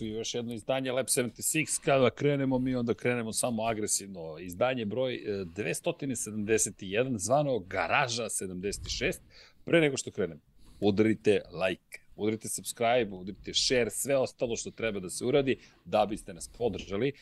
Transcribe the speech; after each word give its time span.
dobrodošli 0.00 0.10
u 0.10 0.18
još 0.18 0.34
jedno 0.34 0.54
izdanje 0.54 0.92
Lab 0.92 1.06
76. 1.06 1.80
Kada 1.84 2.10
krenemo 2.10 2.58
mi, 2.58 2.74
onda 2.74 2.94
krenemo 2.94 3.32
samo 3.32 3.62
agresivno. 3.62 4.38
Izdanje 4.38 4.84
broj 4.84 5.22
271, 5.26 7.14
e, 7.14 7.18
zvano 7.18 7.58
Garaža 7.58 8.24
76. 8.28 9.18
Pre 9.64 9.80
nego 9.80 9.96
što 9.96 10.10
krenemo, 10.10 10.40
udarite 10.80 11.42
like, 11.52 12.00
udarite 12.16 12.48
subscribe, 12.48 13.10
udarite 13.12 13.54
share, 13.54 13.90
sve 13.90 14.16
ostalo 14.16 14.56
što 14.56 14.70
treba 14.70 15.00
da 15.00 15.10
se 15.10 15.24
uradi 15.24 15.58
da 15.84 16.06
biste 16.06 16.34
nas 16.34 16.48
podržali. 16.58 17.12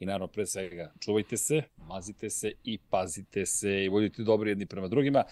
I 0.00 0.06
naravno, 0.06 0.28
pre 0.28 0.46
svega, 0.46 0.92
čuvajte 1.00 1.36
se, 1.36 1.62
mazite 1.76 2.30
se 2.30 2.52
i 2.64 2.78
pazite 2.90 3.46
se 3.46 3.84
i 3.84 3.90
budite 3.90 4.22
dobri 4.22 4.50
jedni 4.50 4.66
prema 4.66 4.88
drugima. 4.88 5.24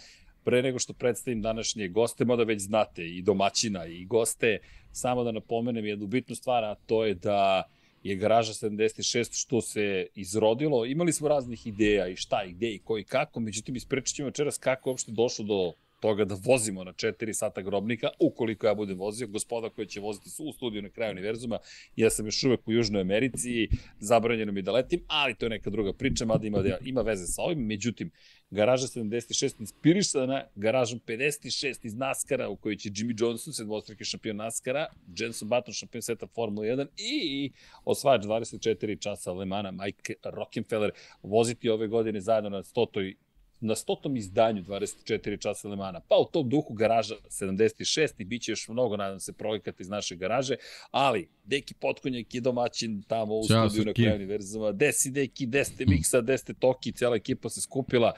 Pre 0.44 0.62
nego 0.62 0.78
što 0.78 0.92
predstavim 0.92 1.42
današnje 1.42 1.88
goste, 1.88 2.24
mada 2.24 2.44
već 2.44 2.62
znate 2.62 3.06
i 3.06 3.22
domaćina 3.22 3.86
i 3.86 4.04
goste, 4.04 4.58
samo 4.94 5.24
da 5.24 5.32
napomenem 5.32 5.86
jednu 5.86 6.06
bitnu 6.06 6.34
stvar, 6.34 6.64
a 6.64 6.74
to 6.74 7.04
je 7.04 7.14
da 7.14 7.62
je 8.02 8.16
garaža 8.16 8.52
76 8.52 9.40
što 9.40 9.60
se 9.60 10.06
izrodilo. 10.14 10.84
Imali 10.86 11.12
smo 11.12 11.28
raznih 11.28 11.66
ideja 11.66 12.08
i 12.08 12.16
šta 12.16 12.44
i 12.44 12.52
gde 12.52 12.74
i 12.74 12.78
ko 12.78 12.98
i 12.98 13.04
kako, 13.04 13.40
međutim 13.40 13.76
isprečit 13.76 14.16
ćemo 14.16 14.26
večeras 14.26 14.58
kako 14.58 14.88
je 14.88 14.92
uopšte 14.92 15.12
došlo 15.12 15.44
do 15.44 15.72
toga 16.04 16.24
da 16.24 16.36
vozimo 16.44 16.84
na 16.84 16.92
4 16.92 17.32
sata 17.32 17.62
grobnika, 17.62 18.08
ukoliko 18.20 18.66
ja 18.66 18.74
budem 18.74 18.98
vozio, 18.98 19.26
gospoda 19.26 19.70
koja 19.70 19.86
će 19.86 20.00
voziti 20.00 20.30
su 20.30 20.44
u 20.44 20.52
studiju 20.52 20.82
na 20.82 20.90
kraju 20.90 21.12
univerzuma, 21.12 21.58
ja 21.96 22.10
sam 22.10 22.26
još 22.26 22.42
uvek 22.44 22.68
u 22.68 22.72
Južnoj 22.72 23.00
Americi, 23.00 23.68
zabranjeno 23.98 24.52
mi 24.52 24.62
da 24.62 24.72
letim, 24.72 25.00
ali 25.06 25.34
to 25.34 25.46
je 25.46 25.50
neka 25.50 25.70
druga 25.70 25.92
priča, 25.92 26.24
mada 26.24 26.46
ima, 26.46 26.62
ima 26.84 27.00
veze 27.02 27.26
sa 27.26 27.42
ovim, 27.42 27.66
međutim, 27.66 28.10
garaža 28.50 28.86
76 28.86 29.60
inspirisana 29.60 30.44
garažom 30.54 31.00
56 31.06 31.86
iz 31.86 31.94
NASCAR-a 31.94 32.48
u 32.48 32.56
kojoj 32.56 32.76
će 32.76 32.90
Jimmy 32.90 33.14
Johnson, 33.20 33.52
sedmostraki 33.52 34.04
šampion 34.04 34.36
NASCAR-a, 34.36 34.86
Jenson 35.18 35.48
Button, 35.48 35.74
šampion 35.74 36.02
sveta 36.02 36.26
Formula 36.26 36.66
1 36.66 36.86
i 36.96 37.52
osvajač 37.84 38.24
24 38.24 39.00
časa 39.00 39.32
Lemana 39.32 39.70
Mike 39.70 40.14
Rockefeller 40.24 40.90
voziti 41.22 41.68
ove 41.68 41.88
godine 41.88 42.20
zajedno 42.20 42.50
na 42.50 42.62
100 42.62 43.14
na 43.60 43.74
stotom 43.74 44.16
izdanju 44.16 44.62
24 44.62 45.40
časa 45.40 45.68
Lemana. 45.68 46.00
Pa 46.00 46.16
u 46.16 46.24
tom 46.24 46.48
duhu 46.48 46.74
garaža 46.74 47.14
76 47.28 48.08
i 48.18 48.24
bit 48.24 48.42
će 48.42 48.52
još 48.52 48.68
mnogo, 48.68 48.96
nadam 48.96 49.20
se, 49.20 49.32
projekata 49.32 49.82
iz 49.82 49.88
naše 49.88 50.16
garaže, 50.16 50.56
ali 50.90 51.28
Deki 51.44 51.74
Potkonjak 51.74 52.34
je 52.34 52.40
domaćin 52.40 53.02
tamo 53.02 53.34
u 53.34 53.48
Ćao, 53.48 53.68
studiju 53.68 53.86
na 53.86 53.92
kraju 53.92 54.14
univerzuma. 54.14 54.72
Desi 54.72 55.10
Deki, 55.10 55.46
deste 55.46 55.86
Miksa, 55.86 56.20
deste 56.20 56.54
Toki, 56.54 56.92
cijela 56.92 57.16
ekipa 57.16 57.48
se 57.48 57.60
skupila. 57.60 58.12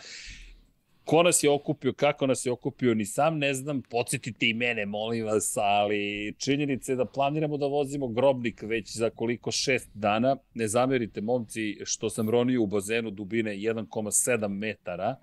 Ko 1.06 1.22
nas 1.22 1.42
je 1.42 1.50
okupio, 1.50 1.92
kako 1.92 2.26
nas 2.26 2.46
je 2.46 2.52
okupio, 2.52 2.94
ni 2.94 3.06
sam 3.06 3.38
ne 3.38 3.54
znam, 3.54 3.82
podsjetite 3.82 4.48
i 4.48 4.54
mene, 4.54 4.86
molim 4.86 5.24
vas, 5.24 5.56
ali 5.56 6.34
činjenica 6.38 6.92
je 6.92 6.96
da 6.96 7.04
planiramo 7.04 7.56
da 7.56 7.66
vozimo 7.66 8.08
grobnik 8.08 8.62
već 8.62 8.96
za 8.96 9.10
koliko 9.10 9.50
šest 9.50 9.90
dana. 9.94 10.36
Ne 10.54 10.68
zamerite, 10.68 11.20
momci, 11.20 11.76
što 11.84 12.10
sam 12.10 12.30
ronio 12.30 12.62
u 12.62 12.66
bazenu 12.66 13.10
dubine 13.10 13.50
1,7 13.50 14.48
metara, 14.48 15.16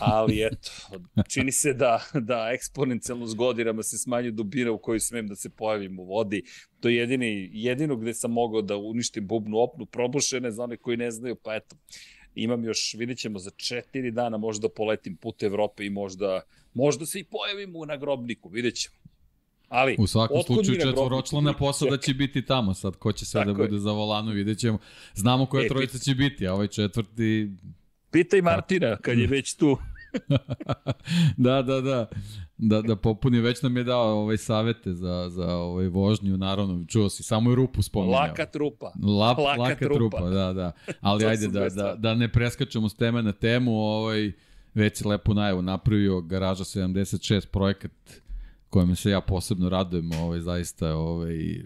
ali 0.00 0.46
eto, 0.46 0.70
čini 1.28 1.52
se 1.52 1.72
da, 1.72 2.04
da 2.14 2.50
eksponencijalno 2.54 3.26
s 3.26 3.34
godinama 3.34 3.82
se 3.82 3.98
smanjuje 3.98 4.32
dubina 4.32 4.72
u 4.72 4.78
kojoj 4.78 5.00
smem 5.00 5.26
da 5.26 5.36
se 5.36 5.50
pojavim 5.50 5.98
u 5.98 6.04
vodi. 6.04 6.42
To 6.80 6.88
je 6.88 6.96
jedini, 6.96 7.50
jedino 7.52 7.96
gde 7.96 8.14
sam 8.14 8.32
mogao 8.32 8.62
da 8.62 8.76
uništim 8.76 9.26
bubnu 9.26 9.58
opnu 9.58 9.86
probušene, 9.86 10.50
za 10.50 10.62
one 10.62 10.76
koji 10.76 10.96
ne 10.96 11.10
znaju, 11.10 11.36
pa 11.36 11.54
eto, 11.54 11.76
imam 12.42 12.64
još, 12.64 12.94
vidit 12.94 13.18
ćemo, 13.18 13.38
za 13.38 13.50
četiri 13.50 14.10
dana 14.10 14.36
možda 14.36 14.68
poletim 14.68 15.16
put 15.16 15.42
Evrope 15.42 15.86
i 15.86 15.90
možda, 15.90 16.40
možda 16.74 17.06
se 17.06 17.20
i 17.20 17.24
pojavim 17.24 17.76
u 17.76 17.86
nagrobniku, 17.86 18.48
vidit 18.48 18.74
ćemo. 18.74 18.96
Ali, 19.68 19.96
u 19.98 20.06
svakom 20.06 20.42
slučaju 20.42 20.80
četvoročlana 20.80 21.52
posada 21.52 21.96
će 21.96 22.14
biti 22.14 22.46
tamo 22.46 22.74
sad, 22.74 22.96
ko 22.96 23.12
će 23.12 23.26
sve 23.26 23.44
da 23.44 23.54
bude 23.54 23.76
je. 23.76 23.80
za 23.80 23.92
volanu, 23.92 24.32
vidjet 24.32 24.58
ćemo. 24.58 24.78
Znamo 25.14 25.46
koja 25.46 25.64
e, 25.64 25.68
trojica 25.68 25.98
će 25.98 26.14
biti, 26.14 26.46
a 26.46 26.54
ovaj 26.54 26.68
četvrti... 26.68 27.50
Pitaj 28.10 28.42
Martina, 28.42 28.96
kad 28.96 29.18
je 29.18 29.26
već 29.26 29.54
tu. 29.54 29.78
da, 31.36 31.62
da, 31.62 31.80
da. 31.80 32.08
Da, 32.60 32.82
da 32.82 32.96
popuni, 32.96 33.40
već 33.40 33.62
nam 33.62 33.76
je 33.76 33.84
dao 33.84 34.20
ovaj 34.20 34.36
savete 34.36 34.92
za, 34.92 35.28
za 35.30 35.56
ovaj 35.56 35.88
vožnju, 35.88 36.36
naravno, 36.36 36.84
čuo 36.84 37.08
si, 37.08 37.22
samo 37.22 37.50
je 37.50 37.56
rupu 37.56 37.82
spominjao. 37.82 38.20
Laka 38.20 38.46
trupa. 38.46 38.92
Lap, 39.02 39.38
laka, 39.38 39.60
laka 39.60 39.84
trupa. 39.84 40.16
trupa, 40.16 40.30
da, 40.30 40.52
da. 40.52 40.72
Ali 41.00 41.26
ajde 41.30 41.48
da, 41.48 41.68
da, 41.68 41.94
da 41.94 42.14
ne 42.14 42.32
preskačemo 42.32 42.88
s 42.88 42.94
teme 42.94 43.22
na 43.22 43.32
temu, 43.32 43.72
ovaj, 43.72 44.32
već 44.74 45.00
je 45.00 45.08
lepo 45.08 45.34
najavu 45.34 45.62
napravio 45.62 46.20
Garaža 46.20 46.64
76 46.64 47.46
projekat 47.46 47.92
kojem 48.70 48.96
se 48.96 49.10
ja 49.10 49.20
posebno 49.20 49.68
radujem, 49.68 50.12
ovaj, 50.12 50.40
zaista 50.40 50.94
ovaj, 50.94 51.62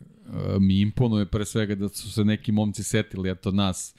mi 0.58 0.80
imponuje 0.80 1.26
pre 1.26 1.44
svega 1.44 1.74
da 1.74 1.88
su 1.88 2.12
se 2.12 2.24
neki 2.24 2.52
momci 2.52 2.82
setili, 2.82 3.30
eto 3.30 3.50
nas, 3.50 3.94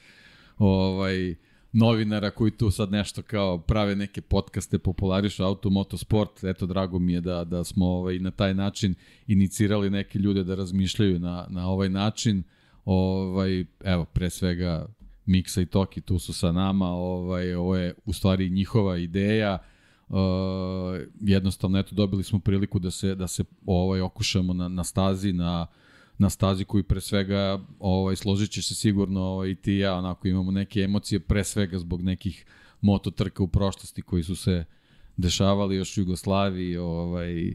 ovaj, 0.58 1.34
novinara 1.74 2.30
koji 2.30 2.50
tu 2.50 2.70
sad 2.70 2.92
nešto 2.92 3.22
kao 3.22 3.58
prave 3.58 3.96
neke 3.96 4.20
podcaste, 4.20 4.78
popularišu 4.78 5.44
auto, 5.44 5.70
motosport. 5.70 6.44
Eto, 6.44 6.66
drago 6.66 6.98
mi 6.98 7.12
je 7.12 7.20
da, 7.20 7.44
da 7.44 7.64
smo 7.64 7.86
ovaj, 7.86 8.18
na 8.18 8.30
taj 8.30 8.54
način 8.54 8.94
inicirali 9.26 9.90
neke 9.90 10.18
ljude 10.18 10.44
da 10.44 10.54
razmišljaju 10.54 11.18
na, 11.18 11.46
na 11.50 11.68
ovaj 11.68 11.88
način. 11.88 12.42
Ovaj, 12.84 13.64
evo, 13.84 14.04
pre 14.04 14.30
svega 14.30 14.86
Miksa 15.26 15.60
i 15.60 15.66
Toki 15.66 16.00
tu 16.00 16.18
su 16.18 16.32
sa 16.32 16.52
nama, 16.52 16.88
ovaj, 16.88 17.54
ovo 17.54 17.76
je 17.76 17.94
u 18.04 18.12
stvari 18.12 18.50
njihova 18.50 18.98
ideja. 18.98 19.58
Uh, 20.08 20.16
jednostavno, 21.20 21.78
eto, 21.78 21.94
dobili 21.94 22.24
smo 22.24 22.38
priliku 22.38 22.78
da 22.78 22.90
se, 22.90 23.14
da 23.14 23.26
se 23.26 23.44
ovaj, 23.66 24.00
okušamo 24.00 24.52
na, 24.52 24.68
na 24.68 24.84
stazi, 24.84 25.32
na 25.32 25.66
uh, 25.70 25.83
na 26.18 26.30
stazi 26.30 26.64
koji 26.64 26.82
pre 26.82 27.00
svega 27.00 27.60
ovaj 27.78 28.16
složit 28.16 28.52
se 28.52 28.74
sigurno 28.74 29.20
ovaj, 29.20 29.50
i 29.50 29.54
ti 29.54 29.72
ja 29.72 29.94
onako 29.94 30.28
imamo 30.28 30.50
neke 30.50 30.80
emocije 30.80 31.20
pre 31.20 31.44
svega 31.44 31.78
zbog 31.78 32.02
nekih 32.02 32.46
mototrka 32.80 33.42
u 33.42 33.48
prošlosti 33.48 34.02
koji 34.02 34.22
su 34.22 34.36
se 34.36 34.64
dešavali 35.16 35.76
još 35.76 35.96
u 35.96 36.00
Jugoslaviji 36.00 36.76
ovaj 36.76 37.52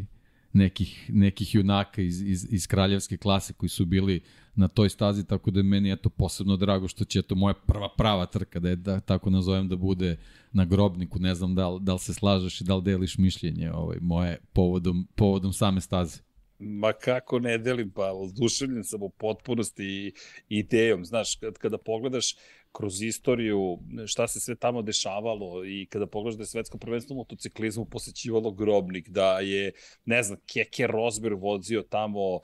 nekih, 0.54 1.10
nekih 1.14 1.56
junaka 1.56 2.02
iz, 2.02 2.22
iz, 2.22 2.48
iz 2.50 2.68
kraljevske 2.68 3.18
klase 3.18 3.54
koji 3.54 3.70
su 3.70 3.86
bili 3.86 4.22
na 4.56 4.68
toj 4.68 4.90
stazi, 4.90 5.26
tako 5.28 5.52
da 5.52 5.60
je 5.60 5.64
meni 5.64 5.92
eto 5.92 6.10
posebno 6.10 6.58
drago 6.58 6.88
što 6.88 7.06
će 7.06 7.22
to 7.22 7.36
moja 7.36 7.54
prva 7.54 7.90
prava 7.98 8.26
trka, 8.26 8.60
da 8.60 8.70
je 8.70 8.76
da, 8.76 9.00
tako 9.00 9.30
nazovem 9.30 9.68
da 9.68 9.76
bude 9.76 10.18
na 10.52 10.66
grobniku, 10.66 11.20
ne 11.20 11.36
znam 11.36 11.56
da 11.56 11.70
li, 11.70 11.80
da 11.82 11.94
li 11.94 12.00
se 12.00 12.14
slažeš 12.14 12.62
i 12.62 12.64
da 12.64 12.76
li 12.76 12.84
deliš 12.84 13.18
mišljenje 13.18 13.72
ovaj, 13.72 13.98
moje 14.02 14.38
povodom, 14.54 15.08
povodom 15.16 15.54
same 15.54 15.82
staze. 15.82 16.29
Ma 16.60 16.94
kako 16.94 17.40
ne 17.40 17.58
delim, 17.58 17.92
pa 17.92 18.12
oduševljen 18.12 18.84
sam 18.84 19.04
u 19.04 19.10
potpunosti 19.10 19.84
i 19.84 20.14
idejom. 20.50 21.06
Znaš, 21.06 21.36
kad, 21.36 21.58
kada 21.58 21.78
pogledaš 21.78 22.36
kroz 22.72 23.02
istoriju 23.02 23.80
šta 24.08 24.28
se 24.28 24.40
sve 24.40 24.56
tamo 24.56 24.82
dešavalo 24.82 25.66
i 25.66 25.86
kada 25.86 26.08
pogledaš 26.08 26.38
da 26.38 26.42
je 26.42 26.48
svetsko 26.48 26.78
prvenstvo 26.78 27.16
motociklizmu 27.16 27.86
posećivalo 27.86 28.52
grobnik, 28.52 29.10
da 29.10 29.40
je, 29.40 29.72
ne 30.06 30.24
znam, 30.24 30.38
Keke 30.54 30.88
Rosberg 30.88 31.40
vozio 31.40 31.82
tamo 31.82 32.36
uh, 32.36 32.42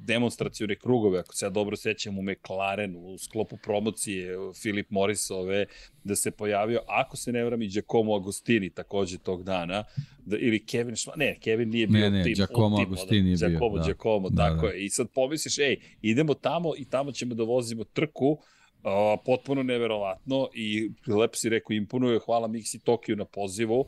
demonstracijone 0.00 0.78
krugove, 0.78 1.18
ako 1.18 1.34
se 1.34 1.46
ja 1.46 1.50
dobro 1.50 1.76
sećam 1.76 2.18
u 2.18 2.22
McLarenu, 2.22 2.98
u 2.98 3.18
sklopu 3.18 3.56
promocije 3.62 4.36
Filip 4.62 4.90
Morrisove, 4.90 5.66
da 6.04 6.16
se 6.16 6.30
pojavio, 6.30 6.80
ako 6.86 7.16
se 7.16 7.32
ne 7.32 7.44
vram 7.44 7.62
i 7.62 7.68
Giacomo 7.68 8.14
Agostini 8.14 8.70
takođe 8.70 9.18
tog 9.18 9.44
dana, 9.44 9.84
da, 10.18 10.36
ili 10.38 10.66
Kevin 10.66 10.96
Šma, 10.96 11.12
ne, 11.16 11.38
Kevin 11.40 11.68
nije 11.68 11.86
bio 11.86 12.00
ne, 12.00 12.10
ne, 12.10 12.24
tim, 12.24 12.34
Giacomo 12.34 12.76
tim, 12.76 12.86
Agostini 12.86 13.30
je 13.30 13.36
Giacomo, 13.36 13.70
bio. 13.70 13.78
Da. 13.78 13.84
Giacomo, 13.84 14.30
da, 14.30 14.36
tako 14.36 14.66
da. 14.66 14.72
je. 14.72 14.84
I 14.84 14.90
sad 14.90 15.08
pomisliš, 15.14 15.58
ej, 15.58 15.80
idemo 16.02 16.34
tamo 16.34 16.72
i 16.78 16.84
tamo 16.84 17.12
ćemo 17.12 17.34
da 17.34 17.42
vozimo 17.42 17.84
trku, 17.84 18.38
uh, 18.82 19.20
potpuno 19.24 19.62
neverovatno 19.62 20.48
i 20.54 20.90
lepo 21.06 21.36
si 21.36 21.48
rekao, 21.48 21.74
imponuje, 21.74 22.18
hvala 22.18 22.48
Mixi 22.48 22.82
Tokio 22.84 23.16
na 23.16 23.24
pozivu, 23.24 23.86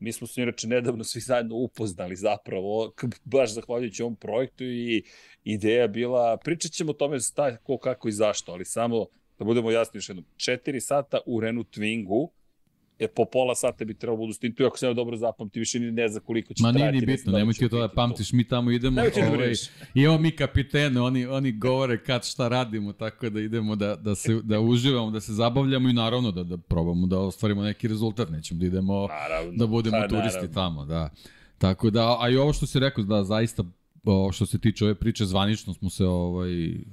Mi 0.00 0.12
smo 0.12 0.26
se 0.26 0.42
inače 0.42 0.68
nedavno 0.68 1.04
svi 1.04 1.20
zajedno 1.20 1.56
upoznali 1.56 2.16
zapravo, 2.16 2.92
baš 3.24 3.54
zahvaljujući 3.54 4.02
ovom 4.02 4.16
projektu 4.16 4.64
i 4.64 5.02
ideja 5.44 5.88
bila, 5.88 6.36
pričat 6.36 6.72
ćemo 6.72 6.90
o 6.90 6.94
tome 6.94 7.20
sta, 7.20 7.56
ko, 7.56 7.78
kako 7.78 8.08
i 8.08 8.12
zašto, 8.12 8.52
ali 8.52 8.64
samo 8.64 9.06
da 9.38 9.44
budemo 9.44 9.70
jasni 9.70 9.98
još 9.98 10.08
jednom, 10.08 10.24
4 10.36 10.80
sata 10.80 11.18
u 11.26 11.40
Renault 11.40 11.76
Twingu, 11.76 12.28
e, 12.98 13.08
po 13.08 13.24
pola 13.24 13.54
sata 13.54 13.84
bi 13.84 13.94
trebalo 13.94 14.16
budu 14.16 14.32
stintu, 14.32 14.64
ako 14.64 14.78
se 14.78 14.86
ja 14.86 14.94
dobro 14.94 15.16
zapamti, 15.16 15.58
više 15.58 15.80
ni 15.80 15.92
ne 15.92 16.08
zna 16.08 16.20
koliko 16.20 16.54
će 16.54 16.62
Ma 16.62 16.72
nije 16.72 16.92
ni 16.92 17.06
bitno, 17.06 17.32
nemoj 17.32 17.54
ti 17.54 17.68
to 17.68 17.80
da 17.80 17.88
pamtiš, 17.88 18.32
mi 18.32 18.48
tamo 18.48 18.70
idemo, 18.70 18.96
da 18.96 19.26
ovaj, 19.28 19.52
imamo 19.94 20.18
mi 20.18 20.30
kapitene, 20.30 21.00
oni, 21.00 21.26
oni 21.26 21.52
govore 21.52 22.04
kad 22.04 22.24
šta 22.26 22.48
radimo, 22.48 22.92
tako 22.92 23.30
da 23.30 23.40
idemo 23.40 23.76
da, 23.76 23.96
da, 23.96 24.14
se, 24.14 24.40
da 24.42 24.60
uživamo, 24.60 25.10
da 25.10 25.20
se 25.20 25.32
zabavljamo 25.32 25.88
i 25.88 25.92
naravno 25.92 26.30
da, 26.30 26.42
da 26.42 26.56
probamo 26.56 27.06
da 27.06 27.18
ostvarimo 27.18 27.62
neki 27.62 27.88
rezultat, 27.88 28.30
nećemo 28.30 28.60
da 28.60 28.66
idemo 28.66 29.06
naravno, 29.06 29.52
da 29.56 29.66
budemo 29.66 29.96
pa, 30.00 30.08
turisti 30.08 30.36
naravno. 30.36 30.54
tamo, 30.54 30.84
da. 30.84 31.10
Tako 31.58 31.90
da, 31.90 32.16
a 32.20 32.28
i 32.28 32.36
ovo 32.36 32.52
što 32.52 32.66
si 32.66 32.78
rekao, 32.78 33.04
da 33.04 33.24
zaista 33.24 33.64
što 34.32 34.46
se 34.46 34.58
tiče 34.58 34.84
ove 34.84 34.94
priče, 34.94 35.26
zvanično 35.26 35.74
smo 35.74 35.90
se 35.90 36.04
ovaj, 36.04 36.50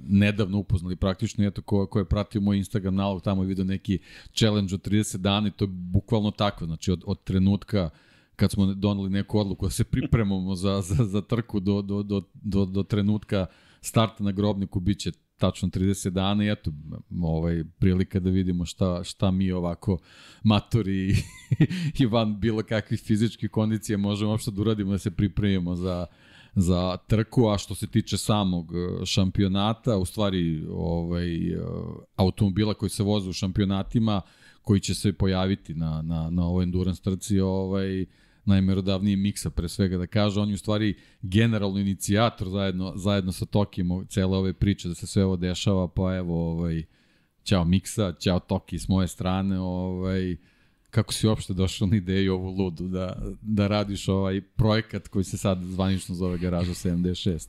nedavno 0.07 0.57
upoznali 0.57 0.95
praktično, 0.95 1.45
eto 1.45 1.61
ko, 1.61 1.85
ko 1.85 1.99
je 1.99 2.05
pratio 2.05 2.41
moj 2.41 2.57
Instagram 2.57 2.95
nalog, 2.95 3.21
tamo 3.21 3.43
je 3.43 3.47
vidio 3.47 3.65
neki 3.65 3.99
challenge 4.33 4.75
od 4.75 4.87
30 4.87 5.17
dana 5.17 5.47
i 5.47 5.51
to 5.51 5.65
je 5.65 5.69
bukvalno 5.71 6.31
tako, 6.31 6.65
znači 6.65 6.91
od, 6.91 7.03
od 7.05 7.23
trenutka 7.23 7.89
kad 8.35 8.51
smo 8.51 8.73
doneli 8.73 9.09
neku 9.09 9.39
odluku 9.39 9.65
da 9.65 9.69
se 9.69 9.83
pripremamo 9.83 10.55
za, 10.55 10.81
za, 10.81 11.05
za 11.05 11.21
trku 11.21 11.59
do, 11.59 11.81
do, 11.81 12.03
do, 12.03 12.21
do, 12.33 12.65
do 12.65 12.83
trenutka 12.83 13.45
starta 13.81 14.23
na 14.23 14.31
grobniku 14.31 14.79
biće 14.79 15.11
tačno 15.37 15.69
30 15.69 16.09
dana 16.09 16.45
i 16.45 16.51
eto, 16.51 16.71
ovaj, 17.21 17.63
prilika 17.79 18.19
da 18.19 18.29
vidimo 18.29 18.65
šta, 18.65 19.03
šta 19.03 19.31
mi 19.31 19.51
ovako 19.51 19.97
matori 20.43 21.09
i, 21.09 21.15
i 21.99 22.05
van 22.05 22.39
bilo 22.39 22.63
kakvih 22.63 22.99
fizičkih 22.99 23.51
kondicija 23.51 23.97
možemo 23.97 24.31
uopšte 24.31 24.51
da 24.51 24.61
uradimo 24.61 24.91
da 24.91 24.97
se 24.97 25.11
pripremimo 25.11 25.75
za, 25.75 26.05
za 26.55 26.97
trku, 26.97 27.49
a 27.49 27.57
što 27.57 27.75
se 27.75 27.87
tiče 27.87 28.17
samog 28.17 28.71
e, 28.75 29.05
šampionata, 29.05 29.97
u 29.97 30.05
stvari 30.05 30.65
ovaj, 30.69 31.53
e, 31.53 31.57
automobila 32.15 32.73
koji 32.73 32.89
se 32.89 33.03
voze 33.03 33.29
u 33.29 33.33
šampionatima, 33.33 34.21
koji 34.61 34.79
će 34.79 34.95
se 34.95 35.13
pojaviti 35.13 35.73
na, 35.73 36.01
na, 36.01 36.29
na 36.29 36.45
ovoj 36.45 36.63
endurance 36.63 37.01
trci, 37.01 37.39
ovaj, 37.39 38.05
najmerodavnije 38.45 39.17
miksa 39.17 39.49
pre 39.49 39.69
svega 39.69 39.97
da 39.97 40.07
kaže, 40.07 40.39
on 40.39 40.49
je 40.49 40.55
u 40.55 40.57
stvari 40.57 40.95
generalno 41.21 41.79
inicijator 41.79 42.49
zajedno, 42.49 42.93
zajedno 42.95 43.31
sa 43.31 43.45
Tokim 43.45 44.05
cele 44.09 44.37
ove 44.37 44.53
priče 44.53 44.87
da 44.87 44.95
se 44.95 45.07
sve 45.07 45.25
ovo 45.25 45.35
dešava, 45.35 45.87
pa 45.87 46.15
evo, 46.15 46.51
ovaj, 46.51 46.83
ćao 47.43 47.65
miksa, 47.65 48.13
ćao 48.19 48.39
Toki 48.39 48.79
s 48.79 48.87
moje 48.87 49.07
strane, 49.07 49.59
ovaj, 49.59 50.37
kako 50.95 51.13
si 51.13 51.27
uopšte 51.27 51.53
došao 51.53 51.87
na 51.87 51.97
ideju 51.97 52.33
ovu 52.33 52.49
ludu 52.49 52.87
da, 52.87 53.17
da 53.41 53.67
radiš 53.67 54.07
ovaj 54.07 54.41
projekat 54.41 55.07
koji 55.07 55.23
se 55.23 55.37
sad 55.37 55.61
zvanično 55.63 56.15
zove 56.15 56.37
Garaža 56.37 56.71
76? 56.71 57.47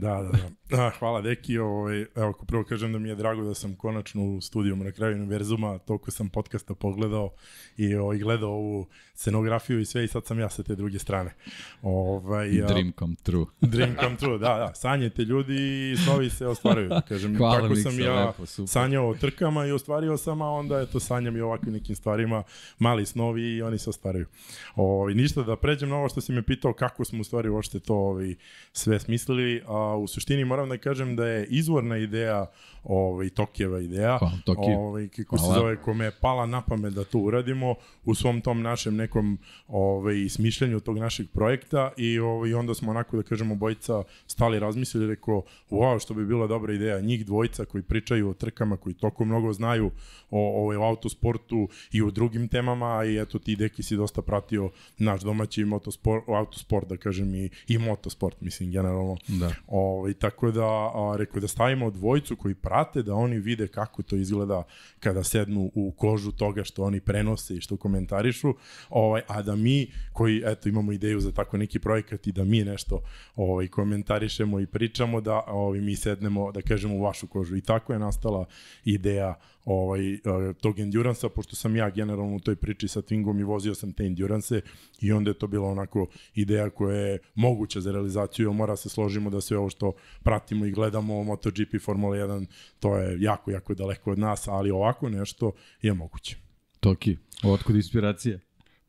Da, 0.00 0.22
da, 0.22 0.38
da. 0.70 0.90
Hvala 0.98 1.20
Deki. 1.20 1.58
Ovaj, 1.58 2.00
evo, 2.16 2.30
ako 2.30 2.44
prvo 2.44 2.64
kažem 2.64 2.92
da 2.92 2.98
mi 2.98 3.08
je 3.08 3.14
drago 3.14 3.44
da 3.44 3.54
sam 3.54 3.74
konačno 3.74 4.24
u 4.24 4.40
studijom 4.40 4.78
na 4.78 4.92
kraju 4.92 5.16
univerzuma, 5.16 5.78
toliko 5.78 6.10
sam 6.10 6.28
podcasta 6.28 6.74
pogledao 6.74 7.30
i 7.76 7.94
ovaj, 7.94 8.18
gledao 8.18 8.50
ovu 8.50 8.86
scenografiju 9.14 9.80
i 9.80 9.84
sve 9.84 10.04
i 10.04 10.08
sad 10.08 10.26
sam 10.26 10.38
ja 10.38 10.50
sa 10.50 10.62
te 10.62 10.74
druge 10.74 10.98
strane. 10.98 11.34
Ovaj, 11.82 12.48
dream 12.48 12.92
come 12.98 13.14
true. 13.22 13.46
dream 13.60 13.96
come 14.00 14.16
true, 14.16 14.38
da, 14.38 14.56
da. 14.56 14.74
Sanjete 14.74 15.22
ljudi 15.22 15.56
i 15.92 15.96
snovi 15.96 16.30
se 16.30 16.46
ostvaruju. 16.46 16.90
Kažem, 17.08 17.36
Hvala 17.36 17.60
tako 17.60 17.76
sam 17.76 18.00
ja 18.00 18.26
lepo, 18.26 18.46
super. 18.46 18.68
sanjao 18.68 19.08
o 19.08 19.14
trkama 19.14 19.66
i 19.66 19.72
ostvario 19.72 20.16
sam, 20.16 20.42
a 20.42 20.50
onda 20.50 20.80
eto 20.80 21.00
sanjam 21.00 21.36
i 21.36 21.40
ovakvim 21.40 21.74
nekim 21.74 21.96
stvarima, 21.96 22.42
mali 22.78 23.06
snovi 23.06 23.42
i 23.42 23.62
oni 23.62 23.78
se 23.78 23.90
ostvaruju. 23.90 24.26
Ovaj, 24.74 25.14
ništa 25.14 25.42
da 25.42 25.56
pređem 25.56 25.88
na 25.88 25.96
ovo 25.96 26.08
što 26.08 26.20
si 26.20 26.32
me 26.32 26.42
pitao 26.42 26.72
kako 26.72 27.04
smo 27.04 27.20
u 27.20 27.24
stvari 27.24 27.48
uopšte 27.48 27.80
to 27.80 27.94
ovaj, 27.94 28.34
sve 28.72 29.00
smislili, 29.00 29.41
a 29.66 29.96
u 29.96 30.06
suštini 30.08 30.44
moram 30.44 30.68
da 30.68 30.78
kažem 30.78 31.16
da 31.16 31.26
je 31.26 31.46
izvorna 31.46 31.96
ideja 31.96 32.46
ovaj, 32.84 33.30
Tokijeva 33.30 33.80
ideja, 33.80 34.18
Hvala, 34.18 34.38
Toki. 34.44 34.70
ovaj, 34.78 35.08
kako 35.08 35.38
se 35.38 35.44
zove, 35.54 35.76
kome 35.76 36.04
je 36.04 36.12
pala 36.20 36.46
na 36.46 36.60
pamet 36.60 36.94
da 36.94 37.04
to 37.04 37.18
uradimo 37.18 37.74
u 38.04 38.14
svom 38.14 38.40
tom 38.40 38.62
našem 38.62 38.96
nekom 38.96 39.38
ovaj, 39.68 40.28
smišljanju 40.28 40.80
tog 40.80 40.98
našeg 40.98 41.26
projekta 41.30 41.92
i 41.96 42.18
ovaj, 42.18 42.54
onda 42.54 42.74
smo 42.74 42.90
onako, 42.90 43.16
da 43.16 43.22
kažemo, 43.22 43.54
bojica 43.54 44.02
stali 44.26 44.58
razmislili, 44.58 45.06
rekao, 45.06 45.42
wow, 45.70 46.02
što 46.02 46.14
bi 46.14 46.26
bila 46.26 46.46
dobra 46.46 46.74
ideja, 46.74 47.00
njih 47.00 47.26
dvojica 47.26 47.64
koji 47.64 47.82
pričaju 47.82 48.30
o 48.30 48.34
trkama, 48.34 48.76
koji 48.76 48.94
toliko 48.94 49.24
mnogo 49.24 49.52
znaju 49.52 49.90
o, 50.30 50.62
ovaj, 50.62 50.76
o 50.76 50.82
autosportu 50.82 51.68
i 51.92 52.02
o 52.02 52.10
drugim 52.10 52.48
temama 52.48 53.04
i 53.04 53.18
eto 53.18 53.38
ti 53.38 53.56
deki 53.56 53.82
si 53.82 53.96
dosta 53.96 54.22
pratio 54.22 54.70
naš 54.98 55.20
domaći 55.20 55.64
motosport, 55.64 56.24
autosport, 56.28 56.88
da 56.88 56.96
kažem, 56.96 57.34
i, 57.34 57.50
i 57.68 57.78
motosport, 57.78 58.40
mislim, 58.40 58.70
generalno. 58.70 59.16
Da. 59.28 59.50
Ovaj, 59.66 60.14
tako 60.14 60.50
da, 60.50 60.66
a, 60.66 61.14
rekao 61.18 61.40
da 61.40 61.48
stavimo 61.48 61.90
dvojicu 61.90 62.36
koji 62.36 62.54
prate, 62.54 62.71
da 63.02 63.14
oni 63.14 63.38
vide 63.38 63.68
kako 63.68 64.02
to 64.02 64.16
izgleda 64.16 64.62
kada 65.00 65.24
sednu 65.24 65.70
u 65.74 65.92
kožu 65.96 66.32
toga 66.32 66.64
što 66.64 66.84
oni 66.84 67.00
prenose 67.00 67.54
i 67.54 67.60
što 67.60 67.76
komentarišu, 67.76 68.54
ovaj, 68.90 69.22
a 69.28 69.42
da 69.42 69.56
mi 69.56 69.90
koji 70.12 70.42
eto 70.46 70.68
imamo 70.68 70.92
ideju 70.92 71.20
za 71.20 71.32
tako 71.32 71.56
neki 71.56 71.78
projekat 71.78 72.26
i 72.26 72.32
da 72.32 72.44
mi 72.44 72.64
nešto 72.64 73.02
ovaj 73.36 73.68
komentarišemo 73.68 74.60
i 74.60 74.66
pričamo 74.66 75.20
da 75.20 75.42
ovaj 75.46 75.80
mi 75.80 75.96
sednemo 75.96 76.52
da 76.52 76.62
kažemo 76.62 76.94
u 76.94 77.02
vašu 77.02 77.26
kožu. 77.26 77.56
I 77.56 77.60
tako 77.60 77.92
je 77.92 77.98
nastala 77.98 78.46
ideja 78.84 79.34
ovaj, 79.64 80.18
tog 80.60 80.78
endurance 80.78 81.28
pošto 81.28 81.56
sam 81.56 81.76
ja 81.76 81.90
generalno 81.90 82.36
u 82.36 82.40
toj 82.40 82.56
priči 82.56 82.88
sa 82.88 83.02
Twingom 83.02 83.40
i 83.40 83.44
vozio 83.44 83.74
sam 83.74 83.92
te 83.92 84.04
endurance 84.04 84.60
i 85.00 85.12
onda 85.12 85.30
je 85.30 85.38
to 85.38 85.46
bila 85.46 85.68
onako 85.68 86.06
ideja 86.34 86.70
koja 86.70 86.96
je 86.96 87.18
moguća 87.34 87.80
za 87.80 87.92
realizaciju, 87.92 88.52
mora 88.52 88.76
se 88.76 88.88
složimo 88.88 89.30
da 89.30 89.40
sve 89.40 89.58
ovo 89.58 89.70
što 89.70 89.92
pratimo 90.22 90.66
i 90.66 90.70
gledamo 90.70 91.24
MotoGP 91.24 91.80
Formula 91.84 92.16
1, 92.16 92.46
to 92.80 92.96
je 92.96 93.16
jako, 93.20 93.50
jako 93.50 93.74
daleko 93.74 94.10
od 94.10 94.18
nas, 94.18 94.48
ali 94.48 94.70
ovako 94.70 95.08
nešto 95.08 95.52
je 95.82 95.94
moguće. 95.94 96.36
Toki, 96.80 97.16
otkud 97.44 97.76
inspiracija? 97.76 98.38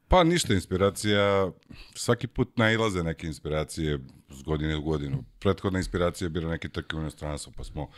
Pa 0.08 0.24
ništa 0.24 0.54
inspiracija, 0.54 1.52
svaki 1.96 2.28
put 2.28 2.58
nailaze 2.58 3.04
neke 3.04 3.28
inspiracije 3.28 4.00
s 4.30 4.44
godine 4.44 4.76
u 4.76 4.82
godinu. 4.82 5.24
Prethodna 5.40 5.80
inspiracija 5.80 6.26
je 6.26 6.30
bila 6.30 6.52
neki 6.52 6.70
trke 6.70 6.96
u 6.96 7.00
inostranstvu, 7.00 7.54
pa 7.58 7.64
smo 7.64 7.90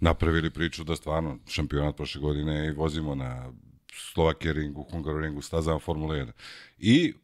napravili 0.00 0.50
priču 0.50 0.84
da 0.84 0.96
stvarno 0.96 1.38
šampionat 1.48 1.96
prošle 1.96 2.20
godine 2.20 2.66
i 2.66 2.72
vozimo 2.72 3.14
na 3.14 3.52
Slovakije 3.94 4.52
ringu, 4.52 4.86
Hungaroringu, 4.90 5.42
stazama 5.42 5.78
Formula 5.78 6.14
1. 6.14 6.32
I 6.78 7.14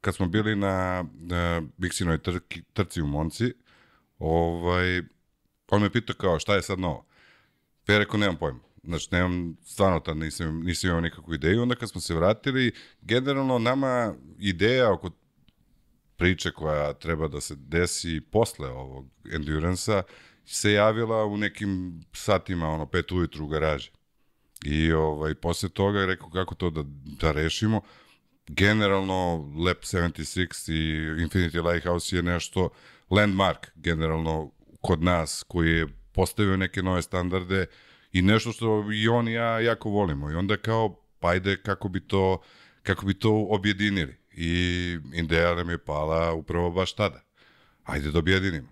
kad 0.00 0.14
smo 0.14 0.28
bili 0.28 0.56
na, 0.56 1.04
na 1.14 1.62
Biksinoj 1.76 2.18
trki, 2.18 2.62
trci 2.72 3.02
u 3.02 3.06
Monci, 3.06 3.52
ovaj, 4.18 5.02
on 5.68 5.82
me 5.82 5.90
pitao 5.90 6.16
kao 6.16 6.38
šta 6.38 6.54
je 6.54 6.62
sad 6.62 6.78
novo. 6.78 7.07
Pa 7.88 7.92
ja 7.92 7.98
rekao, 7.98 8.18
nemam 8.18 8.36
pojma. 8.36 8.58
Znači, 8.84 9.08
nemam, 9.10 9.56
stvarno 9.64 10.00
tad 10.00 10.16
nisam, 10.16 10.62
nisam 10.62 10.88
imao 10.88 11.00
nikakvu 11.00 11.34
ideju. 11.34 11.62
Onda 11.62 11.74
kad 11.74 11.90
smo 11.90 12.00
se 12.00 12.14
vratili, 12.14 12.72
generalno 13.00 13.58
nama 13.58 14.14
ideja 14.38 14.92
oko 14.92 15.10
priče 16.16 16.50
koja 16.50 16.92
treba 16.92 17.28
da 17.28 17.40
se 17.40 17.54
desi 17.56 18.20
posle 18.20 18.68
ovog 18.68 19.06
endurance 19.32 20.02
se 20.44 20.72
javila 20.72 21.24
u 21.24 21.36
nekim 21.36 22.00
satima, 22.12 22.68
ono, 22.68 22.86
pet 22.86 23.12
ujutru 23.12 23.44
u 23.44 23.48
garaži. 23.48 23.90
I 24.64 24.92
ovaj, 24.92 25.34
posle 25.34 25.68
toga 25.68 26.06
rekao 26.06 26.30
kako 26.30 26.54
to 26.54 26.70
da, 26.70 26.82
da 27.20 27.32
rešimo. 27.32 27.80
Generalno, 28.46 29.36
Lab 29.66 29.76
76 29.76 30.72
i 30.72 30.98
Infinity 31.24 31.70
Lighthouse 31.70 32.16
je 32.16 32.22
nešto 32.22 32.70
landmark, 33.10 33.66
generalno, 33.74 34.50
kod 34.80 35.02
nas, 35.02 35.44
koji 35.48 35.70
je 35.70 35.97
postavio 36.18 36.56
neke 36.56 36.82
nove 36.82 37.02
standarde 37.02 37.66
i 38.12 38.22
nešto 38.22 38.52
što 38.52 38.92
i 38.92 39.08
on 39.08 39.28
i 39.28 39.32
ja 39.32 39.60
jako 39.60 39.90
volimo. 39.90 40.30
I 40.30 40.34
onda 40.34 40.56
kao, 40.56 41.00
pa 41.20 41.28
ajde, 41.28 41.62
kako 41.62 41.88
bi 41.88 42.00
to, 42.00 42.40
kako 42.82 43.06
bi 43.06 43.14
to 43.14 43.46
objedinili. 43.50 44.16
I 44.32 44.52
ideja 45.14 45.54
nam 45.54 45.70
je 45.70 45.78
pala 45.78 46.32
upravo 46.32 46.70
baš 46.70 46.92
tada. 46.92 47.20
Ajde 47.84 48.10
da 48.10 48.18
objedinimo 48.18 48.68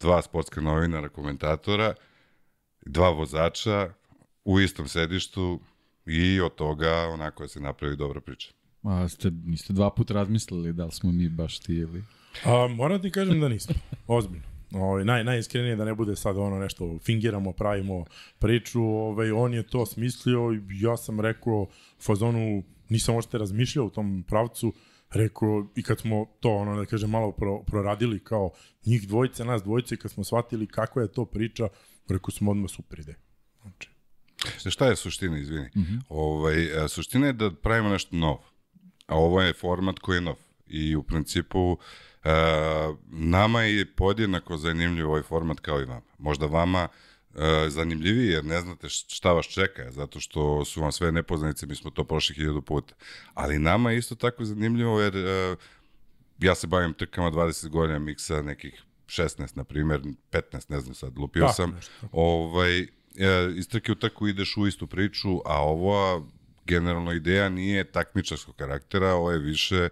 dva 0.00 0.22
sportska 0.22 0.60
novinara, 0.60 1.08
komentatora, 1.08 1.94
dva 2.86 3.10
vozača 3.10 3.92
u 4.44 4.60
istom 4.60 4.88
sedištu 4.88 5.60
i 6.06 6.40
od 6.40 6.54
toga 6.54 6.92
onako 6.92 7.48
se 7.48 7.60
napravi 7.60 7.96
dobra 7.96 8.20
priča. 8.20 8.52
A 8.82 9.08
ste, 9.08 9.30
niste 9.30 9.72
dva 9.72 9.90
puta 9.90 10.14
razmislili 10.14 10.72
da 10.72 10.84
li 10.84 10.92
smo 10.92 11.12
mi 11.12 11.28
baš 11.28 11.58
ti 11.58 11.74
ili... 11.74 12.04
A, 12.44 12.68
moram 12.68 13.02
ti 13.02 13.10
kažem 13.10 13.40
da 13.40 13.48
nismo, 13.48 13.74
ozbiljno. 14.06 14.51
Ovaj 14.74 15.04
naj 15.04 15.24
najiskrenije 15.24 15.76
da 15.76 15.84
ne 15.84 15.94
bude 15.94 16.16
sad 16.16 16.36
ono 16.36 16.58
nešto 16.58 16.98
fingiramo, 17.04 17.52
pravimo 17.52 18.04
priču, 18.38 18.82
ovaj 18.82 19.30
on 19.30 19.54
je 19.54 19.66
to 19.66 19.86
smislio 19.86 20.52
i 20.52 20.60
ja 20.80 20.96
sam 20.96 21.20
rekao 21.20 21.66
fazonu 22.00 22.62
nisam 22.88 23.14
uopšte 23.14 23.38
razmišljao 23.38 23.86
u 23.86 23.90
tom 23.90 24.24
pravcu, 24.28 24.72
rekao, 25.10 25.66
i 25.76 25.82
kad 25.82 26.00
smo 26.00 26.26
to, 26.40 26.50
ono, 26.50 26.76
da 26.76 26.84
kažem, 26.86 27.10
malo 27.10 27.32
pro, 27.32 27.62
proradili 27.62 28.24
kao 28.24 28.50
njih 28.86 29.08
dvojice, 29.08 29.44
nas 29.44 29.62
dvojice, 29.62 29.96
kad 29.96 30.10
smo 30.10 30.24
shvatili 30.24 30.66
kako 30.66 31.00
je 31.00 31.12
to 31.12 31.24
priča, 31.24 31.68
rekao 32.08 32.30
smo 32.30 32.50
odmah 32.50 32.70
super 32.70 33.00
ide. 33.00 33.14
Znači. 33.62 33.90
Šta 34.70 34.86
je 34.86 34.96
suština, 34.96 35.38
izvini? 35.38 35.70
Mm. 35.74 35.80
-hmm. 35.80 36.00
ovaj, 36.08 36.88
suština 36.88 37.26
je 37.26 37.32
da 37.32 37.50
pravimo 37.50 37.88
nešto 37.88 38.16
novo. 38.16 38.44
A 39.06 39.16
ovo 39.16 39.42
je 39.42 39.52
format 39.52 39.98
koji 39.98 40.16
je 40.16 40.20
nov. 40.20 40.36
I 40.66 40.96
u 40.96 41.02
principu 41.02 41.58
uh, 41.58 41.78
nama 43.10 43.62
je 43.62 43.94
podjednako 43.94 44.56
zanimljiv 44.56 45.08
ovaj 45.08 45.22
format 45.22 45.60
kao 45.60 45.80
i 45.80 45.84
vama. 45.84 46.06
Možda 46.18 46.46
vama 46.46 46.88
uh, 47.34 47.40
zanimljiviji 47.68 48.28
jer 48.28 48.44
ne 48.44 48.60
znate 48.60 48.88
šta 48.88 49.32
vas 49.32 49.46
čeka, 49.46 49.90
zato 49.90 50.20
što 50.20 50.64
su 50.64 50.80
vam 50.80 50.92
sve 50.92 51.12
nepoznanice, 51.12 51.66
mi 51.66 51.74
smo 51.74 51.90
to 51.90 52.04
prošli 52.04 52.34
hiljadu 52.34 52.62
puta. 52.62 52.94
Ali 53.34 53.58
nama 53.58 53.90
je 53.90 53.98
isto 53.98 54.14
tako 54.14 54.44
zanimljivo 54.44 55.00
jer 55.00 55.16
uh, 55.16 55.58
ja 56.38 56.54
se 56.54 56.66
bavim 56.66 56.94
trkama 56.94 57.30
20 57.30 57.68
godina, 57.68 57.98
miksa 57.98 58.42
nekih 58.42 58.82
16, 59.06 59.56
na 59.56 59.64
primjer, 59.64 60.00
15, 60.32 60.70
ne 60.70 60.80
znam 60.80 60.94
sad, 60.94 61.18
lupio 61.18 61.42
Da, 61.46 61.52
sam. 61.52 61.70
nešto. 61.70 61.92
Ovaj, 62.12 62.80
e, 62.80 62.88
iz 63.54 63.68
trke 63.68 63.92
u 63.92 63.94
trku 63.94 64.28
ideš 64.28 64.56
u 64.56 64.66
istu 64.66 64.86
priču, 64.86 65.40
a 65.44 65.64
ova 65.64 66.22
generalno 66.64 67.12
ideja 67.12 67.48
nije 67.48 67.84
takmičarskog 67.84 68.56
karaktera, 68.56 69.14
ovo 69.14 69.30
je 69.30 69.38
više 69.38 69.88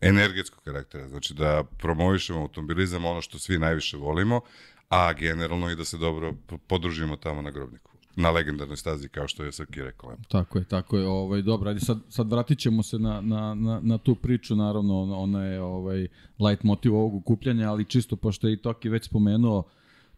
energetskog 0.00 0.64
karaktera. 0.64 1.08
Znači 1.08 1.34
da 1.34 1.64
promovišemo 1.78 2.40
automobilizam, 2.40 3.04
ono 3.04 3.20
što 3.20 3.38
svi 3.38 3.58
najviše 3.58 3.96
volimo, 3.96 4.40
a 4.88 5.12
generalno 5.12 5.70
i 5.70 5.76
da 5.76 5.84
se 5.84 5.98
dobro 5.98 6.34
podružimo 6.66 7.16
tamo 7.16 7.42
na 7.42 7.50
grobniku. 7.50 7.90
Na 8.16 8.30
legendarnoj 8.30 8.76
stazi, 8.76 9.08
kao 9.08 9.28
što 9.28 9.44
je 9.44 9.52
Srki 9.52 9.82
rekao. 9.82 10.16
Tako 10.28 10.58
je, 10.58 10.64
tako 10.64 10.96
je. 10.96 11.06
Ovaj, 11.06 11.42
dobro, 11.42 11.68
ajde 11.68 11.80
sad, 11.80 11.98
sad 12.08 12.30
vratit 12.30 12.58
ćemo 12.58 12.82
se 12.82 12.98
na, 12.98 13.20
na, 13.20 13.54
na, 13.54 13.80
na 13.82 13.98
tu 13.98 14.14
priču, 14.14 14.56
naravno 14.56 15.02
ona, 15.14 15.44
je 15.44 15.60
ovaj, 15.60 16.08
light 16.38 16.62
motiv 16.62 16.94
ovog 16.94 17.14
ukupljanja, 17.14 17.70
ali 17.70 17.84
čisto 17.84 18.16
pošto 18.16 18.48
je 18.48 18.52
i 18.52 18.62
Toki 18.62 18.88
već 18.88 19.04
spomenuo 19.04 19.64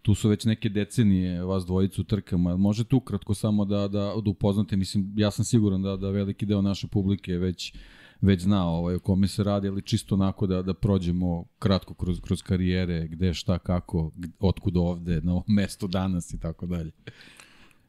tu 0.03 0.15
su 0.15 0.29
već 0.29 0.45
neke 0.45 0.69
decenije 0.69 1.45
vas 1.45 1.67
dvojicu 1.67 2.05
trkama. 2.05 2.57
Možete 2.57 2.97
ukratko 2.97 3.35
samo 3.35 3.65
da, 3.65 3.89
da, 3.89 4.15
da 4.25 4.31
upoznate, 4.31 4.77
mislim, 4.77 5.13
ja 5.17 5.31
sam 5.31 5.45
siguran 5.45 5.83
da, 5.83 5.97
da 5.97 6.11
veliki 6.11 6.47
deo 6.47 6.63
naše 6.63 6.87
publike 6.87 7.33
već 7.33 7.75
već 8.21 8.43
zna 8.43 8.71
ovaj, 8.71 8.95
o 8.95 9.01
kome 9.01 9.29
se 9.29 9.45
radi, 9.45 9.69
ali 9.69 9.83
čisto 9.83 10.15
onako 10.15 10.47
da, 10.47 10.63
da 10.63 10.75
prođemo 10.75 11.45
kratko 11.59 11.95
kroz, 11.95 12.21
kroz 12.21 12.43
karijere, 12.43 13.09
gde, 13.09 13.35
šta, 13.35 13.59
kako, 13.59 14.11
otkud 14.41 14.77
ovde, 14.77 15.21
na 15.21 15.33
ovom 15.33 15.45
mestu 15.47 15.87
danas 15.87 16.35
i 16.35 16.41
tako 16.41 16.67
dalje. 16.67 16.91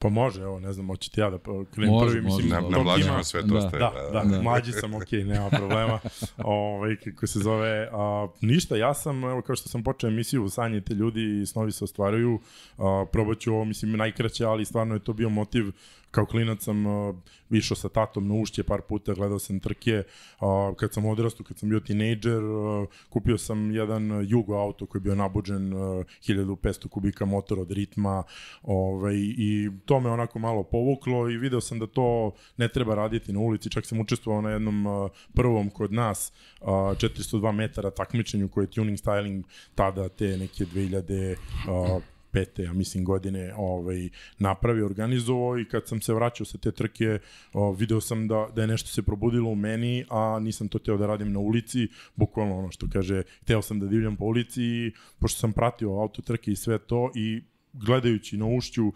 Pa 0.01 0.09
može, 0.09 0.41
evo, 0.41 0.59
ne 0.59 0.73
znam, 0.73 0.88
hoćete 0.88 1.21
ja 1.21 1.29
da 1.29 1.38
krenem 1.71 1.93
može, 1.93 2.11
prvi, 2.11 2.25
mislim, 2.25 2.50
može, 2.50 2.61
na, 2.61 2.77
na 2.77 2.83
mlađima 2.83 3.23
sve 3.23 3.41
to 3.41 3.47
da. 3.47 3.57
ostaje. 3.57 3.79
Da, 3.79 3.91
da, 4.13 4.23
da, 4.23 4.38
da, 4.38 4.41
mlađi 4.41 4.71
sam, 4.71 4.93
ok, 4.93 5.11
nema 5.11 5.50
problema. 5.50 6.00
ovaj, 6.38 6.95
kako 6.95 7.27
se 7.27 7.39
zove, 7.39 7.89
a, 7.91 8.27
ništa, 8.41 8.75
ja 8.75 8.93
sam, 8.93 9.23
evo, 9.23 9.41
kao 9.41 9.55
što 9.55 9.69
sam 9.69 9.83
počeo 9.83 10.07
emisiju, 10.07 10.50
sanjete 10.50 10.93
ljudi 10.93 11.41
i 11.41 11.45
snovi 11.45 11.71
se 11.71 11.83
ostvaruju, 11.83 12.39
a, 12.77 13.05
probat 13.11 13.39
ću 13.39 13.53
ovo, 13.53 13.65
mislim, 13.65 13.91
najkraće, 13.91 14.45
ali 14.45 14.65
stvarno 14.65 14.93
je 14.93 15.00
to 15.00 15.13
bio 15.13 15.29
motiv 15.29 15.71
kao 16.12 16.25
klinac 16.25 16.63
sam 16.63 16.86
uh, 16.86 17.15
išao 17.50 17.77
sa 17.77 17.89
tatom 17.89 18.27
na 18.27 18.34
ušće 18.34 18.63
par 18.63 18.82
puta, 18.82 19.13
gledao 19.13 19.39
sam 19.39 19.60
trke. 19.60 20.03
Uh, 20.41 20.75
kad 20.75 20.94
sam 20.94 21.06
odrastao, 21.06 21.46
kad 21.46 21.60
sam 21.60 21.70
bio 21.70 21.80
tinejdžer, 21.80 22.44
uh, 22.44 22.88
kupio 23.10 23.38
sam 23.38 23.72
jedan 23.72 24.25
Jugo 24.30 24.56
auto 24.56 24.86
koji 24.86 25.00
je 25.00 25.03
bio 25.03 25.15
nabuđen 25.15 25.74
uh, 25.74 26.06
1500 26.27 26.88
kubika 26.88 27.25
motor 27.25 27.60
od 27.60 27.72
ritma 27.72 28.24
ovaj, 28.63 29.15
i 29.18 29.70
to 29.86 30.00
me 30.00 30.10
onako 30.10 30.39
malo 30.39 30.63
povuklo 30.63 31.30
i 31.30 31.38
video 31.38 31.62
sam 31.62 31.80
da 31.80 31.88
to 31.88 32.32
ne 32.58 32.68
treba 32.68 32.96
raditi 32.96 33.34
na 33.34 33.39
ulici. 33.39 33.70
Čak 33.70 33.86
sam 33.86 34.00
učestvovao 34.00 34.41
na 34.41 34.50
jednom 34.50 34.86
uh, 34.86 35.12
prvom 35.34 35.70
kod 35.70 35.94
nas 35.94 36.32
uh, 36.62 36.68
402 36.68 37.51
metara 37.51 37.91
takmičenju 37.91 38.50
koje 38.50 38.63
je 38.63 38.72
tuning 38.72 38.98
styling 38.98 39.44
tada 39.75 40.10
te 40.10 40.38
neke 40.38 40.65
2000 40.65 41.36
uh, 41.68 42.01
pete, 42.31 42.63
ja 42.63 42.73
mislim, 42.73 43.03
godine 43.03 43.53
ovaj, 43.57 44.09
napravi, 44.39 44.81
organizovao 44.81 45.59
i 45.59 45.65
kad 45.65 45.88
sam 45.88 46.01
se 46.01 46.13
vraćao 46.13 46.45
sa 46.45 46.57
te 46.57 46.71
trke, 46.71 47.19
o, 47.53 47.71
video 47.73 48.01
sam 48.01 48.27
da, 48.27 48.47
da 48.55 48.61
je 48.61 48.67
nešto 48.67 48.89
se 48.89 49.01
probudilo 49.01 49.50
u 49.50 49.55
meni, 49.55 50.05
a 50.09 50.39
nisam 50.41 50.67
to 50.67 50.79
teo 50.79 50.97
da 50.97 51.07
radim 51.07 51.31
na 51.31 51.39
ulici, 51.39 51.88
bukvalno 52.15 52.57
ono 52.57 52.71
što 52.71 52.88
kaže, 52.93 53.23
teo 53.45 53.61
sam 53.61 53.79
da 53.79 53.88
divljam 53.88 54.15
po 54.15 54.25
ulici 54.25 54.91
pošto 55.19 55.39
sam 55.39 55.53
pratio 55.53 55.89
auto 55.89 56.21
trke 56.21 56.51
i 56.51 56.55
sve 56.55 56.79
to 56.79 57.11
i 57.15 57.41
gledajući 57.73 58.38
na 58.38 58.45
ušću, 58.45 58.88
uh, 58.88 58.93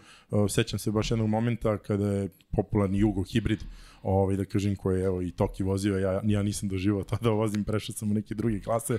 sećam 0.49 0.79
se 0.79 0.91
baš 0.91 1.11
jednog 1.11 1.29
momenta 1.29 1.77
kada 1.77 2.11
je 2.11 2.29
popularni 2.51 2.99
Jugo 2.99 3.23
hibrid 3.23 3.59
ovaj, 4.05 4.35
da 4.35 4.45
kažem, 4.45 4.75
koje 4.75 5.03
evo, 5.03 5.21
i 5.21 5.31
Toki 5.31 5.63
vozio, 5.63 5.97
ja, 5.97 6.21
ja 6.23 6.43
nisam 6.43 6.69
doživao 6.69 7.03
to 7.03 7.17
da 7.21 7.29
vozim, 7.29 7.63
prešao 7.63 7.93
sam 7.93 8.11
u 8.11 8.13
neke 8.13 8.35
druge 8.35 8.59
klase, 8.59 8.97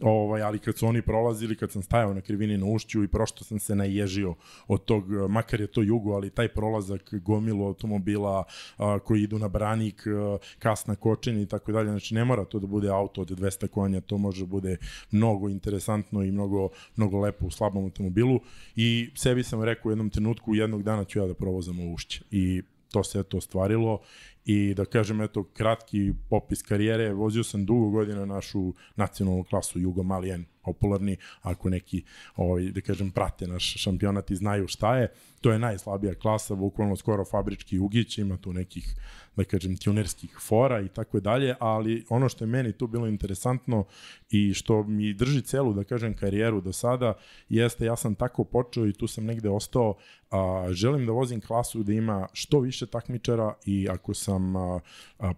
ovaj, 0.00 0.42
ali 0.42 0.58
kad 0.58 0.78
su 0.78 0.86
oni 0.86 1.02
prolazili, 1.02 1.56
kad 1.56 1.72
sam 1.72 1.82
stajao 1.82 2.14
na 2.14 2.20
krivini 2.20 2.58
na 2.58 2.66
ušću 2.66 3.04
i 3.04 3.08
prošto 3.08 3.44
sam 3.44 3.58
se 3.58 3.74
naježio 3.74 4.34
od 4.66 4.84
tog, 4.84 5.04
makar 5.28 5.60
je 5.60 5.66
to 5.66 5.82
jugo, 5.82 6.12
ali 6.12 6.30
taj 6.30 6.48
prolazak 6.48 7.14
gomilu 7.14 7.66
automobila 7.66 8.44
a, 8.76 8.98
koji 8.98 9.22
idu 9.22 9.38
na 9.38 9.48
branik, 9.48 10.06
a, 10.06 10.38
kasna 10.58 10.96
kočenja 10.96 11.40
i 11.40 11.46
tako 11.46 11.72
dalje, 11.72 11.90
znači 11.90 12.14
ne 12.14 12.24
mora 12.24 12.44
to 12.44 12.58
da 12.58 12.66
bude 12.66 12.88
auto 12.88 13.20
od 13.20 13.30
200 13.30 13.68
konja, 13.68 14.00
to 14.00 14.18
može 14.18 14.44
da 14.44 14.46
bude 14.46 14.76
mnogo 15.10 15.48
interesantno 15.48 16.22
i 16.22 16.32
mnogo, 16.32 16.68
mnogo 16.96 17.20
lepo 17.20 17.46
u 17.46 17.50
slabom 17.50 17.84
automobilu 17.84 18.40
i 18.76 19.10
sebi 19.14 19.42
sam 19.42 19.62
rekao 19.62 19.88
u 19.88 19.92
jednom 19.92 20.10
trenutku, 20.10 20.54
jednog 20.54 20.82
dana 20.82 21.04
ću 21.04 21.18
ja 21.18 21.26
da 21.26 21.34
provozam 21.34 21.80
u 21.80 21.94
ušće 21.94 22.22
i 22.30 22.62
to 22.90 23.04
se 23.04 23.22
to 23.22 23.36
ostvarilo 23.36 24.00
i 24.44 24.74
da 24.74 24.84
kažem 24.84 25.20
eto 25.20 25.44
kratki 25.44 26.12
popis 26.30 26.62
karijere, 26.62 27.12
vozio 27.12 27.44
sam 27.44 27.66
dugo 27.66 27.90
godina 27.90 28.24
našu 28.24 28.74
nacionalnu 28.96 29.44
klasu 29.44 29.80
Jugo 29.80 30.02
Malijen, 30.02 30.44
popularni, 30.64 31.16
ako 31.42 31.70
neki 31.70 32.02
ovaj, 32.36 32.70
da 32.70 32.80
kažem 32.80 33.10
prate 33.10 33.46
naš 33.46 33.74
šampionat 33.76 34.30
i 34.30 34.36
znaju 34.36 34.68
šta 34.68 34.96
je, 34.96 35.12
to 35.40 35.52
je 35.52 35.58
najslabija 35.58 36.14
klasa, 36.14 36.54
bukvalno 36.54 36.96
skoro 36.96 37.24
fabrički 37.24 37.78
ugić, 37.78 38.18
ima 38.18 38.36
tu 38.36 38.52
nekih 38.52 38.94
da 39.38 39.44
kažem, 39.44 39.76
tunerskih 39.76 40.36
fora 40.40 40.80
i 40.80 40.88
tako 40.88 41.20
dalje, 41.20 41.54
ali 41.60 42.04
ono 42.08 42.28
što 42.28 42.44
je 42.44 42.48
meni 42.48 42.72
tu 42.72 42.86
bilo 42.86 43.06
interesantno 43.06 43.84
i 44.30 44.54
što 44.54 44.82
mi 44.82 45.14
drži 45.14 45.42
celu, 45.42 45.72
da 45.74 45.84
kažem, 45.84 46.16
karijeru 46.16 46.60
do 46.60 46.72
sada, 46.72 47.14
jeste 47.48 47.84
ja 47.84 47.96
sam 47.96 48.14
tako 48.14 48.44
počeo 48.44 48.86
i 48.86 48.92
tu 48.92 49.06
sam 49.06 49.24
negde 49.24 49.48
ostao, 49.48 49.94
a, 50.30 50.66
želim 50.70 51.06
da 51.06 51.12
vozim 51.12 51.40
klasu 51.40 51.82
da 51.82 51.92
ima 51.92 52.26
što 52.32 52.60
više 52.60 52.86
takmičara 52.86 53.54
i 53.66 53.88
ako 53.90 54.14
sam 54.28 54.54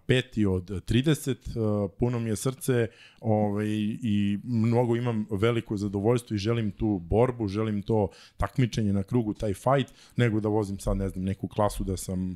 peti 0.07 0.45
od 0.45 0.69
30, 0.69 1.35
a, 1.55 1.87
puno 1.99 2.19
mi 2.19 2.29
je 2.29 2.35
srce 2.35 2.87
ovaj, 3.21 3.67
i 4.01 4.39
mnogo 4.43 4.95
imam 4.95 5.25
veliko 5.31 5.77
zadovoljstvo 5.77 6.35
i 6.35 6.37
želim 6.37 6.71
tu 6.71 6.99
borbu, 6.99 7.47
želim 7.47 7.81
to 7.81 8.09
takmičenje 8.37 8.93
na 8.93 9.03
krugu, 9.03 9.33
taj 9.33 9.53
fight, 9.53 9.93
nego 10.15 10.39
da 10.39 10.49
vozim 10.49 10.79
sad, 10.79 10.97
ne 10.97 11.09
znam, 11.09 11.23
neku 11.23 11.47
klasu 11.47 11.83
da 11.83 11.97
sam 11.97 12.35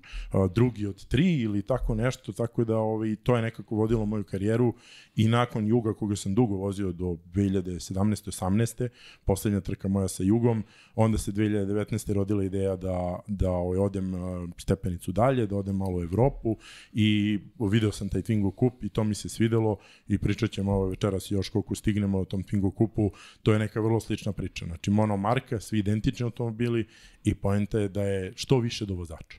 drugi 0.54 0.86
od 0.88 1.06
tri 1.06 1.42
ili 1.42 1.62
tako 1.62 1.96
nešto, 1.96 2.32
tako 2.32 2.64
da 2.64 2.78
ovaj, 2.78 3.16
to 3.16 3.36
je 3.36 3.42
nekako 3.42 3.76
vodilo 3.76 4.06
moju 4.06 4.24
karijeru 4.24 4.74
i 5.16 5.28
nakon 5.28 5.68
Juga 5.68 5.94
koga 5.94 6.16
sam 6.16 6.36
dugo 6.36 6.56
vozio 6.56 6.92
do 6.92 7.18
2017. 7.34 8.42
18. 8.42 8.90
poslednja 9.26 9.62
trka 9.62 9.88
moja 9.88 10.08
sa 10.08 10.24
Jugom, 10.24 10.64
onda 10.96 11.18
se 11.18 11.32
2019. 11.32 12.14
rodila 12.14 12.44
ideja 12.44 12.76
da, 12.76 13.20
da 13.28 13.52
ovaj, 13.52 13.80
odem 13.80 14.14
stepenicu 14.58 15.12
dalje, 15.12 15.48
da 15.48 15.58
odem 15.58 15.76
malo 15.76 15.98
u 15.98 16.04
Evropu 16.04 16.45
i 16.94 17.40
video 17.60 17.92
sam 17.92 18.10
taj 18.10 18.22
Twingo 18.22 18.52
Cup 18.60 18.84
i 18.84 18.90
to 18.90 19.04
mi 19.04 19.16
se 19.16 19.30
svidelo 19.30 19.78
i 20.08 20.18
pričat 20.18 20.52
ćemo 20.52 20.72
ovo 20.72 20.88
večeras 20.88 21.32
još 21.32 21.50
koliko 21.50 21.76
stignemo 21.76 22.20
o 22.20 22.26
tom 22.26 22.44
Twingo 22.44 22.78
Cupu, 22.78 23.12
to 23.44 23.54
je 23.54 23.60
neka 23.60 23.80
vrlo 23.80 24.00
slična 24.00 24.32
priča. 24.32 24.66
Znači 24.66 24.92
monomarka, 24.92 25.60
svi 25.60 25.80
identični 25.80 26.24
automobili 26.24 26.88
i 27.24 27.36
poenta 27.36 27.80
je 27.80 27.90
da 27.90 28.04
je 28.04 28.34
što 28.36 28.60
više 28.60 28.86
do 28.86 28.94
vozača. 28.94 29.38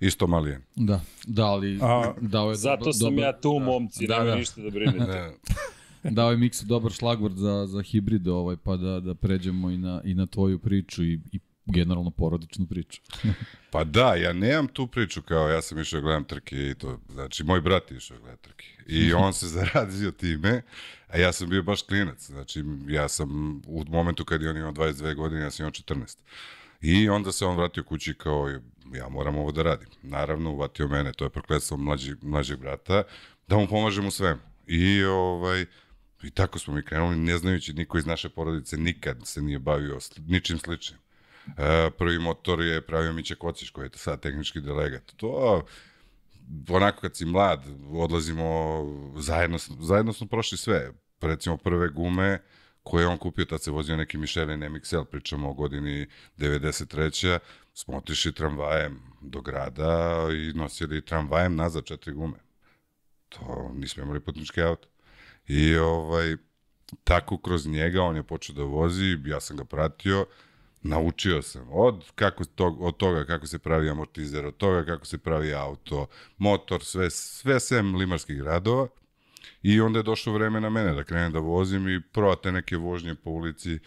Isto 0.00 0.26
malijen. 0.26 0.62
Da, 0.76 1.00
da 1.26 1.44
ali... 1.44 1.78
A, 1.82 2.14
dao 2.20 2.50
je 2.50 2.56
Zato 2.56 2.76
dobar, 2.76 2.94
sam 2.94 3.10
dobar, 3.10 3.24
ja 3.24 3.40
tu, 3.40 3.58
momci, 3.58 4.06
da, 4.06 4.18
nema 4.18 4.30
da. 4.30 4.36
ništa 4.36 4.60
da 4.62 4.70
brinete. 4.70 5.32
dao 6.18 6.30
je 6.30 6.36
Miksa 6.36 6.64
dobar 6.66 6.92
šlagvord 6.92 7.36
za, 7.36 7.66
za 7.66 7.82
hibride, 7.82 8.30
ovaj, 8.30 8.56
pa 8.56 8.76
da, 8.76 9.00
da 9.00 9.14
pređemo 9.14 9.70
i 9.70 9.78
na, 9.78 10.00
i 10.04 10.14
na 10.14 10.26
tvoju 10.26 10.58
priču 10.58 11.04
i, 11.04 11.20
i 11.32 11.38
generalno 11.68 12.10
porodičnu 12.10 12.66
priču. 12.66 13.00
pa 13.72 13.84
da, 13.84 14.14
ja 14.14 14.32
nemam 14.32 14.68
tu 14.68 14.86
priču 14.86 15.22
kao 15.22 15.48
ja 15.48 15.62
sam 15.62 15.78
išao 15.78 16.00
gledam 16.00 16.24
trke 16.24 16.56
i 16.56 16.74
to, 16.74 17.00
znači 17.08 17.44
moj 17.44 17.60
brat 17.60 17.90
je 17.90 17.96
išao 17.96 18.18
gledam 18.18 18.38
trke 18.42 18.66
i 18.86 19.12
on 19.24 19.32
se 19.32 19.46
zarazio 19.46 20.10
time, 20.10 20.62
a 21.08 21.18
ja 21.18 21.32
sam 21.32 21.48
bio 21.48 21.62
baš 21.62 21.82
klinac, 21.82 22.26
znači 22.26 22.64
ja 22.88 23.08
sam 23.08 23.60
u 23.66 23.84
momentu 23.88 24.24
kad 24.24 24.42
je 24.42 24.50
on 24.50 24.56
imao 24.56 24.72
22 24.72 25.14
godine, 25.14 25.42
ja 25.42 25.50
sam 25.50 25.64
imao 25.64 25.70
14. 25.70 26.18
I 26.80 27.08
onda 27.08 27.32
se 27.32 27.44
on 27.44 27.56
vratio 27.56 27.82
kući 27.82 28.14
kao 28.14 28.48
ja 28.94 29.08
moram 29.08 29.36
ovo 29.36 29.52
da 29.52 29.62
radim. 29.62 29.88
Naravno, 30.02 30.52
uvatio 30.52 30.88
mene, 30.88 31.12
to 31.12 31.24
je 31.24 31.30
prokletstvo 31.30 31.76
mlađi, 31.76 32.14
mlađeg 32.22 32.58
brata, 32.60 33.02
da 33.48 33.56
mu 33.56 33.66
pomažem 33.66 34.06
u 34.06 34.10
svemu. 34.10 34.40
I 34.66 35.04
ovaj, 35.04 35.66
I 36.22 36.30
tako 36.30 36.58
smo 36.58 36.74
mi 36.74 36.82
krenuli, 36.82 37.16
ne 37.16 37.38
znajući, 37.38 37.72
niko 37.72 37.98
iz 37.98 38.06
naše 38.06 38.28
porodice 38.28 38.76
nikad 38.76 39.16
se 39.24 39.42
nije 39.42 39.58
bavio 39.58 39.98
ničim 40.26 40.58
sličnim. 40.58 40.98
E, 41.56 41.90
prvi 41.90 42.18
motor 42.18 42.60
je 42.62 42.80
pravio 42.80 43.12
Miće 43.12 43.34
Kociš, 43.34 43.70
koji 43.70 43.86
je 43.86 43.90
sad 43.94 44.20
tehnički 44.20 44.60
delegat. 44.60 45.12
To, 45.16 45.64
onako 46.68 47.00
kad 47.00 47.16
si 47.16 47.24
mlad, 47.24 47.64
odlazimo, 47.92 48.82
zajedno, 49.16 49.58
zajedno 49.80 50.12
smo 50.12 50.26
prošli 50.26 50.58
sve. 50.58 50.92
Recimo 51.20 51.56
prve 51.56 51.88
gume 51.88 52.42
koje 52.82 53.06
on 53.06 53.18
kupio, 53.18 53.44
tad 53.44 53.62
se 53.62 53.70
vozio 53.70 53.96
neki 53.96 54.18
Michelin 54.18 54.72
MXL, 54.72 55.02
pričamo 55.10 55.50
o 55.50 55.54
godini 55.54 56.06
93. 56.38 57.38
Smo 57.74 57.96
otišli 57.96 58.32
tramvajem 58.32 59.00
do 59.20 59.40
grada 59.40 60.26
i 60.32 60.52
nosili 60.52 61.04
tramvajem 61.04 61.56
nazad 61.56 61.84
četiri 61.84 62.12
gume. 62.12 62.38
To 63.28 63.70
nismo 63.74 64.02
imali 64.02 64.20
putnički 64.20 64.62
auto. 64.62 64.88
I 65.46 65.76
ovaj, 65.76 66.36
tako 67.04 67.38
kroz 67.38 67.66
njega 67.66 68.02
on 68.02 68.16
je 68.16 68.22
počeo 68.22 68.54
da 68.54 68.62
vozi, 68.62 69.18
ja 69.24 69.40
sam 69.40 69.56
ga 69.56 69.64
pratio, 69.64 70.26
naučio 70.82 71.42
sam 71.42 71.68
od, 71.70 72.04
kako, 72.14 72.44
to, 72.44 72.76
od 72.80 72.96
toga 72.96 73.24
kako 73.24 73.46
se 73.46 73.58
pravi 73.58 73.90
amortizer, 73.90 74.46
od 74.46 74.56
toga 74.56 74.84
kako 74.84 75.06
se 75.06 75.18
pravi 75.18 75.54
auto, 75.54 76.06
motor, 76.36 76.84
sve, 76.84 77.10
sve 77.10 77.60
sem 77.60 77.94
limarskih 77.94 78.42
radova. 78.42 78.88
I 79.62 79.80
onda 79.80 79.98
je 79.98 80.02
došlo 80.02 80.32
vreme 80.32 80.60
na 80.60 80.70
mene 80.70 80.94
da 80.94 81.04
krenem 81.04 81.32
da 81.32 81.38
vozim 81.38 81.88
i 81.88 82.02
provate 82.12 82.52
neke 82.52 82.76
vožnje 82.76 83.14
po 83.14 83.30
ulici, 83.30 83.78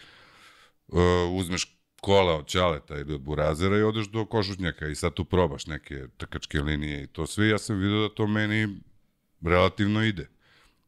uh, 0.88 0.98
uzmeš 1.32 1.78
kola 2.00 2.36
od 2.36 2.46
Ćaleta 2.46 2.98
ili 2.98 3.14
od 3.14 3.20
Burazera 3.20 3.78
i 3.78 3.82
odeš 3.82 4.08
do 4.08 4.24
Košutnjaka 4.26 4.88
i 4.88 4.94
sad 4.94 5.14
tu 5.14 5.24
probaš 5.24 5.66
neke 5.66 6.06
trkačke 6.16 6.60
linije 6.60 7.02
i 7.02 7.06
to 7.06 7.26
sve. 7.26 7.48
Ja 7.48 7.58
sam 7.58 7.78
vidio 7.78 8.08
da 8.08 8.14
to 8.14 8.26
meni 8.26 8.80
relativno 9.42 10.04
ide. 10.04 10.28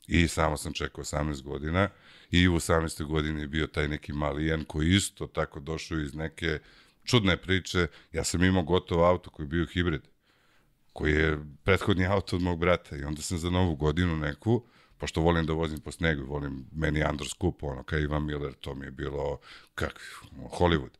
I 0.06 0.28
samo 0.28 0.56
sam 0.56 0.72
čekao 0.72 1.04
18 1.04 1.42
godina 1.42 1.88
i 2.30 2.48
u 2.48 2.54
18. 2.54 3.04
godini 3.04 3.40
je 3.40 3.48
bio 3.48 3.66
taj 3.66 3.88
neki 3.88 4.12
malijan 4.12 4.64
koji 4.64 4.90
isto 4.90 5.26
tako 5.26 5.60
došao 5.60 6.00
iz 6.00 6.14
neke 6.14 6.58
čudne 7.04 7.36
priče. 7.36 7.86
Ja 8.12 8.24
sam 8.24 8.44
imao 8.44 8.62
gotov 8.62 9.04
auto 9.04 9.30
koji 9.30 9.44
je 9.44 9.48
bio 9.48 9.66
hibrid, 9.66 10.02
koji 10.92 11.12
je 11.12 11.38
prethodni 11.64 12.06
auto 12.06 12.36
od 12.36 12.42
mog 12.42 12.58
brata 12.58 12.96
i 12.96 13.04
onda 13.04 13.22
sam 13.22 13.38
za 13.38 13.50
novu 13.50 13.76
godinu 13.76 14.16
neku, 14.16 14.64
pošto 14.98 15.20
volim 15.20 15.46
da 15.46 15.52
vozim 15.52 15.80
po 15.80 15.92
snegu, 15.92 16.24
volim 16.26 16.66
meni 16.72 17.02
Andros 17.02 17.32
Kupo, 17.32 17.66
ono 17.66 17.82
kao 17.82 17.98
Ivan 17.98 18.26
Miller, 18.26 18.52
to 18.52 18.74
mi 18.74 18.86
je 18.86 18.90
bilo 18.90 19.38
kak, 19.74 20.00
Hollywood. 20.58 20.96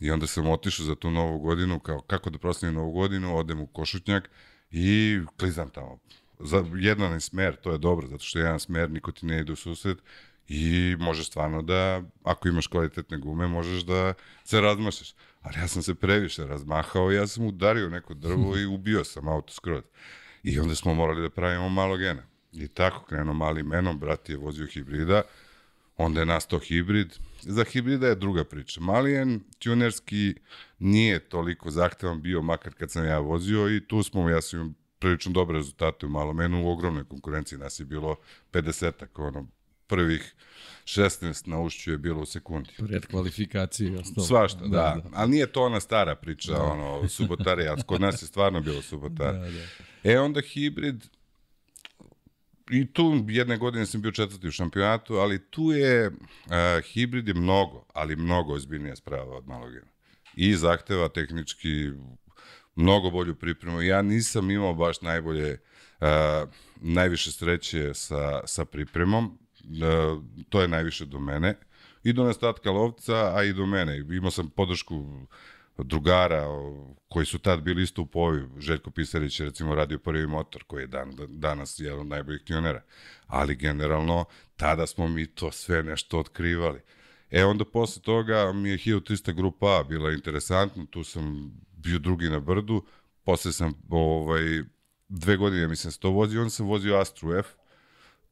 I 0.00 0.10
onda 0.10 0.26
sam 0.26 0.48
otišao 0.48 0.86
za 0.86 0.94
tu 0.94 1.10
novu 1.10 1.38
godinu, 1.38 1.80
kao 1.80 2.00
kako 2.00 2.30
da 2.30 2.38
proslavim 2.38 2.74
novu 2.74 2.92
godinu, 2.92 3.36
odem 3.36 3.60
u 3.60 3.66
Košutnjak 3.66 4.30
i 4.70 5.20
klizam 5.36 5.70
tamo. 5.70 5.98
Za 6.38 6.64
jedan 6.74 7.20
smer, 7.20 7.56
to 7.56 7.72
je 7.72 7.78
dobro, 7.78 8.06
zato 8.06 8.24
što 8.24 8.38
jedan 8.38 8.60
smer 8.60 8.90
niko 8.90 9.12
ti 9.12 9.26
ne 9.26 9.40
ide 9.40 9.52
u 9.52 9.56
susret 9.56 9.98
i 10.48 10.96
možeš 10.98 11.26
stvarno 11.26 11.62
da, 11.62 12.02
ako 12.22 12.48
imaš 12.48 12.66
kvalitetne 12.66 13.18
gume, 13.18 13.48
možeš 13.48 13.82
da 13.82 14.14
se 14.44 14.60
razmašaš. 14.60 15.14
Ali 15.42 15.58
ja 15.58 15.68
sam 15.68 15.82
se 15.82 15.94
previše 15.94 16.46
razmahao 16.46 17.10
ja 17.10 17.26
sam 17.26 17.46
udario 17.46 17.88
neko 17.88 18.14
drvo 18.14 18.56
i 18.56 18.66
ubio 18.66 19.04
sam 19.04 19.28
auto 19.28 19.52
skroz. 19.52 19.84
I 20.42 20.60
onda 20.60 20.74
smo 20.74 20.94
morali 20.94 21.22
da 21.22 21.30
pravimo 21.30 21.68
malo 21.68 21.96
gena. 21.96 22.22
I 22.52 22.68
tako 22.68 23.04
krenuo 23.04 23.34
mali 23.34 23.62
menom, 23.62 23.98
brat 23.98 24.28
je 24.28 24.36
vozio 24.36 24.66
hibrida, 24.66 25.22
onda 25.96 26.20
je 26.20 26.26
nastao 26.26 26.58
hibrid. 26.58 27.14
Za 27.40 27.64
hibrida 27.64 28.06
je 28.06 28.14
druga 28.14 28.44
priča. 28.44 28.80
Malijen 28.80 29.40
tunerski 29.58 30.34
nije 30.78 31.18
toliko 31.18 31.70
zahtevan 31.70 32.22
bio, 32.22 32.42
makar 32.42 32.74
kad 32.74 32.90
sam 32.90 33.04
ja 33.04 33.18
vozio 33.18 33.76
i 33.76 33.86
tu 33.86 34.02
smo, 34.02 34.30
ja 34.30 34.40
sam 34.40 34.74
prilično 34.98 35.32
dobre 35.32 35.56
rezultate 35.56 36.06
u 36.06 36.08
malomenu, 36.08 36.64
u 36.64 36.70
ogromnoj 36.70 37.04
konkurenciji 37.04 37.58
nas 37.58 37.80
je 37.80 37.84
bilo 37.86 38.16
50-ak, 38.52 39.18
ono, 39.18 39.46
prvih 39.94 40.34
16 40.84 41.48
na 41.48 41.60
ušću 41.60 41.90
je 41.90 41.98
bilo 41.98 42.20
u 42.20 42.26
sekundi. 42.26 42.70
Pred 42.78 43.06
kvalifikacije. 43.06 43.98
Ostalo. 43.98 44.26
Svašta, 44.26 44.60
da, 44.60 44.68
da. 44.68 45.00
da. 45.04 45.10
Ali 45.12 45.30
nije 45.30 45.46
to 45.46 45.62
ona 45.62 45.80
stara 45.80 46.14
priča, 46.14 46.52
da. 46.52 46.62
ono, 46.62 47.08
subotarija. 47.08 47.76
Kod 47.86 48.00
nas 48.00 48.22
je 48.22 48.26
stvarno 48.26 48.60
bilo 48.60 48.82
subotar. 48.82 49.34
Da, 49.38 49.50
da. 49.50 50.10
E 50.12 50.18
onda 50.20 50.40
hibrid, 50.40 51.04
i 52.70 52.92
tu 52.92 53.24
jedne 53.28 53.56
godine 53.56 53.86
sam 53.86 54.02
bio 54.02 54.12
četvrti 54.12 54.48
u 54.48 54.52
šampionatu, 54.52 55.14
ali 55.14 55.50
tu 55.50 55.72
je, 55.72 56.06
uh, 56.06 56.84
hibrid 56.84 57.28
je 57.28 57.34
mnogo, 57.34 57.84
ali 57.92 58.16
mnogo 58.16 58.54
ozbiljnija 58.54 58.96
sprava 58.96 59.36
od 59.36 59.46
malogena. 59.48 59.86
I 60.36 60.54
zahteva 60.54 61.08
tehnički 61.08 61.90
mnogo 62.74 63.10
bolju 63.10 63.34
pripremu. 63.34 63.82
Ja 63.82 64.02
nisam 64.02 64.50
imao 64.50 64.74
baš 64.74 65.00
najbolje, 65.00 65.58
uh, 66.00 66.06
najviše 66.76 67.32
sreće 67.32 67.94
sa, 67.94 68.40
sa 68.46 68.64
pripremom, 68.64 69.38
to 70.48 70.60
je 70.60 70.68
najviše 70.68 71.04
do 71.04 71.18
mene, 71.18 71.54
i 72.04 72.12
do 72.12 72.24
nestatka 72.24 72.70
lovca, 72.70 73.36
a 73.36 73.42
i 73.42 73.52
do 73.52 73.66
mene. 73.66 73.98
Imao 73.98 74.30
sam 74.30 74.50
podršku 74.50 75.26
drugara 75.78 76.46
koji 77.08 77.26
su 77.26 77.38
tad 77.38 77.62
bili 77.62 77.82
isto 77.82 78.02
u 78.02 78.06
povi. 78.06 78.48
Željko 78.58 78.90
Pisarić 78.90 79.40
je 79.40 79.46
recimo 79.46 79.74
radio 79.74 79.98
prvi 79.98 80.26
motor 80.26 80.64
koji 80.64 80.82
je 80.82 80.86
dan, 80.86 81.16
danas 81.28 81.80
jedan 81.80 82.00
od 82.00 82.06
najboljih 82.06 82.42
tionera. 82.42 82.82
Ali 83.26 83.56
generalno 83.56 84.24
tada 84.56 84.86
smo 84.86 85.08
mi 85.08 85.26
to 85.26 85.52
sve 85.52 85.82
nešto 85.82 86.18
otkrivali. 86.18 86.80
E 87.30 87.44
onda 87.44 87.64
posle 87.64 88.02
toga 88.02 88.52
mi 88.52 88.70
je 88.70 88.78
1300 88.78 89.32
grupa 89.32 89.80
A 89.80 89.84
bila 89.84 90.12
interesantna, 90.12 90.86
tu 90.90 91.04
sam 91.04 91.52
bio 91.76 91.98
drugi 91.98 92.28
na 92.28 92.40
brdu, 92.40 92.84
posle 93.24 93.52
sam 93.52 93.72
ovaj, 93.88 94.62
dve 95.08 95.36
godine 95.36 95.68
mislim 95.68 95.92
se 95.92 96.00
to 96.00 96.10
vozio, 96.10 96.40
onda 96.40 96.50
sam 96.50 96.66
vozio 96.66 96.96
Astru 96.96 97.38
F, 97.38 97.46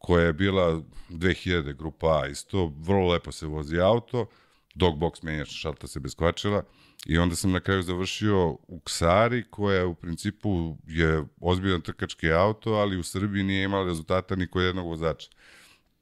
koja 0.03 0.27
je 0.27 0.33
bila 0.33 0.83
2000 1.11 1.77
grupa 1.77 2.21
A 2.23 2.27
isto, 2.27 2.73
vrlo 2.79 3.09
lepo 3.09 3.33
se 3.33 3.47
vozi 3.47 3.81
auto, 3.81 4.27
dogbox 4.75 5.23
menjač, 5.23 5.49
šalta 5.49 5.87
se 5.87 6.01
bez 6.01 6.15
kvačila, 6.15 6.63
I 7.07 7.19
onda 7.19 7.37
sam 7.37 7.53
na 7.53 7.61
kraju 7.61 7.83
završio 7.83 8.49
u 8.49 8.81
Ksari, 8.85 9.45
koja 9.51 9.87
u 9.87 9.95
principu 9.95 10.77
je 10.87 11.25
ozbiljan 11.41 11.81
trkački 11.81 12.33
auto, 12.33 12.73
ali 12.73 12.99
u 12.99 13.03
Srbiji 13.03 13.43
nije 13.43 13.65
imala 13.65 13.87
rezultata 13.87 14.37
ni 14.37 14.47
kod 14.47 14.63
jednog 14.63 14.87
vozača. 14.87 15.31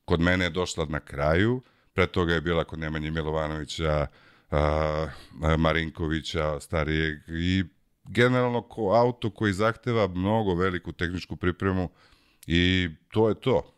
Kod 0.05 0.21
mene 0.21 0.45
je 0.45 0.51
došla 0.51 0.85
na 0.85 1.01
kraju, 1.01 1.63
pre 1.93 2.07
toga 2.07 2.35
je 2.35 2.41
bila 2.41 2.65
kod 2.65 2.79
Nemanje 2.79 3.11
Milovanovića, 3.11 4.07
a, 4.51 5.07
Marinkovića, 5.59 6.61
starijeg 6.61 7.19
i 7.29 7.65
generalno 8.05 8.63
ko 8.63 8.93
auto 8.93 9.31
koji 9.31 9.53
zahteva 9.53 10.07
mnogo 10.09 10.55
veliku 10.55 10.93
tehničku 10.93 11.37
pripremu 11.37 11.91
i 12.47 12.89
to 13.11 13.29
je 13.29 13.35
to. 13.35 13.75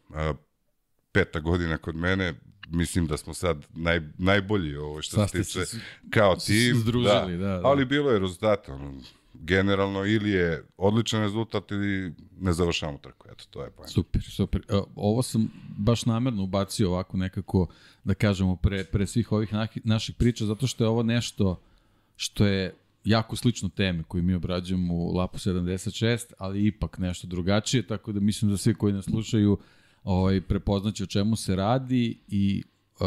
Peta 1.13 1.41
godina 1.41 1.79
kod 1.79 1.97
mene, 1.97 2.35
mislim 2.69 3.07
da 3.07 3.17
smo 3.17 3.35
sad 3.35 3.67
naj, 3.75 4.01
najbolji 4.19 4.77
ovo 4.77 5.03
što 5.03 5.29
se 5.29 5.43
tiče 5.43 5.61
kao 6.11 6.37
tim. 6.37 6.77
Združili, 6.77 7.39
da, 7.39 7.47
da, 7.47 7.59
da. 7.59 7.69
Ali 7.69 7.85
bilo 7.85 8.11
je 8.11 8.19
rezultat, 8.19 8.69
ono, 8.69 9.01
generalno 9.35 10.05
ili 10.05 10.31
je 10.31 10.65
odličan 10.77 11.23
rezultat 11.23 11.71
ili 11.71 12.15
ne 12.41 12.53
završavamo 12.53 12.99
trku. 12.99 13.27
Eto, 13.33 13.45
to 13.51 13.65
je 13.65 13.71
pojem. 13.71 13.89
Super, 13.89 14.23
super. 14.23 14.63
E, 14.69 14.81
ovo 14.95 15.23
sam 15.23 15.49
baš 15.79 16.07
namerno 16.07 16.43
ubacio 16.43 16.91
ovako 16.91 17.17
nekako, 17.17 17.67
da 18.05 18.15
kažemo, 18.15 18.57
pre, 18.57 18.85
pre 18.85 19.07
svih 19.07 19.33
ovih 19.33 19.51
naših 19.85 20.15
priča, 20.15 20.47
zato 20.47 20.67
što 20.67 20.85
je 20.85 20.89
ovo 20.89 21.03
nešto 21.03 21.61
što 22.17 22.47
je 22.47 22.75
jako 23.05 23.37
slično 23.37 23.69
teme 23.69 24.03
koje 24.03 24.23
mi 24.23 24.35
obrađujemo 24.35 24.95
u 24.95 25.13
Lapu 25.15 25.39
76, 25.39 26.33
ali 26.39 26.67
ipak 26.67 26.99
nešto 26.99 27.27
drugačije, 27.27 27.87
tako 27.87 28.13
da 28.13 28.21
mislim 28.21 28.51
da 28.51 28.57
svi 28.57 28.75
koji 28.75 28.93
nas 28.93 29.05
slušaju 29.05 29.59
ovaj, 30.05 30.41
prepoznaće 30.41 31.05
o 31.05 31.07
čemu 31.07 31.37
se 31.37 31.57
radi 31.57 32.19
i 32.29 32.63
uh, 33.01 33.07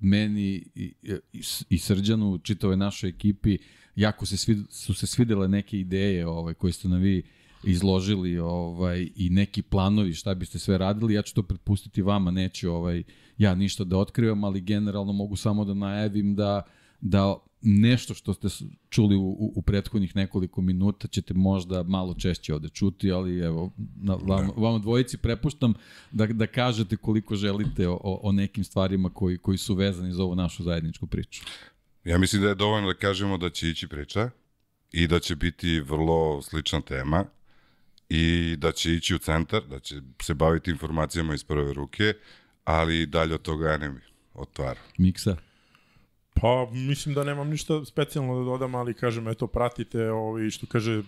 meni 0.00 0.64
i, 0.74 0.94
i, 1.32 1.42
i 1.68 1.78
Srđanu, 1.78 2.38
čitave 2.38 2.76
našoj 2.76 3.10
ekipi, 3.10 3.58
jako 3.96 4.26
se 4.26 4.36
svid, 4.36 4.58
su 4.70 4.94
se 4.94 5.06
svidele 5.06 5.48
neke 5.48 5.78
ideje 5.78 6.26
ovaj, 6.26 6.54
koje 6.54 6.72
ste 6.72 6.88
na 6.88 6.96
vi 6.96 7.22
izložili 7.64 8.38
ovaj 8.38 9.08
i 9.16 9.30
neki 9.30 9.62
planovi 9.62 10.14
šta 10.14 10.34
biste 10.34 10.58
sve 10.58 10.78
radili. 10.78 11.14
Ja 11.14 11.22
ću 11.22 11.34
to 11.34 11.42
prepustiti 11.42 12.02
vama 12.02 12.30
neću 12.30 12.70
ovaj 12.70 13.02
ja 13.38 13.54
ništa 13.54 13.84
da 13.84 13.98
otkrivam 13.98 14.44
ali 14.44 14.60
generalno 14.60 15.12
mogu 15.12 15.36
samo 15.36 15.64
da 15.64 15.74
najavim 15.74 16.34
da 16.34 16.62
da 17.00 17.36
nešto 17.62 18.14
što 18.14 18.34
ste 18.34 18.48
čuli 18.90 19.16
u, 19.16 19.22
u, 19.22 19.52
u 19.56 19.62
prethodnih 19.62 20.16
nekoliko 20.16 20.60
minuta 20.60 21.08
ćete 21.08 21.34
možda 21.34 21.82
malo 21.82 22.14
češće 22.14 22.54
ovde 22.54 22.68
čuti, 22.68 23.12
ali 23.12 23.38
evo, 23.38 23.72
na, 23.96 24.14
vam, 24.14 24.46
da. 24.46 24.52
vam 24.56 24.80
dvojici 24.80 25.18
prepuštam 25.18 25.74
da, 26.10 26.26
da 26.26 26.46
kažete 26.46 26.96
koliko 26.96 27.36
želite 27.36 27.88
o, 27.88 27.98
o 28.02 28.32
nekim 28.32 28.64
stvarima 28.64 29.10
koji, 29.10 29.38
koji 29.38 29.58
su 29.58 29.74
vezani 29.74 30.12
za 30.12 30.22
ovu 30.22 30.34
našu 30.34 30.62
zajedničku 30.62 31.06
priču. 31.06 31.44
Ja 32.04 32.18
mislim 32.18 32.42
da 32.42 32.48
je 32.48 32.54
dovoljno 32.54 32.88
da 32.88 32.94
kažemo 32.94 33.38
da 33.38 33.50
će 33.50 33.68
ići 33.68 33.88
priča 33.88 34.30
i 34.92 35.06
da 35.06 35.18
će 35.18 35.36
biti 35.36 35.80
vrlo 35.80 36.42
slična 36.42 36.80
tema 36.80 37.24
i 38.08 38.56
da 38.58 38.72
će 38.72 38.94
ići 38.94 39.14
u 39.14 39.18
centar, 39.18 39.62
da 39.70 39.80
će 39.80 40.00
se 40.22 40.34
baviti 40.34 40.70
informacijama 40.70 41.34
iz 41.34 41.44
prve 41.44 41.72
ruke, 41.72 42.14
ali 42.64 43.06
dalje 43.06 43.34
od 43.34 43.42
toga 43.42 43.70
ja 43.70 43.78
ne 43.78 43.90
mi 43.90 44.00
otvaram. 44.34 44.82
Miksa? 44.98 45.36
Pa, 46.40 46.66
mislim 46.72 47.14
da 47.14 47.24
nemam 47.24 47.48
ništa 47.50 47.84
specijalno 47.84 48.38
da 48.38 48.44
dodam, 48.44 48.74
ali 48.74 48.94
kažem, 48.94 49.28
eto, 49.28 49.46
pratite, 49.46 50.10
ovaj, 50.10 50.50
što 50.50 50.66
kaže, 50.66 51.02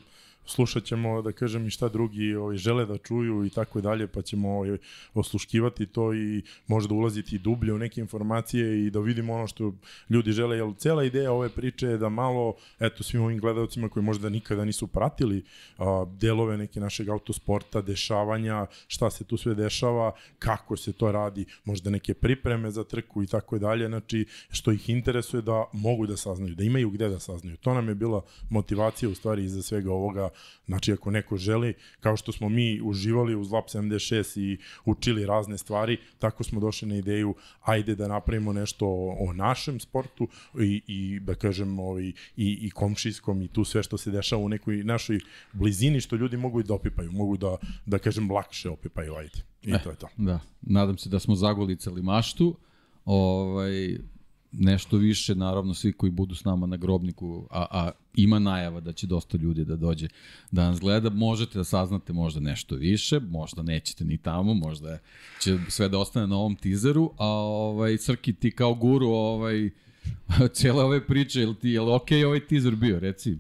slušat 0.47 0.85
ćemo, 0.85 1.23
da 1.23 1.33
kažem, 1.33 1.67
i 1.67 1.71
šta 1.71 1.89
drugi 1.89 2.35
ovaj, 2.35 2.57
žele 2.57 2.87
da 2.87 2.99
čuju 2.99 3.45
i 3.45 3.51
tako 3.51 3.81
dalje, 3.81 4.07
pa 4.07 4.23
ćemo 4.23 4.51
ovaj, 4.51 4.79
osluškivati 5.15 5.87
to 5.87 6.15
i 6.15 6.43
možda 6.67 6.95
ulaziti 6.95 7.39
dublje 7.39 7.73
u 7.73 7.79
neke 7.79 8.01
informacije 8.01 8.87
i 8.87 8.91
da 8.91 9.01
vidimo 9.01 9.35
ono 9.35 9.47
što 9.47 9.75
ljudi 10.11 10.33
žele, 10.33 10.57
jer 10.57 10.75
cela 10.77 11.05
ideja 11.05 11.33
ove 11.33 11.49
priče 11.49 11.87
je 11.87 11.99
da 11.99 12.09
malo, 12.09 12.55
eto, 12.81 13.03
svim 13.03 13.23
ovim 13.23 13.39
gledalcima 13.39 13.89
koji 13.89 14.03
možda 14.03 14.29
nikada 14.29 14.65
nisu 14.65 14.87
pratili 14.87 15.45
a, 15.79 16.05
delove 16.21 16.57
neke 16.57 16.81
našeg 16.81 17.09
autosporta, 17.09 17.81
dešavanja, 17.83 18.67
šta 18.89 19.11
se 19.11 19.25
tu 19.25 19.37
sve 19.37 19.55
dešava, 19.55 20.13
kako 20.39 20.77
se 20.77 20.93
to 20.93 21.13
radi, 21.13 21.45
možda 21.65 21.91
neke 21.91 22.15
pripreme 22.15 22.71
za 22.71 22.85
trku 22.85 23.23
i 23.23 23.27
tako 23.27 23.59
dalje, 23.59 23.89
znači, 23.89 24.27
što 24.51 24.73
ih 24.73 24.91
interesuje 24.91 25.43
da 25.43 25.65
mogu 25.73 26.07
da 26.07 26.17
saznaju, 26.17 26.55
da 26.55 26.65
imaju 26.65 26.91
gde 26.91 27.09
da 27.09 27.19
saznaju. 27.19 27.57
To 27.57 27.75
nam 27.75 27.89
je 27.89 27.95
bila 27.95 28.23
motivacija 28.51 29.09
u 29.09 29.15
stvari 29.15 29.45
iza 29.45 29.63
svega 29.63 29.93
ovoga 29.93 30.32
Znači, 30.67 30.93
ako 30.93 31.11
neko 31.11 31.37
želi, 31.37 31.75
kao 32.01 32.17
što 32.17 32.33
smo 32.33 32.49
mi 32.49 32.81
uživali 32.83 33.35
uz 33.35 33.51
Lab 33.51 33.65
76 33.65 34.41
i 34.41 34.59
učili 34.85 35.27
razne 35.27 35.59
stvari, 35.59 35.99
tako 36.19 36.45
smo 36.45 36.61
došli 36.61 36.89
na 36.89 36.97
ideju, 36.97 37.35
ajde 37.63 37.95
da 37.95 38.09
napravimo 38.09 38.53
nešto 38.53 38.87
o, 38.87 39.17
o 39.29 39.33
našem 39.33 39.81
sportu 39.81 40.29
i, 40.61 40.83
i 40.87 41.21
da 41.21 41.35
kažem, 41.35 41.79
ovaj, 41.79 42.05
i, 42.05 42.15
i 42.37 42.71
komšijskom 42.71 43.43
i 43.43 43.49
tu 43.49 43.65
sve 43.65 43.83
što 43.83 43.99
se 43.99 44.11
dešava 44.11 44.43
u 44.43 44.49
nekoj 44.49 44.85
našoj 44.85 45.21
blizini, 45.53 46.01
što 46.01 46.17
ljudi 46.17 46.37
mogu 46.37 46.61
i 46.61 46.65
da 46.65 46.75
opipaju, 46.75 47.13
mogu 47.13 47.37
da, 47.37 47.57
da 47.87 47.99
kažem, 47.99 48.31
lakše 48.31 48.71
opipaju, 48.71 49.15
ajde. 49.15 49.43
I 49.63 49.73
eh, 49.73 49.83
to 49.85 49.91
je 49.91 49.97
to. 49.97 50.09
Da, 50.17 50.41
nadam 50.63 50.99
se 50.99 51.09
da 51.09 51.19
smo 51.19 51.35
zagolicali 51.35 52.03
maštu. 52.03 52.57
Ovaj, 53.05 53.99
nešto 54.53 54.97
više, 54.97 55.35
naravno 55.35 55.75
svi 55.75 55.93
koji 55.93 56.13
budu 56.13 56.35
s 56.35 56.45
nama 56.45 56.67
na 56.67 56.77
grobniku, 56.77 57.47
a, 57.51 57.67
a 57.71 57.91
ima 58.15 58.39
najava 58.39 58.81
da 58.81 58.93
će 58.93 59.07
dosta 59.07 59.39
ljudi 59.39 59.65
da 59.65 59.77
dođe 59.77 60.09
da 60.51 60.69
nas 60.69 60.81
gleda, 60.81 61.11
možete 61.11 61.59
da 61.59 61.65
saznate 61.65 62.13
možda 62.13 62.41
nešto 62.41 62.75
više, 62.75 63.21
možda 63.21 63.63
nećete 63.63 64.05
ni 64.05 64.19
tamo, 64.19 64.55
možda 64.55 64.99
će 65.41 65.59
sve 65.69 65.89
da 65.89 65.99
ostane 65.99 66.27
na 66.27 66.37
ovom 66.37 66.57
tizeru, 66.57 67.13
a 67.19 67.27
ovaj, 67.27 67.99
Srki, 67.99 68.33
ti 68.33 68.51
kao 68.51 68.75
guru 68.75 69.09
ovaj, 69.09 69.71
cijele 70.55 70.85
ove 70.85 71.07
priče, 71.07 71.41
je 71.41 71.47
li 71.47 71.55
ti, 71.55 71.69
je 71.69 71.81
li 71.81 71.87
okay 71.87 72.27
ovaj 72.27 72.47
tizer 72.47 72.77
bio, 72.77 73.01
reci? 73.01 73.37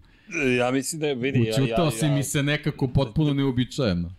Ja 0.59 0.71
mislim 0.71 1.01
da 1.01 1.07
je, 1.07 1.15
vidi, 1.15 1.41
Učutao 1.41 1.65
ja, 1.65 1.79
ja, 1.79 1.85
ja, 1.85 1.91
si 1.91 2.09
mi 2.09 2.23
se 2.23 2.43
nekako 2.43 2.89
potpuno 2.89 3.35
neobičajeno. 3.35 4.15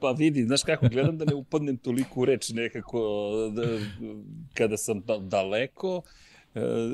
Pa 0.00 0.12
vidi, 0.12 0.44
znaš 0.44 0.62
kako, 0.62 0.88
gledam 0.88 1.18
da 1.18 1.24
ne 1.24 1.34
upadnem 1.34 1.76
toliko 1.76 2.20
u 2.20 2.24
reč 2.24 2.50
nekako 2.50 3.00
da, 3.54 3.62
kada 4.54 4.76
sam 4.76 5.00
da, 5.00 5.18
daleko, 5.18 6.02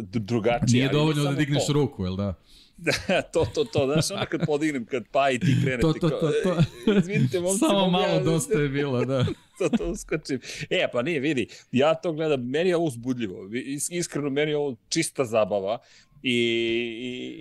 drugačije. 0.02 0.66
Nije 0.72 0.88
dovoljno 0.88 1.24
da 1.24 1.32
digneš 1.32 1.66
to. 1.66 1.72
ruku, 1.72 2.04
jel 2.04 2.16
da? 2.16 2.34
Da, 2.78 3.22
to, 3.22 3.46
to, 3.54 3.64
to, 3.64 3.86
znaš, 3.86 4.10
onda 4.10 4.26
kad 4.26 4.46
podignem, 4.46 4.86
kad 4.86 5.04
pa 5.12 5.30
i 5.30 5.38
ti 5.38 5.56
krenete, 5.62 5.80
to, 5.82 5.92
to, 5.92 6.08
to, 6.08 6.32
to. 6.42 6.56
E, 6.92 6.98
izvinite, 6.98 7.40
momci, 7.40 7.58
Samo 7.68 7.90
malo 7.90 8.14
ja, 8.14 8.22
dosta 8.22 8.58
je 8.58 8.68
bilo, 8.68 9.04
da. 9.04 9.24
to, 9.58 9.68
to 9.68 9.90
uskočim. 9.90 10.40
E, 10.70 10.88
pa 10.92 11.02
nije, 11.02 11.20
vidi, 11.20 11.48
ja 11.72 11.94
to 11.94 12.12
gledam, 12.12 12.48
meni 12.50 12.68
je 12.68 12.76
ovo 12.76 12.84
uzbudljivo, 12.84 13.50
iskreno, 13.90 14.30
meni 14.30 14.50
je 14.50 14.56
ovo 14.56 14.76
čista 14.88 15.24
zabava 15.24 15.78
i, 16.22 16.32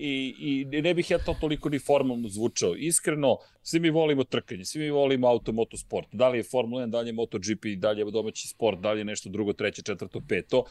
i, 0.01 0.35
i, 0.39 0.77
i 0.77 0.81
ne 0.81 0.93
bih 0.93 1.11
ja 1.11 1.17
to 1.17 1.35
toliko 1.41 1.69
ni 1.69 1.79
formalno 1.79 2.29
zvučao. 2.29 2.75
Iskreno, 2.75 3.37
svi 3.61 3.79
mi 3.79 3.89
volimo 3.89 4.23
trkanje, 4.23 4.65
svi 4.65 4.79
mi 4.79 4.89
volimo 4.89 5.27
automoto 5.27 5.77
sport. 5.77 6.07
Da 6.11 6.29
li 6.29 6.37
je 6.37 6.43
Formula 6.43 6.83
1, 6.83 6.89
da 6.89 7.01
li 7.01 7.09
je 7.09 7.13
MotoGP, 7.13 7.65
da 7.77 7.91
li 7.91 8.01
je 8.01 8.11
domaći 8.11 8.47
sport, 8.47 8.79
da 8.79 8.91
li 8.91 8.99
je 8.99 9.05
nešto 9.05 9.29
drugo, 9.29 9.53
treće, 9.53 9.81
četvrto, 9.81 10.21
peto. 10.27 10.63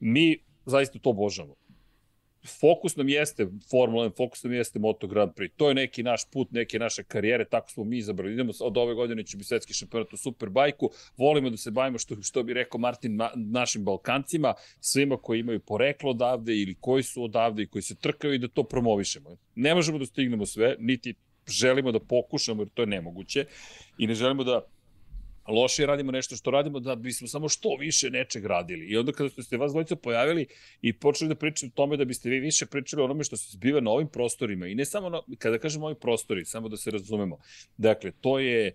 Mi 0.00 0.38
zaista 0.66 0.98
to 0.98 1.10
obožavamo 1.10 1.54
fokus 2.46 2.96
nam 2.96 3.08
jeste 3.08 3.46
Formula 3.70 4.04
1, 4.04 4.16
fokus 4.16 4.44
nam 4.44 4.52
jeste 4.52 4.78
Moto 4.78 5.06
Grand 5.06 5.32
Prix. 5.34 5.52
To 5.56 5.68
je 5.68 5.74
neki 5.74 6.02
naš 6.02 6.24
put, 6.30 6.50
neke 6.50 6.78
naše 6.78 7.04
karijere, 7.04 7.44
tako 7.44 7.70
smo 7.70 7.84
mi 7.84 7.98
izabrali. 7.98 8.32
Idemo 8.32 8.52
od 8.60 8.76
ove 8.76 8.94
godine 8.94 9.22
će 9.22 9.36
biti 9.36 9.48
svetski 9.48 9.74
šampionat 9.74 10.12
u 10.12 10.16
Superbajku. 10.16 10.90
Volimo 11.16 11.50
da 11.50 11.56
se 11.56 11.70
bavimo, 11.70 11.98
što, 11.98 12.22
što 12.22 12.42
bi 12.42 12.54
rekao 12.54 12.80
Martin, 12.80 13.14
ma, 13.14 13.30
našim 13.34 13.84
Balkancima, 13.84 14.54
svima 14.80 15.16
koji 15.16 15.40
imaju 15.40 15.60
poreklo 15.60 16.10
odavde 16.10 16.56
ili 16.56 16.76
koji 16.80 17.02
su 17.02 17.24
odavde 17.24 17.62
i 17.62 17.66
koji 17.66 17.82
se 17.82 17.94
trkaju 17.94 18.34
i 18.34 18.38
da 18.38 18.48
to 18.48 18.62
promovišemo. 18.62 19.36
Ne 19.54 19.74
možemo 19.74 19.98
da 19.98 20.06
stignemo 20.06 20.46
sve, 20.46 20.76
niti 20.78 21.14
želimo 21.48 21.92
da 21.92 22.00
pokušamo, 22.00 22.62
jer 22.62 22.68
to 22.74 22.82
je 22.82 22.86
nemoguće. 22.86 23.44
I 23.98 24.06
ne 24.06 24.14
želimo 24.14 24.44
da 24.44 24.60
loše 25.48 25.86
radimo 25.86 26.12
nešto 26.12 26.36
što 26.36 26.50
radimo 26.50 26.80
da 26.80 26.94
bismo 26.94 27.28
samo 27.28 27.48
što 27.48 27.76
više 27.80 28.10
nečeg 28.10 28.46
radili. 28.46 28.86
I 28.86 28.96
onda 28.96 29.12
kada 29.12 29.28
ste 29.28 29.42
se 29.42 29.56
vas 29.56 29.72
dvojica 29.72 29.96
pojavili 29.96 30.46
i 30.82 30.92
počeli 30.92 31.28
da 31.28 31.34
pričate 31.34 31.66
o 31.66 31.76
tome 31.76 31.96
da 31.96 32.04
biste 32.04 32.30
vi 32.30 32.40
više 32.40 32.66
pričali 32.66 33.02
o 33.02 33.04
onome 33.04 33.24
što 33.24 33.36
se 33.36 33.52
zbiva 33.52 33.80
na 33.80 33.90
ovim 33.90 34.08
prostorima 34.08 34.66
i 34.66 34.74
ne 34.74 34.84
samo 34.84 35.08
na, 35.08 35.20
kada 35.38 35.58
kažemo 35.58 35.86
ovi 35.86 35.94
prostori, 35.94 36.44
samo 36.44 36.68
da 36.68 36.76
se 36.76 36.90
razumemo. 36.90 37.38
Dakle, 37.76 38.12
to 38.20 38.38
je 38.38 38.66
e, 38.66 38.72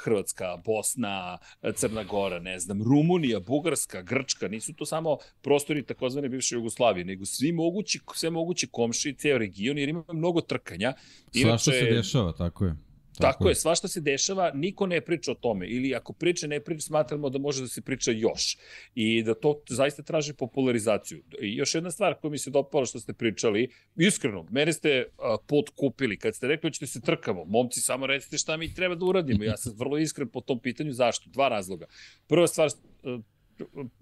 Hrvatska, 0.00 0.56
Bosna, 0.64 1.38
Crna 1.74 2.04
Gora, 2.04 2.38
ne 2.38 2.58
znam, 2.58 2.82
Rumunija, 2.82 3.40
Bugarska, 3.40 4.02
Grčka, 4.02 4.48
nisu 4.48 4.72
to 4.72 4.86
samo 4.86 5.18
prostori 5.42 5.82
takozvane 5.82 6.28
bivše 6.28 6.54
Jugoslavije, 6.54 7.04
nego 7.04 7.24
svi 7.24 7.52
mogući, 7.52 8.00
sve 8.14 8.30
mogući 8.30 8.66
komši, 8.66 9.14
ceo 9.14 9.38
region, 9.38 9.78
jer 9.78 9.88
ima 9.88 10.04
mnogo 10.12 10.40
trkanja. 10.40 10.92
Inače, 11.32 11.48
Svašta 11.48 11.70
se 11.70 11.84
dešava, 11.84 12.32
tako 12.32 12.64
je. 12.64 12.85
Tako, 13.18 13.32
Tako 13.32 13.48
je, 13.48 13.54
svašta 13.54 13.88
se 13.88 14.00
dešava, 14.00 14.50
niko 14.54 14.86
ne 14.86 15.00
priča 15.00 15.30
o 15.32 15.34
tome. 15.34 15.68
Ili 15.68 15.94
ako 15.94 16.12
priča, 16.12 16.46
ne 16.46 16.60
priča, 16.60 16.80
smatramo 16.80 17.30
da 17.30 17.38
može 17.38 17.62
da 17.62 17.68
se 17.68 17.82
priča 17.82 18.10
još. 18.10 18.56
I 18.94 19.22
da 19.22 19.34
to 19.34 19.62
zaista 19.68 20.02
traži 20.02 20.32
popularizaciju. 20.32 21.22
I 21.40 21.56
još 21.56 21.74
jedna 21.74 21.90
stvar 21.90 22.14
koja 22.14 22.30
mi 22.30 22.38
se 22.38 22.50
dopala 22.50 22.86
što 22.86 23.00
ste 23.00 23.12
pričali, 23.12 23.70
iskreno, 23.96 24.46
mene 24.50 24.72
ste 24.72 25.04
uh, 25.06 25.24
pot 25.46 25.70
kupili. 25.74 26.18
Kad 26.18 26.34
ste 26.34 26.46
rekli 26.48 26.70
da 26.70 26.74
ćete 26.74 26.86
se 26.86 27.00
trkamo, 27.00 27.44
momci, 27.44 27.80
samo 27.80 28.06
recite 28.06 28.38
šta 28.38 28.56
mi 28.56 28.74
treba 28.74 28.94
da 28.94 29.04
uradimo. 29.04 29.44
Ja 29.44 29.56
sam 29.56 29.72
vrlo 29.76 29.98
iskren 29.98 30.28
po 30.28 30.40
tom 30.40 30.60
pitanju. 30.60 30.92
Zašto? 30.92 31.30
Dva 31.30 31.48
razloga. 31.48 31.86
Prva 32.26 32.46
stvar, 32.46 32.68
uh, 33.02 33.20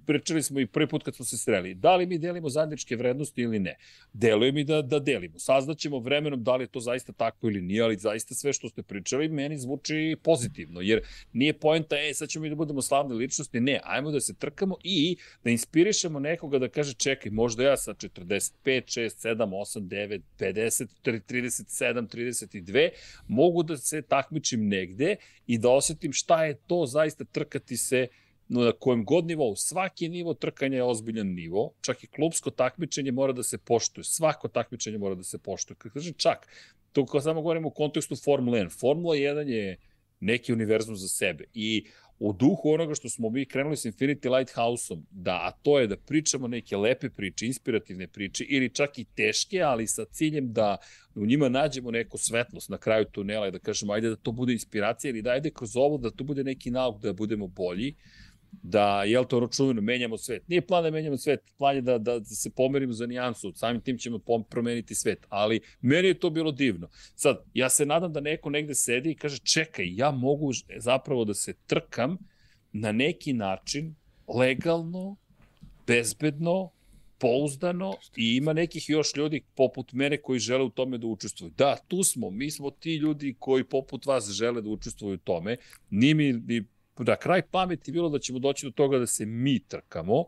pričali 0.07 0.43
smo 0.43 0.61
i 0.61 0.67
prvi 0.67 0.89
put 0.89 1.03
kad 1.03 1.15
smo 1.15 1.25
se 1.25 1.39
sreli, 1.39 1.75
da 1.75 1.97
li 1.97 2.07
mi 2.07 2.19
delimo 2.19 2.49
zajedničke 2.49 2.97
vrednosti 2.97 3.43
ili 3.43 3.59
ne. 3.59 3.77
Deluje 4.13 4.53
mi 4.53 4.65
da, 4.65 4.83
da 4.83 4.99
delimo. 4.99 5.39
Saznaćemo 5.39 5.99
vremenom 5.99 6.43
da 6.43 6.57
li 6.57 6.65
je 6.65 6.69
to 6.69 6.81
zaista 6.81 7.13
tako 7.13 7.49
ili 7.49 7.61
nije, 7.63 7.83
ali 7.83 7.97
zaista 7.97 8.35
sve 8.35 8.53
što 8.53 8.69
ste 8.69 8.83
pričali 8.83 9.29
meni 9.29 9.59
zvuči 9.59 10.17
pozitivno, 10.23 10.81
jer 10.81 11.03
nije 11.33 11.53
poenta, 11.53 11.97
e, 11.97 12.15
sad 12.15 12.29
ćemo 12.29 12.43
mi 12.43 12.49
da 12.49 12.55
budemo 12.55 12.83
slavne 12.83 13.15
ličnosti, 13.15 13.61
ne, 13.61 13.81
ajmo 13.85 14.11
da 14.11 14.21
se 14.21 14.35
trkamo 14.35 14.77
i 14.83 15.17
da 15.45 15.51
inspirišemo 15.51 16.21
nekoga 16.21 16.59
da 16.59 16.69
kaže, 16.69 16.95
čekaj, 16.95 17.31
možda 17.31 17.63
ja 17.63 17.77
sa 17.77 17.95
45, 17.95 18.51
6, 18.65 19.29
7, 19.29 19.37
8, 19.37 19.81
9, 19.81 20.21
50, 20.39 20.87
37, 21.05 22.09
32, 22.09 22.89
mogu 23.29 23.63
da 23.63 23.77
se 23.77 24.03
takmičim 24.03 24.69
negde 24.69 25.17
i 25.47 25.59
da 25.59 25.71
osetim 25.71 26.13
šta 26.13 26.45
je 26.45 26.55
to 26.67 26.87
zaista 26.87 27.25
trkati 27.25 27.77
se 27.77 28.09
na 28.49 28.73
kojem 28.73 29.05
god 29.05 29.27
nivou, 29.27 29.57
svaki 29.57 30.09
nivo 30.09 30.35
trkanja 30.35 30.77
je 30.77 30.85
ozbiljan 30.85 31.27
nivo, 31.27 31.73
čak 31.81 32.05
i 32.05 32.07
klubsko 32.07 32.51
takmičenje 32.51 33.13
mora 33.13 33.33
da 33.33 33.43
se 33.43 33.59
poštuje, 33.59 34.05
svako 34.05 34.49
takmičenje 34.49 34.99
mora 34.99 35.15
da 35.15 35.23
se 35.23 35.39
poštuje. 35.39 35.77
Kad 35.79 35.93
kažem 35.93 36.15
čak, 36.17 36.49
to 36.93 37.07
kao 37.07 37.21
samo 37.21 37.43
govorimo 37.43 37.69
u 37.69 37.71
kontekstu 37.71 38.17
Formula 38.17 38.59
1. 38.59 38.81
Formula 38.81 39.17
1 39.17 39.49
je 39.49 39.77
neki 40.21 40.53
univerzum 40.53 40.97
za 40.97 41.09
sebe 41.09 41.45
i 41.55 41.85
u 42.19 42.33
duhu 42.33 42.71
onoga 42.71 42.95
što 42.95 43.09
smo 43.09 43.31
mi 43.31 43.45
krenuli 43.45 43.77
sa 43.77 43.89
Infinity 43.89 44.37
Lighthouse-om, 44.37 45.07
da, 45.11 45.33
a 45.33 45.51
to 45.63 45.79
je 45.79 45.87
da 45.87 45.97
pričamo 45.97 46.49
neke 46.49 46.77
lepe 46.77 47.11
priče, 47.11 47.47
inspirativne 47.47 48.07
priče, 48.07 48.45
ili 48.45 48.69
čak 48.69 48.99
i 48.99 49.05
teške, 49.05 49.61
ali 49.61 49.87
sa 49.87 50.05
ciljem 50.05 50.53
da 50.53 50.77
u 51.15 51.27
njima 51.27 51.49
nađemo 51.49 51.91
neku 51.91 52.19
svetlost 52.19 52.69
na 52.69 52.79
kraju 52.79 53.05
tunela 53.05 53.49
i 53.49 53.51
da 53.51 53.59
kažemo, 53.59 53.93
ajde 53.93 54.09
da 54.09 54.17
to 54.17 54.33
bude 54.33 54.53
inspiracija 54.53 55.11
ili 55.11 55.23
da 55.23 55.31
ajde 55.31 55.51
kroz 55.51 55.77
ovo 55.77 55.99
da 55.99 56.11
to 56.11 56.25
bude 56.25 56.45
neki 56.45 56.71
nauk 56.71 57.03
da 57.03 57.13
budemo 57.13 57.47
bolji, 57.47 57.95
da, 58.63 59.05
jel 59.05 59.25
to 59.25 59.41
ročuveno, 59.41 59.83
menjamo 59.83 60.19
svet. 60.19 60.49
Nije 60.49 60.67
plan 60.67 60.83
da 60.85 60.91
menjamo 60.91 61.17
svet, 61.17 61.41
plan 61.59 61.77
je 61.77 61.83
da, 61.83 61.99
da, 61.99 62.25
se 62.25 62.51
pomerimo 62.51 62.93
za 62.93 63.07
nijansu, 63.07 63.53
samim 63.55 63.81
tim 63.81 63.99
ćemo 63.99 64.21
promeniti 64.51 64.95
svet, 64.95 65.27
ali 65.29 65.61
meni 65.81 66.09
je 66.09 66.19
to 66.19 66.31
bilo 66.31 66.53
divno. 66.53 66.89
Sad, 67.15 67.43
ja 67.55 67.69
se 67.69 67.87
nadam 67.87 68.13
da 68.13 68.21
neko 68.21 68.51
negde 68.51 68.75
sedi 68.75 69.11
i 69.11 69.15
kaže, 69.15 69.39
čekaj, 69.39 69.95
ja 69.97 70.11
mogu 70.11 70.51
zapravo 70.77 71.25
da 71.25 71.35
se 71.35 71.55
trkam 71.67 72.19
na 72.73 72.93
neki 72.93 73.33
način, 73.33 73.95
legalno, 74.29 75.17
bezbedno, 75.87 76.71
pouzdano 77.19 77.95
i 78.17 78.37
ima 78.37 78.53
nekih 78.53 78.91
još 78.91 79.17
ljudi 79.17 79.43
poput 79.55 79.93
mene 79.93 80.17
koji 80.17 80.39
žele 80.39 80.65
u 80.65 80.71
tome 80.71 80.99
da 80.99 81.07
učestvuju. 81.07 81.53
Da, 81.57 81.77
tu 81.89 82.03
smo, 82.03 82.31
mi 82.31 82.51
smo 82.51 82.71
ti 82.71 82.97
ljudi 82.97 83.35
koji 83.39 83.65
poput 83.65 84.07
vas 84.07 84.31
žele 84.31 84.63
da 84.63 84.71
učestvuju 84.71 85.15
u 85.15 85.25
tome. 85.25 85.57
Nije 85.91 86.15
mi 86.15 86.33
ni 86.33 86.65
da 86.99 87.17
kraj 87.17 87.43
pameti 87.43 87.93
bilo 87.93 88.09
da 88.09 88.19
ćemo 88.19 88.39
doći 88.39 88.67
do 88.67 88.73
toga 88.73 88.99
da 88.99 89.07
se 89.07 89.27
mi 89.27 89.59
trkamo, 89.69 90.25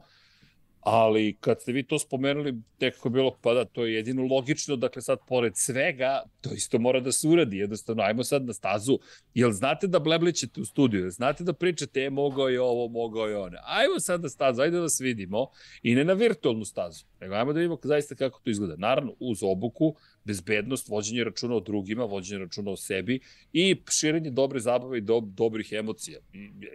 ali 0.86 1.36
kad 1.40 1.60
ste 1.60 1.72
vi 1.72 1.82
to 1.82 1.98
spomenuli, 1.98 2.54
nekako 2.80 3.08
je 3.08 3.12
bilo, 3.12 3.36
pa 3.42 3.54
da, 3.54 3.64
to 3.64 3.84
je 3.86 3.94
jedino 3.94 4.22
logično, 4.22 4.76
dakle 4.76 5.02
sad, 5.02 5.18
pored 5.28 5.52
svega, 5.56 6.22
to 6.40 6.50
isto 6.54 6.78
mora 6.78 7.00
da 7.00 7.12
se 7.12 7.28
uradi, 7.28 7.56
jednostavno, 7.56 8.02
ajmo 8.02 8.24
sad 8.24 8.46
na 8.46 8.52
stazu, 8.52 8.98
jel 9.34 9.50
znate 9.52 9.86
da 9.86 9.98
bleblićete 9.98 10.60
u 10.60 10.64
studiju, 10.64 11.00
jel 11.00 11.10
znate 11.10 11.44
da 11.44 11.52
pričate, 11.52 12.04
e, 12.04 12.10
mogao 12.10 12.48
je 12.48 12.60
ovo, 12.60 12.88
mogao 12.88 13.26
je 13.26 13.36
ono, 13.36 13.58
ajmo 13.64 14.00
sad 14.00 14.22
na 14.22 14.28
stazu, 14.28 14.62
ajde 14.62 14.76
da 14.76 14.82
vas 14.82 15.00
vidimo, 15.00 15.48
i 15.82 15.94
ne 15.94 16.04
na 16.04 16.12
virtualnu 16.12 16.64
stazu, 16.64 17.04
nego 17.20 17.34
ajmo 17.34 17.52
da 17.52 17.58
vidimo 17.58 17.78
zaista 17.82 18.14
kako 18.14 18.40
to 18.44 18.50
izgleda. 18.50 18.76
Naravno, 18.76 19.14
uz 19.20 19.42
obuku, 19.42 19.96
bezbednost, 20.26 20.88
vođenje 20.88 21.24
računa 21.24 21.54
o 21.54 21.60
drugima, 21.60 22.04
vođenje 22.04 22.38
računa 22.38 22.70
o 22.70 22.76
sebi 22.76 23.20
i 23.52 23.76
širenje 23.90 24.30
dobre 24.30 24.60
zabave 24.60 24.98
i 24.98 25.00
do, 25.00 25.20
dobrih 25.20 25.72
emocija. 25.72 26.18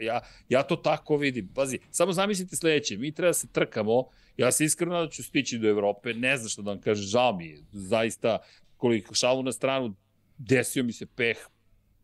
Ja, 0.02 0.22
ja 0.50 0.64
to 0.64 0.76
tako 0.76 1.18
vidim. 1.18 1.50
Pazi, 1.56 1.80
samo 1.92 2.14
zamislite 2.14 2.56
sledeće, 2.56 2.98
mi 2.98 3.12
treba 3.12 3.30
da 3.30 3.34
se 3.34 3.48
trkamo, 3.48 4.06
ja 4.38 4.52
se 4.52 4.66
iskreno 4.66 5.06
da 5.06 5.10
ću 5.10 5.24
stići 5.24 5.58
do 5.58 5.70
Evrope, 5.70 6.14
ne 6.14 6.38
znam 6.38 6.50
što 6.50 6.62
da 6.62 6.72
vam 6.72 6.82
kaže, 6.82 7.04
žao 7.04 7.36
mi 7.38 7.48
je, 7.48 7.60
zaista, 7.72 8.38
koliko 8.78 9.16
šalu 9.16 9.44
na 9.44 9.52
stranu, 9.52 9.96
desio 10.38 10.84
mi 10.84 10.94
se 10.94 11.06
peh, 11.06 11.38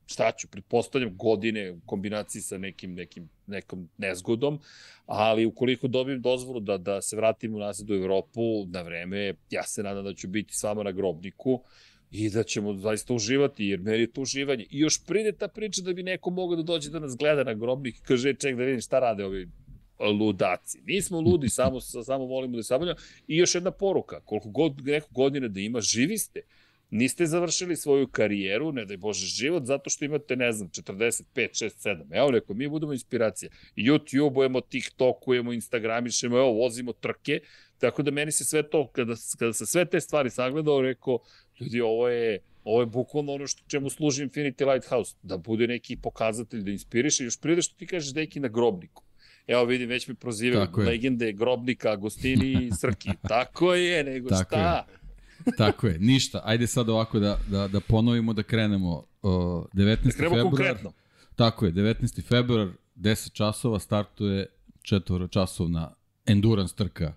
šta 0.07 0.31
ću, 0.31 0.47
pretpostavljam 0.47 1.17
godine 1.17 1.71
u 1.71 1.79
kombinaciji 1.85 2.41
sa 2.41 2.57
nekim, 2.57 2.93
nekim, 2.93 3.29
nekom 3.47 3.89
nezgodom, 3.97 4.59
ali 5.05 5.45
ukoliko 5.45 5.87
dobijem 5.87 6.21
dozvolu 6.21 6.59
da, 6.59 6.77
da 6.77 7.01
se 7.01 7.15
vratim 7.15 7.55
u 7.55 7.59
nazad 7.59 7.89
u 7.89 7.93
Evropu 7.93 8.65
na 8.67 8.81
vreme, 8.81 9.33
ja 9.49 9.63
se 9.63 9.83
nadam 9.83 10.03
da 10.03 10.13
ću 10.13 10.27
biti 10.27 10.55
s 10.55 10.63
vama 10.63 10.83
na 10.83 10.91
grobniku 10.91 11.61
i 12.11 12.29
da 12.29 12.43
ćemo 12.43 12.73
zaista 12.73 13.13
uživati, 13.13 13.65
jer 13.65 13.79
meni 13.79 13.99
je 13.99 14.11
to 14.11 14.21
uživanje. 14.21 14.65
I 14.69 14.79
još 14.79 15.05
pride 15.05 15.31
ta 15.31 15.47
priča 15.47 15.81
da 15.81 15.93
bi 15.93 16.03
neko 16.03 16.29
mogao 16.29 16.55
da 16.55 16.63
dođe 16.63 16.89
da 16.89 16.99
nas 16.99 17.17
gleda 17.17 17.43
na 17.43 17.53
grobnik 17.53 17.95
i 17.95 18.01
kaže, 18.01 18.33
ček 18.33 18.55
da 18.55 18.63
vidim 18.63 18.81
šta 18.81 18.99
rade 18.99 19.25
ovi 19.25 19.47
ludaci. 19.99 20.81
Nismo 20.85 21.19
ludi, 21.21 21.49
samo, 21.49 21.81
samo 21.81 22.25
volimo 22.25 22.55
da 22.55 22.63
se 22.63 22.67
zabavljamo. 22.67 22.99
I 23.27 23.37
još 23.37 23.55
jedna 23.55 23.71
poruka, 23.71 24.21
koliko 24.21 24.49
god 24.49 24.81
neko 24.85 25.09
godine 25.11 25.47
da 25.49 25.59
ima, 25.59 25.81
živi 25.81 26.17
ste 26.17 26.41
niste 26.89 27.25
završili 27.25 27.75
svoju 27.75 28.07
karijeru, 28.07 28.71
ne 28.71 28.85
daj 28.85 28.97
Bože 28.97 29.25
život, 29.25 29.65
zato 29.65 29.89
što 29.89 30.05
imate, 30.05 30.35
ne 30.35 30.51
znam, 30.51 30.69
45, 30.69 31.23
6, 31.35 31.69
7. 31.83 32.05
Evo, 32.11 32.31
rekao, 32.31 32.55
mi 32.55 32.67
budemo 32.67 32.93
inspiracija. 32.93 33.51
YouTube-ujemo, 33.75 34.61
TikTok-ujemo, 34.61 35.53
Instagramišemo, 35.53 36.37
evo, 36.37 36.51
vozimo 36.51 36.93
trke, 36.93 37.39
tako 37.79 38.03
da 38.03 38.11
meni 38.11 38.31
se 38.31 38.45
sve 38.45 38.69
to, 38.69 38.87
kada, 38.87 39.13
kada 39.39 39.53
se 39.53 39.65
sve 39.65 39.85
te 39.85 40.01
stvari 40.01 40.29
sagledao, 40.29 40.81
rekao, 40.81 41.19
ljudi, 41.59 41.81
ovo 41.81 42.09
je, 42.09 42.39
ovo 42.63 42.79
je 42.79 42.85
bukvalno 42.85 43.33
ono 43.33 43.47
što 43.47 43.63
čemu 43.67 43.89
služi 43.89 44.25
Infinity 44.25 44.73
Lighthouse, 44.73 45.15
da 45.23 45.37
bude 45.37 45.67
neki 45.67 45.97
pokazatelj, 45.97 46.61
da 46.61 46.71
inspiriše, 46.71 47.23
još 47.23 47.39
prije 47.39 47.61
što 47.61 47.75
ti 47.75 47.87
kažeš 47.87 48.13
deki 48.13 48.39
na 48.39 48.47
grobniku. 48.47 49.03
Evo 49.47 49.65
vidim, 49.65 49.89
već 49.89 50.07
mi 50.07 50.15
prozivaju 50.15 50.67
legende 50.77 51.31
grobnika, 51.31 51.91
Agostini 51.91 52.51
i 52.51 52.71
Srki. 52.71 53.09
Tako 53.29 53.73
je, 53.73 54.03
nego 54.03 54.29
Tako 54.29 54.43
šta? 54.43 54.85
Je. 54.91 55.06
Tako 55.57 55.87
je, 55.87 55.99
ništa. 55.99 56.41
Ajde 56.43 56.67
sad 56.67 56.89
ovako 56.89 57.19
da, 57.19 57.39
da, 57.47 57.67
da 57.67 57.79
ponovimo 57.79 58.33
da 58.33 58.43
krenemo. 58.43 59.03
Uh, 59.21 59.31
19. 59.31 60.03
Da 60.03 60.11
februar. 60.11 60.41
Konkretno. 60.41 60.91
Tako 61.35 61.65
je, 61.65 61.73
19. 61.73 62.23
februar, 62.23 62.67
10 62.95 63.31
časova, 63.33 63.79
startuje 63.79 64.45
četvoro 64.81 65.27
časovna 65.27 65.93
endurance 66.25 66.75
trka 66.75 67.13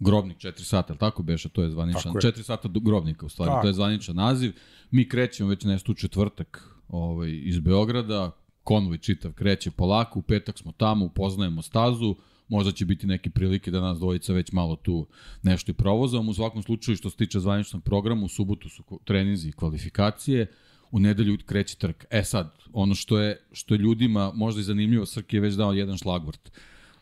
Grobnik 0.00 0.38
4 0.38 0.64
sata, 0.64 0.92
ali 0.92 0.98
tako 0.98 1.22
beše, 1.22 1.48
to 1.48 1.62
je 1.62 1.70
zvaničan, 1.70 2.02
tako 2.02 2.18
4 2.18 2.42
sata 2.42 2.68
do 2.68 2.80
Grobnika 2.80 3.26
u 3.26 3.28
stvari, 3.28 3.50
tako. 3.50 3.62
to 3.62 3.68
je 3.68 3.72
zvaničan 3.72 4.16
naziv. 4.16 4.52
Mi 4.90 5.08
krećemo 5.08 5.50
već 5.50 5.64
nešto 5.64 5.92
u 5.92 5.94
četvrtak 5.94 6.78
ovaj, 6.88 7.40
iz 7.44 7.60
Beograda, 7.60 8.30
konvoj 8.64 8.98
čitav 8.98 9.32
kreće 9.32 9.70
polako, 9.70 10.18
u 10.18 10.22
petak 10.22 10.58
smo 10.58 10.72
tamo, 10.72 11.04
upoznajemo 11.04 11.62
stazu, 11.62 12.16
možda 12.48 12.72
će 12.72 12.84
biti 12.84 13.06
neke 13.06 13.30
prilike 13.30 13.70
da 13.70 13.80
nas 13.80 13.98
dvojica 13.98 14.32
već 14.32 14.52
malo 14.52 14.76
tu 14.76 15.06
nešto 15.42 15.70
i 15.70 15.74
provozamo. 15.74 16.30
U 16.30 16.34
svakom 16.34 16.62
slučaju, 16.62 16.96
što 16.96 17.10
se 17.10 17.16
tiče 17.16 17.40
zvaničnog 17.40 17.84
programa, 17.84 18.24
u 18.24 18.28
subotu 18.28 18.68
su 18.68 18.82
treninzi 19.04 19.48
i 19.48 19.52
kvalifikacije, 19.52 20.46
u 20.90 21.00
nedelju 21.00 21.38
kreće 21.46 21.76
trka. 21.76 22.06
E 22.10 22.24
sad, 22.24 22.54
ono 22.72 22.94
što 22.94 23.18
je, 23.18 23.40
što 23.52 23.74
je 23.74 23.78
ljudima 23.78 24.32
možda 24.34 24.60
i 24.60 24.64
zanimljivo, 24.64 25.06
Srki 25.06 25.36
je 25.36 25.40
već 25.40 25.54
dao 25.54 25.72
jedan 25.72 25.96
šlagvort. 25.96 26.50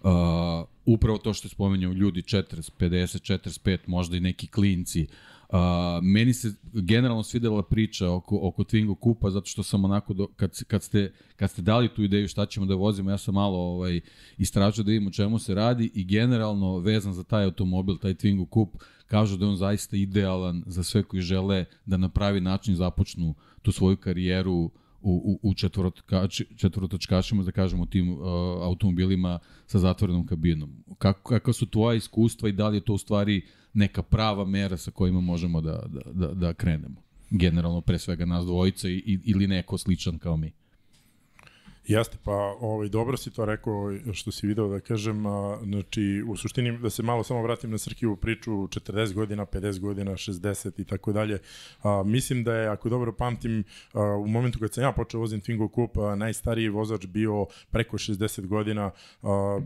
Uh, 0.02 0.12
upravo 0.84 1.18
to 1.18 1.32
što 1.32 1.46
je 1.46 1.50
spomenuo 1.50 1.92
ljudi 1.92 2.22
40, 2.22 2.70
50, 2.78 3.38
45, 3.60 3.78
možda 3.86 4.16
i 4.16 4.20
neki 4.20 4.46
klinci. 4.46 5.02
Uh, 5.02 5.35
meni 6.02 6.34
se 6.34 6.54
generalno 6.72 7.22
svidela 7.22 7.62
priča 7.62 8.10
oko, 8.10 8.38
oko 8.42 8.62
Twingo 8.62 8.98
Kupa, 8.98 9.30
zato 9.30 9.46
što 9.46 9.62
sam 9.62 9.84
onako, 9.84 10.14
do, 10.14 10.26
kad, 10.36 10.64
kad, 10.66 10.82
ste, 10.82 11.12
kad 11.36 11.50
ste 11.50 11.62
dali 11.62 11.94
tu 11.94 12.02
ideju 12.02 12.28
šta 12.28 12.46
ćemo 12.46 12.66
da 12.66 12.74
vozimo, 12.74 13.10
ja 13.10 13.18
sam 13.18 13.34
malo 13.34 13.58
ovaj, 13.58 14.00
istražio 14.38 14.84
da 14.84 14.90
vidim 14.90 15.08
o 15.08 15.10
čemu 15.10 15.38
se 15.38 15.54
radi 15.54 15.90
i 15.94 16.04
generalno 16.04 16.78
vezan 16.78 17.12
za 17.12 17.22
taj 17.22 17.44
automobil, 17.44 17.96
taj 17.96 18.14
Twingo 18.14 18.48
Kup, 18.48 18.76
kažu 19.06 19.36
da 19.36 19.44
je 19.44 19.50
on 19.50 19.56
zaista 19.56 19.96
idealan 19.96 20.62
za 20.66 20.82
sve 20.82 21.02
koji 21.02 21.22
žele 21.22 21.64
da 21.86 21.96
na 21.96 22.08
pravi 22.08 22.40
način 22.40 22.74
započnu 22.74 23.34
tu 23.62 23.72
svoju 23.72 23.96
karijeru 23.96 24.70
u, 25.02 25.38
u, 25.42 25.50
u 25.50 25.54
četvorotočkašima, 26.56 27.42
da 27.42 27.52
kažemo, 27.52 27.86
tim 27.86 28.10
uh, 28.12 28.18
automobilima 28.62 29.38
sa 29.66 29.78
zatvorenom 29.78 30.26
kabinom. 30.26 30.84
Kako, 30.98 31.30
kakva 31.30 31.52
su 31.52 31.66
tvoja 31.66 31.96
iskustva 31.96 32.48
i 32.48 32.52
da 32.52 32.68
li 32.68 32.76
je 32.76 32.84
to 32.84 32.94
u 32.94 32.98
stvari 32.98 33.42
neka 33.76 34.02
prava 34.02 34.44
mera 34.44 34.76
sa 34.76 34.90
kojima 34.90 35.20
možemo 35.20 35.60
da, 35.60 35.82
da, 35.86 36.12
da, 36.12 36.34
da 36.34 36.54
krenemo? 36.54 37.02
Generalno, 37.30 37.80
pre 37.80 37.98
svega 37.98 38.24
nas 38.24 38.44
dvojica 38.44 38.88
i, 38.88 39.20
ili 39.24 39.46
neko 39.46 39.78
sličan 39.78 40.18
kao 40.18 40.36
mi. 40.36 40.52
Jeste, 41.88 42.16
pa 42.24 42.32
ovaj, 42.60 42.88
dobro 42.88 43.16
si 43.16 43.30
to 43.30 43.44
rekao 43.44 43.92
što 44.12 44.32
si 44.32 44.46
video 44.46 44.68
da 44.68 44.80
kažem, 44.80 45.26
a, 45.26 45.58
znači 45.64 46.24
u 46.28 46.36
suštini 46.36 46.78
da 46.78 46.90
se 46.90 47.02
malo 47.02 47.24
samo 47.24 47.42
vratim 47.42 47.70
na 47.70 47.78
Srkivu 47.78 48.16
priču 48.16 48.50
40 48.50 49.12
godina, 49.12 49.46
50 49.46 49.80
godina, 49.80 50.12
60 50.12 50.80
i 50.80 50.84
tako 50.84 51.12
dalje. 51.12 51.38
Mislim 52.04 52.44
da 52.44 52.54
je, 52.54 52.68
ako 52.68 52.88
dobro 52.88 53.12
pamtim, 53.12 53.64
a, 53.92 54.00
u 54.02 54.26
momentu 54.26 54.58
kad 54.58 54.74
sam 54.74 54.84
ja 54.84 54.92
počeo 54.92 55.20
vozim 55.20 55.40
Twingo 55.40 55.68
Cup, 55.74 55.98
a, 55.98 56.14
najstariji 56.14 56.68
vozač 56.68 57.06
bio 57.06 57.46
preko 57.70 57.98
60 57.98 58.46
godina, 58.46 58.90
a, 59.22 59.60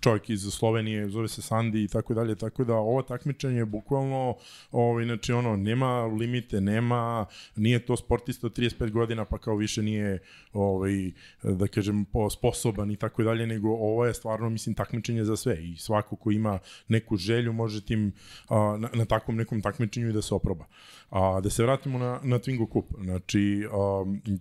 čovjek 0.00 0.30
iz 0.30 0.42
Slovenije, 0.50 1.08
zove 1.08 1.28
se 1.28 1.42
Sandi 1.42 1.84
i 1.84 1.88
tako 1.88 2.14
dalje, 2.14 2.34
tako 2.34 2.64
da 2.64 2.74
ovo 2.74 3.02
takmičenje 3.02 3.58
je 3.58 3.64
bukvalno, 3.64 4.36
ovaj, 4.72 5.04
znači 5.04 5.32
ono, 5.32 5.56
nema 5.56 6.04
limite, 6.04 6.60
nema, 6.60 7.26
nije 7.56 7.78
to 7.78 7.96
sportista 7.96 8.46
od 8.46 8.58
35 8.58 8.90
godina 8.90 9.24
pa 9.24 9.38
kao 9.38 9.56
više 9.56 9.82
nije 9.82 10.18
ovaj, 10.52 10.95
da 11.42 11.66
kažem, 11.66 12.04
po, 12.04 12.30
sposoban 12.30 12.90
i 12.90 12.96
tako 12.96 13.22
dalje, 13.22 13.46
nego 13.46 13.68
ovo 13.68 14.06
je 14.06 14.14
stvarno, 14.14 14.50
mislim, 14.50 14.74
takmičenje 14.74 15.24
za 15.24 15.36
sve 15.36 15.56
i 15.64 15.76
svako 15.76 16.16
ko 16.16 16.30
ima 16.30 16.58
neku 16.88 17.16
želju 17.16 17.52
može 17.52 17.84
tim 17.84 18.12
a, 18.48 18.76
na, 18.78 18.88
na 18.94 19.04
takvom 19.04 19.36
nekom 19.36 19.62
takmičenju 19.62 20.08
i 20.08 20.12
da 20.12 20.22
se 20.22 20.34
oproba. 20.34 20.64
A, 21.10 21.40
da 21.40 21.50
se 21.50 21.62
vratimo 21.62 21.98
na, 21.98 22.20
na 22.22 22.38
Twingo 22.38 22.66
Cup. 22.72 22.94
Znači, 23.04 23.66
a, 23.72 23.76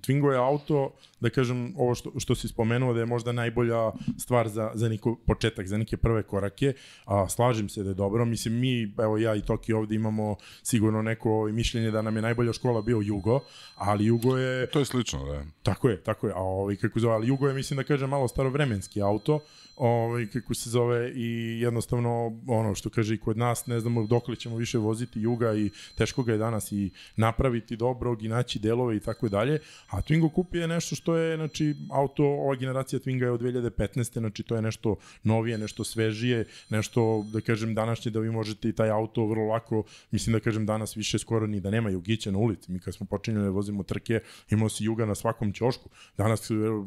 Twingo 0.06 0.32
je 0.32 0.38
auto, 0.38 0.94
da 1.20 1.30
kažem, 1.30 1.74
ovo 1.78 1.96
što, 1.96 2.12
što 2.20 2.36
si 2.36 2.48
spomenuo 2.48 2.94
da 2.94 3.00
je 3.00 3.06
možda 3.06 3.32
najbolja 3.32 3.92
stvar 4.18 4.50
za, 4.50 4.72
za 4.74 4.90
neko 4.90 5.16
početak, 5.28 5.68
za 5.68 5.78
neke 5.78 5.98
prve 5.98 6.24
korake. 6.24 6.74
A, 7.06 7.30
slažem 7.30 7.70
se 7.70 7.84
da 7.84 7.90
je 7.90 7.94
dobro. 7.94 8.26
Mislim, 8.26 8.60
mi, 8.60 8.94
evo 9.00 9.18
ja 9.18 9.36
i 9.36 9.42
Toki 9.42 9.74
ovde 9.74 9.96
imamo 9.96 10.36
sigurno 10.64 11.02
neko 11.02 11.48
mišljenje 11.52 11.92
da 11.92 12.02
nam 12.02 12.16
je 12.16 12.22
najbolja 12.22 12.54
škola 12.54 12.82
bio 12.82 13.02
Jugo, 13.02 13.40
ali 13.76 14.06
Jugo 14.06 14.38
je... 14.38 14.68
To 14.68 14.80
je 14.80 14.86
slično, 14.86 15.26
da. 15.26 15.44
Tako 15.64 15.90
je, 15.90 16.04
tako 16.04 16.28
je. 16.28 16.34
A 16.34 16.42
ovaj, 16.46 16.76
kako 16.76 17.00
zove, 17.00 17.14
ali 17.14 17.28
Jugo 17.28 17.48
je, 17.48 17.54
mislim 17.54 17.78
da 17.78 17.84
kažem, 17.84 18.10
malo 18.10 18.28
starovremenski 18.28 19.02
auto, 19.02 19.40
ovaj, 19.76 20.26
kako 20.26 20.54
se 20.54 20.70
zove, 20.70 21.12
i 21.16 21.60
jednostavno, 21.62 22.40
ono 22.48 22.76
što 22.76 22.90
kaže 22.90 23.16
i 23.16 23.18
kod 23.18 23.38
nas, 23.38 23.66
ne 23.66 23.80
znamo 23.80 24.06
dok 24.08 24.28
li 24.28 24.38
ćemo 24.38 24.58
više 24.58 24.78
voziti 24.78 25.20
Juga 25.20 25.54
i 25.56 25.70
teško 25.96 26.24
ga 26.24 26.32
je 26.32 26.38
danas 26.38 26.72
i 26.72 26.90
napraviti 27.16 27.76
dobrog 27.76 28.24
i 28.24 28.28
naći 28.28 28.60
delove 28.60 28.98
i 28.98 29.00
tako 29.00 29.30
dalje, 29.30 29.60
a 29.90 30.02
Twingo 30.02 30.36
Coupe 30.36 30.58
je 30.58 30.68
nešto 30.68 30.96
što 30.96 31.16
je, 31.16 31.36
znači, 31.38 31.76
auto, 31.92 32.24
ova 32.24 32.56
generacija 32.56 33.00
Twinga 33.00 33.24
je 33.24 33.32
od 33.32 33.42
2015. 33.42 34.20
Znači, 34.20 34.44
to 34.44 34.56
je 34.56 34.62
nešto 34.62 34.96
novije, 35.24 35.58
nešto 35.58 35.84
svežije, 35.84 36.46
nešto, 36.70 37.26
da 37.34 37.42
kažem, 37.42 37.76
današnje 37.76 38.12
da 38.12 38.20
vi 38.20 38.32
možete 38.32 38.70
i 38.70 38.74
taj 38.74 38.90
auto 38.90 39.26
vrlo 39.26 39.46
lako, 39.46 39.84
mislim 40.12 40.34
da 40.34 40.40
kažem 40.40 40.66
danas 40.66 40.98
više 40.98 41.20
skoro 41.20 41.48
ni 41.48 41.60
da 41.60 41.70
nema 41.70 41.90
Jugića 41.90 42.32
na 42.32 42.38
ulici. 42.38 42.72
Mi 42.72 42.80
kad 42.80 42.94
smo 42.94 43.06
počinjali 43.06 43.46
da 43.46 43.52
vozimo 43.52 43.84
trke, 43.84 44.20
imao 44.50 44.70
si 44.70 44.84
Juga 44.84 45.06
na 45.06 45.16
svakom 45.16 45.54
ćošku. 45.54 45.90
Danas 46.18 46.35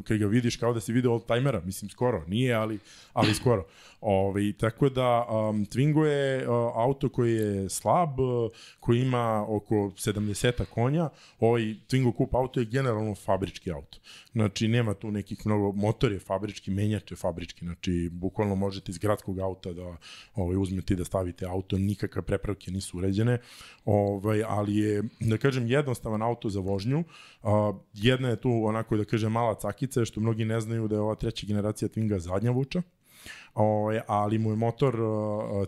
kad 0.04 0.18
ga 0.18 0.26
vidiš 0.26 0.56
kao 0.56 0.72
da 0.72 0.80
si 0.80 0.92
video 0.92 1.12
old 1.12 1.26
timera, 1.26 1.60
mislim 1.64 1.90
skoro, 1.90 2.24
nije, 2.26 2.54
ali, 2.54 2.78
ali 3.12 3.34
skoro. 3.34 3.64
Ove, 4.00 4.52
tako 4.52 4.88
da 4.88 5.26
um, 5.30 5.66
Twingo 5.66 6.04
je 6.04 6.48
uh, 6.48 6.54
auto 6.74 7.08
koji 7.08 7.34
je 7.34 7.68
slab, 7.68 8.20
uh, 8.20 8.50
koji 8.80 9.00
ima 9.00 9.44
oko 9.48 9.74
70 9.74 10.64
konja. 10.64 11.08
Ovaj 11.40 11.62
Twingo 11.62 12.16
Coupe 12.16 12.36
auto 12.36 12.60
je 12.60 12.66
generalno 12.66 13.14
fabrički 13.14 13.72
auto. 13.72 13.98
Znači 14.32 14.68
nema 14.68 14.94
tu 14.94 15.10
nekih 15.10 15.46
mnogo 15.46 15.72
motor 15.72 16.12
je 16.12 16.18
fabrički, 16.18 16.70
menjač 16.70 17.10
je 17.10 17.16
fabrički. 17.16 17.64
Znači 17.64 18.08
bukvalno 18.12 18.54
možete 18.54 18.90
iz 18.90 18.98
gradskog 18.98 19.38
auta 19.38 19.72
da 19.72 19.96
ovaj 20.34 20.56
uzmete 20.56 20.94
i 20.94 20.96
da 20.96 21.04
stavite 21.04 21.46
auto, 21.46 21.78
nikakve 21.78 22.22
prepravke 22.22 22.70
nisu 22.70 22.98
uređene. 22.98 23.38
Ovaj 23.84 24.42
ali 24.46 24.76
je 24.76 25.02
da 25.20 25.36
kažem 25.38 25.66
jednostavan 25.66 26.22
auto 26.22 26.50
za 26.50 26.60
vožnju. 26.60 27.04
Uh, 27.42 27.50
jedna 27.94 28.28
je 28.28 28.40
tu 28.40 28.50
onako 28.64 28.96
da 28.96 29.04
kažem 29.04 29.32
mala 29.32 29.54
cakica 29.54 30.04
što 30.04 30.20
mnogi 30.20 30.44
ne 30.44 30.60
znaju 30.60 30.88
da 30.88 30.94
je 30.94 31.00
ova 31.00 31.14
treća 31.14 31.46
generacija 31.46 31.88
Twinga 31.88 32.18
zadnja 32.18 32.50
vuča 32.50 32.82
ovaj, 33.54 34.00
ali 34.06 34.38
mu 34.38 34.50
je 34.50 34.56
motor, 34.56 34.96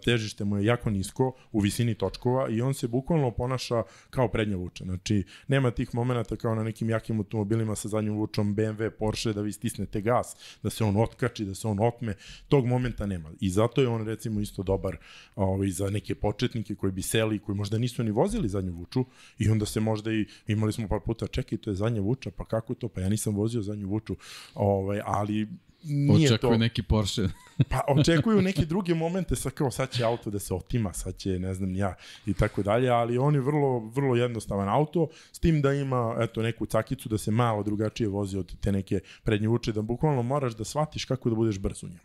težište 0.04 0.44
mu 0.44 0.56
je 0.56 0.64
jako 0.64 0.90
nisko 0.90 1.32
u 1.52 1.60
visini 1.60 1.94
točkova 1.94 2.48
i 2.48 2.62
on 2.62 2.74
se 2.74 2.88
bukvalno 2.88 3.30
ponaša 3.30 3.82
kao 4.10 4.28
prednja 4.28 4.56
vuča. 4.56 4.84
Znači, 4.84 5.24
nema 5.48 5.70
tih 5.70 5.94
momenta 5.94 6.36
kao 6.36 6.54
na 6.54 6.62
nekim 6.64 6.90
jakim 6.90 7.18
automobilima 7.18 7.76
sa 7.76 7.88
zadnjom 7.88 8.16
vučom 8.16 8.56
BMW, 8.56 8.90
Porsche, 8.90 9.32
da 9.32 9.40
vi 9.40 9.52
stisnete 9.52 10.00
gas, 10.00 10.36
da 10.62 10.70
se 10.70 10.84
on 10.84 10.96
otkači, 10.96 11.44
da 11.44 11.54
se 11.54 11.68
on 11.68 11.80
otme. 11.80 12.14
Tog 12.48 12.66
momenta 12.66 13.06
nema. 13.06 13.30
I 13.40 13.50
zato 13.50 13.80
je 13.80 13.88
on 13.88 14.06
recimo 14.06 14.40
isto 14.40 14.62
dobar 14.62 14.96
ovaj, 15.36 15.68
za 15.68 15.90
neke 15.90 16.14
početnike 16.14 16.74
koji 16.74 16.92
bi 16.92 17.02
seli, 17.02 17.38
koji 17.38 17.56
možda 17.56 17.78
nisu 17.78 18.02
ni 18.02 18.10
vozili 18.10 18.48
zadnju 18.48 18.72
vuču 18.72 19.04
i 19.38 19.48
onda 19.48 19.66
se 19.66 19.80
možda 19.80 20.12
i 20.12 20.26
imali 20.46 20.72
smo 20.72 20.88
par 20.88 21.00
puta, 21.00 21.26
čekaj, 21.26 21.58
to 21.58 21.70
je 21.70 21.76
zadnja 21.76 22.00
vuča, 22.00 22.30
pa 22.30 22.44
kako 22.44 22.74
to? 22.74 22.88
Pa 22.88 23.00
ja 23.00 23.08
nisam 23.08 23.34
vozio 23.34 23.62
zadnju 23.62 23.88
vuču. 23.88 24.16
Ovaj, 24.54 25.00
ali 25.04 25.48
nije 25.82 26.28
Očekuju 26.28 26.52
to. 26.52 26.58
neki 26.58 26.82
Porsche. 26.82 27.22
pa 27.70 27.80
očekuju 27.88 28.42
neke 28.48 28.64
druge 28.64 28.94
momente, 28.94 29.36
sa 29.36 29.50
kao 29.50 29.70
sad 29.70 29.90
će 29.90 30.04
auto 30.04 30.30
da 30.30 30.38
se 30.38 30.54
otima, 30.54 30.92
sad 30.92 31.16
će 31.16 31.38
ne 31.38 31.54
znam 31.54 31.76
ja 31.76 31.94
i 32.26 32.34
tako 32.34 32.62
dalje, 32.62 32.88
ali 32.88 33.18
on 33.18 33.34
je 33.34 33.40
vrlo, 33.40 33.78
vrlo 33.78 34.16
jednostavan 34.16 34.68
auto, 34.68 35.08
s 35.32 35.38
tim 35.38 35.62
da 35.62 35.72
ima 35.72 36.16
eto, 36.20 36.42
neku 36.42 36.66
cakicu 36.66 37.08
da 37.08 37.18
se 37.18 37.30
malo 37.30 37.62
drugačije 37.62 38.08
vozi 38.08 38.38
od 38.38 38.60
te 38.60 38.72
neke 38.72 39.00
prednje 39.22 39.48
uče, 39.48 39.72
da 39.72 39.82
bukvalno 39.82 40.22
moraš 40.22 40.56
da 40.56 40.64
shvatiš 40.64 41.04
kako 41.04 41.30
da 41.30 41.36
budeš 41.36 41.58
brz 41.58 41.84
u 41.84 41.86
njemu. 41.86 42.00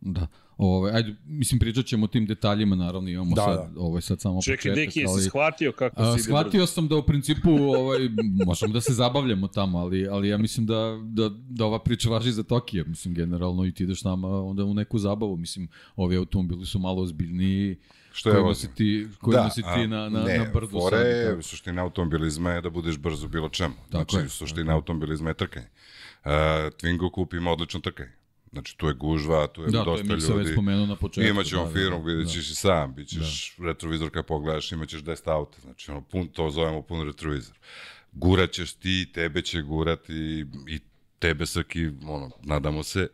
Da. 0.00 0.26
Ove, 0.62 0.92
ajde, 0.92 1.14
mislim, 1.26 1.58
pričat 1.58 1.86
ćemo 1.86 2.04
o 2.04 2.08
tim 2.08 2.26
detaljima, 2.26 2.76
naravno 2.76 3.08
imamo 3.08 3.34
da, 3.34 3.42
sad, 3.42 3.74
da. 3.74 3.80
ovaj, 3.80 4.02
sad 4.02 4.20
samo 4.20 4.42
Čekaj, 4.42 4.56
početak. 4.56 4.74
Čekaj, 4.74 4.86
Deki, 4.86 5.00
jesi 5.00 5.28
shvatio 5.28 5.72
kako 5.72 6.02
a, 6.02 6.16
si 6.16 6.22
Shvatio 6.22 6.66
sam 6.66 6.88
da 6.88 6.96
u 6.96 7.02
principu 7.02 7.50
ovaj, 7.50 7.98
možemo 8.46 8.72
da 8.72 8.80
se 8.80 8.92
zabavljamo 8.92 9.48
tamo, 9.48 9.78
ali, 9.78 10.08
ali 10.08 10.28
ja 10.28 10.38
mislim 10.38 10.66
da, 10.66 10.98
da, 11.02 11.30
da 11.48 11.66
ova 11.66 11.78
priča 11.78 12.10
važi 12.10 12.32
za 12.32 12.42
Tokio, 12.42 12.84
mislim, 12.86 13.14
generalno 13.14 13.64
i 13.64 13.72
ti 13.72 13.82
ideš 13.82 14.04
nama 14.04 14.28
onda 14.28 14.64
u 14.64 14.74
neku 14.74 14.98
zabavu, 14.98 15.36
mislim, 15.36 15.68
ovi 15.96 16.16
automobili 16.16 16.66
su 16.66 16.78
malo 16.78 17.02
ozbiljniji, 17.02 17.76
Što 18.12 18.30
je 18.30 18.54
si 18.54 18.74
ti, 18.74 19.08
kojima 19.20 19.42
da, 19.42 19.50
si 19.50 19.62
ti 19.62 19.86
na, 19.88 20.08
na, 20.08 20.22
ne, 20.22 20.38
na 20.38 20.44
brdu 20.54 20.80
fore 20.80 20.96
je, 20.96 21.42
suština 21.42 21.82
automobilizma 21.82 22.50
je 22.50 22.60
da 22.60 22.70
budeš 22.70 22.98
brzo 22.98 23.28
bilo 23.28 23.48
čemu. 23.48 23.74
Tako 23.90 24.10
znači, 24.10 24.26
je, 24.26 24.28
suština 24.28 24.74
automobilizma 24.74 25.30
je 25.30 25.34
trkanje. 25.34 25.66
Uh, 26.24 26.30
Twingo 26.30 27.14
Coupe 27.14 27.36
ima 27.36 27.50
odlično 27.50 27.80
trkanje. 27.80 28.19
Znači, 28.52 28.76
tu 28.76 28.86
je 28.86 28.94
gužva, 28.94 29.46
tu 29.46 29.62
je 29.62 29.70
da, 29.70 29.84
dosta 29.84 30.06
ljudi. 30.06 30.20
Da, 30.20 30.26
to 30.26 30.32
je 30.32 30.38
već 30.38 30.52
spomenuo 30.52 30.86
na 30.86 30.96
početku. 30.96 31.30
Imaćemo 31.30 31.62
da, 31.62 31.68
da, 31.68 31.74
firmu, 31.74 32.02
vidjet 32.02 32.28
ćeš 32.28 32.46
da. 32.46 32.52
i 32.52 32.54
sam, 32.54 32.94
bit 32.94 33.08
ćeš 33.08 33.54
da. 33.58 33.66
retrovizor 33.66 34.10
kad 34.10 34.26
pogledaš, 34.26 34.72
imaćeš 34.72 35.02
10 35.02 35.30
auta, 35.30 35.58
znači 35.60 35.90
ono, 35.90 36.00
pun, 36.00 36.28
to 36.28 36.50
zovemo 36.50 36.82
pun 36.82 37.06
retrovizor. 37.06 37.58
Guraćeš 38.12 38.72
ti, 38.72 39.12
tebe 39.14 39.42
će 39.42 39.62
gurati 39.62 40.12
i, 40.12 40.46
i 40.68 40.80
tebe 41.18 41.46
Srki, 41.46 41.86
ono, 41.86 42.30
nadamo 42.42 42.82
se, 42.82 43.08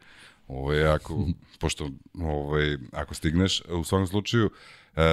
ovo 0.48 0.72
je 0.72 0.88
ako, 0.88 1.26
pošto, 1.60 1.90
ovaj, 2.14 2.78
ako 2.92 3.14
stigneš, 3.14 3.62
u 3.68 3.84
svakom 3.84 4.06
slučaju, 4.06 4.46
e, 4.46 4.50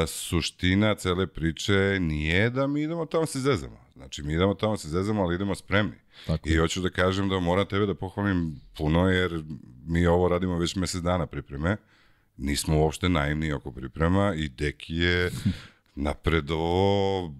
suština 0.07 0.95
cele 0.95 1.27
priče 1.27 1.97
nije 1.99 2.49
da 2.49 2.67
mi 2.67 2.81
idemo 2.81 3.05
tamo 3.05 3.25
se 3.25 3.39
zezamo. 3.39 3.77
Znači, 3.95 4.23
mi 4.23 4.33
idemo 4.33 4.53
tamo 4.53 4.77
se 4.77 4.89
zezamo, 4.89 5.23
ali 5.23 5.35
idemo 5.35 5.55
spremni. 5.55 5.95
Tako 6.27 6.49
I 6.49 6.57
hoću 6.57 6.81
da 6.81 6.89
kažem 6.89 7.29
da 7.29 7.39
moram 7.39 7.65
tebe 7.65 7.85
da 7.85 7.95
pohvalim 7.95 8.61
puno, 8.77 9.09
jer 9.09 9.43
mi 9.85 10.05
ovo 10.05 10.27
radimo 10.27 10.57
već 10.57 10.75
mesec 10.75 11.01
dana 11.01 11.27
pripreme 11.27 11.77
nismo 12.37 12.79
uopšte 12.79 13.09
naivni 13.09 13.53
oko 13.53 13.71
priprema 13.71 14.33
i 14.35 14.49
Deki 14.49 14.95
je 14.95 15.31
napredo 15.95 16.57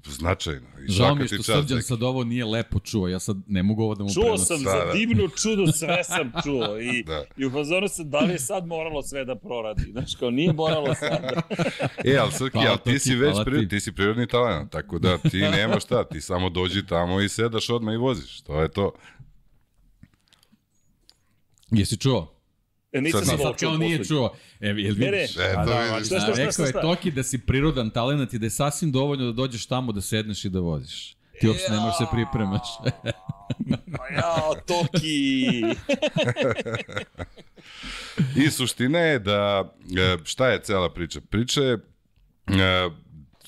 značajno. 0.06 0.68
I 0.88 0.92
Žao 0.92 1.16
mi 1.16 1.24
je 1.24 1.28
što 1.28 1.44
Srđan 1.44 1.82
sad 1.82 2.04
ovo 2.04 2.24
nije 2.24 2.46
lepo 2.46 2.80
čuo, 2.80 3.08
ja 3.08 3.20
sad 3.20 3.38
ne 3.48 3.64
mogu 3.64 3.84
ovo 3.84 3.96
da 3.96 4.04
mu 4.04 4.14
čuo 4.14 4.24
prenosim. 4.24 4.48
Čuo 4.48 4.58
sam, 4.58 4.64
da, 4.64 4.72
za 4.72 4.86
da. 4.86 4.94
divnu 4.94 5.28
čudu 5.28 5.72
sve 5.72 6.04
sam 6.04 6.32
čuo 6.44 6.80
i, 6.80 7.04
da. 7.08 7.24
i 7.38 7.46
u 7.46 7.52
fazonu 7.52 7.88
sam 7.88 8.10
da 8.10 8.20
li 8.20 8.32
je 8.32 8.40
sad 8.40 8.68
moralo 8.68 9.04
sve 9.04 9.26
da 9.26 9.36
proradi, 9.36 9.82
znaš 9.92 10.16
kao 10.16 10.32
nije 10.32 10.54
moralo 10.54 10.96
sad 10.96 11.22
da... 11.22 11.42
e, 12.12 12.18
ali 12.18 12.32
Srki, 12.32 12.58
ali 12.58 12.80
ti 12.84 13.00
si 13.00 13.16
već 13.16 13.38
pri, 13.46 13.68
ti 13.68 13.80
si 13.80 13.92
prirodni 13.92 14.28
talent, 14.28 14.72
tako 14.72 15.00
da 15.00 15.18
ti 15.18 15.40
nema 15.40 15.80
šta, 15.80 16.04
ti 16.04 16.22
samo 16.22 16.50
dođi 16.50 16.86
tamo 16.86 17.22
i 17.22 17.30
sedaš 17.30 17.70
odmah 17.70 17.94
i 17.94 17.98
voziš, 17.98 18.42
to 18.42 18.62
je 18.62 18.72
to. 18.72 18.92
Jesi 21.72 21.98
čuo? 21.98 22.34
E, 22.94 23.02
nisam 23.02 23.26
sad, 23.26 23.40
sad 23.42 23.56
kao 23.60 23.78
nije 23.78 24.06
čuo. 24.06 24.36
E, 24.60 24.68
jel 24.68 24.76
vidiš? 24.76 24.98
Ne, 25.00 25.12
ne. 25.12 25.24
E, 25.24 25.54
to 25.54 25.66
da, 25.66 25.94
vidiš. 25.94 26.08
Šta, 26.08 26.20
šta, 26.20 26.34
šta, 26.34 26.46
rekao 26.46 26.66
je 26.66 26.72
Toki 26.72 27.12
da 27.12 27.24
si 27.24 27.38
prirodan 27.38 27.90
talent 27.90 28.34
i 28.34 28.40
da 28.40 28.46
je 28.46 28.50
sasvim 28.50 28.92
dovoljno 28.92 29.26
da 29.26 29.32
dođeš 29.32 29.66
tamo 29.66 29.92
da 29.92 30.02
sedneš 30.02 30.46
i 30.46 30.50
da 30.50 30.60
voziš. 30.60 31.16
Ti 31.40 31.48
uopšte 31.48 31.72
ne 31.72 31.80
možeš 31.80 31.98
se 31.98 32.06
pripremaš. 32.12 32.68
Pa 33.98 34.08
ja, 34.08 34.62
Toki! 34.68 35.46
I 38.46 38.50
suština 38.52 39.00
je 39.00 39.20
da, 39.20 39.74
e, 39.98 40.18
šta 40.24 40.48
je 40.48 40.62
cela 40.64 40.94
priča? 40.94 41.22
Priča 41.22 41.62
je, 41.62 41.74
e, 41.74 42.90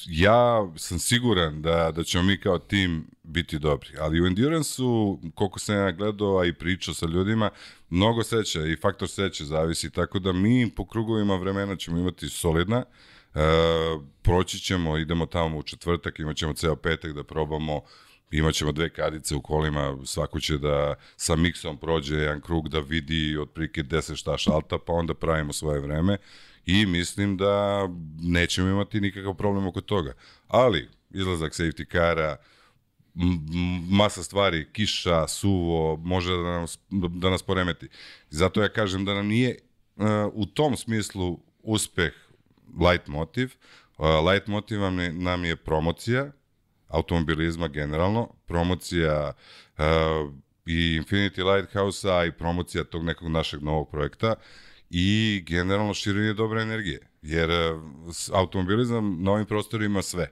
ja 0.07 0.67
sam 0.77 0.99
siguran 0.99 1.61
da, 1.61 1.91
da 1.95 2.03
ćemo 2.03 2.23
mi 2.23 2.39
kao 2.39 2.59
tim 2.59 3.07
biti 3.23 3.59
dobri, 3.59 3.89
ali 3.99 4.21
u 4.21 4.25
Endurance-u, 4.25 5.19
koliko 5.35 5.59
sam 5.59 5.75
ja 5.75 5.91
gledao, 5.91 6.37
a 6.37 6.45
i 6.45 6.53
pričao 6.53 6.93
sa 6.93 7.05
ljudima, 7.05 7.49
mnogo 7.89 8.23
seća 8.23 8.65
i 8.65 8.75
faktor 8.75 9.09
seća 9.09 9.45
zavisi, 9.45 9.91
tako 9.91 10.19
da 10.19 10.33
mi 10.33 10.71
po 10.75 10.85
krugovima 10.85 11.35
vremena 11.35 11.75
ćemo 11.75 11.97
imati 11.97 12.29
solidna, 12.29 12.83
e, 13.35 13.39
proći 14.21 14.59
ćemo, 14.59 14.97
idemo 14.97 15.25
tamo 15.25 15.57
u 15.57 15.63
četvrtak, 15.63 16.19
imat 16.19 16.37
ćemo 16.37 16.53
ceo 16.53 16.75
petak 16.75 17.13
da 17.13 17.23
probamo, 17.23 17.81
imaćemo 18.31 18.71
dve 18.71 18.89
kadice 18.89 19.35
u 19.35 19.41
kolima, 19.41 19.97
svako 20.05 20.39
će 20.39 20.57
da 20.57 20.95
sa 21.17 21.35
miksom 21.35 21.77
prođe 21.77 22.15
jedan 22.15 22.41
krug 22.41 22.69
da 22.69 22.79
vidi 22.79 23.37
otprilike 23.37 23.83
10 23.83 24.15
šta 24.15 24.37
šalta, 24.37 24.77
pa 24.77 24.93
onda 24.93 25.13
pravimo 25.13 25.53
svoje 25.53 25.79
vreme 25.79 26.17
i 26.65 26.85
mislim 26.85 27.37
da 27.37 27.87
nećemo 28.21 28.69
imati 28.69 29.01
nikakav 29.01 29.33
problem 29.33 29.67
oko 29.67 29.81
toga. 29.81 30.13
Ali, 30.47 30.89
izlazak 31.11 31.53
safety 31.53 31.85
kara, 31.85 32.37
masa 33.89 34.23
stvari, 34.23 34.67
kiša, 34.73 35.27
suvo, 35.27 35.97
može 35.97 36.31
da 36.31 36.59
nas, 36.59 36.79
da 37.09 37.29
nas 37.29 37.43
poremeti. 37.43 37.89
Zato 38.29 38.61
ja 38.61 38.69
kažem 38.69 39.05
da 39.05 39.13
nam 39.13 39.27
nije 39.27 39.59
uh, 39.95 40.05
u 40.33 40.45
tom 40.45 40.77
smislu 40.77 41.39
uspeh 41.63 42.13
light 42.81 43.07
motiv. 43.07 43.55
Uh, 43.97 44.05
light 44.31 44.47
motiv 44.47 44.79
nam 45.13 45.45
je, 45.45 45.55
promocija 45.55 46.31
automobilizma 46.87 47.67
generalno, 47.67 48.29
promocija 48.45 49.33
uh, 49.77 49.83
i 50.65 51.01
Infinity 51.01 51.53
Lighthouse-a 51.53 52.25
i 52.25 52.31
promocija 52.31 52.83
tog 52.83 53.03
nekog 53.03 53.31
našeg 53.31 53.63
novog 53.63 53.89
projekta 53.91 54.35
i 54.89 55.43
generalno 55.47 55.93
širenje 55.93 56.33
dobre 56.33 56.61
energije. 56.61 57.07
Jer 57.21 57.49
automobilizam 58.33 59.23
na 59.23 59.31
ovim 59.31 59.45
prostorima 59.45 60.01
sve. 60.01 60.31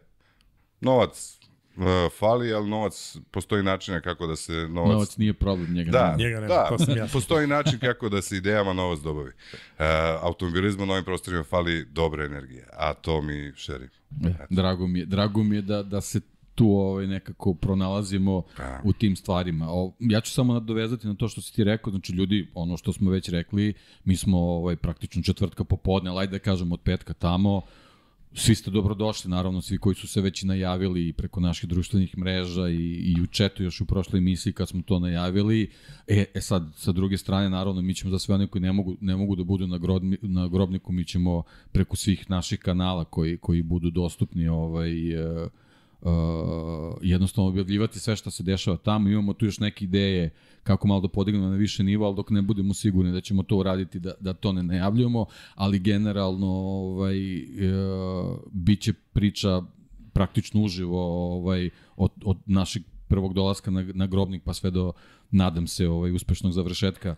Novac, 0.81 1.39
uh, 1.77 1.85
fali, 2.19 2.53
ali 2.53 2.69
novac, 2.69 3.17
postoji 3.31 3.63
načina 3.63 4.01
kako 4.01 4.27
da 4.27 4.35
se 4.35 4.53
novac... 4.53 4.91
Novac 4.91 5.17
nije 5.17 5.33
problem, 5.33 5.73
njega 5.73 5.91
da, 5.91 6.03
nema. 6.03 6.17
Njega 6.17 6.35
nema, 6.35 6.47
da, 6.47 6.67
to 6.69 6.77
sam 6.77 6.97
ja. 6.97 7.07
postoji 7.13 7.47
način 7.47 7.79
kako 7.79 8.09
da 8.09 8.21
se 8.21 8.37
idejama 8.37 8.73
novac 8.73 8.99
dobavi. 8.99 9.31
Uh, 9.31 9.85
automobilizmu 10.21 10.85
na 10.85 10.93
ovim 10.93 11.05
prostorima 11.05 11.43
fali 11.43 11.85
dobre 11.85 12.25
energije, 12.25 12.67
a 12.73 12.93
to 12.93 13.21
mi 13.21 13.51
šerimo. 13.55 13.91
E, 14.25 14.33
drago 14.49 14.87
mi 14.87 14.99
je, 14.99 15.05
drago 15.05 15.43
mi 15.43 15.55
je 15.55 15.61
da, 15.61 15.83
da 15.83 16.01
se 16.01 16.21
tu 16.55 16.67
ovaj, 16.69 17.07
nekako 17.07 17.53
pronalazimo 17.53 18.43
da. 18.57 18.81
u 18.83 18.93
tim 18.93 19.15
stvarima. 19.15 19.67
O, 19.69 19.93
ja 19.99 20.21
ću 20.21 20.31
samo 20.31 20.53
nadovezati 20.53 21.07
na 21.07 21.15
to 21.15 21.27
što 21.27 21.41
si 21.41 21.53
ti 21.53 21.63
rekao, 21.63 21.91
znači 21.91 22.13
ljudi, 22.13 22.51
ono 22.53 22.77
što 22.77 22.93
smo 22.93 23.11
već 23.11 23.29
rekli, 23.29 23.73
mi 24.03 24.15
smo 24.15 24.39
ovaj, 24.39 24.75
praktično 24.75 25.23
četvrtka 25.23 25.63
popodne, 25.63 26.09
ali 26.09 26.27
da 26.27 26.39
kažemo 26.39 26.73
od 26.73 26.81
petka 26.81 27.13
tamo, 27.13 27.61
Svi 28.35 28.55
ste 28.55 28.71
dobrodošli, 28.71 29.31
naravno, 29.31 29.61
svi 29.61 29.77
koji 29.77 29.95
su 29.95 30.07
se 30.07 30.21
već 30.21 30.43
najavili 30.43 31.13
preko 31.13 31.39
naših 31.39 31.69
društvenih 31.69 32.17
mreža 32.17 32.69
i, 32.69 33.13
i 33.15 33.21
u 33.21 33.27
četu 33.27 33.63
još 33.63 33.81
u 33.81 33.85
prošloj 33.85 34.17
emisiji 34.17 34.53
kad 34.53 34.69
smo 34.69 34.81
to 34.81 34.99
najavili. 34.99 35.71
E, 36.07 36.25
e 36.33 36.41
sad, 36.41 36.71
sa 36.75 36.91
druge 36.91 37.17
strane, 37.17 37.49
naravno, 37.49 37.81
mi 37.81 37.95
ćemo 37.95 38.11
za 38.11 38.19
sve 38.19 38.35
one 38.35 38.47
koji 38.47 38.61
ne 38.61 38.71
mogu, 38.71 38.95
ne 39.01 39.15
mogu 39.15 39.35
da 39.35 39.43
budu 39.43 39.67
na, 39.67 39.77
grobni, 39.77 40.17
na 40.21 40.47
grobniku, 40.47 40.91
mi 40.91 41.05
ćemo 41.05 41.43
preko 41.71 41.95
svih 41.95 42.29
naših 42.29 42.59
kanala 42.59 43.05
koji, 43.05 43.37
koji 43.37 43.61
budu 43.61 43.89
dostupni 43.89 44.47
ovaj, 44.47 45.15
uh, 45.15 45.49
uh, 46.03 46.97
jednostavno 47.01 47.49
objavljivati 47.49 47.99
sve 47.99 48.15
što 48.15 48.31
se 48.31 48.43
dešava 48.43 48.77
tamo. 48.77 49.09
Imamo 49.09 49.33
tu 49.33 49.45
još 49.45 49.59
neke 49.59 49.85
ideje 49.85 50.29
kako 50.63 50.87
malo 50.87 51.01
da 51.01 51.07
podignemo 51.07 51.47
na 51.47 51.55
više 51.55 51.83
nivo, 51.83 52.05
ali 52.05 52.15
dok 52.15 52.29
ne 52.29 52.41
budemo 52.41 52.73
sigurni 52.73 53.11
da 53.11 53.21
ćemo 53.21 53.43
to 53.43 53.57
uraditi, 53.57 53.99
da, 53.99 54.13
da 54.19 54.33
to 54.33 54.51
ne 54.51 54.63
najavljujemo, 54.63 55.25
ali 55.55 55.79
generalno 55.79 56.47
ovaj, 56.47 57.35
uh, 57.37 58.39
bit 58.51 58.81
će 58.81 58.93
priča 58.93 59.61
praktično 60.13 60.61
uživo 60.61 61.33
ovaj, 61.35 61.69
od, 61.97 62.11
od 62.25 62.37
našeg 62.45 62.83
prvog 63.07 63.33
dolaska 63.33 63.71
na, 63.71 63.85
na 63.93 64.07
grobnik 64.07 64.43
pa 64.43 64.53
sve 64.53 64.71
do, 64.71 64.93
nadam 65.31 65.67
se, 65.67 65.87
ovaj, 65.87 66.11
uspešnog 66.11 66.53
završetka 66.53 67.15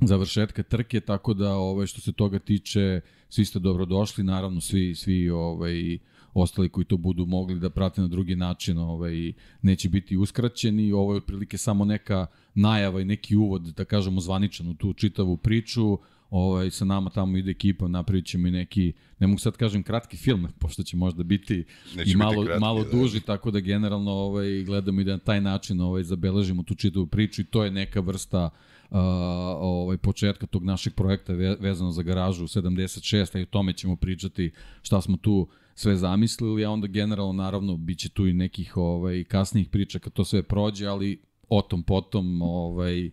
završetka 0.00 0.62
trke, 0.62 1.00
tako 1.00 1.34
da 1.34 1.54
ovaj 1.54 1.86
što 1.86 2.00
se 2.00 2.12
toga 2.12 2.38
tiče, 2.38 3.00
svi 3.28 3.44
ste 3.44 3.58
dobrodošli, 3.58 4.24
naravno 4.24 4.60
svi 4.60 4.94
svi 4.94 5.30
ovaj 5.30 5.98
ostali 6.34 6.68
koji 6.68 6.84
to 6.84 6.96
budu 6.96 7.26
mogli 7.26 7.60
da 7.60 7.70
prate 7.70 8.00
na 8.00 8.08
drugi 8.08 8.36
način 8.36 8.78
ovaj, 8.78 9.32
neće 9.62 9.88
biti 9.88 10.16
uskraćeni. 10.16 10.92
Ovo 10.92 11.12
je 11.12 11.16
otprilike 11.16 11.58
samo 11.58 11.84
neka 11.84 12.26
najava 12.54 13.00
i 13.00 13.04
neki 13.04 13.36
uvod, 13.36 13.62
da 13.62 13.84
kažemo, 13.84 14.20
zvaničan 14.20 14.68
u 14.68 14.74
tu 14.74 14.92
čitavu 14.92 15.36
priču. 15.36 15.98
Ovaj, 16.30 16.70
sa 16.70 16.84
nama 16.84 17.10
tamo 17.10 17.36
ide 17.36 17.50
ekipa, 17.50 17.88
napravit 17.88 18.26
ćemo 18.26 18.48
i 18.48 18.50
neki, 18.50 18.92
ne 19.18 19.26
mogu 19.26 19.38
sad 19.38 19.56
kažem 19.56 19.82
kratki 19.82 20.16
film, 20.16 20.48
pošto 20.60 20.82
će 20.82 20.96
možda 20.96 21.22
biti 21.22 21.64
Neće 21.96 22.10
i 22.10 22.16
malo, 22.16 22.32
biti 22.32 22.46
kratki, 22.46 22.60
malo 22.60 22.84
da. 22.84 22.90
duži, 22.90 23.20
tako 23.20 23.50
da 23.50 23.60
generalno 23.60 24.12
ovaj, 24.12 24.62
gledamo 24.64 25.00
i 25.00 25.04
da 25.04 25.12
na 25.12 25.18
taj 25.18 25.40
način 25.40 25.80
ovaj, 25.80 26.02
zabeležimo 26.02 26.62
tu 26.62 26.74
čitavu 26.74 27.06
priču 27.06 27.40
i 27.40 27.44
to 27.44 27.64
je 27.64 27.70
neka 27.70 28.00
vrsta 28.00 28.44
uh, 28.44 28.98
ovaj, 29.60 29.96
početka 29.96 30.46
tog 30.46 30.64
našeg 30.64 30.94
projekta 30.94 31.32
vezano 31.60 31.90
za 31.90 32.02
garažu 32.02 32.44
76, 32.44 33.36
a 33.36 33.38
i 33.38 33.42
o 33.42 33.46
tome 33.46 33.72
ćemo 33.72 33.96
pričati 33.96 34.50
šta 34.82 35.00
smo 35.00 35.16
tu 35.16 35.48
sve 35.78 35.96
zamislili, 35.96 36.64
a 36.64 36.70
onda 36.70 36.86
generalno 36.86 37.32
naravno 37.32 37.76
biće 37.76 38.08
tu 38.08 38.26
i 38.26 38.32
nekih 38.32 38.76
ovaj 38.76 39.24
kasnijih 39.24 39.68
priča 39.68 39.98
kad 39.98 40.12
to 40.12 40.24
sve 40.24 40.42
prođe, 40.42 40.86
ali 40.86 41.22
o 41.48 41.62
tom 41.62 41.82
potom 41.82 42.42
ovaj 42.42 43.06
uh, 43.06 43.12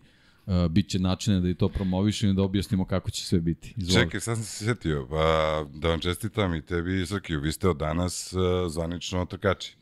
biće 0.70 0.98
načine 0.98 1.40
da 1.40 1.48
i 1.48 1.54
to 1.54 1.68
promovišemo 1.68 2.32
i 2.32 2.34
da 2.34 2.42
objasnimo 2.42 2.84
kako 2.84 3.10
će 3.10 3.26
sve 3.26 3.40
biti. 3.40 3.74
Izvoli. 3.76 4.04
Čekaj, 4.04 4.20
sad 4.20 4.36
sam 4.36 4.44
se 4.44 4.64
setio, 4.64 5.06
pa 5.10 5.64
da 5.74 5.88
vam 5.88 6.00
čestitam 6.00 6.54
i 6.54 6.62
tebi 6.62 7.00
i 7.02 7.06
Srkiju, 7.06 7.40
vi 7.40 7.52
ste 7.52 7.68
od 7.68 7.76
danas 7.76 8.32
uh, 8.32 8.40
zvanično 8.72 9.24
trkači. 9.24 9.76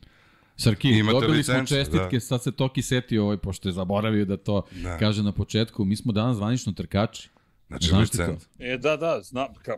Srki, 0.57 0.89
Imate 0.89 1.15
dobili 1.15 1.37
licence, 1.37 1.67
smo 1.67 1.77
čestitke, 1.77 2.17
da. 2.17 2.21
sad 2.21 2.43
se 2.43 2.53
Toki 2.53 2.83
setio 2.83 3.25
ovaj, 3.25 3.37
pošto 3.37 3.69
je 3.69 3.73
zaboravio 3.73 4.25
da 4.25 4.37
to 4.37 4.63
da. 4.83 4.99
kaže 4.99 5.23
na 5.23 5.33
početku. 5.33 5.85
Mi 5.85 5.97
smo 5.97 6.13
danas 6.13 6.37
zvanično 6.37 6.73
trkači. 6.73 7.29
Znači, 7.69 7.87
Znaš 7.87 8.01
licence. 8.01 8.47
E, 8.59 8.79
da, 8.79 8.97
da, 8.97 9.21
znam. 9.23 9.55
Ka, 9.63 9.77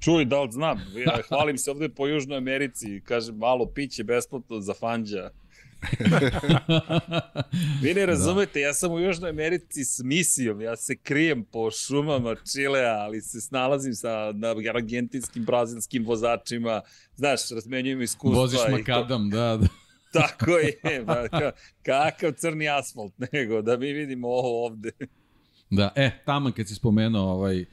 čuj, 0.00 0.24
da 0.24 0.42
li 0.42 0.52
znam. 0.52 0.80
Ja 1.06 1.18
hvalim 1.28 1.58
se 1.58 1.70
ovde 1.70 1.88
po 1.88 2.06
Južnoj 2.06 2.38
Americi. 2.38 3.00
Kažem, 3.04 3.36
malo 3.36 3.66
piće 3.66 4.04
besplatno 4.04 4.60
za 4.60 4.74
fanđa. 4.74 5.30
Vi 7.82 7.94
ne 7.94 8.06
razumete, 8.06 8.60
da. 8.60 8.66
ja 8.66 8.74
sam 8.74 8.92
u 8.92 9.00
Južnoj 9.00 9.30
Americi 9.30 9.84
s 9.84 10.00
misijom, 10.04 10.60
ja 10.60 10.76
se 10.76 10.96
krijem 10.96 11.44
po 11.44 11.70
šumama 11.70 12.34
Čilea, 12.52 12.98
ali 12.98 13.20
se 13.20 13.40
snalazim 13.40 13.94
sa 13.94 14.32
na 14.32 14.54
argentinskim, 14.74 15.44
brazilskim 15.44 16.06
vozačima, 16.06 16.80
znaš, 17.16 17.50
razmenjujem 17.50 18.02
iskustva. 18.02 18.40
Voziš 18.40 18.60
makadam, 18.70 19.30
da, 19.30 19.56
da. 19.56 19.66
Tako 20.12 20.50
je, 20.50 21.04
ba, 21.04 21.28
ka, 21.28 21.52
kakav 21.82 22.32
crni 22.32 22.68
asfalt, 22.68 23.12
nego 23.32 23.62
da 23.62 23.76
mi 23.76 23.92
vidimo 23.92 24.28
ovo 24.28 24.66
ovde. 24.66 24.90
Da, 25.72 25.92
e, 25.96 26.10
tamo 26.24 26.52
kad 26.56 26.68
si 26.68 26.74
spomenuo 26.74 27.32
ovaj, 27.32 27.64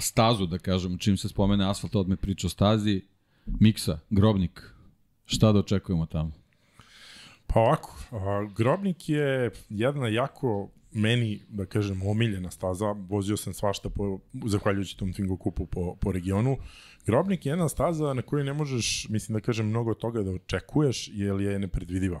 stazu, 0.00 0.46
da 0.46 0.58
kažem, 0.58 0.98
čim 0.98 1.16
se 1.16 1.28
spomene 1.28 1.70
asfalt, 1.70 1.96
odme 1.96 2.16
priča 2.16 2.46
o 2.46 2.50
stazi, 2.50 3.02
Miksa, 3.46 3.98
Grobnik, 4.10 4.62
šta 5.26 5.52
da 5.52 5.58
očekujemo 5.58 6.06
tamo? 6.06 6.32
Pa 7.46 7.60
ovako, 7.60 7.96
a, 8.12 8.48
Grobnik 8.56 9.08
je 9.08 9.50
jedna 9.68 10.08
jako 10.08 10.68
meni, 10.92 11.40
da 11.48 11.66
kažem, 11.66 12.06
omiljena 12.06 12.50
staza. 12.50 12.94
Vozio 13.08 13.36
sam 13.36 13.54
svašta 13.54 13.90
po, 13.90 14.18
zahvaljujući 14.46 14.96
tom 14.96 15.12
Twingo 15.12 15.38
kupu 15.38 15.66
po, 15.66 15.94
po 16.00 16.12
regionu. 16.12 16.56
Grobnik 17.06 17.46
je 17.46 17.50
jedna 17.50 17.68
staza 17.68 18.14
na 18.14 18.22
kojoj 18.22 18.44
ne 18.44 18.52
možeš, 18.52 19.06
mislim 19.08 19.34
da 19.34 19.40
kažem, 19.40 19.66
mnogo 19.66 19.94
toga 19.94 20.22
da 20.22 20.30
očekuješ, 20.30 21.10
jer 21.12 21.40
je 21.40 21.58
nepredvidiva. 21.58 22.20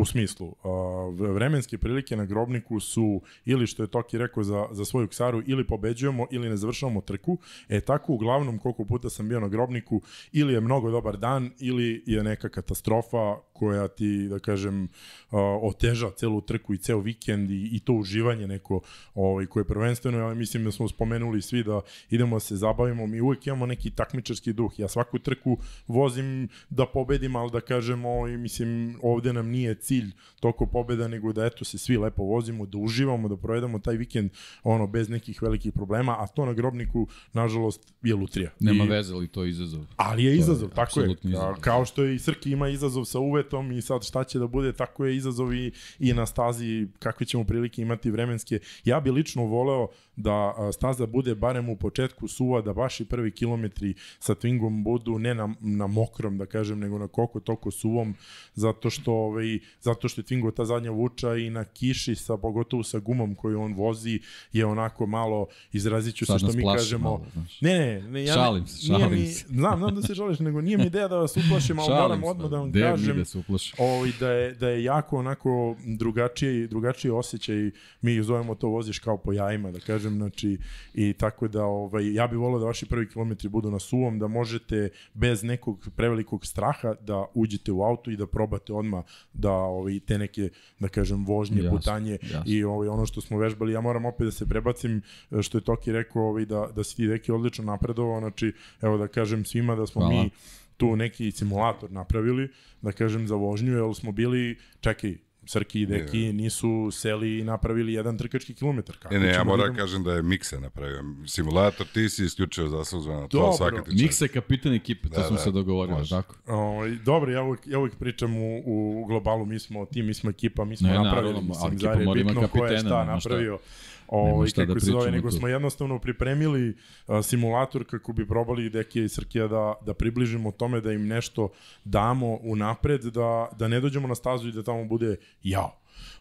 U 0.00 0.04
smislu, 0.04 0.46
uh, 0.46 1.32
vremenske 1.34 1.78
prilike 1.78 2.16
na 2.16 2.24
grobniku 2.24 2.80
su 2.80 3.20
ili 3.44 3.66
što 3.66 3.82
je 3.82 3.86
Toki 3.86 4.18
rekao 4.18 4.42
za, 4.42 4.66
za 4.70 4.84
svoju 4.84 5.08
ksaru, 5.08 5.42
ili 5.46 5.66
pobeđujemo 5.66 6.26
ili 6.30 6.48
ne 6.48 6.56
završavamo 6.56 7.00
trku. 7.00 7.38
E 7.68 7.80
tako 7.80 8.12
uglavnom 8.12 8.58
koliko 8.58 8.84
puta 8.84 9.10
sam 9.10 9.28
bio 9.28 9.40
na 9.40 9.48
grobniku, 9.48 10.02
ili 10.32 10.52
je 10.52 10.60
mnogo 10.60 10.90
dobar 10.90 11.16
dan, 11.16 11.50
ili 11.58 12.02
je 12.06 12.22
neka 12.22 12.48
katastrofa 12.48 13.36
koja 13.52 13.88
ti, 13.88 14.28
da 14.28 14.38
kažem, 14.38 14.84
uh, 14.84 15.38
oteža 15.62 16.10
celu 16.10 16.40
trku 16.40 16.74
i 16.74 16.78
ceo 16.78 17.00
vikend 17.00 17.50
i, 17.50 17.68
i 17.72 17.80
to 17.80 17.92
uživanje 17.92 18.46
neko 18.46 18.80
ovaj, 19.14 19.46
koje 19.46 19.60
je 19.60 19.68
prvenstveno, 19.68 20.18
ja 20.18 20.34
mislim 20.34 20.64
da 20.64 20.72
smo 20.72 20.88
spomenuli 20.88 21.42
svi 21.42 21.62
da 21.62 21.80
idemo 22.10 22.36
da 22.36 22.40
se 22.40 22.56
zabavimo, 22.56 23.06
mi 23.06 23.20
uvek 23.20 23.46
imamo 23.46 23.66
neki 23.66 23.90
takmičarski 23.90 24.52
duh. 24.52 24.72
Ja 24.78 24.88
svaku 24.88 25.18
trku 25.18 25.58
vozim 25.86 26.48
da 26.70 26.86
pobedim, 26.86 27.36
ali 27.36 27.50
da 27.50 27.60
kažem, 27.60 28.04
ovaj, 28.04 28.36
mislim, 28.36 28.98
ovde 29.02 29.32
nam 29.32 29.48
nije 29.48 29.74
cilj 29.88 30.10
toko 30.40 30.66
pobeda, 30.66 31.08
nego 31.08 31.32
da 31.32 31.46
eto 31.46 31.64
se 31.64 31.78
svi 31.78 31.96
lepo 31.96 32.22
vozimo, 32.22 32.66
da 32.66 32.78
uživamo, 32.78 33.28
da 33.28 33.36
provedemo 33.36 33.78
taj 33.78 33.96
vikend 33.96 34.30
ono 34.62 34.86
bez 34.86 35.08
nekih 35.08 35.42
velikih 35.42 35.72
problema, 35.72 36.16
a 36.18 36.26
to 36.26 36.44
na 36.46 36.52
grobniku, 36.52 37.06
nažalost, 37.32 37.92
je 38.02 38.14
lutrija. 38.14 38.50
Nema 38.60 38.84
I, 38.84 38.88
veze 38.88 39.14
li 39.14 39.28
to 39.28 39.44
izazov. 39.44 39.84
Ali 39.96 40.24
je 40.24 40.36
izazov, 40.36 40.68
je 40.68 40.74
tako 40.74 41.00
je. 41.00 41.16
Izazov. 41.22 41.54
Kao 41.60 41.84
što 41.84 42.04
je 42.04 42.14
i 42.14 42.18
Srki 42.18 42.50
ima 42.50 42.68
izazov 42.68 43.04
sa 43.04 43.18
uvetom 43.18 43.72
i 43.72 43.82
sad 43.82 44.04
šta 44.04 44.24
će 44.24 44.38
da 44.38 44.46
bude, 44.46 44.72
tako 44.72 45.06
je 45.06 45.16
izazov 45.16 45.54
i, 45.54 45.72
i 45.98 46.12
na 46.12 46.26
stazi 46.26 46.88
kakve 46.98 47.26
ćemo 47.26 47.44
prilike 47.44 47.82
imati 47.82 48.10
vremenske. 48.10 48.60
Ja 48.84 49.00
bi 49.00 49.10
lično 49.10 49.44
voleo 49.44 49.88
da 50.18 50.54
staza 50.72 51.06
bude 51.06 51.34
barem 51.34 51.68
u 51.68 51.76
početku 51.76 52.28
suva, 52.28 52.62
da 52.62 52.72
baš 52.72 53.00
i 53.00 53.04
prvi 53.04 53.30
kilometri 53.30 53.94
sa 54.20 54.34
Twingom 54.34 54.82
budu 54.82 55.18
ne 55.18 55.34
na, 55.34 55.54
na 55.60 55.86
mokrom, 55.86 56.38
da 56.38 56.46
kažem, 56.46 56.78
nego 56.78 56.98
na 56.98 57.08
koliko 57.08 57.40
toko 57.40 57.70
suvom, 57.70 58.14
zato 58.54 58.90
što, 58.90 59.12
ovaj, 59.12 59.58
zato 59.80 60.08
što 60.08 60.20
je 60.20 60.24
Twingo 60.24 60.54
ta 60.54 60.64
zadnja 60.64 60.90
vuča 60.90 61.36
i 61.36 61.50
na 61.50 61.64
kiši, 61.64 62.14
sa, 62.14 62.36
pogotovo 62.36 62.82
sa 62.82 62.98
gumom 62.98 63.34
koju 63.34 63.60
on 63.60 63.74
vozi, 63.74 64.20
je 64.52 64.66
onako 64.66 65.06
malo, 65.06 65.46
izrazit 65.72 66.14
ću 66.14 66.26
se 66.26 66.38
što 66.38 66.52
mi 66.52 66.64
kažemo... 66.76 67.04
Malo, 67.04 67.26
ne, 67.60 67.78
ne, 67.78 68.02
ne, 68.02 68.24
ja 68.24 68.34
šalim 68.34 68.66
se, 68.66 68.86
šalim 68.86 69.20
mi, 69.20 69.26
se. 69.26 69.46
Znam, 69.48 69.78
znam 69.78 69.94
da 69.94 70.02
se 70.02 70.14
žališ, 70.14 70.38
nego 70.38 70.60
nije 70.60 70.78
mi 70.78 70.86
ideja 70.86 71.08
da 71.08 71.16
vas 71.16 71.36
uplašim, 71.36 71.78
ali 71.78 71.88
moram 71.88 72.24
odmah 72.24 72.50
da 72.50 72.58
vam 72.58 72.72
De, 72.72 72.80
kažem 72.80 73.16
da, 73.16 73.24
se 73.24 73.42
ovaj, 73.78 74.12
da, 74.20 74.30
je, 74.30 74.54
da 74.54 74.68
je 74.68 74.84
jako 74.84 75.18
onako 75.18 75.76
drugačiji, 75.84 76.66
drugačiji 76.66 77.10
osjećaj, 77.10 77.70
mi 78.02 78.22
zovemo 78.22 78.54
to 78.54 78.68
voziš 78.68 78.98
kao 78.98 79.16
po 79.16 79.32
jajima, 79.32 79.70
da 79.70 79.80
kažem, 79.80 80.07
znači, 80.16 80.58
i 80.94 81.12
tako 81.12 81.48
da 81.48 81.64
ovaj, 81.64 82.14
ja 82.14 82.26
bih 82.26 82.38
volio 82.38 82.58
da 82.58 82.66
vaši 82.66 82.86
prvi 82.86 83.08
kilometri 83.08 83.48
budu 83.48 83.70
na 83.70 83.78
suvom, 83.78 84.18
da 84.18 84.28
možete 84.28 84.88
bez 85.14 85.42
nekog 85.42 85.88
prevelikog 85.96 86.46
straha 86.46 86.94
da 87.00 87.26
uđete 87.34 87.72
u 87.72 87.82
auto 87.82 88.10
i 88.10 88.16
da 88.16 88.26
probate 88.26 88.72
odmah 88.72 89.04
da 89.32 89.52
ovaj, 89.52 90.00
te 90.00 90.18
neke, 90.18 90.50
da 90.78 90.88
kažem, 90.88 91.24
vožnje, 91.24 91.62
jasne, 91.62 91.70
putanje 91.70 92.18
jasne. 92.22 92.42
i 92.46 92.64
ovaj, 92.64 92.88
ono 92.88 93.06
što 93.06 93.20
smo 93.20 93.38
vežbali, 93.38 93.72
ja 93.72 93.80
moram 93.80 94.04
opet 94.04 94.24
da 94.24 94.30
se 94.30 94.46
prebacim, 94.46 95.02
što 95.42 95.58
je 95.58 95.64
Toki 95.64 95.92
rekao 95.92 96.22
ovaj, 96.22 96.44
da, 96.44 96.68
da 96.76 96.84
si 96.84 96.96
ti 96.96 97.06
neki 97.06 97.32
odlično 97.32 97.64
napredovao, 97.64 98.20
znači, 98.20 98.52
evo 98.82 98.98
da 98.98 99.08
kažem 99.08 99.44
svima 99.44 99.74
da 99.74 99.86
smo 99.86 100.02
Hvala. 100.02 100.22
mi 100.22 100.30
tu 100.78 100.96
neki 100.96 101.30
simulator 101.30 101.90
napravili, 101.92 102.48
da 102.82 102.92
kažem 102.92 103.28
za 103.28 103.34
vožnju, 103.34 103.72
jer 103.72 103.94
smo 103.94 104.12
bili, 104.12 104.58
čekaj, 104.80 105.16
Srki 105.48 105.80
i 105.80 105.86
Deki 105.86 106.18
yeah. 106.18 106.32
nisu 106.32 106.90
seli 106.92 107.38
i 107.38 107.44
napravili 107.44 107.92
jedan 107.92 108.18
trkački 108.18 108.54
kilometar. 108.54 108.96
Kako 108.96 109.14
ne, 109.14 109.20
ne, 109.20 109.28
ja 109.28 109.44
moram 109.44 109.74
da 109.74 109.80
kažem 109.80 110.04
da 110.04 110.12
je 110.12 110.22
Mikse 110.22 110.60
napravio. 110.60 111.04
Simulator, 111.26 111.86
ti 111.86 112.08
si 112.08 112.24
isključio 112.24 112.68
zasluženo 112.68 113.20
na 113.20 113.28
to 113.28 113.52
svaka 113.52 113.82
ti 113.82 114.02
Mikse 114.02 114.24
je 114.24 114.28
kapitan 114.28 114.74
ekipe, 114.74 115.08
to 115.08 115.20
da, 115.20 115.26
smo 115.26 115.36
da, 115.36 115.42
se 115.42 115.50
dogovorili, 115.50 115.98
može. 115.98 116.10
tako? 116.10 116.34
O, 116.46 116.54
ovaj, 116.54 116.90
dobro, 116.90 117.32
ja 117.32 117.42
uvijek, 117.42 117.60
ja 117.66 117.78
uvijek 117.78 117.96
pričam 117.96 118.36
u, 118.36 118.62
u 118.66 119.04
globalu, 119.04 119.46
mi 119.46 119.58
smo 119.58 119.86
tim, 119.86 120.06
mi 120.06 120.14
smo 120.14 120.30
ekipa, 120.30 120.64
mi 120.64 120.76
smo 120.76 120.88
ne, 120.88 120.94
napravili, 120.94 121.32
naravno, 121.32 121.48
mislim, 121.48 121.78
zar 121.78 122.00
je 122.00 122.24
bitno 122.24 122.48
ko 122.48 122.66
je 122.66 122.78
šta 122.78 123.04
napravio. 123.04 123.58
Šta 123.58 123.87
ovaj, 124.08 124.48
kako 124.54 124.74
da 124.74 124.80
se 124.80 124.90
zove, 124.90 125.10
nego 125.10 125.30
smo 125.30 125.48
jednostavno 125.48 125.98
pripremili 125.98 126.76
uh, 127.06 127.24
simulator 127.24 127.84
kako 127.84 128.12
bi 128.12 128.28
probali 128.28 128.70
Dekija 128.70 129.04
i 129.04 129.08
Srkija 129.08 129.48
da, 129.48 129.74
da 129.86 129.94
približimo 129.94 130.52
tome 130.52 130.80
da 130.80 130.92
im 130.92 131.06
nešto 131.06 131.48
damo 131.84 132.38
u 132.42 132.56
napred, 132.56 133.04
da, 133.04 133.48
da 133.58 133.68
ne 133.68 133.80
dođemo 133.80 134.08
na 134.08 134.14
stazu 134.14 134.48
i 134.48 134.52
da 134.52 134.62
tamo 134.62 134.84
bude 134.84 135.16
jao. 135.42 135.77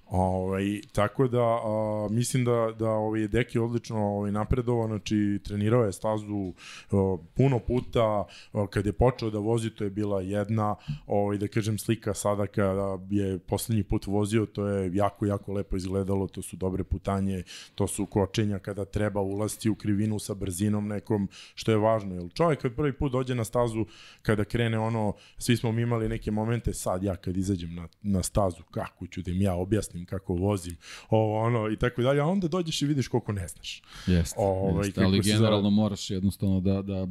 Ovaj, 0.09 0.81
tako 0.91 1.27
da 1.27 1.43
a, 1.43 2.07
mislim 2.11 2.45
da 2.45 2.73
da 2.79 2.89
ovaj 2.89 3.27
Deki 3.27 3.59
odlično 3.59 3.97
ovaj 3.97 4.31
napredovao, 4.31 4.87
znači 4.87 5.39
trenirao 5.43 5.83
je 5.83 5.91
stazu 5.91 6.53
a, 6.91 7.17
puno 7.35 7.59
puta, 7.59 8.25
a, 8.53 8.67
kad 8.69 8.85
je 8.85 8.93
počeo 8.93 9.29
da 9.29 9.39
vozi 9.39 9.69
to 9.69 9.83
je 9.83 9.89
bila 9.89 10.21
jedna, 10.21 10.75
ovaj 11.07 11.37
da 11.37 11.47
kažem 11.47 11.77
slika 11.77 12.13
sada 12.13 12.47
kada 12.47 12.97
je 13.09 13.39
poslednji 13.39 13.83
put 13.83 14.05
vozio, 14.05 14.45
to 14.45 14.67
je 14.67 14.95
jako 14.95 15.25
jako 15.25 15.53
lepo 15.53 15.77
izgledalo, 15.77 16.27
to 16.27 16.41
su 16.41 16.55
dobre 16.55 16.83
putanje, 16.83 17.43
to 17.75 17.87
su 17.87 18.05
kočenja 18.05 18.59
kada 18.59 18.85
treba 18.85 19.21
ulaziti 19.21 19.69
u 19.69 19.75
krivinu 19.75 20.19
sa 20.19 20.33
brzinom 20.33 20.87
nekom, 20.87 21.29
što 21.55 21.71
je 21.71 21.77
važno, 21.77 22.15
jel? 22.15 22.29
Čovjek 22.29 22.61
kad 22.61 22.75
prvi 22.75 22.93
put 22.93 23.11
dođe 23.11 23.35
na 23.35 23.43
stazu 23.43 23.85
kada 24.21 24.43
krene 24.43 24.79
ono, 24.79 25.13
svi 25.37 25.57
smo 25.57 25.71
mi 25.71 25.81
imali 25.81 26.09
neke 26.09 26.31
momente, 26.31 26.73
sad 26.73 27.03
ja 27.03 27.15
kad 27.15 27.37
izađem 27.37 27.75
na, 27.75 27.87
na 28.01 28.23
stazu, 28.23 28.63
kako 28.71 29.07
ću 29.07 29.21
da 29.21 29.31
im 29.31 29.41
ja 29.41 29.55
objasnim 29.55 29.96
objasnim 29.97 30.05
kako 30.05 30.33
vozim, 30.33 30.75
ovo, 31.09 31.39
ono, 31.39 31.69
i 31.69 31.77
tako 31.77 32.01
dalje, 32.01 32.21
a 32.21 32.25
onda 32.25 32.47
dođeš 32.47 32.81
i 32.81 32.85
vidiš 32.85 33.07
koliko 33.07 33.31
ne 33.31 33.47
znaš. 33.47 33.81
Jeste, 34.07 34.35
ovaj, 34.39 34.87
jest, 34.87 34.97
ali 34.97 35.21
generalno 35.21 35.69
zove... 35.69 35.75
moraš 35.75 36.09
jednostavno 36.09 36.61
da, 36.61 36.81
da 36.81 37.07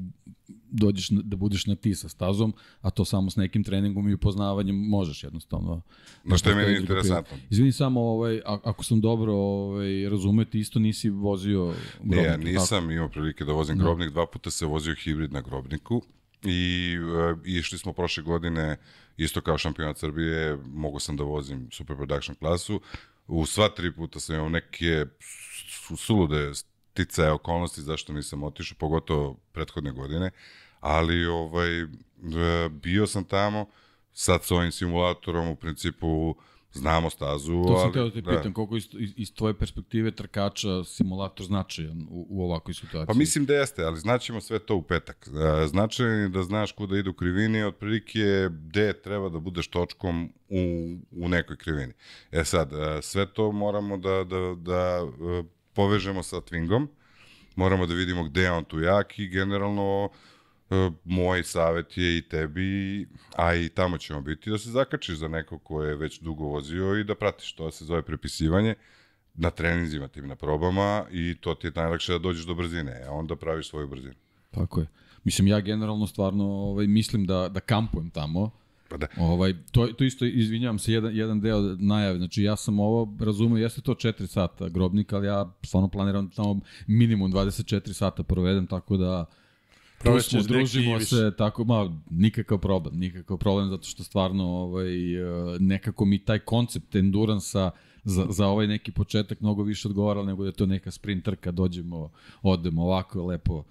dođeš, 0.70 1.08
da 1.10 1.36
budeš 1.36 1.66
na 1.66 1.74
ti 1.74 1.94
sa 1.94 2.08
stazom, 2.08 2.54
a 2.80 2.90
to 2.90 3.04
samo 3.04 3.30
s 3.30 3.36
nekim 3.36 3.64
treningom 3.64 4.08
i 4.08 4.14
upoznavanjem 4.14 4.76
možeš 4.76 5.24
jednostavno. 5.24 5.82
Na 6.24 6.38
što 6.38 6.50
je 6.50 6.56
meni 6.56 6.78
interesantno. 6.80 7.36
Izvini 7.50 7.72
samo, 7.72 8.00
ovaj, 8.00 8.40
ako 8.44 8.84
sam 8.84 9.00
dobro 9.00 9.32
ovaj, 9.34 10.08
razumeti, 10.08 10.58
isto 10.58 10.78
nisi 10.78 11.10
vozio 11.10 11.74
grobnik. 12.02 12.16
Ne, 12.16 12.22
ja 12.22 12.36
nisam 12.36 12.82
tako? 12.82 12.92
imao 12.92 13.08
prilike 13.08 13.44
da 13.44 13.52
vozim 13.52 13.76
no. 13.76 13.82
Da. 13.82 13.84
grobnik, 13.84 14.10
dva 14.10 14.26
puta 14.26 14.50
se 14.50 14.66
vozio 14.66 14.94
hibrid 14.94 15.32
na 15.32 15.40
grobniku 15.40 16.02
i 16.42 16.98
uh, 16.98 17.38
išli 17.44 17.78
smo 17.78 17.92
prošle 17.92 18.22
godine 18.22 18.76
isto 19.16 19.40
kao 19.40 19.58
šampionat 19.58 19.98
Srbije, 19.98 20.56
mogu 20.56 20.98
sam 20.98 21.16
da 21.16 21.24
vozim 21.24 21.68
super 21.72 21.96
production 21.96 22.36
klasu. 22.36 22.80
U 23.26 23.46
sva 23.46 23.68
tri 23.68 23.92
puta 23.92 24.20
sam 24.20 24.36
imao 24.36 24.48
neke 24.48 25.06
sulude 25.96 26.52
sticaje 26.54 27.30
okolnosti 27.30 27.82
zašto 27.82 28.12
nisam 28.12 28.42
otišao, 28.42 28.76
pogotovo 28.78 29.36
prethodne 29.52 29.92
godine, 29.92 30.30
ali 30.80 31.26
ovaj, 31.26 31.80
e, 31.80 31.86
bio 32.70 33.06
sam 33.06 33.24
tamo, 33.24 33.66
sad 34.12 34.44
s 34.44 34.50
ovim 34.50 34.72
simulatorom 34.72 35.48
u 35.48 35.56
principu 35.56 36.34
znamo 36.76 37.10
stazu. 37.10 37.64
To 37.66 37.80
sam 37.80 37.92
teo 37.92 38.04
da 38.04 38.10
te 38.10 38.20
da. 38.20 38.36
pitam, 38.36 38.52
koliko 38.52 38.76
iz, 38.76 38.88
iz 39.16 39.34
tvoje 39.34 39.54
perspektive 39.54 40.10
trkača 40.10 40.84
simulator 40.84 41.46
značajan 41.46 42.06
u, 42.10 42.26
u 42.30 42.44
ovakvoj 42.44 42.74
situaciji? 42.74 43.06
Pa 43.06 43.14
mislim 43.14 43.46
da 43.46 43.54
jeste, 43.54 43.84
ali 43.84 44.00
znaćemo 44.00 44.40
sve 44.40 44.58
to 44.58 44.76
u 44.76 44.82
petak. 44.82 45.28
E, 45.62 45.66
značajan 45.66 46.20
je 46.20 46.28
da 46.28 46.42
znaš 46.42 46.72
kuda 46.72 46.98
idu 46.98 47.12
krivini, 47.12 47.64
otprilike 47.64 48.48
gde 48.50 48.92
treba 48.92 49.28
da 49.28 49.38
budeš 49.38 49.68
točkom 49.68 50.32
u, 50.48 50.96
u 51.10 51.28
nekoj 51.28 51.56
krivini. 51.56 51.92
E 52.32 52.44
sad, 52.44 52.72
e, 52.72 53.02
sve 53.02 53.32
to 53.32 53.52
moramo 53.52 53.96
da, 53.96 54.24
da, 54.24 54.54
da 54.58 55.00
e, 55.02 55.42
povežemo 55.74 56.22
sa 56.22 56.36
Twingom, 56.36 56.86
moramo 57.56 57.86
da 57.86 57.94
vidimo 57.94 58.24
gde 58.24 58.42
je 58.42 58.52
on 58.52 58.64
tu 58.64 58.80
jak 58.80 59.18
i 59.18 59.28
generalno 59.28 60.10
moj 61.04 61.42
savet 61.42 61.98
je 61.98 62.18
i 62.18 62.22
tebi, 62.22 63.06
a 63.36 63.54
i 63.54 63.68
tamo 63.68 63.98
ćemo 63.98 64.20
biti, 64.20 64.50
da 64.50 64.58
se 64.58 64.70
zakačiš 64.70 65.16
za 65.16 65.28
neko 65.28 65.58
ko 65.58 65.82
je 65.82 65.96
već 65.96 66.20
dugo 66.20 66.44
vozio 66.44 66.98
i 67.00 67.04
da 67.04 67.14
pratiš. 67.14 67.52
To 67.52 67.70
se 67.70 67.84
zove 67.84 68.02
prepisivanje 68.02 68.74
na 69.34 69.50
treninzima, 69.50 70.08
tim 70.08 70.28
na 70.28 70.36
probama 70.36 71.04
i 71.10 71.36
to 71.40 71.54
ti 71.54 71.66
je 71.66 71.72
najlakše 71.74 72.12
da 72.12 72.18
dođeš 72.18 72.46
do 72.46 72.54
brzine, 72.54 73.02
a 73.08 73.12
onda 73.12 73.36
praviš 73.36 73.68
svoju 73.68 73.88
brzinu. 73.88 74.14
Tako 74.50 74.80
je. 74.80 74.86
Mislim, 75.24 75.48
ja 75.48 75.60
generalno 75.60 76.06
stvarno 76.06 76.44
ovaj, 76.44 76.86
mislim 76.86 77.26
da, 77.26 77.48
da 77.48 77.60
kampujem 77.60 78.10
tamo, 78.10 78.50
Pa 78.88 78.96
da. 78.96 79.06
Ovaj, 79.18 79.54
to, 79.70 79.86
to 79.86 80.04
isto, 80.04 80.24
izvinjavam 80.24 80.78
se, 80.78 80.92
jedan, 80.92 81.16
jedan 81.16 81.40
deo 81.40 81.60
najave. 81.78 82.18
Znači, 82.18 82.42
ja 82.42 82.56
sam 82.56 82.80
ovo 82.80 83.16
razumio, 83.20 83.62
jeste 83.62 83.80
to 83.80 83.94
4 83.94 84.26
sata 84.26 84.68
grobnik, 84.68 85.12
ali 85.12 85.26
ja 85.26 85.52
stvarno 85.62 85.88
planiram 85.88 86.30
tamo 86.30 86.60
minimum 86.86 87.32
24 87.32 87.92
sata 87.92 88.22
provedem, 88.22 88.66
tako 88.66 88.96
da 88.96 89.24
Tu 90.02 90.20
smo, 90.20 90.42
družimo 90.42 91.00
se, 91.00 91.32
tako, 91.38 91.64
ma, 91.64 92.02
nikakav 92.10 92.58
problem, 92.58 92.98
nikakav 92.98 93.36
problem, 93.36 93.68
zato 93.68 93.84
što 93.84 94.04
stvarno 94.04 94.44
ovaj, 94.44 95.14
e, 95.14 95.58
nekako 95.60 96.04
mi 96.04 96.18
taj 96.18 96.38
koncept 96.38 96.94
enduransa 96.94 97.70
za, 98.04 98.26
za 98.30 98.46
ovaj 98.46 98.66
neki 98.66 98.92
početak 98.92 99.40
mnogo 99.40 99.62
više 99.62 99.88
odgovara 99.88 100.22
nego 100.22 100.42
da 100.42 100.48
je 100.48 100.52
to 100.52 100.66
neka 100.66 100.90
sprint 100.90 101.24
trka, 101.24 101.50
dođemo, 101.50 102.10
odemo 102.42 102.82
ovako 102.82 103.26
lepo, 103.26 103.64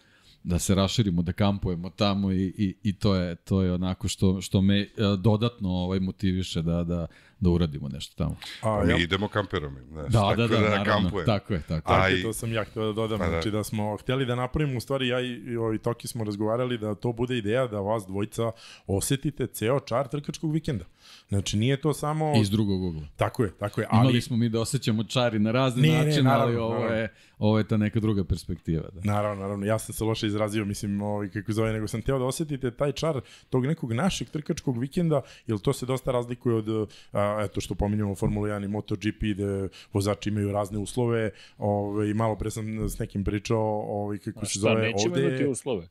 da 0.44 0.60
se 0.60 0.76
raširimo, 0.76 1.22
da 1.22 1.34
kampujemo 1.34 1.90
tamo 1.90 2.32
i, 2.32 2.54
i, 2.58 2.76
i 2.84 2.94
to 2.94 3.16
je 3.16 3.36
to 3.36 3.62
je 3.62 3.74
onako 3.74 4.08
što 4.08 4.42
što 4.42 4.62
me 4.62 4.80
e, 4.80 4.88
dodatno 5.20 5.70
ovaj 5.70 6.00
motiviše 6.00 6.62
da 6.62 6.84
da 6.84 7.08
da 7.40 7.50
uradimo 7.50 7.90
nešto 7.90 8.16
tamo. 8.24 8.36
A, 8.62 8.62
pa 8.62 8.84
mi 8.84 8.92
ja. 8.92 8.98
idemo 8.98 9.28
kamperom. 9.28 9.76
Znaš, 9.92 10.14
da, 10.14 10.34
da, 10.38 10.48
da, 10.48 10.58
da, 10.58 10.62
naravno, 10.62 10.86
kampujemo. 10.86 11.26
tako 11.26 11.54
je, 11.54 11.62
tako. 11.62 11.88
Tako 11.88 12.08
je, 12.08 12.22
to 12.24 12.34
sam 12.34 12.54
ja 12.54 12.64
htio 12.64 12.86
da 12.86 12.94
dodam, 12.94 13.20
pa, 13.20 13.26
da. 13.26 13.32
znači 13.32 13.52
da 13.52 13.64
smo 13.64 13.98
htjeli 13.98 14.26
da 14.26 14.36
napravimo, 14.36 14.78
u 14.78 14.82
stvari 14.82 15.08
ja 15.08 15.22
i, 15.22 15.28
i, 15.28 15.56
i 15.76 15.78
Toki 15.78 16.08
smo 16.08 16.24
razgovarali 16.24 16.78
da 16.78 16.96
to 16.96 17.12
bude 17.12 17.38
ideja 17.38 17.68
da 17.68 17.80
vas 17.80 18.04
dvojica 18.08 18.52
osetite 18.88 19.48
ceo 19.48 19.80
čar 19.80 20.08
trkačkog 20.08 20.54
vikenda. 20.54 20.86
Znači 21.30 21.58
nije 21.58 21.82
to 21.82 21.94
samo... 21.94 22.34
Iz 22.42 22.50
drugog 22.50 22.84
ugla. 22.84 23.08
Tako 23.16 23.44
je, 23.44 23.52
tako 23.60 23.82
je. 23.82 23.88
Ali... 23.90 24.02
Imali 24.02 24.22
smo 24.22 24.38
mi 24.38 24.50
da 24.50 24.62
osjećamo 24.62 25.04
čari 25.04 25.40
na 25.40 25.52
razne 25.52 25.88
ne, 25.88 25.94
načine, 25.98 26.16
ne, 26.16 26.24
naravno, 26.24 26.46
ali 26.46 26.56
ovo 26.58 26.74
naravno. 26.74 26.96
je, 26.96 27.14
ovo 27.40 27.58
je 27.58 27.68
ta 27.68 27.78
neka 27.78 28.00
druga 28.00 28.24
perspektiva. 28.24 28.84
Da. 28.94 29.14
Naravno, 29.14 29.42
naravno. 29.42 29.66
Ja 29.66 29.80
sam 29.80 29.96
se 29.96 30.04
loše 30.04 30.28
izrazio, 30.28 30.66
mislim, 30.66 31.02
ovaj, 31.02 31.30
kako 31.30 31.54
zove, 31.54 31.74
nego 31.74 31.88
sam 31.88 32.02
teo 32.02 32.20
da 32.20 32.26
osetite 32.26 32.72
taj 32.72 32.92
čar 32.92 33.22
tog 33.50 33.66
nekog 33.66 33.94
našeg 33.94 34.30
trkačkog 34.30 34.78
vikenda, 34.78 35.22
jer 35.48 35.60
to 35.60 35.74
se 35.74 35.86
dosta 35.86 36.12
razlikuje 36.12 36.56
od, 36.56 36.90
a, 37.14 37.25
eto 37.44 37.62
što 37.62 37.76
pominjamo 37.76 38.16
Formula 38.16 38.48
1 38.48 38.66
i 38.66 38.68
MotoGP, 38.68 39.20
gde 39.22 39.70
vozači 39.94 40.30
imaju 40.30 40.52
razne 40.52 40.80
uslove, 40.80 41.30
ovaj, 41.58 42.14
malo 42.14 42.36
pre 42.36 42.52
sam 42.52 42.90
s 42.90 43.00
nekim 43.00 43.24
pričao, 43.24 43.86
ovaj, 43.88 44.18
kako 44.18 44.46
se 44.46 44.60
zove 44.60 44.74
ovde... 44.74 44.88
Nećemo 44.88 45.18
imati 45.18 45.46
uslove? 45.46 45.88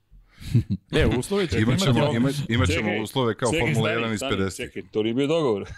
Ne, 0.91 1.07
uslove 1.19 1.47
će 1.47 1.61
imat 1.61 1.79
ćemo, 1.79 2.13
ima, 2.15 2.31
imat 2.49 2.69
ćemo 2.69 2.89
čekaj, 2.89 3.03
uslove 3.03 3.35
kao 3.35 3.53
čekaj, 3.53 3.75
Formula 3.75 3.91
1 3.91 4.15
iz 4.15 4.21
50. 4.21 4.57
Čekaj, 4.57 4.83
to 4.91 5.03
nije 5.03 5.15
bio 5.15 5.27
dogovor. 5.27 5.69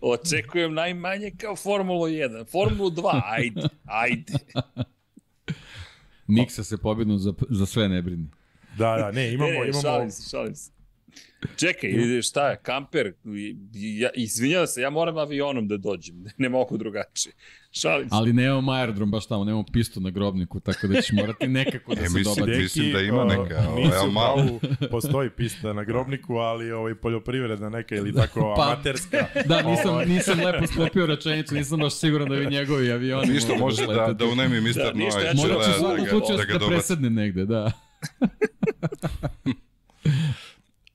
Očekujem 0.00 0.74
najmanje 0.74 1.30
kao 1.40 1.56
Formulu 1.56 2.06
1. 2.06 2.46
Formulu 2.50 2.90
2, 2.90 3.20
ajde, 3.24 3.62
ajde. 3.84 4.32
Miksa 6.26 6.64
se 6.64 6.76
pobjednu 6.76 7.18
za, 7.18 7.32
za 7.50 7.66
sve 7.66 7.88
ne 7.88 8.02
brini. 8.02 8.26
Da, 8.78 8.96
da, 8.96 9.10
ne, 9.10 9.32
imamo... 9.32 9.50
Ne, 9.50 9.58
ne, 9.58 9.68
imamo... 9.68 9.82
šalim 9.82 10.10
se, 10.10 10.30
šalim 10.30 10.54
se. 10.54 10.70
Čekaj, 11.56 11.90
šta 12.22 12.50
je, 12.50 12.56
kamper, 12.62 13.12
ja, 13.74 14.10
izvinjam 14.14 14.66
se, 14.66 14.80
ja 14.80 14.90
moram 14.90 15.18
avionom 15.18 15.68
da 15.68 15.76
dođem, 15.76 16.24
ne 16.38 16.48
mogu 16.48 16.78
drugačije. 16.78 17.32
Šalim 17.70 18.08
se. 18.08 18.14
Ali 18.14 18.32
nemamo 18.32 18.72
aerodrom 18.72 19.10
baš 19.10 19.26
tamo, 19.26 19.44
nemamo 19.44 19.64
pistu 19.72 20.00
na 20.00 20.10
grobniku, 20.10 20.60
tako 20.60 20.86
da 20.86 21.00
ćeš 21.00 21.12
morati 21.12 21.48
nekako 21.48 21.94
da 21.94 22.00
e, 22.00 22.08
se 22.08 22.18
mislim, 22.18 22.46
dobaci. 22.46 22.62
Mislim 22.62 22.92
da 22.92 23.00
ima 23.00 23.24
neka, 23.24 23.68
ovaj, 23.68 24.10
malo. 24.12 24.60
postoji 24.90 25.30
pista 25.30 25.72
na 25.72 25.84
grobniku, 25.84 26.34
ali 26.34 26.72
ovaj, 26.72 26.94
poljoprivredna 26.94 27.68
neka 27.68 27.94
ili 27.94 28.14
tako 28.14 28.54
pa, 28.56 28.64
amaterska. 28.64 29.26
Da, 29.46 29.62
nisam, 29.62 29.90
ovaj. 29.90 30.06
nisam 30.06 30.38
lepo 30.44 30.66
sklopio 30.66 31.06
rečenicu, 31.06 31.54
nisam 31.54 31.78
baš 31.78 31.94
siguran 31.94 32.28
da 32.28 32.34
vi 32.34 32.46
njegovi 32.46 32.92
avioni 32.92 33.32
Ništa 33.32 33.54
može 33.58 33.86
da, 33.86 34.12
da 34.12 34.24
unemi 34.26 34.60
Mr. 34.60 34.74
Da, 34.74 34.92
Noaj. 34.94 35.24
Ja 35.24 35.32
Možda 35.34 35.54
ću 35.54 35.60
u 35.60 36.00
da 36.00 36.08
slučaju 36.10 36.38
da, 36.52 36.58
da 36.58 36.66
presedne 36.66 37.10
negde, 37.10 37.44
da. 37.44 37.72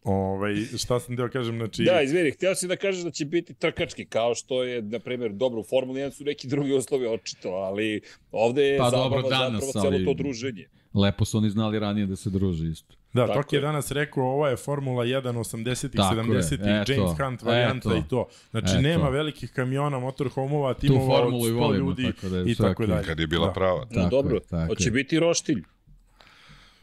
Ovaj, 0.07 0.55
šta 0.77 0.99
sam 0.99 1.15
deo 1.15 1.29
kažem, 1.29 1.57
znači... 1.57 1.83
Da, 1.83 2.01
izvini, 2.01 2.31
htio 2.31 2.55
si 2.55 2.67
da 2.67 2.75
kažeš 2.75 3.03
da 3.03 3.11
će 3.11 3.25
biti 3.25 3.53
trkački, 3.53 4.05
kao 4.05 4.35
što 4.35 4.63
je, 4.63 4.81
na 4.81 4.99
primjer, 4.99 5.31
dobro 5.31 5.59
u 5.59 5.63
Formuli 5.63 6.01
1 6.01 6.11
su 6.11 6.23
neki 6.23 6.47
drugi 6.47 6.73
uslovi 6.73 7.07
očito, 7.07 7.49
ali 7.49 8.01
ovde 8.31 8.63
je 8.63 8.77
pa, 8.77 8.89
zabava 8.89 9.09
dobro, 9.09 9.29
danas, 9.29 9.65
zapravo 9.65 9.91
celo 9.91 10.05
to 10.05 10.13
druženje. 10.13 10.67
Lepo 10.93 11.25
su 11.25 11.37
oni 11.37 11.49
znali 11.49 11.79
ranije 11.79 12.05
da 12.05 12.15
se 12.15 12.29
druže 12.29 12.67
isto. 12.67 12.95
Da, 13.13 13.33
Tok 13.33 13.53
je 13.53 13.59
danas 13.59 13.91
rekao, 13.91 14.23
ovo 14.23 14.47
je 14.47 14.57
Formula 14.57 15.05
1 15.05 15.21
80-ih, 15.21 16.01
70-ih, 16.01 16.95
James 16.95 17.17
Hunt 17.17 17.41
varijanta 17.41 17.95
i 17.95 18.09
to. 18.09 18.27
Znači, 18.51 18.71
eto. 18.71 18.81
nema 18.81 19.09
velikih 19.09 19.51
kamiona, 19.51 19.99
motorhomova, 19.99 20.73
timova 20.73 21.21
od 21.21 21.33
100 21.33 21.53
volimo, 21.53 21.73
ljudi 21.73 22.03
tako 22.13 22.29
da 22.29 22.51
i 22.51 22.55
tako 22.55 22.85
dalje. 22.85 23.07
Kad 23.07 23.19
je 23.19 23.27
bila 23.27 23.47
da. 23.47 23.53
prava. 23.53 23.87
No, 23.91 24.09
dobro, 24.09 24.39
hoće 24.67 24.91
biti 24.91 25.19
roštilj. 25.19 25.63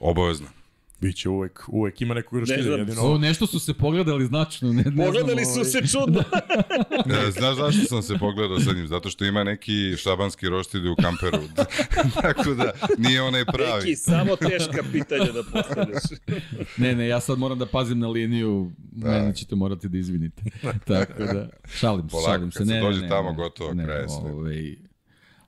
Obavezno. 0.01 0.64
Biće 1.01 1.29
uvek, 1.29 1.61
uvek 1.69 2.01
ima 2.01 2.15
nekog 2.15 2.39
roštilja. 2.39 2.77
Ne 2.77 2.79
jedino... 2.79 3.03
O, 3.03 3.19
nešto 3.19 3.47
su 3.47 3.61
se 3.61 3.75
pogledali 3.75 4.27
značno. 4.27 4.73
Ne, 4.73 4.83
ne 4.83 5.05
pogledali 5.05 5.45
znam, 5.45 5.55
su 5.55 5.61
ovaj... 5.61 5.71
se 5.71 5.93
čudno. 5.93 6.25
ne, 7.15 7.31
znaš 7.31 7.57
zašto 7.57 7.85
sam 7.85 8.03
se 8.03 8.15
pogledao 8.19 8.61
sa 8.61 8.73
njim? 8.73 8.87
Zato 8.87 9.11
što 9.11 9.25
ima 9.25 9.45
neki 9.45 9.97
šabanski 9.97 10.49
roštilj 10.49 10.89
u 10.89 10.97
kamperu. 10.97 11.39
Tako 12.23 12.55
da 12.55 12.73
nije 12.99 13.23
onaj 13.23 13.45
pravi. 13.45 13.81
Neki, 13.81 13.97
samo 13.97 14.37
teška 14.37 14.85
pitanja 14.93 15.33
da 15.33 15.43
postavljaš. 15.43 16.03
ne, 16.77 16.95
ne, 16.95 17.09
ja 17.09 17.21
sad 17.21 17.39
moram 17.39 17.59
da 17.59 17.67
pazim 17.67 17.99
na 17.99 18.09
liniju. 18.09 18.73
Da. 18.79 19.11
Mene 19.11 19.35
ćete 19.35 19.55
morati 19.55 19.89
da 19.89 19.99
izvinite. 19.99 20.43
Tako 20.87 21.23
da, 21.23 21.49
šalim 21.75 22.11
se, 22.11 22.17
šalim 22.27 22.53
se. 22.53 22.65
Ne, 22.65 22.81
ne, 22.83 22.91
ne, 22.91 23.09
tamo 23.09 23.31
ne, 23.31 23.37
gotovo, 23.37 23.75
ne, 23.75 23.85
kraj 23.85 24.05
ovaj, 24.09 24.77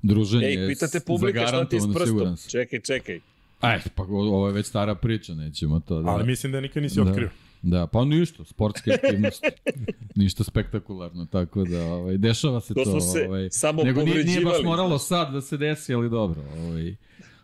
druženje 0.02 0.46
Ej, 0.46 0.68
pitate 0.68 1.00
publika 1.00 1.46
šta 1.46 1.68
ti 1.68 1.80
s 1.80 1.84
prstom. 1.94 2.36
Čekaj, 2.48 2.80
čekaj. 2.80 3.20
Aj, 3.60 3.80
pa 3.94 4.02
ovo 4.02 4.46
je 4.46 4.52
već 4.52 4.66
stara 4.66 4.94
priča, 4.94 5.34
nećemo 5.34 5.80
to 5.80 6.02
da... 6.02 6.10
Ali 6.10 6.24
mislim 6.24 6.52
da 6.52 6.60
nikad 6.60 6.82
nisi 6.82 6.96
da. 6.96 7.02
otkrio. 7.02 7.30
Da, 7.62 7.86
pa 7.86 8.04
ništa, 8.04 8.44
sportske 8.44 8.92
aktivnosti. 8.92 9.48
ništa 10.14 10.44
spektakularno, 10.44 11.26
tako 11.26 11.64
da 11.64 11.84
ovaj, 11.84 12.18
dešava 12.18 12.60
se 12.60 12.74
to. 12.74 12.84
To 12.84 13.00
su 13.00 13.12
se 13.12 13.26
ovaj, 13.28 13.50
samo 13.50 13.82
nego 13.82 14.02
nije, 14.02 14.24
nije 14.24 14.40
baš 14.40 14.62
moralo 14.64 14.98
sad 14.98 15.32
da 15.32 15.40
se 15.40 15.56
desi, 15.56 15.94
ali 15.94 16.10
dobro. 16.10 16.42
Ovaj, 16.58 16.96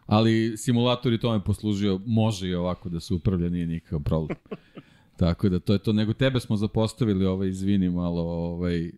ali 0.07 0.57
simulator 0.57 1.13
i 1.13 1.21
tome 1.21 1.45
poslužio, 1.45 2.01
može 2.07 2.49
i 2.49 2.55
ovako 2.55 2.89
da 2.89 3.01
se 3.01 3.15
upravlja, 3.15 3.49
nije 3.49 3.67
nikakav 3.67 4.01
problem. 4.01 4.39
Tako 5.17 5.49
da 5.49 5.59
to 5.59 5.73
je 5.73 5.79
to, 5.79 5.93
nego 5.93 6.13
tebe 6.13 6.41
smo 6.41 6.57
zapostavili, 6.57 7.27
ovaj, 7.27 7.49
izvini 7.49 7.91
malo, 7.91 8.23
ovaj, 8.23 8.91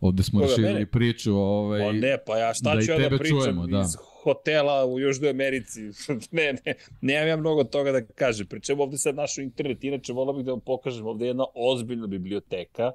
ovde 0.00 0.22
smo 0.22 0.40
raširili 0.40 0.86
priču, 0.86 1.34
ovaj, 1.36 1.80
pa 1.80 1.92
ne, 1.92 2.16
pa 2.26 2.38
ja 2.38 2.54
šta 2.54 2.74
da 2.74 2.82
ću 2.82 2.90
ja 2.90 3.08
da 3.08 3.18
pričam 3.18 3.38
čujemo, 3.38 3.66
da. 3.66 3.84
Hotela 4.28 4.86
u 4.86 5.00
Južnoj 5.00 5.30
Americi. 5.30 5.80
ne, 6.38 6.52
ne, 6.64 6.74
nemam 7.00 7.28
ja 7.28 7.36
mnogo 7.36 7.64
toga 7.64 7.92
da 7.92 8.04
kažem. 8.06 8.46
Pričemu 8.46 8.82
ovde 8.82 8.98
sad 8.98 9.16
našu 9.16 9.42
internet, 9.42 9.84
inače 9.84 10.12
volao 10.12 10.34
bih 10.34 10.44
da 10.44 10.52
vam 10.52 10.60
pokažem, 10.60 11.06
ovde 11.06 11.24
je 11.24 11.34
jedna 11.34 11.46
ozbiljna 11.54 12.06
biblioteka 12.06 12.92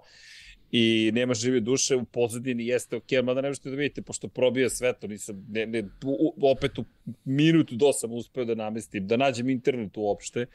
i 0.75 1.11
nema 1.13 1.33
žive 1.33 1.59
duše, 1.59 1.95
u 1.95 2.05
pozadini 2.05 2.67
jeste 2.67 2.95
ok, 2.95 3.11
mada 3.23 3.41
ne 3.41 3.49
možete 3.49 3.69
da 3.69 3.75
vidite, 3.75 4.01
pošto 4.01 4.27
probija 4.27 4.69
svetlo, 4.69 5.09
nisam, 5.09 5.45
ne, 5.49 5.65
ne, 5.65 5.83
u, 6.05 6.33
opet 6.51 6.79
u 6.79 6.85
minutu 7.25 7.75
do 7.75 7.93
sam 7.93 8.11
uspeo 8.11 8.45
da 8.45 8.55
namestim, 8.55 9.07
da 9.07 9.17
nađem 9.17 9.49
internet 9.49 9.97
uopšte, 9.97 10.45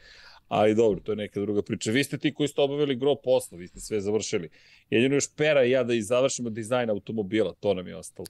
ali 0.47 0.75
dobro, 0.75 0.99
to 0.99 1.11
je 1.11 1.15
neka 1.15 1.39
druga 1.39 1.61
priča. 1.61 1.91
Vi 1.91 2.03
ste 2.03 2.17
ti 2.17 2.33
koji 2.33 2.47
ste 2.47 2.61
obavili 2.61 2.95
gro 2.95 3.15
posla, 3.15 3.57
vi 3.57 3.67
ste 3.67 3.79
sve 3.79 4.01
završili. 4.01 4.49
Jedino 4.89 5.15
još 5.15 5.35
Pera 5.35 5.63
i 5.63 5.71
ja 5.71 5.83
da 5.83 5.93
i 5.93 6.01
završimo 6.01 6.49
dizajn 6.49 6.89
automobila, 6.89 7.53
to 7.59 7.73
nam 7.73 7.87
je 7.87 7.95
ostalo. 7.95 8.27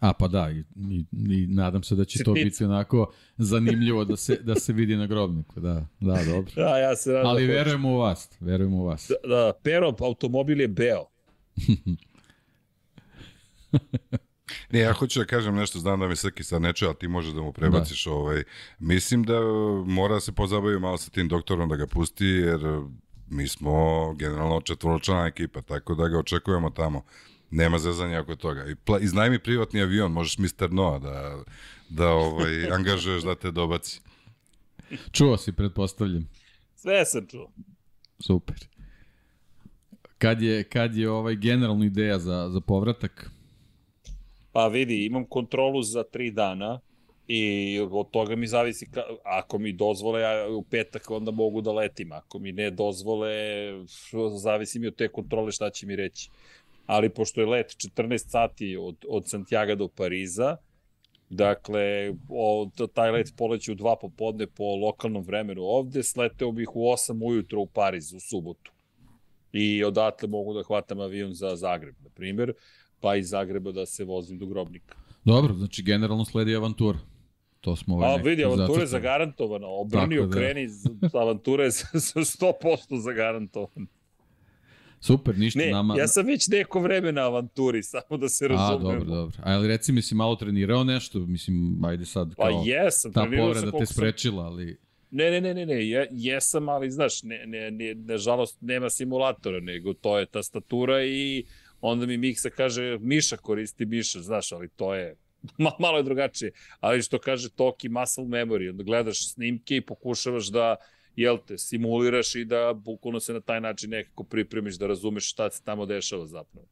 A 0.00 0.12
pa 0.12 0.28
da, 0.28 0.50
i, 0.50 0.64
i, 0.90 1.04
i 1.12 1.46
nadam 1.46 1.82
se 1.82 1.94
da 1.94 2.04
će 2.04 2.24
to 2.24 2.32
biti 2.32 2.64
onako 2.64 3.12
zanimljivo 3.36 4.04
da 4.04 4.16
se, 4.16 4.36
da 4.36 4.54
se 4.54 4.72
vidi 4.72 4.96
na 4.96 5.06
grobniku. 5.06 5.60
Da, 5.60 5.86
da, 6.00 6.24
dobro. 6.24 6.52
Da, 6.56 6.78
ja 6.78 6.96
se 6.96 7.10
nadam. 7.10 7.26
Ali 7.26 7.46
da 7.46 7.52
verujemo 7.52 7.92
u 7.92 7.96
vas, 7.96 8.30
verujemo 8.40 8.76
u 8.76 8.84
vas. 8.84 9.10
Da, 9.22 9.28
da 9.28 9.52
pero 9.62 9.94
automobil 10.00 10.60
je 10.60 10.68
beo. 10.68 11.04
Ne, 14.70 14.78
ja 14.78 14.92
hoću 14.92 15.18
da 15.18 15.24
kažem 15.24 15.54
nešto, 15.54 15.78
znam 15.78 16.00
da 16.00 16.08
mi 16.08 16.16
Srki 16.16 16.44
sad 16.44 16.62
ne 16.62 16.72
čuje, 16.72 16.86
ali 16.86 16.98
ti 16.98 17.08
možeš 17.08 17.32
da 17.32 17.40
mu 17.40 17.52
prebaciš. 17.52 18.04
Da. 18.04 18.12
Ovaj. 18.12 18.42
Mislim 18.78 19.22
da 19.22 19.40
mora 19.86 20.14
da 20.14 20.20
se 20.20 20.32
pozabavi 20.32 20.80
malo 20.80 20.98
sa 20.98 21.10
tim 21.10 21.28
doktorom 21.28 21.68
da 21.68 21.76
ga 21.76 21.86
pusti, 21.86 22.24
jer 22.24 22.60
mi 23.28 23.48
smo 23.48 24.14
generalno 24.14 24.60
četvoročana 24.60 25.26
ekipa, 25.26 25.62
tako 25.62 25.94
da 25.94 26.08
ga 26.08 26.18
očekujemo 26.18 26.70
tamo. 26.70 27.02
Nema 27.50 27.78
zezanja 27.78 28.20
oko 28.20 28.36
toga. 28.36 28.66
I 28.66 28.74
pla, 28.74 28.98
iznajmi 28.98 29.38
privatni 29.38 29.82
avion, 29.82 30.12
možeš 30.12 30.38
Mr. 30.38 30.72
Noa 30.72 30.98
da, 30.98 31.42
da 31.88 32.08
ovaj, 32.08 32.66
angažuješ 32.76 33.22
da 33.22 33.34
te 33.34 33.50
dobaci. 33.50 34.00
Čuo 35.12 35.36
si, 35.36 35.52
pretpostavljam. 35.52 36.28
Sve 36.74 37.04
sam 37.04 37.26
čuo. 37.26 37.50
Super. 38.18 38.56
Kad 40.18 40.42
je, 40.42 40.64
kad 40.64 40.96
je 40.96 41.10
ovaj 41.10 41.36
generalna 41.36 41.86
ideja 41.86 42.18
za, 42.18 42.48
za 42.52 42.60
povratak? 42.60 43.30
Pa 44.52 44.66
vidi, 44.68 45.06
imam 45.06 45.24
kontrolu 45.24 45.82
za 45.82 46.02
tri 46.02 46.30
dana 46.30 46.80
i 47.26 47.78
od 47.90 48.10
toga 48.10 48.36
mi 48.36 48.46
zavisi, 48.46 48.90
ka, 48.90 49.02
ako 49.24 49.58
mi 49.58 49.72
dozvole, 49.72 50.20
ja 50.20 50.48
u 50.48 50.62
petak 50.62 51.10
onda 51.10 51.30
mogu 51.30 51.60
da 51.60 51.72
letim, 51.72 52.12
ako 52.12 52.38
mi 52.38 52.52
ne 52.52 52.70
dozvole, 52.70 53.34
zavisi 54.42 54.78
mi 54.78 54.86
od 54.86 54.96
te 54.96 55.08
kontrole 55.08 55.52
šta 55.52 55.70
će 55.70 55.86
mi 55.86 55.96
reći 55.96 56.30
ali 56.90 57.08
pošto 57.08 57.40
je 57.40 57.46
let 57.46 57.66
14 57.96 58.30
sati 58.30 58.76
od, 58.76 58.96
od 59.08 59.28
Santiago 59.28 59.74
do 59.74 59.88
Pariza, 59.88 60.56
Dakle, 61.30 62.14
o, 62.28 62.70
taj 62.94 63.10
let 63.10 63.28
poleće 63.36 63.72
u 63.72 63.74
dva 63.74 63.96
popodne 63.96 64.46
po 64.46 64.64
lokalnom 64.64 65.22
vremenu 65.22 65.62
ovde, 65.62 66.02
sleteo 66.02 66.52
bih 66.52 66.76
u 66.76 66.80
8 66.80 67.26
ujutro 67.26 67.60
u 67.60 67.66
Pariz 67.66 68.12
u 68.12 68.20
subotu. 68.20 68.72
I 69.52 69.84
odatle 69.84 70.28
mogu 70.28 70.54
da 70.54 70.62
hvatam 70.62 71.00
avion 71.00 71.34
za 71.34 71.56
Zagreb, 71.56 71.94
na 72.00 72.10
primjer, 72.10 72.52
pa 73.00 73.16
iz 73.16 73.28
Zagreba 73.30 73.72
da 73.72 73.86
se 73.86 74.04
vozim 74.04 74.38
do 74.38 74.46
Grobnika. 74.46 74.96
Dobro, 75.24 75.54
znači 75.54 75.82
generalno 75.82 76.24
sledi 76.24 76.56
avantura. 76.56 76.98
To 77.60 77.76
smo 77.76 77.94
ovaj 77.94 78.14
A 78.14 78.16
vidi, 78.16 78.44
avantura 78.44 78.80
je 78.80 78.86
zagarantovana. 78.86 79.66
Obrni, 79.66 80.16
da. 80.16 80.24
okreni, 80.24 80.68
avantura 81.14 81.64
je 81.64 81.70
100% 82.34 83.00
zagarantovana. 83.00 83.86
Super, 85.00 85.38
ništa 85.38 85.60
ne, 85.60 85.70
nama... 85.70 85.96
ja 85.98 86.08
sam 86.08 86.26
već 86.26 86.48
neko 86.48 86.80
vreme 86.80 87.12
na 87.12 87.20
avanturi, 87.20 87.82
samo 87.92 88.16
da 88.18 88.28
se 88.28 88.48
razumemo. 88.48 88.90
A, 88.90 88.92
dobro, 88.92 89.14
dobro. 89.14 89.38
A 89.42 89.52
ali 89.52 89.68
reci 89.68 89.92
mi 89.92 90.02
si 90.02 90.14
malo 90.14 90.36
trenirao 90.36 90.84
nešto, 90.84 91.18
mislim, 91.18 91.84
ajde 91.84 92.04
sad 92.04 92.34
pa 92.36 92.48
kao... 92.48 92.62
Pa 92.64 92.70
jesam, 92.70 93.12
ta 93.12 93.28
povreda 93.38 93.78
te 93.78 93.86
sprečila, 93.86 94.44
ali... 94.44 94.78
Ne, 95.10 95.30
ne, 95.30 95.40
ne, 95.40 95.54
ne, 95.54 95.66
ne, 95.66 95.88
je, 95.88 96.08
jesam, 96.10 96.68
ali 96.68 96.90
znaš, 96.90 97.22
ne, 97.22 97.46
ne, 97.46 97.70
ne, 97.70 97.94
nažalost 97.94 98.58
nema 98.60 98.90
simulatora, 98.90 99.60
nego 99.60 99.94
to 99.94 100.18
je 100.18 100.26
tastatura 100.26 101.04
i 101.04 101.44
onda 101.80 102.06
mi 102.06 102.16
Miksa 102.16 102.50
kaže 102.50 102.98
Miša 103.00 103.36
koristi 103.36 103.86
Miša, 103.86 104.20
znaš, 104.20 104.52
ali 104.52 104.68
to 104.68 104.94
je 104.94 105.16
malo 105.78 105.96
je 105.96 106.02
drugačije, 106.02 106.52
ali 106.80 107.02
što 107.02 107.18
kaže 107.18 107.50
Toki 107.50 107.88
muscle 107.88 108.24
memory, 108.24 108.70
onda 108.70 108.82
gledaš 108.82 109.32
snimke 109.32 109.76
i 109.76 109.80
pokušavaš 109.80 110.46
da 110.46 110.76
jel 111.16 111.38
te, 111.46 111.58
simuliraš 111.58 112.34
i 112.34 112.44
da 112.44 112.72
bukvalno 112.74 113.20
se 113.20 113.32
na 113.32 113.40
taj 113.40 113.60
način 113.60 113.90
nekako 113.90 114.24
pripremiš 114.24 114.78
da 114.78 114.86
razumeš 114.86 115.30
šta 115.30 115.50
se 115.50 115.62
tamo 115.64 115.86
dešava 115.86 116.26
zapravo. 116.26 116.66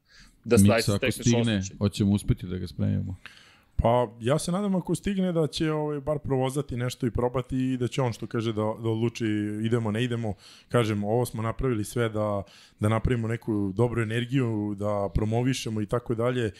Da 0.44 0.56
Miksa 0.56 0.94
ako 0.94 1.10
stigne, 1.10 1.62
hoćemo 1.78 2.12
uspeti 2.12 2.46
da 2.46 2.58
ga 2.58 2.66
spremimo. 2.66 3.16
Pa 3.82 4.08
ja 4.20 4.38
se 4.38 4.52
nadam 4.52 4.74
ako 4.74 4.94
stigne 4.94 5.32
da 5.32 5.46
će 5.46 5.72
ovaj, 5.72 6.00
bar 6.00 6.18
provozati 6.18 6.76
nešto 6.76 7.06
i 7.06 7.10
probati 7.10 7.56
i 7.56 7.76
da 7.76 7.88
će 7.88 8.02
on 8.02 8.12
što 8.12 8.26
kaže 8.26 8.52
da, 8.52 8.62
da 8.62 8.88
odluči 8.88 9.26
idemo, 9.64 9.90
ne 9.90 10.04
idemo. 10.04 10.34
Kažem, 10.68 11.04
ovo 11.04 11.26
smo 11.26 11.42
napravili 11.42 11.84
sve 11.84 12.08
da, 12.08 12.42
da 12.80 12.88
napravimo 12.88 13.28
neku 13.28 13.72
dobru 13.76 14.02
energiju, 14.02 14.74
da 14.78 15.08
promovišemo 15.14 15.80
i 15.80 15.86
tako 15.86 16.14
dalje. 16.14 16.52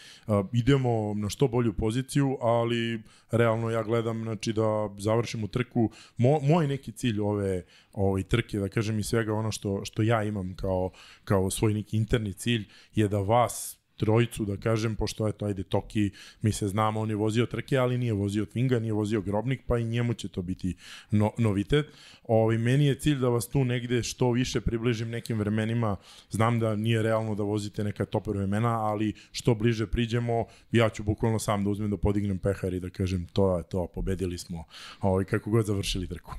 Idemo 0.53 1.15
na 1.15 1.29
što 1.29 1.49
bolju 1.49 1.73
poziciju, 1.73 2.39
ali 2.41 3.03
realno 3.31 3.71
ja 3.71 3.83
gledam 3.83 4.23
znači, 4.23 4.53
da 4.53 4.91
završimo 4.99 5.47
trku. 5.47 5.91
Mo, 6.17 6.41
moj 6.43 6.67
neki 6.67 6.93
cilj 6.93 7.21
ove 7.21 7.65
ovaj, 7.93 8.23
trke, 8.23 8.59
da 8.59 8.69
kažem 8.69 8.99
i 8.99 9.03
svega 9.03 9.35
ono 9.35 9.53
što, 9.53 9.85
što 9.85 10.03
ja 10.03 10.25
imam 10.25 10.55
kao, 10.57 10.91
kao 11.25 11.51
svoj 11.51 11.75
neki 11.75 11.97
interni 11.97 12.33
cilj 12.33 12.69
je 12.95 13.09
da 13.09 13.19
vas 13.19 13.78
trojicu, 13.99 14.45
da 14.45 14.57
kažem, 14.57 14.97
pošto 14.97 15.27
je 15.27 15.33
to, 15.33 15.47
ajde, 15.47 15.63
Toki, 15.63 16.11
mi 16.43 16.53
se 16.53 16.69
znamo, 16.69 17.01
on 17.01 17.11
je 17.11 17.17
vozio 17.17 17.47
trke, 17.47 17.77
ali 17.77 17.99
nije 17.99 18.13
vozio 18.13 18.45
Twinga, 18.45 18.81
nije 18.81 18.93
vozio 18.93 19.21
Grobnik, 19.21 19.61
pa 19.67 19.79
i 19.79 19.85
njemu 19.85 20.15
će 20.15 20.29
to 20.29 20.43
biti 20.43 20.77
no, 21.11 21.33
novitet. 21.39 21.87
Ovi, 22.25 22.59
meni 22.59 22.87
je 22.87 22.95
cilj 22.95 23.19
da 23.19 23.29
vas 23.29 23.49
tu 23.49 23.65
negde 23.65 24.03
što 24.03 24.31
više 24.33 24.61
približim 24.61 25.11
nekim 25.11 25.39
vremenima. 25.39 25.97
Znam 26.31 26.61
da 26.61 26.77
nije 26.77 27.03
realno 27.03 27.35
da 27.35 27.43
vozite 27.43 27.85
neka 27.85 28.05
top 28.05 28.27
vremena, 28.27 28.81
ali 28.85 29.13
što 29.33 29.55
bliže 29.55 29.87
priđemo, 29.87 30.45
ja 30.73 30.89
ću 30.89 31.03
bukvalno 31.03 31.39
sam 31.39 31.65
da 31.65 31.71
uzmem 31.71 31.91
da 31.91 31.97
podignem 31.97 32.39
pehar 32.39 32.75
i 32.75 32.81
da 32.81 32.91
kažem 32.91 33.27
to 33.33 33.59
je 33.59 33.65
to, 33.65 33.87
pobedili 33.95 34.39
smo, 34.39 34.65
ovi, 35.01 35.25
kako 35.25 35.51
god 35.51 35.67
završili 35.67 36.07
trku. 36.07 36.35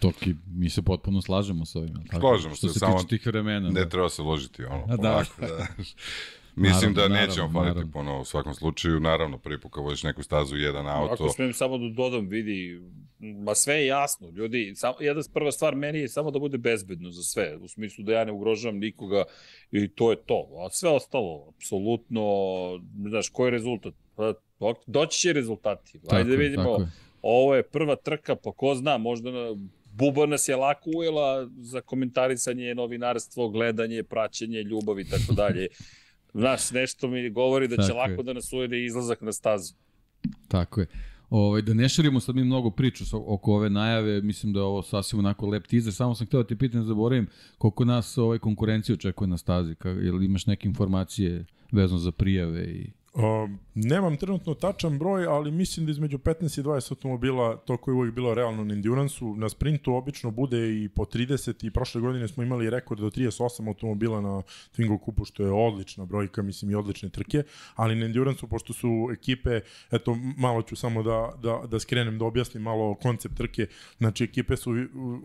Toki, 0.00 0.34
mi 0.46 0.70
se 0.70 0.82
potpuno 0.82 1.22
slažemo 1.22 1.64
sa 1.64 1.78
ovim. 1.78 1.94
Tako? 2.10 2.20
Slažemo 2.20 2.56
se, 2.56 2.68
samo 2.68 3.02
tih 3.02 3.26
vremena. 3.26 3.68
Ne 3.70 3.80
da. 3.80 3.88
treba 3.88 4.08
se 4.08 4.22
ložiti 4.22 4.64
ono. 4.64 4.84
A, 4.88 4.96
da. 4.96 5.24
da. 5.40 5.66
Mislim 6.56 6.92
naravno, 6.92 7.14
da 7.14 7.20
nećemo 7.20 7.48
naravno, 7.48 7.74
faliti 7.74 7.92
ponovo 7.92 8.20
u 8.20 8.24
svakom 8.24 8.54
slučaju. 8.54 9.00
Naravno, 9.00 9.38
prvi 9.38 9.60
put 9.60 9.72
kad 9.72 9.84
voziš 9.84 10.02
neku 10.02 10.22
stazu, 10.22 10.56
jedan 10.56 10.88
auto. 10.88 11.12
Ako 11.12 11.28
smijem 11.28 11.52
samo 11.52 11.78
da 11.78 11.88
dodam, 11.88 12.28
vidi, 12.28 12.80
ma 13.18 13.54
sve 13.54 13.74
je 13.74 13.86
jasno, 13.86 14.30
ljudi. 14.30 14.72
Samo, 14.76 14.94
jedna 15.00 15.22
prva 15.34 15.52
stvar 15.52 15.74
meni 15.74 15.98
je 15.98 16.08
samo 16.08 16.30
da 16.30 16.38
bude 16.38 16.58
bezbedno 16.58 17.10
za 17.10 17.22
sve, 17.22 17.56
u 17.56 17.68
smislu 17.68 18.04
da 18.04 18.12
ja 18.12 18.24
ne 18.24 18.32
ugrožavam 18.32 18.78
nikoga 18.78 19.24
i 19.70 19.88
to 19.88 20.10
je 20.10 20.16
to. 20.16 20.48
A 20.66 20.70
sve 20.70 20.90
ostalo, 20.90 21.52
apsolutno, 21.56 22.22
znaš, 23.08 23.28
koji 23.28 23.46
je 23.46 23.50
rezultat? 23.50 23.94
Pa, 24.16 24.34
doći 24.86 25.20
će 25.20 25.32
rezultati. 25.32 25.98
Tako, 25.98 26.16
Ajde 26.16 26.30
da 26.30 26.36
vidimo, 26.36 26.76
ovo 27.22 27.54
je 27.54 27.62
prva 27.62 27.96
trka, 27.96 28.36
pa 28.36 28.52
ko 28.52 28.74
zna, 28.74 28.98
možda 28.98 29.30
na, 29.30 29.54
Buba 29.92 30.26
nas 30.26 30.48
je 30.48 30.56
lako 30.56 30.90
ujela 30.96 31.48
za 31.58 31.80
komentarisanje, 31.80 32.74
novinarstvo, 32.74 33.48
gledanje, 33.48 34.02
praćenje, 34.02 34.62
ljubav 34.62 35.00
i 35.00 35.04
tako 35.04 35.32
dalje. 35.32 35.68
Znaš, 36.34 36.70
nešto 36.70 37.08
mi 37.08 37.30
govori 37.30 37.68
da 37.68 37.76
će 37.76 37.88
Tako 37.88 37.98
lako 37.98 38.12
je. 38.12 38.22
da 38.22 38.32
nas 38.32 38.52
ujede 38.52 38.84
izlazak 38.84 39.20
na 39.20 39.32
stazu. 39.32 39.74
Tako 40.48 40.80
je. 40.80 40.86
Ovaj, 41.30 41.62
da 41.62 41.74
ne 41.74 41.88
širimo 41.88 42.20
sad 42.20 42.34
mi 42.34 42.44
mnogo 42.44 42.70
priču 42.70 43.04
oko 43.12 43.54
ove 43.54 43.70
najave, 43.70 44.22
mislim 44.22 44.52
da 44.52 44.60
je 44.60 44.64
ovo 44.64 44.82
sasvim 44.82 45.18
onako 45.18 45.46
lep 45.46 45.66
teaser, 45.66 45.92
samo 45.92 46.14
sam 46.14 46.26
hteo 46.26 46.42
da 46.42 46.46
ti 46.46 46.56
pitan, 46.56 46.84
zaboravim, 46.84 47.26
koliko 47.58 47.84
nas 47.84 48.18
ovaj 48.18 48.38
konkurencija 48.38 48.94
očekuje 48.94 49.28
na 49.28 49.38
stazi, 49.38 49.74
ka, 49.74 49.90
ili 49.90 50.24
imaš 50.24 50.46
neke 50.46 50.68
informacije 50.68 51.44
vezano 51.72 51.98
za 51.98 52.12
prijave 52.12 52.64
i... 52.64 52.90
Uh, 53.12 53.50
nemam 53.74 54.16
trenutno 54.16 54.54
tačan 54.54 54.98
broj, 54.98 55.26
ali 55.26 55.50
mislim 55.50 55.86
da 55.86 55.92
između 55.92 56.18
15 56.18 56.60
i 56.60 56.62
20 56.62 56.92
automobila, 56.92 57.56
to 57.56 57.76
koje 57.76 57.92
je 57.92 57.96
uvijek 57.96 58.14
bilo 58.14 58.34
realno 58.34 58.64
na 58.64 58.74
Endurance-u, 58.74 59.36
na 59.36 59.48
sprintu 59.48 59.94
obično 59.94 60.30
bude 60.30 60.82
i 60.82 60.88
po 60.88 61.04
30 61.04 61.66
i 61.66 61.70
prošle 61.70 62.00
godine 62.00 62.28
smo 62.28 62.42
imali 62.42 62.70
rekord 62.70 63.00
do 63.00 63.10
38 63.10 63.68
automobila 63.68 64.20
na 64.20 64.42
Twingo 64.76 64.98
kupu, 65.00 65.24
što 65.24 65.42
je 65.42 65.52
odlična 65.52 66.04
brojka, 66.04 66.42
mislim 66.42 66.70
i 66.70 66.74
odlične 66.74 67.08
trke, 67.08 67.42
ali 67.74 67.94
na 67.94 68.06
Endurance-u, 68.06 68.48
pošto 68.48 68.72
su 68.72 69.08
ekipe, 69.12 69.60
eto, 69.90 70.16
malo 70.36 70.62
ću 70.62 70.76
samo 70.76 71.02
da, 71.02 71.32
da, 71.42 71.66
da 71.66 71.80
skrenem, 71.80 72.18
da 72.18 72.24
objasnim 72.24 72.62
malo 72.62 72.94
koncept 72.94 73.36
trke, 73.36 73.66
znači 73.98 74.24
ekipe 74.24 74.56
su 74.56 74.70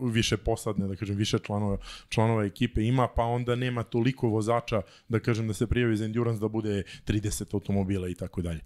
više 0.00 0.36
posadne, 0.36 0.88
da 0.88 0.96
kažem, 0.96 1.16
više 1.16 1.38
članova, 1.38 1.78
članova 2.08 2.44
ekipe 2.44 2.82
ima, 2.82 3.08
pa 3.08 3.22
onda 3.22 3.54
nema 3.56 3.82
toliko 3.82 4.28
vozača, 4.28 4.82
da 5.08 5.20
kažem, 5.20 5.48
da 5.48 5.54
se 5.54 5.66
prijavi 5.66 5.96
za 5.96 6.04
Endurance 6.04 6.40
da 6.40 6.48
bude 6.48 6.82
30 7.06 7.54
automobila 7.54 7.75
i 8.10 8.14
tako 8.14 8.42
dalje. 8.42 8.60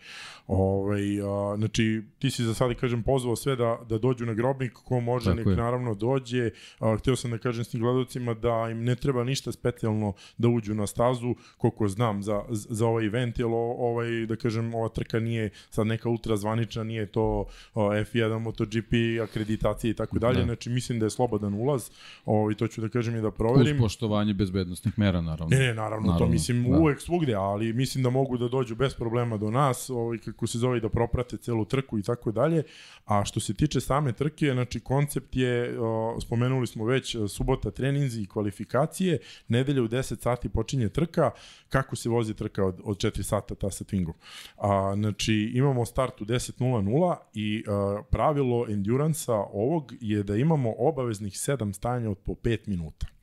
Ovaj, 0.47 1.21
a, 1.21 1.57
znači, 1.57 2.03
ti 2.19 2.31
si 2.31 2.45
za 2.45 2.55
sada, 2.55 2.75
kažem, 2.75 3.03
pozvao 3.03 3.37
sve 3.37 3.57
da, 3.57 3.79
da 3.89 3.99
dođu 3.99 4.27
na 4.27 4.35
grobnik, 4.35 4.73
ko 4.73 5.01
može, 5.01 5.25
Tako 5.25 5.37
nek 5.37 5.47
je. 5.47 5.57
naravno 5.57 5.95
dođe. 5.95 6.51
A, 6.79 6.97
hteo 6.97 7.17
sam 7.17 7.31
da 7.31 7.39
kažem 7.39 7.65
s 7.65 7.69
tim 7.69 7.81
gledalcima 7.81 8.35
da 8.35 8.69
im 8.71 8.85
ne 8.85 8.97
treba 8.97 9.25
ništa 9.25 9.53
specijalno 9.53 10.13
da 10.39 10.49
uđu 10.49 10.75
na 10.75 10.87
stazu, 10.87 11.35
koliko 11.57 11.89
znam 11.89 12.23
za, 12.23 12.43
za 12.51 12.87
ovaj 12.87 13.07
event, 13.07 13.39
jer 13.39 13.49
ovaj, 13.51 14.27
da 14.27 14.37
kažem, 14.37 14.75
ova 14.75 14.89
trka 14.89 15.21
nije 15.21 15.51
sad 15.71 15.87
neka 15.87 16.09
ultra 16.09 16.37
zvanična, 16.37 16.85
nije 16.85 17.07
to 17.07 17.47
o, 17.75 17.91
F1, 17.91 18.39
MotoGP, 18.39 19.23
akreditacije 19.23 19.91
i 19.91 19.95
tako 19.95 20.19
dalje. 20.19 20.39
Da. 20.39 20.45
Znači, 20.45 20.71
mislim 20.71 20.99
da 20.99 21.07
je 21.07 21.11
slobodan 21.11 21.55
ulaz, 21.55 21.91
ovaj, 22.25 22.55
to 22.55 22.69
ću 22.69 22.81
da 22.81 22.89
kažem 22.89 23.17
i 23.17 23.21
da 23.21 23.31
proverim. 23.31 23.77
Uz 23.77 23.83
poštovanje 23.83 24.35
bezbednostnih 24.35 24.99
mera, 24.99 25.21
naravno. 25.21 25.57
Ne, 25.57 25.59
ne, 25.59 25.75
naravno, 25.75 26.07
naravno 26.07 26.19
to 26.19 26.33
mislim 26.33 26.71
da. 26.71 26.79
uvek 26.79 27.01
svugde, 27.01 27.35
ali 27.35 27.73
mislim 27.73 28.05
da 28.05 28.11
mogu 28.11 28.39
da 28.39 28.49
dođu 28.49 28.75
bez 28.75 28.95
problema 29.01 29.37
do 29.37 29.51
nas 29.51 29.91
ovaj, 29.91 30.19
kako 30.19 30.47
se 30.47 30.59
zove, 30.59 30.81
da 30.81 30.89
proprate 30.89 31.37
celu 31.37 31.65
trku 31.65 31.99
i 31.99 32.03
tako 32.03 32.33
dalje. 32.33 32.63
A 33.05 33.25
što 33.25 33.41
se 33.41 33.55
tiče 33.55 33.81
same 33.81 34.13
trke, 34.13 34.53
znači 34.53 34.81
koncept 34.81 35.37
je, 35.37 35.81
o, 35.81 36.21
spomenuli 36.21 36.67
smo 36.67 36.85
već, 36.85 37.17
subota 37.29 37.71
treninzi 37.71 38.23
i 38.23 38.27
kvalifikacije, 38.27 39.19
nedelja 39.49 39.83
u 39.83 39.89
10 39.89 40.23
sati 40.23 40.49
počinje 40.49 40.89
trka, 40.89 41.31
kako 41.69 41.97
se 41.97 42.09
vozi 42.09 42.35
trka 42.35 42.65
od, 42.65 42.81
od 42.85 42.97
4 42.97 43.23
sata 43.23 43.55
ta 43.55 43.71
sa 43.71 43.85
Twingom. 43.85 44.15
A, 44.57 44.93
znači, 44.97 45.53
imamo 45.55 45.87
start 45.87 46.21
u 46.21 46.25
10.00 46.25 47.17
i 47.35 47.65
a, 47.67 48.03
pravilo 48.11 48.67
endurance 48.69 49.33
ovog 49.33 49.93
je 50.01 50.23
da 50.23 50.37
imamo 50.37 50.75
obaveznih 50.79 51.33
7 51.33 51.73
stanja 51.73 52.11
od 52.11 52.19
po 52.19 52.33
5 52.33 52.69
minuta. 52.69 53.20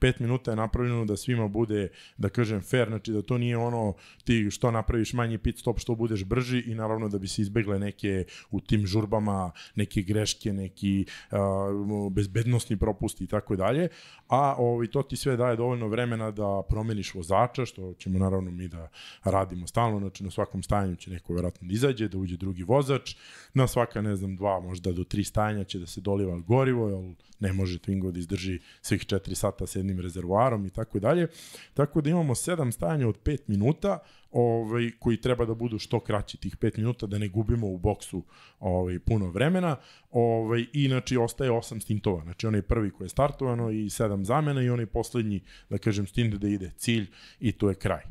5 0.00 0.20
minuta 0.20 0.50
je 0.50 0.56
napravljeno 0.56 1.04
da 1.04 1.16
svima 1.16 1.48
bude, 1.48 1.88
da 2.16 2.28
kažem, 2.28 2.60
fair, 2.60 2.88
znači 2.88 3.12
da 3.12 3.22
to 3.22 3.38
nije 3.38 3.56
ono 3.56 3.94
ti 4.24 4.50
što 4.50 4.70
napraviš 4.70 5.12
manji 5.12 5.38
pit 5.38 5.58
stop, 5.58 5.78
što 5.78 5.94
budeš 5.94 6.24
brži 6.24 6.62
i 6.66 6.74
naravno 6.74 7.08
da 7.08 7.18
bi 7.18 7.28
se 7.28 7.42
izbegle 7.42 7.78
neke 7.78 8.24
u 8.50 8.60
tim 8.60 8.86
žurbama, 8.86 9.50
neke 9.74 10.02
greške, 10.02 10.52
neki 10.52 11.04
uh, 11.30 12.12
bezbednostni 12.12 12.76
propusti 12.76 13.24
i 13.24 13.26
tako 13.26 13.56
dalje, 13.56 13.88
a 14.28 14.54
ovaj, 14.58 14.86
to 14.86 15.02
ti 15.02 15.16
sve 15.16 15.36
daje 15.36 15.56
dovoljno 15.56 15.88
vremena 15.88 16.30
da 16.30 16.62
promeniš 16.68 17.14
vozača, 17.14 17.66
što 17.66 17.94
ćemo 17.98 18.18
naravno 18.18 18.50
mi 18.50 18.68
da 18.68 18.88
radimo 19.24 19.66
stalno, 19.66 19.98
znači 19.98 20.24
na 20.24 20.30
svakom 20.30 20.62
stajanju 20.62 20.96
će 20.96 21.10
neko 21.10 21.34
verovatno 21.34 21.68
da 21.68 21.74
izađe, 21.74 22.08
da 22.08 22.18
uđe 22.18 22.36
drugi 22.36 22.62
vozač, 22.62 23.16
na 23.54 23.66
svaka, 23.66 24.02
ne 24.02 24.16
znam, 24.16 24.36
dva, 24.36 24.60
možda 24.60 24.92
do 24.92 25.04
tri 25.04 25.24
stajanja 25.24 25.64
će 25.64 25.78
da 25.78 25.86
se 25.86 26.00
doliva 26.00 26.38
gorivo, 26.38 26.88
jer 26.88 27.14
ne 27.40 27.52
može 27.52 27.78
Twingo 27.78 28.10
da 28.10 28.18
izdrži 28.18 28.60
svih 28.82 29.00
4 29.00 29.34
sata 29.34 29.55
sa 29.64 29.78
jednim 29.78 30.00
rezervoarom 30.00 30.66
i 30.66 30.70
tako 30.70 30.98
dalje. 30.98 31.28
Tako 31.74 32.00
da 32.00 32.10
imamo 32.10 32.34
sedam 32.34 32.72
stajanja 32.72 33.08
od 33.08 33.18
5 33.22 33.38
minuta, 33.46 33.98
ovaj, 34.32 34.90
koji 34.98 35.20
treba 35.20 35.44
da 35.44 35.54
budu 35.54 35.78
što 35.78 36.00
kraći 36.00 36.36
tih 36.36 36.56
5 36.56 36.78
minuta, 36.78 37.06
da 37.06 37.18
ne 37.18 37.28
gubimo 37.28 37.66
u 37.66 37.78
boksu 37.78 38.22
ovaj, 38.60 38.98
puno 38.98 39.30
vremena. 39.30 39.76
Ovaj, 40.10 40.66
I 40.72 40.88
znači 40.88 41.16
ostaje 41.16 41.50
8 41.50 41.80
stintova. 41.80 42.22
Znači 42.22 42.46
onaj 42.46 42.62
prvi 42.62 42.90
koji 42.90 43.04
je 43.04 43.08
startovano 43.08 43.70
i 43.70 43.84
7 43.84 44.22
zamena 44.22 44.62
i 44.62 44.70
onaj 44.70 44.86
poslednji, 44.86 45.40
da 45.70 45.78
kažem, 45.78 46.06
stint 46.06 46.34
da 46.34 46.48
ide 46.48 46.72
cilj 46.76 47.06
i 47.40 47.52
to 47.52 47.68
je 47.68 47.74
kraj. 47.74 48.02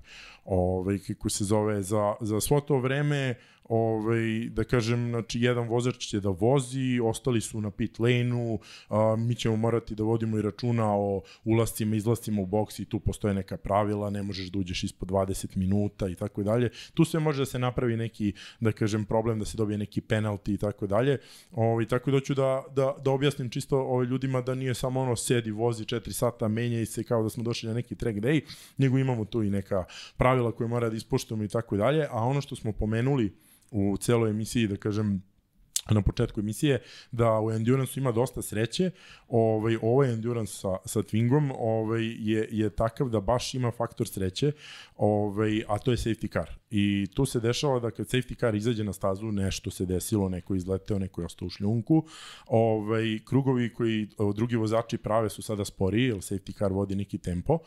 Ovaj, 0.46 1.00
kako 1.08 1.30
se 1.30 1.44
zove, 1.44 1.84
za, 1.84 2.16
za 2.22 2.42
svo 2.42 2.62
to 2.62 2.80
vreme 2.80 3.36
ovaj, 3.70 4.50
da 4.50 4.64
kažem, 4.64 5.10
znači, 5.10 5.42
jedan 5.42 5.68
vozač 5.68 5.98
će 5.98 6.20
da 6.20 6.30
vozi, 6.30 7.00
ostali 7.04 7.42
su 7.42 7.62
na 7.62 7.72
pit 7.72 8.00
lane-u, 8.00 8.60
mi 9.18 9.36
ćemo 9.36 9.56
morati 9.56 9.96
da 9.96 10.04
vodimo 10.04 10.38
i 10.38 10.42
računa 10.42 10.96
o 10.96 11.22
ulascima, 11.44 11.96
izlascima 11.96 12.42
u 12.42 12.46
boks 12.46 12.80
i 12.80 12.86
tu 12.86 13.00
postoje 13.00 13.34
neka 13.34 13.58
pravila, 13.58 14.10
ne 14.10 14.24
možeš 14.24 14.48
da 14.48 14.60
uđeš 14.60 14.84
ispod 14.84 15.10
20 15.10 15.58
minuta 15.58 16.10
i 16.10 16.16
tako 16.16 16.44
dalje. 16.44 16.70
Tu 16.94 17.06
sve 17.06 17.20
može 17.20 17.42
da 17.42 17.46
se 17.46 17.60
napravi 17.60 17.98
neki, 17.98 18.34
da 18.60 18.72
kažem, 18.72 19.06
problem 19.06 19.40
da 19.40 19.46
se 19.46 19.58
dobije 19.58 19.78
neki 19.78 20.02
penalti 20.02 20.54
i 20.54 20.58
tako 20.58 20.88
dalje. 20.88 21.18
Ovaj, 21.52 21.86
tako 21.88 22.12
da 22.12 22.20
ću 22.20 22.34
da, 22.34 22.64
da, 22.76 22.96
da 23.04 23.12
objasnim 23.12 23.50
čisto 23.50 23.80
ovaj, 23.80 24.06
ljudima 24.06 24.42
da 24.42 24.56
nije 24.56 24.74
samo 24.74 25.02
ono 25.02 25.16
sedi, 25.16 25.52
vozi 25.52 25.84
4 25.84 26.12
sata, 26.12 26.48
menja 26.48 26.82
i 26.82 26.86
se 26.86 27.04
kao 27.04 27.24
da 27.24 27.30
smo 27.30 27.44
došli 27.44 27.68
na 27.68 27.74
neki 27.76 27.96
track 27.96 28.18
day, 28.18 28.42
nego 28.78 28.98
imamo 28.98 29.26
tu 29.26 29.44
i 29.44 29.50
neka 29.50 29.86
pravila 30.18 30.52
koje 30.52 30.68
mora 30.68 30.90
da 30.90 30.96
ispoštujemo 30.96 31.44
i 31.44 31.48
tako 31.48 31.78
dalje, 31.78 32.08
a 32.12 32.24
ono 32.24 32.42
što 32.42 32.56
smo 32.56 32.72
pomenuli 32.72 33.34
u 33.72 33.98
celoj 33.98 34.30
emisiji, 34.30 34.68
da 34.68 34.78
kažem, 34.78 35.22
na 35.94 36.02
početku 36.02 36.40
emisije, 36.40 36.82
da 37.12 37.40
u 37.42 37.52
endurance 37.52 38.00
ima 38.00 38.12
dosta 38.12 38.42
sreće. 38.42 38.92
Ovaj, 39.28 39.78
ovaj 39.82 40.14
endurance 40.14 40.54
sa, 40.54 40.78
sa 40.86 41.00
Twingom 41.00 41.54
ovaj, 41.58 42.04
je, 42.04 42.48
je 42.52 42.70
takav 42.70 43.10
da 43.10 43.20
baš 43.20 43.54
ima 43.54 43.72
faktor 43.72 44.08
sreće, 44.08 44.52
ovaj, 44.96 45.64
a 45.68 45.78
to 45.78 45.92
je 45.92 45.98
safety 45.98 46.34
car. 46.34 46.50
I 46.72 47.08
tu 47.16 47.26
se 47.26 47.40
dešava 47.40 47.80
da 47.80 47.92
kad 47.92 48.08
safety 48.08 48.40
car 48.40 48.56
izađe 48.56 48.84
na 48.84 48.94
stazu, 48.94 49.32
nešto 49.32 49.72
se 49.72 49.86
desilo, 49.86 50.30
neko 50.30 50.56
izleteo, 50.56 51.00
neko 51.00 51.22
je 51.22 51.26
ostao 51.26 51.46
u 51.46 51.50
šljunku. 51.50 52.08
Ovaj, 52.48 53.20
krugovi 53.26 53.74
koji 53.74 54.10
drugi 54.36 54.56
vozači 54.56 54.98
prave 54.98 55.30
su 55.30 55.42
sada 55.42 55.66
sporiji, 55.66 56.08
jer 56.08 56.18
safety 56.18 56.58
car 56.58 56.74
vodi 56.74 56.96
neki 56.96 57.18
tempo. 57.18 57.60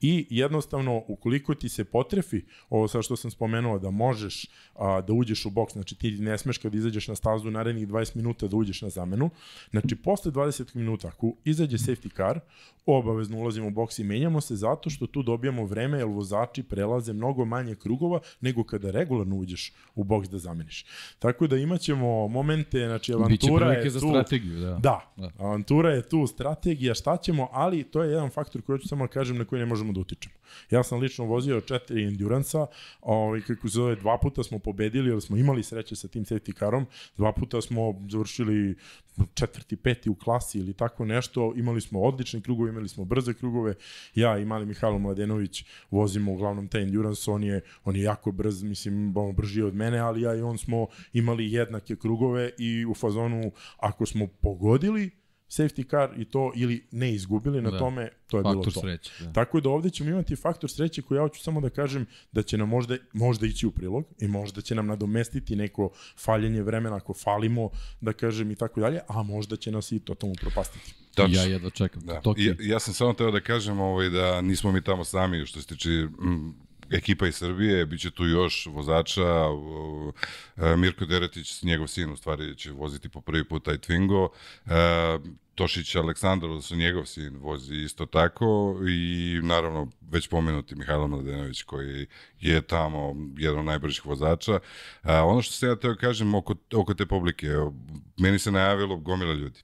I 0.00 0.26
jednostavno, 0.30 1.02
ukoliko 1.08 1.54
ti 1.54 1.68
se 1.68 1.84
potrefi, 1.84 2.42
ovo 2.68 2.88
sa 2.88 3.02
što 3.02 3.16
sam 3.16 3.30
spomenuo, 3.30 3.78
da 3.78 3.90
možeš 3.90 4.46
a, 4.74 5.00
da 5.00 5.12
uđeš 5.12 5.46
u 5.46 5.50
boks, 5.50 5.72
znači 5.72 5.98
ti 5.98 6.10
ne 6.10 6.38
smeš 6.38 6.58
kad 6.58 6.74
izađeš 6.74 7.08
na 7.08 7.14
stazu 7.14 7.50
narednih 7.64 7.88
20 7.88 8.16
minuta 8.16 8.48
da 8.48 8.56
uđeš 8.56 8.82
na 8.82 8.90
zamenu, 8.90 9.30
znači 9.70 9.96
posle 9.96 10.32
20 10.32 10.76
minuta, 10.76 11.08
ako 11.08 11.32
izađe 11.44 11.76
safety 11.76 12.16
car, 12.16 12.40
obavezno 12.86 13.38
ulazimo 13.38 13.66
u 13.66 13.70
boks 13.70 13.98
i 13.98 14.04
menjamo 14.04 14.40
se 14.40 14.56
zato 14.56 14.90
što 14.90 15.06
tu 15.06 15.22
dobijamo 15.22 15.66
vreme, 15.66 15.98
jer 15.98 16.06
vozači 16.06 16.62
prelaze 16.62 17.12
mnogo 17.12 17.44
manje 17.44 17.74
krugova 17.74 18.20
nego 18.40 18.64
kada 18.64 18.90
regularno 18.90 19.36
uđeš 19.36 19.72
u 19.94 20.04
boks 20.04 20.28
da 20.28 20.38
zameniš. 20.38 20.84
Tako 21.18 21.46
da 21.46 21.56
imaćemo 21.56 22.28
momente, 22.28 22.86
znači 22.86 23.12
avantura 23.12 23.72
je 23.72 23.82
tu... 23.82 23.90
za 23.90 24.00
strategiju, 24.00 24.60
da. 24.60 24.78
Da, 24.82 25.12
da, 25.16 25.30
avantura 25.38 25.90
je 25.90 26.08
tu, 26.08 26.26
strategija, 26.26 26.94
šta 26.94 27.16
ćemo, 27.16 27.48
ali 27.52 27.84
to 27.84 28.02
je 28.02 28.10
jedan 28.10 28.30
faktor 28.30 28.62
koji 28.62 28.78
ću 28.78 28.88
samo 28.88 29.06
da 29.06 29.12
kažem 29.12 29.38
na 29.38 29.44
koji 29.44 29.60
ne 29.60 29.66
možemo 29.66 29.92
da 29.92 30.00
utičemo. 30.00 30.34
Ja 30.70 30.82
sam 30.82 31.00
lično 31.00 31.24
vozio 31.24 31.60
četiri 31.60 32.04
endurance 32.04 32.58
ovaj, 33.00 33.40
kako 33.40 33.68
se 33.68 33.74
zove, 33.74 33.96
dva 33.96 34.18
puta 34.22 34.42
smo 34.42 34.58
pobedili, 34.58 35.10
jer 35.10 35.20
smo 35.20 35.36
imali 35.36 35.62
sreće 35.62 35.96
sa 35.96 36.08
tim 36.08 36.24
safety 36.24 36.58
carom, 36.58 36.86
dva 37.16 37.32
puta 37.32 37.60
smo 37.60 37.94
završili 38.10 38.76
četvrti, 39.34 39.76
peti 39.76 40.10
u 40.10 40.14
klasi 40.14 40.58
ili 40.58 40.72
tako 40.72 41.04
nešto, 41.04 41.52
imali 41.56 41.80
smo 41.80 42.00
odlične 42.00 42.40
krugove, 42.40 42.70
imali 42.70 42.88
smo 42.88 43.04
brze 43.04 43.34
krugove, 43.34 43.74
ja 44.14 44.38
i 44.38 44.44
mali 44.44 44.66
Mihajlo 44.66 44.98
Mladenović 44.98 45.64
vozimo 45.90 46.32
uglavnom 46.32 46.68
taj 46.68 46.82
endurance, 46.82 47.30
on 47.30 47.44
je, 47.44 47.60
on 47.84 47.96
je 47.96 48.02
jako 48.02 48.32
brz, 48.32 48.62
mislim, 48.62 49.16
on 49.16 49.34
brži 49.34 49.62
od 49.62 49.74
mene, 49.74 49.98
ali 49.98 50.20
ja 50.20 50.34
i 50.34 50.42
on 50.42 50.58
smo 50.58 50.86
imali 51.12 51.52
jednake 51.52 51.96
krugove 51.96 52.50
i 52.58 52.86
u 52.86 52.94
fazonu, 52.94 53.52
ako 53.78 54.06
smo 54.06 54.26
pogodili, 54.26 55.10
safety 55.48 55.90
car 55.90 56.10
i 56.16 56.24
to 56.24 56.52
ili 56.54 56.86
ne 56.90 57.12
izgubili 57.12 57.62
na 57.62 57.70
da. 57.70 57.78
tome, 57.78 58.08
to 58.26 58.38
je 58.38 58.42
faktor 58.42 58.60
bilo 58.60 58.72
to. 58.72 58.80
Sreće, 58.80 59.10
da. 59.20 59.32
Tako 59.32 59.60
da 59.60 59.68
ovde 59.68 59.90
ćemo 59.90 60.10
imati 60.10 60.36
faktor 60.36 60.70
sreće 60.70 61.02
koji 61.02 61.16
ja 61.16 61.22
hoću 61.22 61.42
samo 61.42 61.60
da 61.60 61.70
kažem 61.70 62.06
da 62.32 62.42
će 62.42 62.58
nam 62.58 62.68
možda, 62.68 62.96
možda 63.12 63.46
ići 63.46 63.66
u 63.66 63.70
prilog 63.70 64.04
i 64.20 64.28
možda 64.28 64.60
će 64.60 64.74
nam 64.74 64.86
nadomestiti 64.86 65.56
neko 65.56 65.90
faljenje 66.16 66.62
vremena 66.62 66.96
ako 66.96 67.14
falimo, 67.14 67.70
da 68.00 68.12
kažem 68.12 68.50
i 68.50 68.54
tako 68.54 68.80
dalje, 68.80 69.00
a 69.08 69.22
možda 69.22 69.56
će 69.56 69.70
nas 69.70 69.92
i 69.92 70.00
totalno 70.00 70.34
propastiti. 70.40 70.94
Tačno. 71.14 71.36
Ja 71.36 71.42
jedva 71.42 71.70
čekam. 71.70 72.02
Da. 72.02 72.22
Ja, 72.36 72.54
ja 72.60 72.80
sam 72.80 72.94
samo 72.94 73.12
teo 73.12 73.30
da 73.30 73.40
kažem 73.40 73.80
ovaj, 73.80 74.08
da 74.08 74.40
nismo 74.40 74.72
mi 74.72 74.82
tamo 74.82 75.04
sami 75.04 75.46
što 75.46 75.60
se 75.60 75.66
tiče 75.66 75.90
mm, 75.90 76.54
ekipa 76.90 77.26
iz 77.26 77.36
Srbije, 77.36 77.86
bit 77.86 78.00
će 78.00 78.10
tu 78.10 78.26
još 78.26 78.66
vozača, 78.66 79.46
e, 80.56 80.76
Mirko 80.76 81.04
Deretić, 81.04 81.62
njegov 81.62 81.86
sin 81.86 82.10
u 82.10 82.16
stvari 82.16 82.56
će 82.56 82.72
voziti 82.72 83.08
po 83.08 83.20
prvi 83.20 83.44
put 83.44 83.64
taj 83.64 83.78
Twingo, 83.78 84.28
e, 84.66 85.34
Tošić 85.54 85.94
Aleksandar, 85.94 86.50
odnosno 86.50 86.76
njegov 86.76 87.04
sin, 87.04 87.36
vozi 87.36 87.74
isto 87.74 88.06
tako 88.06 88.76
i 88.88 89.40
naravno 89.42 89.90
već 90.10 90.28
pomenuti 90.28 90.74
Mihajlo 90.74 91.08
Mladenović 91.08 91.62
koji 91.62 92.06
je 92.40 92.60
tamo 92.60 93.14
jedan 93.38 93.58
od 93.58 93.64
najbržih 93.64 94.06
vozača. 94.06 94.58
A, 95.02 95.24
ono 95.24 95.42
što 95.42 95.52
se 95.52 95.66
ja 95.66 95.76
teo 95.76 95.96
kažem 95.96 96.34
oko, 96.34 96.54
oko 96.74 96.94
te 96.94 97.06
publike, 97.06 97.48
meni 98.16 98.38
se 98.38 98.50
najavilo 98.50 98.96
gomila 98.96 99.32
ljudi. 99.32 99.60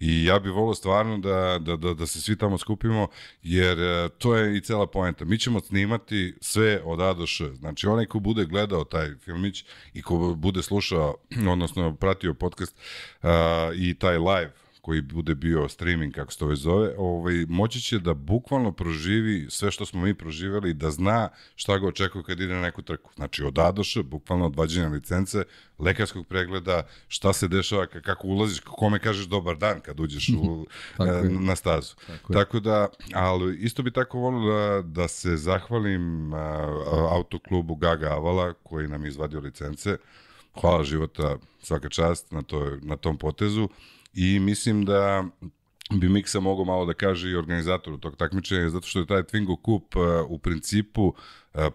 I 0.00 0.24
ja 0.24 0.38
bih 0.38 0.52
volio 0.52 0.74
stvarno 0.74 1.18
da, 1.18 1.58
da, 1.60 1.76
da, 1.76 1.94
da 1.94 2.06
se 2.06 2.20
svi 2.20 2.36
tamo 2.36 2.58
skupimo, 2.58 3.08
jer 3.42 3.80
e, 3.80 4.08
to 4.18 4.36
je 4.36 4.56
i 4.56 4.60
cela 4.60 4.86
poenta. 4.86 5.24
Mi 5.24 5.38
ćemo 5.38 5.60
snimati 5.60 6.34
sve 6.40 6.80
od 6.84 7.00
A 7.00 7.14
do 7.14 7.26
Š. 7.26 7.54
Znači, 7.54 7.86
onaj 7.86 8.06
ko 8.06 8.18
bude 8.18 8.44
gledao 8.44 8.84
taj 8.84 9.14
filmić 9.24 9.64
i 9.94 10.02
ko 10.02 10.34
bude 10.36 10.62
slušao, 10.62 11.16
odnosno 11.50 11.96
pratio 11.96 12.34
podcast 12.34 12.76
uh, 13.22 13.28
i 13.76 13.94
taj 13.94 14.18
live 14.18 14.61
koji 14.82 15.00
bude 15.00 15.34
bio 15.34 15.68
streaming, 15.68 16.14
kako 16.14 16.32
se 16.32 16.38
to 16.38 16.46
već 16.46 16.58
zove, 16.58 16.94
ovaj, 16.98 17.46
moći 17.48 17.80
će 17.80 17.98
da 17.98 18.14
bukvalno 18.14 18.72
proživi 18.72 19.46
sve 19.50 19.70
što 19.70 19.86
smo 19.86 20.00
mi 20.00 20.14
proživeli, 20.14 20.74
da 20.74 20.90
zna 20.90 21.28
šta 21.56 21.78
ga 21.78 21.86
očekuje 21.86 22.24
kad 22.24 22.40
ide 22.40 22.54
na 22.54 22.60
neku 22.60 22.82
trku. 22.82 23.10
Znači, 23.14 23.44
od 23.44 23.58
A 23.58 23.72
do 23.72 23.84
Š, 23.84 24.02
bukvalno 24.02 24.46
od 24.46 24.56
vađenja 24.56 24.88
licence, 24.88 25.44
lekarskog 25.78 26.26
pregleda, 26.26 26.86
šta 27.08 27.32
se 27.32 27.48
dešava, 27.48 27.86
kako 27.86 28.26
ulaziš, 28.26 28.60
kome 28.60 28.98
kažeš 28.98 29.26
dobar 29.26 29.56
dan 29.56 29.80
kad 29.80 30.00
uđeš 30.00 30.28
u, 30.28 30.66
e, 31.06 31.28
na 31.28 31.56
stazu. 31.56 31.94
Tako, 32.06 32.32
tako 32.32 32.60
da, 32.60 32.88
ali 33.14 33.56
isto 33.56 33.82
bi 33.82 33.90
tako 33.90 34.18
volio 34.18 34.52
da, 34.52 34.82
da 34.82 35.08
se 35.08 35.36
zahvalim 35.36 36.34
a, 36.34 36.38
autoklubu 37.10 37.74
Gaga 37.74 38.08
Avala, 38.08 38.52
koji 38.52 38.88
nam 38.88 39.04
je 39.04 39.08
izvadio 39.08 39.40
licence. 39.40 39.96
Hvala 40.60 40.84
života, 40.84 41.36
svaka 41.62 41.88
čast 41.88 42.30
na, 42.32 42.42
to, 42.42 42.78
na 42.82 42.96
tom 42.96 43.18
potezu 43.18 43.68
i 44.14 44.40
mislim 44.40 44.84
da 44.84 45.24
bi 45.90 46.08
Miksa 46.08 46.40
mogao 46.40 46.64
malo 46.64 46.86
da 46.86 46.94
kaže 46.94 47.30
i 47.30 47.34
organizatoru 47.36 47.98
tog 47.98 48.16
takmičenja, 48.16 48.70
zato 48.70 48.86
što 48.86 48.98
je 48.98 49.06
taj 49.06 49.22
Twingo 49.22 49.56
Cup 49.56 49.96
uh, 49.96 50.02
u 50.28 50.38
principu 50.38 51.02
uh, 51.04 51.14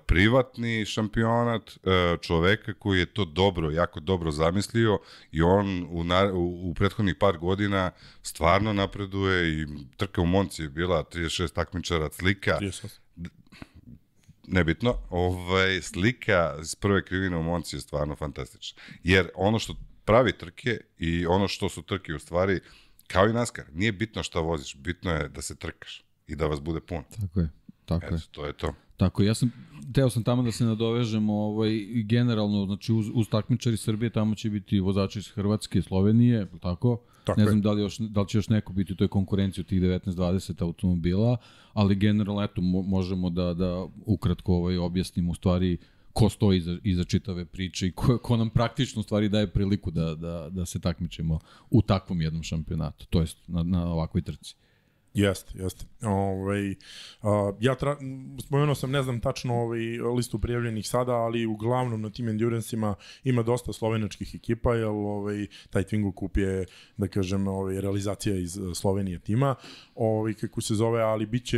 privatni 0.06 0.86
šampionat 0.86 1.70
uh, 1.70 1.92
čoveka 2.22 2.74
koji 2.74 3.00
je 3.00 3.06
to 3.06 3.26
dobro, 3.26 3.72
jako 3.72 4.00
dobro 4.00 4.32
zamislio 4.32 5.00
i 5.32 5.42
on 5.42 5.88
u, 5.90 6.04
na, 6.04 6.34
u, 6.34 6.70
u 6.70 6.74
prethodnih 6.74 7.16
par 7.20 7.38
godina 7.38 7.92
stvarno 8.22 8.74
napreduje 8.74 9.62
i 9.62 9.68
trka 9.98 10.22
u 10.22 10.26
Monci 10.26 10.62
je 10.62 10.70
bila 10.70 11.04
36 11.04 11.54
takmičara, 11.54 12.10
slika 12.12 12.60
38 12.62 13.00
nebitno, 14.48 14.96
ovaj, 15.10 15.82
slika 15.82 16.56
iz 16.62 16.76
prve 16.76 17.06
krivine 17.06 17.38
u 17.38 17.44
Monci 17.44 17.76
je 17.76 17.82
stvarno 17.82 18.16
fantastična. 18.16 18.82
Jer 19.04 19.30
ono 19.36 19.60
što 19.60 19.76
pravi 20.08 20.32
trke 20.38 20.78
i 20.98 21.26
ono 21.26 21.48
što 21.48 21.70
su 21.70 21.82
trke 21.82 22.14
u 22.14 22.20
stvari, 22.20 22.60
kao 23.08 23.28
i 23.30 23.34
NASCAR, 23.34 23.66
nije 23.74 23.92
bitno 23.92 24.24
šta 24.24 24.40
voziš, 24.40 24.76
bitno 24.76 25.12
je 25.12 25.30
da 25.30 25.42
se 25.42 25.56
trkaš 25.56 26.04
i 26.28 26.36
da 26.36 26.48
vas 26.48 26.62
bude 26.62 26.80
pun. 26.80 27.04
Tako 27.22 27.40
je, 27.40 27.50
tako 27.86 28.06
Eto, 28.06 28.16
je. 28.16 28.22
to 28.32 28.46
je 28.46 28.54
to. 28.54 28.74
Tako, 28.98 29.24
ja 29.24 29.34
sam, 29.34 29.52
teo 29.94 30.10
sam 30.10 30.24
tamo 30.24 30.44
da 30.44 30.52
se 30.52 30.66
nadovežem 30.66 31.30
ovaj, 31.30 31.70
generalno, 32.04 32.66
znači 32.66 32.94
uz, 32.94 33.06
uz 33.14 33.30
takmičari 33.30 33.78
Srbije 33.78 34.10
tamo 34.10 34.36
će 34.36 34.50
biti 34.50 34.80
vozači 34.80 35.20
iz 35.20 35.28
Hrvatske, 35.28 35.82
Slovenije, 35.82 36.48
tako? 36.62 37.02
Tako 37.24 37.40
ne 37.40 37.46
znam 37.46 37.62
da 37.62 37.72
li, 37.72 37.82
još, 37.82 37.98
da 37.98 38.22
li 38.22 38.28
će 38.28 38.38
još 38.38 38.50
neko 38.50 38.74
biti 38.74 38.94
u 38.94 38.96
toj 38.96 39.08
konkurenciji 39.08 39.62
od 39.62 39.68
tih 39.68 39.82
19-20 39.82 40.62
automobila, 40.62 41.38
ali 41.74 41.96
generalno, 41.96 42.44
eto, 42.44 42.62
možemo 42.62 43.30
da, 43.30 43.54
da 43.54 43.88
ukratko 44.06 44.54
ovaj, 44.54 44.78
objasnimo 44.78 45.32
u 45.32 45.36
stvari 45.36 45.78
ko 46.18 46.30
stoji 46.30 46.58
iza, 46.58 46.78
iza 46.84 47.04
čitave 47.04 47.46
priče 47.46 47.88
i 47.88 47.92
ko, 47.92 48.18
ko 48.18 48.38
nam 48.38 48.50
praktično 48.50 49.04
stvari 49.04 49.30
daje 49.30 49.48
priliku 49.48 49.92
da, 49.92 50.16
da, 50.16 50.50
da 50.50 50.66
se 50.66 50.80
takmičimo 50.80 51.40
u 51.70 51.82
takvom 51.82 52.22
jednom 52.22 52.44
šampionatu, 52.44 53.06
to 53.10 53.22
jest 53.22 53.38
na, 53.48 53.64
na 53.64 53.92
ovakvoj 53.94 54.22
trci. 54.22 54.56
Jeste, 55.18 55.52
jeste. 55.56 55.86
Ovaj, 56.02 56.76
a, 57.22 57.52
ja 57.60 57.76
tra, 57.76 57.98
spomenuo 58.42 58.76
sam, 58.76 58.92
ne 58.92 59.04
znam 59.04 59.20
tačno 59.20 59.56
ovaj, 59.56 59.80
listu 60.16 60.40
prijavljenih 60.40 60.88
sada, 60.88 61.12
ali 61.12 61.46
uglavnom 61.46 62.02
na 62.02 62.10
tim 62.10 62.30
endurancima 62.30 62.96
ima 63.24 63.44
dosta 63.44 63.74
slovenačkih 63.74 64.36
ekipa, 64.36 64.76
jer 64.76 64.86
ovaj, 64.86 65.48
taj 65.70 65.84
Twingo 65.84 66.20
Cup 66.20 66.38
je, 66.38 66.66
da 66.98 67.08
kažem, 67.08 67.48
ovaj, 67.48 67.82
realizacija 67.82 68.36
iz 68.36 68.60
Slovenije 68.76 69.20
tima, 69.20 69.56
ovaj, 69.96 70.34
kako 70.34 70.62
se 70.62 70.76
zove, 70.76 71.02
ali 71.02 71.26
bit 71.26 71.46
će 71.46 71.58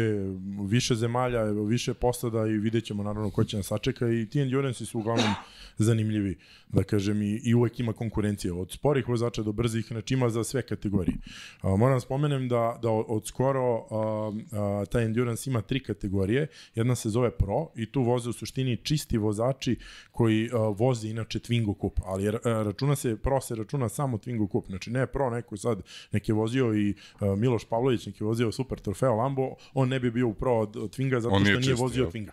više 0.69 0.95
zemalja, 0.95 1.43
više 1.43 1.93
posada 1.93 2.47
i 2.47 2.57
vidjet 2.57 2.85
ćemo 2.85 3.03
naravno 3.03 3.29
ko 3.29 3.43
će 3.43 3.57
nas 3.57 3.67
sačeka 3.67 4.09
i 4.09 4.25
ti 4.25 4.39
endurance 4.39 4.85
su 4.85 4.99
uglavnom 4.99 5.33
zanimljivi, 5.77 6.37
da 6.69 6.83
kažem, 6.83 7.21
i, 7.21 7.41
i 7.43 7.53
uvek 7.53 7.79
ima 7.79 7.93
konkurencije 7.93 8.53
od 8.53 8.71
sporih 8.71 9.07
vozača 9.09 9.43
do 9.43 9.51
brzih, 9.51 9.85
znači 9.87 10.13
ima 10.13 10.29
za 10.29 10.43
sve 10.43 10.61
kategorije. 10.61 11.17
A, 11.61 11.75
moram 11.75 11.95
da 11.95 11.99
spomenem 11.99 12.47
da, 12.47 12.79
da 12.81 12.89
od 12.89 13.27
skora 13.27 13.48
skoro 13.49 13.75
uh, 13.75 14.35
uh, 14.35 14.87
taj 14.87 15.05
endurance 15.05 15.49
ima 15.49 15.61
tri 15.61 15.79
kategorije. 15.79 16.47
Jedna 16.75 16.95
se 16.95 17.09
zove 17.09 17.31
Pro 17.31 17.67
i 17.75 17.91
tu 17.91 18.03
voze 18.03 18.29
u 18.29 18.33
suštini 18.33 18.77
čisti 18.77 19.17
vozači 19.17 19.77
koji 20.11 20.49
uh, 20.49 20.79
voze 20.79 21.09
inače 21.09 21.39
Twingo 21.39 21.81
Cup, 21.81 21.99
ali 22.05 22.27
uh, 22.27 22.35
računa 22.43 22.95
se, 22.95 23.15
Pro 23.17 23.41
se 23.41 23.55
računa 23.55 23.89
samo 23.89 24.17
Twingo 24.17 24.51
Cup, 24.51 24.67
znači 24.67 24.91
ne 24.91 25.07
Pro 25.07 25.29
neko 25.29 25.57
sad 25.57 25.81
neki 26.11 26.31
je 26.31 26.35
vozio 26.35 26.73
i 26.73 26.93
uh, 27.21 27.37
Miloš 27.37 27.65
Pavlović 27.65 28.05
neki 28.05 28.23
je 28.23 28.27
vozio 28.27 28.51
Super 28.51 28.79
Trofeo 28.79 29.15
Lambo, 29.15 29.49
on 29.73 29.89
ne 29.89 29.99
bi 29.99 30.11
bio 30.11 30.27
u 30.27 30.33
Pro 30.33 30.59
od, 30.59 30.75
od 30.75 30.97
Twinga 30.97 31.19
zato 31.19 31.35
što 31.35 31.43
nije, 31.43 31.59
nije 31.59 31.73
vozio 31.73 32.03
ja. 32.03 32.09
Twinga. 32.09 32.31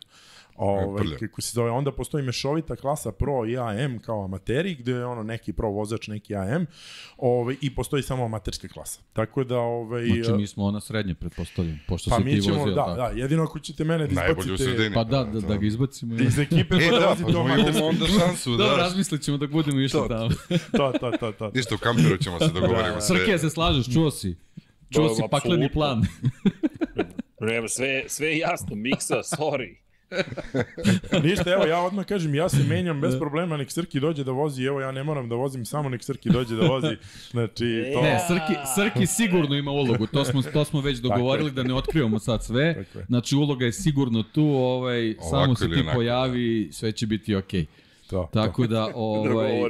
Ovaj, 0.59 1.05
kako 1.21 1.41
se 1.41 1.51
zove, 1.55 1.71
onda 1.71 1.93
postoji 1.93 2.25
mešovita 2.25 2.77
klasa 2.77 3.13
Pro 3.13 3.47
i 3.47 3.59
AM 3.59 3.99
kao 3.99 4.25
amateri, 4.25 4.75
gde 4.75 4.93
je 4.93 5.07
ono 5.07 5.23
neki 5.23 5.53
Pro 5.53 5.71
vozač, 5.71 6.09
neki 6.09 6.37
AM, 6.37 6.67
ovaj, 7.17 7.57
i 7.61 7.75
postoji 7.75 8.03
samo 8.03 8.25
amaterska 8.25 8.69
klasa. 8.69 9.01
Tako 9.13 9.45
da... 9.45 9.59
Ovaj, 9.59 10.07
znači 10.07 10.33
mi 10.33 10.47
smo 10.47 10.65
ona 10.65 10.81
srednje, 10.81 11.15
pretpostavljam, 11.15 11.81
pošto 11.89 12.11
pa 12.11 12.17
si 12.17 12.25
ti 12.25 12.43
ćemo, 12.43 12.59
vozio. 12.59 12.75
Da, 12.75 12.85
tako. 12.85 12.97
da, 12.97 13.07
jedino 13.07 13.43
ako 13.43 13.59
ćete 13.59 13.85
mene 13.85 14.07
da 14.07 14.27
izbacite... 14.29 14.91
Pa 14.95 15.05
da, 15.05 15.25
da, 15.25 15.41
da 15.41 15.57
ga 15.57 15.67
izbacimo. 15.67 16.15
Iz 16.15 16.39
ekipe 16.39 16.77
e, 16.77 16.91
pa 16.91 16.99
da, 16.99 17.01
da, 17.01 17.17
pa 17.25 17.33
da 17.33 17.39
imamo 17.39 17.87
onda 17.87 18.07
šansu. 18.07 18.57
Da, 18.57 18.65
da 18.65 18.77
razmislit 18.77 19.23
ćemo 19.23 19.37
da 19.37 19.47
budemo 19.47 19.81
išli 19.81 20.01
tamo. 20.09 20.29
to, 20.77 20.93
to, 21.01 21.11
to, 21.21 21.33
to. 21.33 21.51
Ništa, 21.55 21.75
u 21.75 21.79
kamperu 21.79 22.17
ćemo 22.17 22.39
se 22.39 22.49
dogovoriti. 22.49 22.95
da, 22.95 23.01
Srke, 23.01 23.39
se 23.39 23.51
slažeš, 23.51 23.93
čuo 23.95 24.11
si. 24.11 24.37
Čuo 24.91 25.15
si 25.15 25.23
pakleni 25.31 25.73
plan. 25.73 26.03
Nema, 27.41 27.69
sve, 27.69 28.05
sve 28.09 28.39
jasno, 28.39 28.77
miksa, 28.77 29.15
sorry. 29.17 29.86
Ništa, 31.25 31.53
evo 31.53 31.65
ja 31.67 31.81
odmah 31.81 32.07
kažem, 32.07 32.35
ja 32.35 32.49
se 32.49 32.65
menjam 32.69 33.01
bez 33.01 33.19
problema, 33.19 33.57
nek 33.57 33.71
Srki 33.71 34.01
dođe 34.01 34.25
da 34.25 34.33
vozi, 34.33 34.65
evo 34.65 34.81
ja 34.81 34.93
ne 34.93 35.05
moram 35.05 35.29
da 35.29 35.35
vozim, 35.35 35.65
samo 35.65 35.89
nek 35.89 36.05
Srki 36.05 36.31
dođe 36.31 36.57
da 36.57 36.67
vozi. 36.67 36.97
Znači, 37.31 37.85
to... 37.95 38.03
Ne, 38.03 38.19
Srki, 38.29 38.55
Srki 38.75 39.07
sigurno 39.07 39.57
ima 39.57 39.71
ulogu, 39.71 40.07
to 40.07 40.25
smo, 40.25 40.43
to 40.43 40.65
smo 40.65 40.81
već 40.81 40.99
dogovorili 40.99 41.51
da 41.51 41.63
ne 41.63 41.75
otkrivamo 41.75 42.19
sad 42.19 42.45
sve. 42.45 42.85
Znači 43.07 43.37
uloga 43.37 43.65
je 43.65 43.73
sigurno 43.73 44.23
tu, 44.23 44.45
ovaj, 44.45 45.15
samo 45.31 45.55
se 45.55 45.69
ti 45.69 45.81
onako. 45.81 45.95
pojavi, 45.95 46.69
sve 46.73 46.93
će 46.93 47.07
biti 47.07 47.35
okej. 47.35 47.61
Okay. 47.61 47.67
To, 48.11 48.29
Tako 48.33 48.63
to. 48.63 48.69
da, 48.69 48.93
ovaj, 48.95 49.61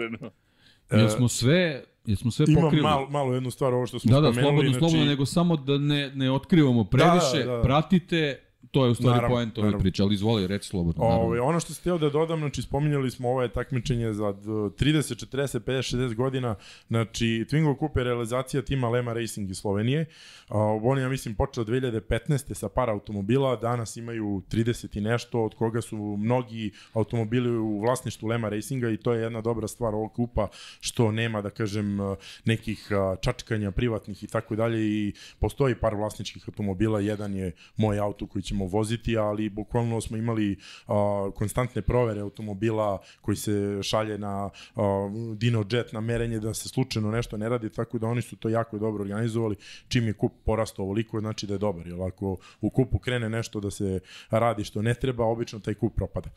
jer 0.91 1.11
smo 1.11 1.29
sve, 1.29 1.85
Jesmo 2.07 2.31
sve 2.31 2.47
Imam 2.49 2.63
pokrili. 2.63 2.83
malo, 2.83 3.09
malo 3.09 3.35
jednu 3.35 3.51
stvar, 3.51 3.75
ovo 3.75 3.87
što 3.87 3.99
smo 3.99 4.13
da, 4.15 4.21
da, 4.21 4.33
spomenuli. 4.33 4.43
Da, 4.43 4.49
slobodno, 4.49 4.71
znači... 4.71 4.79
slobodno, 4.79 5.11
nego 5.11 5.27
samo 5.27 5.57
da 5.57 5.79
ne, 5.79 6.11
ne 6.15 6.31
otkrivamo 6.31 6.85
previše, 6.85 7.39
da, 7.39 7.45
da, 7.45 7.57
da. 7.57 7.63
pratite, 7.63 8.41
To 8.71 8.85
je 8.85 8.91
u 8.91 8.95
stvari 8.95 9.15
naravno, 9.15 9.37
poent 9.37 9.59
ove 9.59 9.79
priče, 9.79 10.03
ali 10.03 10.15
izvoli, 10.15 10.47
reći 10.47 10.69
slobodno. 10.69 11.05
Ove, 11.05 11.41
ono 11.41 11.61
što 11.61 11.73
ste 11.73 11.81
htio 11.81 11.99
da 11.99 12.11
dodam, 12.11 12.39
znači 12.39 12.63
spominjali 12.63 13.11
smo 13.11 13.29
ovo 13.29 13.43
je 13.43 13.49
takmičenje 13.49 14.13
za 14.13 14.25
30, 14.25 15.27
40, 15.27 15.61
50, 15.61 15.97
60 15.97 16.15
godina, 16.15 16.55
znači 16.89 17.47
Twingo 17.51 17.79
Cup 17.79 17.97
je 17.97 18.05
realizacija 18.05 18.63
tima 18.63 18.89
Lema 18.89 19.13
Racing 19.13 19.51
iz 19.51 19.59
Slovenije. 19.59 20.07
Uh, 20.49 20.57
oni, 20.83 21.01
ja 21.01 21.09
mislim, 21.09 21.35
počeo 21.35 21.65
2015. 21.65 22.55
sa 22.55 22.69
par 22.69 22.91
automobila, 22.91 23.57
danas 23.57 23.97
imaju 23.97 24.43
30 24.51 24.99
i 24.99 25.01
nešto, 25.01 25.45
od 25.45 25.55
koga 25.55 25.81
su 25.81 25.97
mnogi 25.97 26.71
automobili 26.93 27.59
u 27.59 27.81
vlasništvu 27.81 28.29
Lema 28.29 28.49
Racinga 28.49 28.91
i 28.91 28.97
to 28.97 29.13
je 29.13 29.23
jedna 29.23 29.41
dobra 29.41 29.69
stvar 29.69 29.95
ovog 29.95 30.13
kupa, 30.13 30.49
što 30.81 31.13
nema, 31.13 31.43
da 31.43 31.51
kažem, 31.51 31.99
nekih 32.45 32.89
čačkanja 33.21 33.71
privatnih 33.71 34.25
i 34.25 34.27
tako 34.27 34.57
dalje 34.57 34.79
i 34.81 35.13
postoji 35.39 35.75
par 35.75 35.95
vlasničkih 35.95 36.45
automobila, 36.49 37.01
jedan 37.01 37.35
je 37.35 37.53
moj 37.77 37.99
auto 37.99 38.27
koji 38.27 38.43
ćemo 38.57 38.67
voziti, 38.67 39.17
ali 39.17 39.49
bukvalno 39.49 40.01
smo 40.01 40.17
imali 40.17 40.57
a, 40.87 41.31
konstantne 41.35 41.83
provere 41.83 42.21
automobila 42.21 42.99
koji 43.21 43.37
se 43.37 43.83
šalje 43.83 44.19
na 44.19 44.51
a, 44.77 45.11
Dino 45.37 45.65
Jet 45.71 45.93
na 45.93 46.01
merenje 46.01 46.41
da 46.41 46.55
se 46.55 46.69
slučajno 46.69 47.11
nešto 47.11 47.37
ne 47.37 47.49
radi, 47.49 47.71
tako 47.71 47.99
da 47.99 48.07
oni 48.07 48.23
su 48.23 48.37
to 48.37 48.49
jako 48.49 48.79
dobro 48.79 49.03
organizovali. 49.03 49.57
Čim 49.89 50.07
je 50.07 50.13
kup 50.13 50.33
porastao 50.45 50.85
ovoliko, 50.85 51.21
znači 51.21 51.47
da 51.47 51.55
je 51.55 51.59
dobar. 51.59 51.87
Jer 51.87 52.03
ako 52.03 52.37
u 52.61 52.71
kupu 52.71 52.99
krene 52.99 53.29
nešto 53.29 53.61
da 53.61 53.71
se 53.71 54.01
radi 54.31 54.65
što 54.65 54.83
ne 54.83 54.95
treba, 54.95 55.25
obično 55.25 55.61
taj 55.61 55.75
kup 55.75 55.95
propada. 55.97 56.31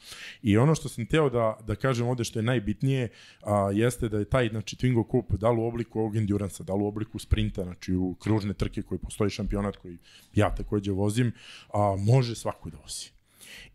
I 0.43 0.57
ono 0.57 0.75
što 0.75 0.89
sam 0.89 1.05
teo 1.05 1.29
da, 1.29 1.57
da 1.67 1.75
kažem 1.75 2.07
ovde 2.07 2.23
što 2.23 2.39
je 2.39 2.43
najbitnije, 2.43 3.09
a, 3.43 3.71
jeste 3.73 4.09
da 4.09 4.19
je 4.19 4.25
taj 4.25 4.49
znači, 4.49 4.75
Twingo 4.75 5.07
kup 5.07 5.31
da 5.31 5.51
li 5.51 5.61
u 5.61 5.65
obliku 5.65 5.99
ovog 5.99 6.15
endurance 6.15 6.63
da 6.63 6.73
li 6.73 6.83
u 6.83 6.87
obliku 6.87 7.19
sprinta, 7.19 7.63
znači 7.63 7.95
u 7.95 8.15
kružne 8.19 8.53
trke 8.53 8.81
koji 8.81 8.99
postoji 8.99 9.29
šampionat 9.29 9.75
koji 9.75 9.97
ja 10.35 10.49
takođe 10.55 10.91
vozim, 10.91 11.31
a, 11.73 11.95
može 11.99 12.35
svako 12.35 12.69
da 12.69 12.77
vozi 12.77 13.09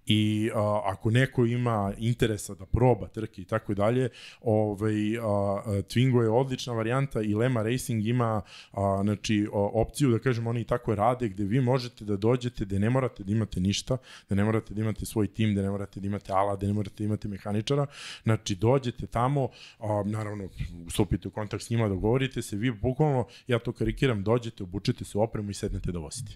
i 0.07 0.51
a, 0.55 0.81
ako 0.85 1.11
neko 1.11 1.47
ima 1.47 1.93
interesa 1.99 2.55
da 2.55 2.67
proba 2.67 3.09
trke 3.09 3.43
i 3.43 3.45
tako 3.45 3.75
dalje, 3.75 4.09
ovaj, 4.41 5.19
a, 5.19 5.23
Twingo 5.67 6.23
je 6.23 6.31
odlična 6.31 6.73
varijanta 6.73 7.23
i 7.23 7.35
Lema 7.35 7.63
Racing 7.63 8.07
ima 8.07 8.43
a, 8.73 9.01
znači, 9.03 9.49
a, 9.53 9.59
opciju 9.59 10.11
da 10.11 10.19
kažem 10.19 10.47
oni 10.47 10.65
tako 10.65 10.95
rade 10.95 11.29
gde 11.29 11.45
vi 11.45 11.61
možete 11.61 12.05
da 12.05 12.17
dođete 12.17 12.65
da 12.65 12.79
ne 12.79 12.91
morate 12.91 13.25
da 13.25 13.33
imate 13.33 13.61
ništa, 13.61 13.97
da 14.29 14.35
ne 14.35 14.45
morate 14.45 14.75
da 14.75 14.81
imate 14.81 15.07
svoj 15.07 15.27
tim, 15.27 15.55
da 15.55 15.63
ne 15.63 15.71
morate 15.71 16.01
da 16.01 16.07
imate 16.07 16.33
ala, 16.33 16.57
da 16.57 16.67
ne 16.67 16.73
morate 16.73 16.95
da 16.99 17.05
imate 17.05 17.29
mehaničara, 17.29 17.87
znači 18.23 18.55
dođete 18.55 19.07
tamo, 19.07 19.49
a, 19.81 20.03
naravno 20.07 20.49
stupite 20.91 21.29
u 21.29 21.31
kontakt 21.31 21.65
s 21.65 21.71
njima, 21.71 21.89
dogovorite 21.89 22.43
se, 22.43 22.57
vi 22.57 22.71
bukvalno, 22.71 23.27
ja 23.47 23.59
to 23.59 23.73
karikiram, 23.73 24.23
dođete, 24.23 24.63
obučete 24.63 25.05
se 25.05 25.19
opremu 25.19 25.51
i 25.51 25.55
sednete 25.55 25.93
da 25.93 25.99
vozite. 25.99 26.33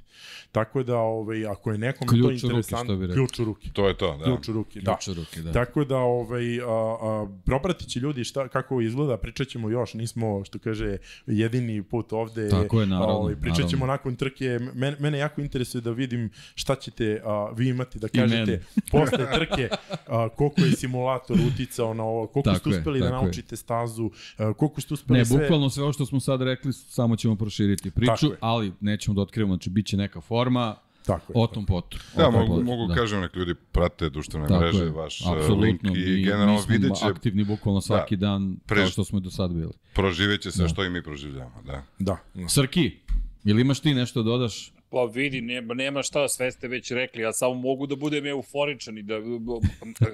Tako 0.53 0.83
da, 0.83 0.97
ovaj, 0.99 1.47
ako 1.47 1.73
je 1.73 1.79
nekom 1.79 2.09
ključ 2.09 2.41
to 2.41 2.47
interesantno, 2.47 3.09
ključ 3.15 3.39
u 3.39 3.45
ruke 3.45 3.58
ruke. 3.59 3.71
To 3.73 3.89
je 3.89 3.97
to, 3.97 4.17
da. 4.17 4.25
Ključ 4.25 4.49
u 4.49 4.53
ruke, 4.53 4.81
da. 4.81 4.97
Ključ 4.97 5.09
u 5.09 5.21
ruke, 5.21 5.43
da. 5.43 5.53
Tako 5.53 5.85
da, 5.85 5.97
ovaj, 5.97 6.61
a, 6.61 6.65
a, 6.65 7.27
propratit 7.45 7.89
će 7.89 8.01
ljudi 8.01 8.25
šta, 8.25 8.49
kako 8.49 8.81
izgleda, 8.81 9.17
pričat 9.17 9.49
ćemo 9.49 9.71
još, 9.71 9.95
nismo, 9.95 10.45
što 10.45 10.59
kaže, 10.59 10.97
jedini 11.27 11.83
put 11.83 12.13
ovde. 12.13 12.49
Tako 12.49 12.81
je, 12.81 12.87
naravno. 12.87 13.15
Ovaj, 13.15 13.37
pričat 13.37 13.69
ćemo 13.71 13.87
nakon 13.87 14.17
trke, 14.17 14.59
mene, 14.75 14.97
mene 15.01 15.19
jako 15.19 15.41
interesuje 15.41 15.81
da 15.83 15.91
vidim 15.91 16.31
šta 16.55 16.75
ćete 16.75 17.21
a, 17.25 17.51
vi 17.57 17.69
imati 17.69 17.99
da 17.99 18.09
kažete 18.09 18.63
posle 18.91 19.33
trke, 19.35 19.69
a, 20.07 20.29
koliko 20.29 20.61
je 20.61 20.73
simulator 20.73 21.37
uticao 21.55 21.95
na 21.95 22.05
ovo, 22.05 22.27
koliko 22.27 22.51
tako 22.51 22.61
ste 22.61 22.79
uspeli 22.79 22.99
je, 22.99 23.03
da 23.03 23.11
naučite 23.11 23.53
je. 23.53 23.57
stazu, 23.57 24.11
a, 24.39 24.53
koliko 24.53 24.81
ste 24.81 24.95
uspeli 24.95 25.19
ne, 25.19 25.25
sve... 25.25 25.37
Ne, 25.37 25.43
bukvalno 25.43 25.71
sve 25.71 25.83
ovo 25.83 25.93
što 25.93 26.07
smo 26.07 26.21
sad 26.21 26.43
rekli, 26.43 26.73
samo 26.73 27.17
ćemo 27.17 27.37
proširiti 27.37 27.91
priču, 27.91 28.31
ali 28.41 28.73
nećemo 28.81 29.15
da 29.15 29.23
otkrivamo, 29.23 29.55
znači 29.55 29.71
bit 29.71 29.87
će 29.87 29.97
neka 29.97 30.21
forma, 30.21 30.77
Tako 31.09 31.33
je. 31.33 31.43
O 31.43 31.47
tom 31.47 31.67
potom. 31.67 32.01
Da, 32.17 32.31
mogu, 32.31 32.47
potom, 32.47 32.65
mogu 32.65 32.87
da. 32.87 32.95
kažem, 32.95 33.21
nek 33.21 33.37
ljudi 33.37 33.55
prate 33.73 34.11
društvene 34.11 34.49
tako 34.49 34.61
mreže, 34.61 34.85
je. 34.85 34.91
vaš 34.91 35.21
e, 35.21 35.25
Absolutno. 35.29 35.65
link 35.65 35.81
i 35.97 36.23
generalno 36.25 36.65
vidjet 36.69 36.93
će... 37.01 37.07
aktivni 37.07 37.45
bukvalno 37.45 37.81
svaki 37.81 38.17
da, 38.17 38.27
dan, 38.27 38.57
prež... 38.67 38.81
kao 38.81 38.91
što 38.91 39.05
smo 39.05 39.21
do 39.21 39.31
sad 39.31 39.51
bili. 39.51 39.73
Proživjet 39.95 40.41
će 40.41 40.51
se 40.51 40.63
da. 40.63 40.69
što 40.69 40.85
i 40.85 40.91
mi 40.91 41.03
proživljamo, 41.03 41.63
da. 41.67 41.83
Da. 41.99 42.19
Srki, 42.49 42.99
ili 43.45 43.61
imaš 43.61 43.81
ti 43.81 43.95
nešto 43.95 44.23
da 44.23 44.31
dodaš? 44.31 44.73
Pa 44.91 45.05
vidi, 45.05 45.41
nema, 45.41 45.75
nema 45.75 46.03
šta, 46.03 46.29
sve 46.29 46.53
ste 46.53 46.69
već 46.69 46.91
rekli, 46.91 47.23
ja 47.23 47.33
samo 47.33 47.55
mogu 47.55 47.87
da 47.87 47.97
budem 47.97 48.27
euforičan 48.27 48.99
i 48.99 49.03
da, 49.03 49.15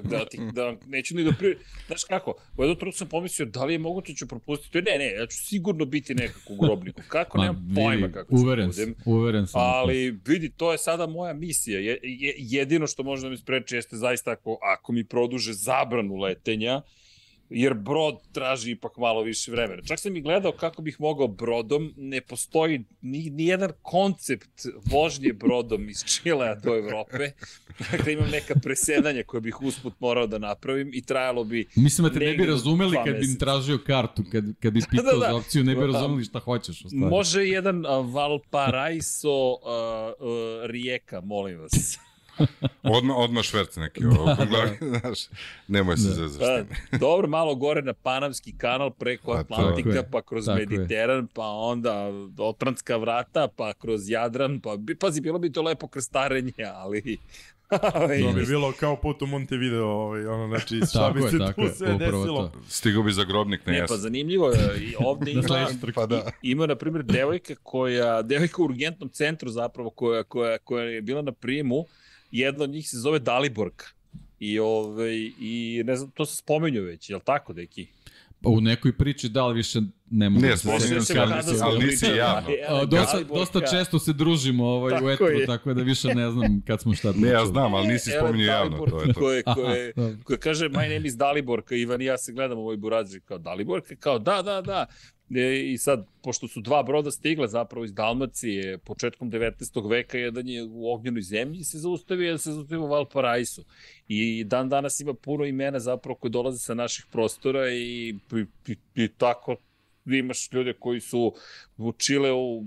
da, 0.03 0.25
ti, 0.25 0.39
da 0.53 0.75
neću 0.87 1.17
ni 1.17 1.25
da 1.25 1.33
pri... 1.39 1.57
Znaš 1.87 2.05
kako, 2.05 2.35
u 2.57 2.63
jednom 2.63 2.79
trenutku 2.79 2.99
sam 2.99 3.09
pomislio 3.09 3.47
da 3.47 3.65
li 3.65 3.75
je 3.75 3.79
moguće 3.79 4.13
da 4.13 4.17
ću 4.17 4.29
propustiti, 4.29 4.83
ne, 4.83 4.99
ne, 4.99 5.11
ja 5.13 5.27
ću 5.27 5.37
sigurno 5.37 5.85
biti 5.85 6.15
nekako 6.15 6.53
u 6.53 6.57
grobniku, 6.57 7.03
kako, 7.09 7.39
Ma, 7.39 7.45
nemam 7.45 7.73
pojma 7.75 8.13
kako 8.13 8.35
uveren, 8.35 8.71
ću 8.73 8.81
da 8.81 8.87
budem. 8.87 8.95
Uveren 9.05 9.47
sam. 9.47 9.61
Ali 9.61 10.19
vidi, 10.27 10.51
to 10.51 10.73
je 10.73 10.79
sada 10.79 11.07
moja 11.07 11.33
misija, 11.33 11.81
je, 11.81 11.99
je, 12.03 12.35
jedino 12.39 12.87
što 12.87 13.03
može 13.03 13.23
da 13.23 13.31
mi 13.31 13.37
spreči 13.37 13.75
jeste 13.75 13.97
zaista 13.97 14.31
ako, 14.31 14.59
ako 14.63 14.93
mi 14.93 15.05
produže 15.05 15.53
zabranu 15.53 16.17
letenja, 16.17 16.83
jer 17.51 17.75
brod 17.75 18.19
traži 18.33 18.71
ipak 18.71 18.97
malo 18.97 19.23
više 19.23 19.51
vremena. 19.51 19.83
Čak 19.83 20.01
sam 20.01 20.17
i 20.17 20.21
gledao 20.21 20.53
kako 20.53 20.83
bih 20.83 21.01
mogao 21.01 21.29
brodom, 21.29 21.95
ne 21.97 22.21
postoji 22.21 22.85
ni, 23.01 23.31
ni 23.31 23.47
jedan 23.47 23.71
koncept 23.83 24.67
vožnje 24.85 25.33
brodom 25.33 25.89
iz 25.89 26.05
Čilea 26.05 26.55
do 26.55 26.77
Evrope. 26.77 27.31
Dakle, 27.91 28.13
imam 28.13 28.31
neka 28.31 28.55
presedanja 28.63 29.23
koje 29.23 29.41
bih 29.41 29.63
usput 29.63 29.95
morao 30.01 30.27
da 30.27 30.39
napravim 30.39 30.91
i 30.95 31.03
trajalo 31.03 31.45
bi... 31.45 31.67
Mislim 31.77 32.09
da 32.09 32.13
te 32.13 32.19
ne 32.19 32.35
bi 32.35 32.47
razumeli 32.47 32.97
kad 33.05 33.19
bi 33.19 33.25
im 33.25 33.39
tražio 33.39 33.79
kartu, 33.87 34.23
kad, 34.33 34.45
kad 34.61 34.73
bi 34.73 34.81
pitao 34.91 35.13
da, 35.13 35.27
da, 35.27 35.33
za 35.33 35.37
opciju, 35.37 35.65
ne 35.65 35.75
bi 35.75 35.87
razumeli 35.87 36.25
šta 36.25 36.39
hoćeš. 36.39 36.85
Ostvari. 36.85 37.11
Može 37.11 37.45
jedan 37.45 37.85
Valparaiso 38.13 39.53
uh, 39.53 39.59
uh, 39.59 40.71
Rijeka, 40.71 41.21
molim 41.21 41.59
vas. 41.59 41.99
Odma, 42.83 43.17
odma 43.17 43.43
šverc 43.43 43.77
neki 43.77 44.05
ovo, 44.05 44.25
da, 44.25 44.45
da. 44.45 44.99
znaš, 45.01 45.19
nemoj 45.69 45.97
se 45.97 46.09
da. 46.09 46.15
zezaš 46.15 46.41
pa, 46.91 46.99
Dobro, 46.99 47.29
malo 47.29 47.55
gore 47.55 47.83
na 47.83 47.93
Panamski 47.93 48.59
kanal 48.59 48.91
preko 48.91 49.33
A, 49.33 49.41
Atlantika, 49.41 50.03
pa 50.13 50.23
kroz 50.23 50.45
tako 50.45 50.59
Mediteran, 50.59 51.25
je. 51.25 51.27
pa 51.35 51.47
onda 51.47 52.11
Otranska 52.39 52.97
vrata, 52.97 53.49
pa 53.57 53.73
kroz 53.73 54.11
Jadran, 54.11 54.61
pa 54.61 54.77
pazi, 55.01 55.21
bilo 55.21 55.39
bi 55.39 55.53
to 55.53 55.63
lepo 55.63 55.89
krstarenje, 55.89 56.65
ali 56.75 57.19
to 58.23 58.33
bi 58.35 58.47
bilo 58.47 58.73
kao 58.73 58.97
put 58.97 59.23
u 59.23 59.27
Montevideo, 59.27 59.87
ovaj, 59.87 60.27
ono, 60.27 60.49
znači, 60.49 60.81
šta 60.91 61.11
bi 61.11 61.23
se 61.23 61.39
tu 61.55 61.77
sve 61.77 61.99
desilo. 61.99 62.53
Stigo 62.69 63.03
bi 63.03 63.13
za 63.13 63.25
grobnik, 63.25 63.67
ne, 63.67 63.73
ne 63.73 63.87
pa 63.87 63.97
zanimljivo 63.97 64.49
je, 64.49 64.79
i 64.81 64.95
ovde 64.99 65.31
ima, 65.33 65.67
pa 65.95 66.07
da. 66.07 66.31
ima, 66.43 66.67
na 66.67 66.75
primjer, 66.75 67.05
devojka 67.05 67.55
koja, 67.63 68.23
devojka 68.23 68.63
u 68.63 68.65
urgentnom 68.65 69.09
centru 69.09 69.51
zapravo, 69.51 69.91
koja, 69.91 70.23
koja, 70.23 70.59
koja 70.59 70.85
je 70.85 71.03
bila 71.03 71.23
na 71.23 71.33
prijemu, 71.33 71.85
jedna 72.35 72.65
od 72.65 72.71
njih 72.71 72.89
se 72.89 72.99
zove 72.99 73.19
Daliborg. 73.19 73.75
I, 74.39 74.59
ovaj, 74.59 75.15
i 75.41 75.83
ne 75.85 75.97
znam, 75.97 76.11
to 76.11 76.27
se 76.27 76.37
spomenju 76.37 76.83
već, 76.83 77.11
je 77.11 77.17
li 77.17 77.23
tako, 77.25 77.53
deki? 77.53 77.87
Pa 78.43 78.51
u 78.51 78.61
nekoj 78.61 78.93
priči 78.93 79.29
da 79.29 79.47
li 79.47 79.55
više 79.55 79.81
ne 80.11 80.31
mogu 80.31 80.43
Ne, 80.43 80.51
da 80.51 80.57
sećam 80.57 81.01
se, 81.03 81.15
kada 81.15 81.35
ali- 81.37 81.43
se- 81.49 81.63
ali 81.63 81.85
nisi 81.87 82.07
javno. 82.09 82.49
A, 82.69 82.85
dosta, 82.85 83.21
dosta 83.23 83.61
često 83.63 83.99
se 83.99 84.13
družimo 84.13 84.67
ovaj, 84.67 84.93
Tako 84.93 85.07
u 85.07 85.11
etru, 85.11 85.27
je. 85.27 85.47
tako 85.47 85.75
da 85.75 85.83
više 85.83 86.09
ne 86.09 86.31
znam 86.31 86.63
kad 86.63 86.81
smo 86.81 86.95
šta 86.95 87.09
Ne, 87.09 87.15
ja 87.19 87.21
pričali. 87.23 87.47
znam, 87.47 87.75
ali 87.75 87.89
nisi 87.89 88.11
spominjao 88.13 88.55
javno, 88.55 88.77
to 88.81 89.01
je 89.01 89.07
to. 89.07 89.21
Koje, 89.21 89.43
Aha, 89.47 89.55
koje, 89.57 89.93
dobro. 89.93 90.17
koje 90.25 90.39
kaže 90.39 90.65
my 90.67 90.77
name 90.85 91.03
is 91.05 91.15
Daliborka, 91.15 91.75
Ivan 91.75 92.01
i 92.01 92.05
ja 92.05 92.19
se 92.19 92.33
gledamo 92.33 92.61
u 92.61 92.65
ovoj 92.65 92.77
burazri 92.77 93.21
kao 93.21 93.39
Daliborka, 93.39 93.97
kao 93.97 94.19
da, 94.19 94.43
da, 94.43 94.61
da. 94.61 94.87
I 95.31 95.79
sad, 95.79 96.07
pošto 96.23 96.49
su 96.49 96.61
dva 96.61 96.83
broda 96.83 97.11
stigla 97.11 97.47
zapravo 97.47 97.85
iz 97.85 97.93
Dalmacije 97.93 98.79
početkom 98.79 99.31
19. 99.31 99.91
veka, 99.91 100.19
jedan 100.19 100.49
je 100.49 100.63
u 100.63 100.93
ognjenoj 100.93 101.23
zemlji 101.23 101.65
se 101.65 101.79
zaustavio, 101.79 102.25
jedan 102.25 102.39
se 102.39 102.53
zaustavio 102.53 102.85
u 102.85 102.89
Valparaisu. 102.89 103.65
I 104.09 104.45
dan 104.45 104.69
danas 104.69 105.01
ima 105.01 105.15
puno 105.15 105.45
imena 105.45 105.81
zapravo 105.81 106.19
koji 106.19 106.31
dolaze 106.31 106.59
sa 106.59 106.75
naših 106.75 107.07
prostora 107.13 107.71
i, 107.71 108.09
i, 108.09 108.45
i, 108.67 108.77
i 108.95 109.09
tako 109.09 109.57
imaš 110.07 110.53
ljude 110.53 110.73
koji 110.73 111.01
su 111.01 111.35
u 111.77 111.93
Čileu 111.93 112.65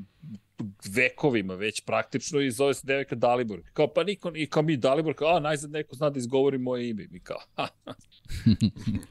vekovima 0.95 1.55
već 1.55 1.81
praktično 1.81 2.41
i 2.41 2.51
zove 2.51 2.73
se 2.73 2.87
devojka 2.87 3.15
Dalibor. 3.15 3.61
Kao, 3.73 3.93
pa 3.93 4.03
niko, 4.03 4.31
i 4.35 4.47
kao 4.47 4.63
mi 4.63 4.77
Dalibor, 4.77 5.13
kao, 5.13 5.35
a, 5.35 5.39
najzad 5.39 5.71
neko 5.71 5.95
zna 5.95 6.09
da 6.09 6.19
izgovori 6.19 6.57
moje 6.57 6.89
ime. 6.89 7.07
Mi 7.11 7.19
kao, 7.19 7.39
ha, 7.55 7.67
ha. 7.85 7.93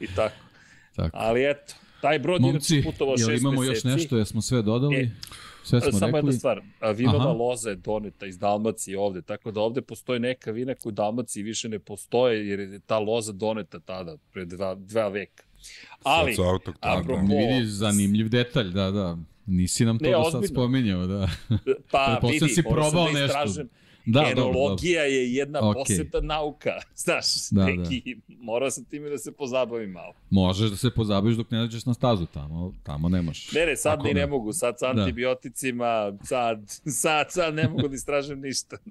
I 0.00 0.06
tako. 0.16 0.34
Tako. 0.96 1.10
Ali 1.12 1.50
eto, 1.50 1.74
taj 2.00 2.18
brod 2.18 2.40
Momci, 2.40 2.74
inače 2.74 2.88
putovao 2.88 3.14
jel 3.14 3.28
šest 3.28 3.40
imamo 3.40 3.60
meseci. 3.60 3.76
još 3.78 3.94
nešto, 3.94 4.18
jesmo 4.18 4.42
sve 4.42 4.62
dodali? 4.62 4.96
E, 4.96 5.10
sve 5.64 5.80
smo 5.80 5.92
Samo 5.92 6.06
jedna 6.08 6.20
rekli. 6.20 6.32
stvar, 6.32 6.60
a 6.80 6.90
vinova 6.90 7.18
Aha. 7.20 7.28
loza 7.28 7.70
je 7.70 7.76
doneta 7.76 8.26
iz 8.26 8.38
Dalmacije 8.38 8.98
ovde, 8.98 9.22
tako 9.22 9.50
da 9.50 9.60
ovde 9.60 9.82
postoji 9.82 10.20
neka 10.20 10.50
vina 10.50 10.74
koja 10.74 10.90
u 10.90 10.92
Dalmaciji 10.92 11.42
više 11.42 11.68
ne 11.68 11.78
postoje, 11.78 12.48
jer 12.48 12.60
je 12.60 12.78
ta 12.80 12.98
loza 12.98 13.32
doneta 13.32 13.80
tada, 13.80 14.16
pre 14.32 14.44
dva, 14.44 14.74
dva 14.76 15.08
veka. 15.08 15.44
Ali, 16.02 16.34
apropo- 16.82 17.28
da. 17.28 17.34
Vidi, 17.36 17.66
zanimljiv 17.66 18.28
detalj, 18.28 18.70
da, 18.70 18.90
da. 18.90 19.16
Nisi 19.46 19.84
nam 19.84 19.98
to 19.98 20.04
Ne, 20.04 20.10
do 20.10 20.24
sad 20.24 20.34
ozbiljno. 20.34 20.54
spominjao, 20.54 21.06
da. 21.06 21.28
pa 21.48 21.56
Pretpostavljam 21.56 22.32
vidi, 22.32 22.48
si 22.48 22.62
probao 22.62 22.90
da 23.04 23.20
nešto. 23.20 23.62
Da, 24.06 24.20
dobro, 24.20 24.34
dobro. 24.34 24.50
Enologija 24.50 25.02
je 25.02 25.34
jedna 25.34 25.70
Okej. 25.70 25.80
posebna 25.80 26.20
nauka, 26.20 26.70
znaš, 27.04 27.50
Da, 27.50 27.60
da, 27.60 27.66
neki, 27.66 28.16
morao 28.28 28.70
sam 28.70 28.84
time 28.84 29.08
da 29.08 29.18
se 29.18 29.32
pozabavim 29.32 29.90
malo. 29.90 30.12
Možeš 30.30 30.70
da 30.70 30.76
se 30.76 30.90
pozabaviš 30.90 31.36
dok 31.36 31.50
ne 31.50 31.58
dođeš 31.58 31.86
na 31.86 31.94
stazu 31.94 32.26
tamo, 32.26 32.72
tamo 32.82 33.08
nemaš. 33.08 33.52
Ne, 33.52 33.66
ne, 33.66 33.76
sad 33.76 33.98
Ako 33.98 34.06
ne. 34.08 34.14
ne 34.14 34.26
mogu, 34.26 34.52
sad 34.52 34.78
sa 34.78 34.92
Da. 34.92 35.02
antibioticima, 35.02 36.12
sad, 36.24 36.62
sad, 37.02 37.26
sad 37.32 37.54
ne 37.54 37.68
mogu 37.68 37.88
da 37.88 37.94
istražem 37.94 38.40
ništa. 38.40 38.76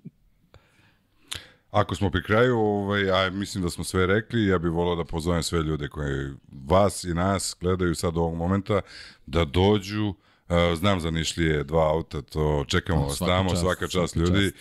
Ako 1.72 1.96
smo 1.96 2.12
pri 2.12 2.24
kraju, 2.24 2.58
ovaj, 2.58 3.10
a 3.12 3.30
mislim 3.30 3.64
da 3.64 3.70
smo 3.70 3.84
sve 3.84 4.06
rekli, 4.08 4.48
ja 4.48 4.58
bih 4.58 4.72
volao 4.72 4.96
da 4.96 5.04
pozovem 5.04 5.44
sve 5.44 5.60
ljude 5.64 5.88
koji 5.88 6.30
vas 6.68 7.04
i 7.04 7.14
nas 7.14 7.58
gledaju 7.62 7.96
sad 7.96 8.18
ovog 8.18 8.36
momenta, 8.36 8.82
da 9.26 9.46
dođu, 9.46 10.08
uh, 10.08 10.16
znam 10.76 11.00
za 11.00 11.12
Nišlije 11.12 11.64
dva 11.64 11.92
auta, 11.92 12.22
to 12.22 12.66
čekamo 12.68 13.02
vas 13.06 13.18
Svaka 13.18 13.34
tamo, 13.34 13.50
čast, 13.50 13.62
svaka 13.62 13.88
čast 13.88 14.16
ljudi, 14.16 14.52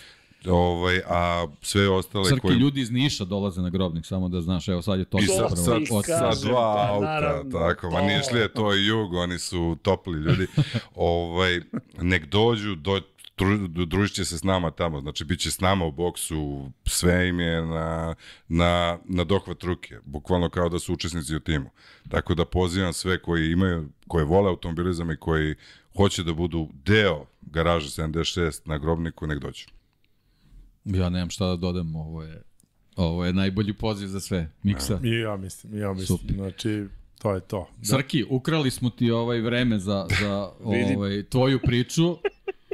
ovaj, 0.47 1.01
a 1.07 1.47
sve 1.61 1.89
ostale 1.89 2.25
Srki, 2.25 2.41
koji... 2.41 2.55
ljudi 2.55 2.81
iz 2.81 2.91
Niša 2.91 3.25
dolaze 3.25 3.61
na 3.61 3.69
grobnik, 3.69 4.05
samo 4.05 4.29
da 4.29 4.41
znaš, 4.41 4.67
evo 4.67 4.81
sad 4.81 4.99
je 4.99 5.05
to 5.05 5.19
I 5.19 5.25
sa, 5.25 5.49
sa, 5.49 5.55
sa 5.55 6.01
kažem, 6.05 6.49
dva 6.49 6.87
auta, 6.89 7.05
naravno, 7.05 7.59
tako, 7.59 7.91
ma. 7.91 8.01
Nišlije, 8.01 8.53
to 8.53 8.73
je 8.73 8.85
jug, 8.85 9.13
oni 9.13 9.39
su 9.39 9.77
topli 9.81 10.19
ljudi. 10.19 10.47
ovaj, 10.95 11.59
nek 12.01 12.25
dođu, 12.25 12.75
do, 12.75 13.01
dru- 13.37 13.85
družit 13.85 14.15
će 14.15 14.25
se 14.25 14.37
s 14.37 14.43
nama 14.43 14.71
tamo, 14.71 15.01
znači 15.01 15.25
bit 15.25 15.39
će 15.39 15.51
s 15.51 15.59
nama 15.59 15.85
u 15.85 15.91
boksu, 15.91 16.71
sve 16.85 17.29
im 17.29 17.39
je 17.39 17.61
na, 17.61 18.15
na, 18.47 18.97
na 19.05 19.23
dohvat 19.23 19.63
ruke, 19.63 19.99
bukvalno 20.05 20.49
kao 20.49 20.69
da 20.69 20.79
su 20.79 20.93
učesnici 20.93 21.35
u 21.35 21.39
timu. 21.39 21.69
Tako 22.09 22.35
da 22.35 22.45
pozivam 22.45 22.93
sve 22.93 23.21
koji 23.21 23.51
imaju, 23.51 23.89
koji 24.07 24.25
vole 24.25 24.49
automobilizam 24.49 25.11
i 25.11 25.17
koji 25.17 25.55
hoće 25.97 26.23
da 26.23 26.33
budu 26.33 26.69
deo 26.85 27.25
garaže 27.41 28.01
76 28.01 28.61
na 28.65 28.77
grobniku, 28.77 29.27
nek 29.27 29.39
dođu. 29.39 29.65
Ja 30.85 31.09
nemam 31.09 31.29
šta 31.29 31.45
da 31.47 31.55
dodam, 31.55 31.95
ovo 31.95 32.23
je, 32.23 32.41
ovo 32.95 33.25
je 33.25 33.33
najbolji 33.33 33.73
poziv 33.73 34.07
za 34.07 34.19
sve. 34.19 34.51
Miksa. 34.63 34.99
I 35.03 35.09
ja 35.09 35.37
mislim, 35.37 35.75
i 35.75 35.79
ja 35.79 35.93
mislim. 35.93 36.17
Super. 36.17 36.35
Znači, 36.35 36.85
to 37.21 37.33
je 37.33 37.41
to. 37.41 37.69
Da. 37.77 37.85
Srki, 37.85 38.25
ukrali 38.29 38.71
smo 38.71 38.89
ti 38.89 39.11
ovaj 39.11 39.41
vreme 39.41 39.79
za, 39.79 40.07
za 40.19 40.49
ovaj, 40.63 41.23
tvoju 41.23 41.59
priču. 41.63 42.17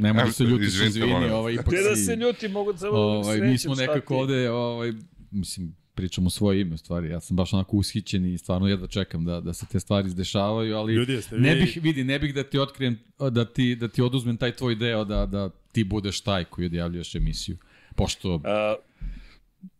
Nemoj 0.00 0.24
da 0.24 0.32
se 0.32 0.44
ljutiš, 0.44 0.66
Izvinite, 0.66 0.98
izvini, 0.98 1.30
ovaj, 1.30 1.54
ipak 1.54 1.72
Ne 1.72 1.82
da 1.82 1.96
se 1.96 2.16
ljuti, 2.16 2.48
mogu 2.48 2.72
da 2.72 2.90
Ovaj, 2.90 3.40
mi 3.40 3.58
smo 3.58 3.74
nekako 3.74 4.16
ovde, 4.16 4.50
ovaj, 4.50 4.92
mislim, 5.30 5.74
pričamo 5.94 6.30
svoje 6.30 6.60
ime 6.60 6.78
stvari. 6.78 7.08
Ja 7.08 7.20
sam 7.20 7.36
baš 7.36 7.52
onako 7.52 7.76
ushićen 7.76 8.26
i 8.26 8.38
stvarno 8.38 8.68
jedva 8.68 8.86
čekam 8.86 9.24
da, 9.24 9.40
da 9.40 9.52
se 9.52 9.66
te 9.66 9.80
stvari 9.80 10.06
izdešavaju, 10.08 10.76
ali 10.76 10.94
Ljudi, 10.94 11.12
jeste 11.12 11.36
ne 11.38 11.54
vi- 11.54 11.60
bih, 11.60 11.78
vidi, 11.82 12.04
ne 12.04 12.18
bih 12.18 12.34
da 12.34 12.42
ti 12.42 12.58
otkrijem, 12.58 12.98
da 13.30 13.44
ti, 13.44 13.76
da 13.76 13.88
ti 13.88 14.02
oduzmem 14.02 14.36
taj 14.36 14.52
tvoj 14.52 14.74
deo 14.74 15.04
da, 15.04 15.26
da 15.26 15.50
ti 15.72 15.84
budeš 15.84 16.20
taj 16.20 16.44
koji 16.44 16.66
odjavljuješ 16.66 17.14
emisiju. 17.14 17.56
Pošto, 17.92 18.40
A, 18.44 18.74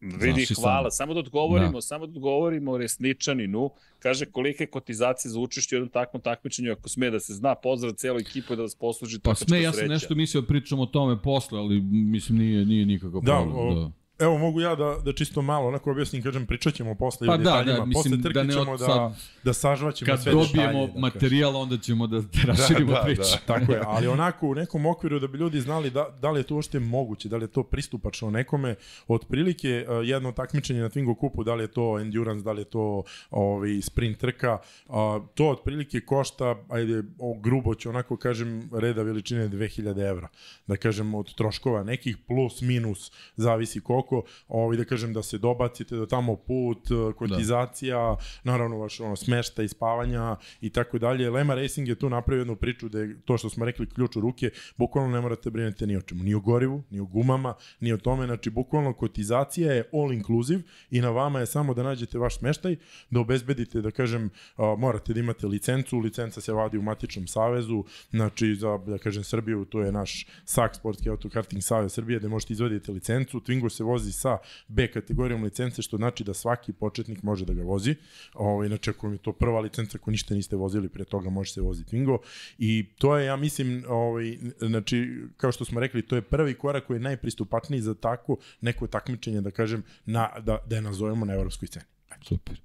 vidi, 0.00 0.16
Znaš 0.32 0.42
i 0.42 0.54
sam. 0.54 0.62
hvala. 0.62 0.90
Samo 0.90 1.14
da 1.14 1.20
odgovorimo, 1.20 1.72
Da. 1.72 1.80
samo 1.82 2.06
da 2.06 2.12
odgovorimo 2.12 2.76
resničaninu. 2.76 3.70
Kaže 3.98 4.26
kolika 4.26 4.62
je 4.62 4.68
kotizacija 4.68 5.30
za 5.30 5.40
učešće 5.40 5.74
u 5.74 5.78
jednom 5.78 5.88
takvom 5.90 6.22
takmičenju, 6.22 6.72
ako 6.72 6.88
sme 6.88 7.10
da 7.10 7.20
se 7.20 7.34
zna, 7.34 7.54
pozdrav 7.54 7.92
celoj 7.92 8.20
ekipu 8.20 8.52
i 8.52 8.56
da 8.56 8.62
vas 8.62 8.74
posluži 8.74 9.18
pa 9.20 9.34
sme, 9.34 9.58
ja 9.58 9.70
sam 9.70 9.76
sreća. 9.76 9.92
nešto 9.92 10.14
mislio 10.14 10.40
da 10.40 10.46
pričam 10.46 10.80
o 10.80 10.86
tome 10.86 11.22
posle, 11.22 11.58
ali 11.58 11.80
mislim 11.82 12.38
nije, 12.38 12.66
nije 12.66 12.86
nikakav 12.86 13.20
Da, 13.20 13.32
problem. 13.32 13.56
o- 13.58 13.74
da. 13.76 13.90
Evo 14.22 14.38
mogu 14.38 14.60
ja 14.60 14.74
da, 14.74 14.96
da 15.04 15.12
čisto 15.12 15.42
malo 15.42 15.68
onako 15.68 15.90
objasnim, 15.90 16.22
kažem, 16.22 16.46
pričat 16.46 16.74
ćemo 16.74 16.94
posle 16.94 17.26
Pa 17.26 17.32
o 17.32 17.36
da, 17.36 17.42
detaljima, 17.42 17.72
da, 17.74 17.84
mislim, 17.84 18.02
posle 18.04 18.16
da 18.16 18.22
trke 18.22 18.44
ne 18.44 18.52
ćemo 18.54 18.76
da, 18.76 18.86
sad- 18.86 19.12
da 19.44 19.52
sažvaćemo 19.52 20.06
Kad 20.06 20.22
sve 20.22 20.32
dobijemo 20.32 20.52
detalje, 20.66 20.80
da 20.80 20.86
kažem. 20.86 21.00
materijal, 21.00 21.56
onda 21.56 21.78
ćemo 21.78 22.06
da 22.06 22.22
te 22.22 22.38
raširimo 22.44 22.92
Da, 22.92 22.98
da, 22.98 23.04
priču. 23.04 23.22
da. 23.22 23.38
Tako 23.48 23.72
je, 23.72 23.80
ali 23.86 24.06
onako 24.08 24.46
u 24.46 24.54
nekom 24.54 24.86
okviru 24.86 25.18
da 25.18 25.26
bi 25.26 25.38
ljudi 25.38 25.60
znali 25.60 25.90
da, 25.90 26.08
da 26.20 26.30
li 26.30 26.40
je 26.40 26.44
to 26.44 26.54
uopšte 26.54 26.80
moguće, 26.80 27.28
da 27.28 27.36
li 27.36 27.44
je 27.44 27.48
to 27.48 27.62
pristupačno 27.62 28.30
nekome, 28.30 28.74
otprilike 29.08 29.86
uh, 29.88 30.08
jedno 30.08 30.32
takmičenje 30.32 30.80
na 30.80 30.88
Twingo 30.88 31.16
kupu, 31.16 31.44
da 31.44 31.54
li 31.54 31.64
je 31.64 31.68
to 31.68 31.98
endurance, 31.98 32.44
da 32.44 32.52
li 32.52 32.60
je 32.60 32.64
to 32.66 33.02
ovaj, 33.30 33.80
sprint 33.82 34.18
trka, 34.18 34.58
uh, 34.86 34.94
to 35.34 35.48
otprilike 35.48 36.00
košta, 36.00 36.56
ajde, 36.68 37.02
o, 37.18 37.34
grubo 37.34 37.74
ću 37.74 37.88
onako 37.88 38.16
kažem, 38.16 38.70
reda 38.72 39.02
veličine 39.02 39.48
2000 39.48 39.72
evra, 40.02 40.28
da 40.66 40.76
kažem 40.76 41.14
od 41.14 41.34
troškova 41.34 41.82
nekih 41.84 42.16
plus 42.18 42.60
minus, 42.60 43.12
zavisi 43.36 43.80
koliko, 43.80 44.11
ovaj, 44.48 44.76
da 44.76 44.84
kažem 44.84 45.12
da 45.12 45.22
se 45.22 45.38
dobacite 45.38 45.96
do 45.96 46.06
tamo 46.06 46.36
put, 46.36 46.90
uh, 46.90 47.14
kotizacija, 47.14 48.16
naravno 48.44 48.78
vaš 48.78 49.00
ono, 49.00 49.16
smešta 49.16 49.62
i 49.62 49.68
spavanja 49.68 50.36
i 50.60 50.70
tako 50.70 50.98
dalje. 50.98 51.30
Lema 51.30 51.54
Racing 51.54 51.88
je 51.88 51.94
tu 51.94 52.10
napravio 52.10 52.40
jednu 52.40 52.56
priču 52.56 52.88
da 52.88 52.98
je 52.98 53.20
to 53.20 53.38
što 53.38 53.50
smo 53.50 53.64
rekli 53.64 53.86
ključ 53.86 54.16
u 54.16 54.20
ruke, 54.20 54.50
bukvalno 54.76 55.10
ne 55.10 55.20
morate 55.20 55.50
brinete 55.50 55.86
ni 55.86 55.96
o 55.96 56.00
čemu, 56.00 56.22
ni 56.22 56.34
o 56.34 56.40
gorivu, 56.40 56.82
ni 56.90 57.00
o 57.00 57.04
gumama, 57.04 57.54
ni 57.80 57.92
o 57.92 57.96
tome, 57.96 58.26
znači 58.26 58.50
bukvalno 58.50 58.92
kotizacija 58.92 59.72
je 59.72 59.88
all 59.92 60.12
inclusive 60.12 60.62
i 60.90 61.00
na 61.00 61.10
vama 61.10 61.40
je 61.40 61.46
samo 61.46 61.74
da 61.74 61.82
nađete 61.82 62.18
vaš 62.18 62.38
smeštaj, 62.38 62.76
da 63.10 63.20
obezbedite, 63.20 63.80
da 63.80 63.90
kažem, 63.90 64.30
a, 64.56 64.74
morate 64.78 65.14
da 65.14 65.20
imate 65.20 65.46
licencu, 65.46 65.98
licenca 65.98 66.40
se 66.40 66.52
vadi 66.52 66.78
u 66.78 66.82
matičnom 66.82 67.26
savezu, 67.26 67.84
znači 68.10 68.54
za, 68.54 68.78
da 68.86 68.98
kažem, 68.98 69.24
Srbiju, 69.24 69.64
to 69.64 69.80
je 69.80 69.92
naš 69.92 70.26
SAK, 70.44 70.74
Sportski 70.74 71.10
autokarting 71.10 71.62
savez 71.62 71.92
Srbije, 71.92 72.18
gde 72.18 72.28
možete 72.28 72.52
izvaditi 72.52 72.92
licencu, 72.92 73.40
Twingo 73.40 73.68
se 73.68 73.84
vozi 73.84 74.01
sa 74.12 74.38
B 74.68 74.88
kategorijom 74.92 75.44
licence, 75.44 75.82
što 75.82 75.96
znači 75.96 76.24
da 76.24 76.34
svaki 76.34 76.72
početnik 76.72 77.22
može 77.22 77.44
da 77.44 77.52
ga 77.52 77.62
vozi, 77.62 77.94
Ovo, 78.34 78.64
inače 78.64 78.90
ako 78.90 79.06
vam 79.06 79.14
je 79.14 79.18
to 79.18 79.32
prva 79.32 79.60
licenca, 79.60 79.98
ako 80.00 80.10
ništa 80.10 80.34
niste 80.34 80.56
vozili 80.56 80.88
pre 80.88 81.04
toga, 81.04 81.30
može 81.30 81.52
se 81.52 81.60
voziti 81.60 81.96
Twingo 81.96 82.18
i 82.58 82.86
to 82.98 83.16
je, 83.16 83.26
ja 83.26 83.36
mislim, 83.36 83.84
ovaj, 83.88 84.38
znači, 84.60 85.22
kao 85.36 85.52
što 85.52 85.64
smo 85.64 85.80
rekli, 85.80 86.02
to 86.02 86.16
je 86.16 86.22
prvi 86.22 86.54
korak 86.54 86.86
koji 86.86 86.96
je 86.96 87.00
najpristupačniji 87.00 87.80
za 87.80 87.94
tako 87.94 88.36
neko 88.60 88.86
takmičenje, 88.86 89.40
da 89.40 89.50
kažem, 89.50 89.82
na, 90.06 90.28
da, 90.40 90.58
da 90.66 90.76
je 90.76 90.82
nazovemo 90.82 91.24
na 91.24 91.34
evropskoj 91.34 91.66
sceni. 91.66 91.84
Super. 92.22 92.60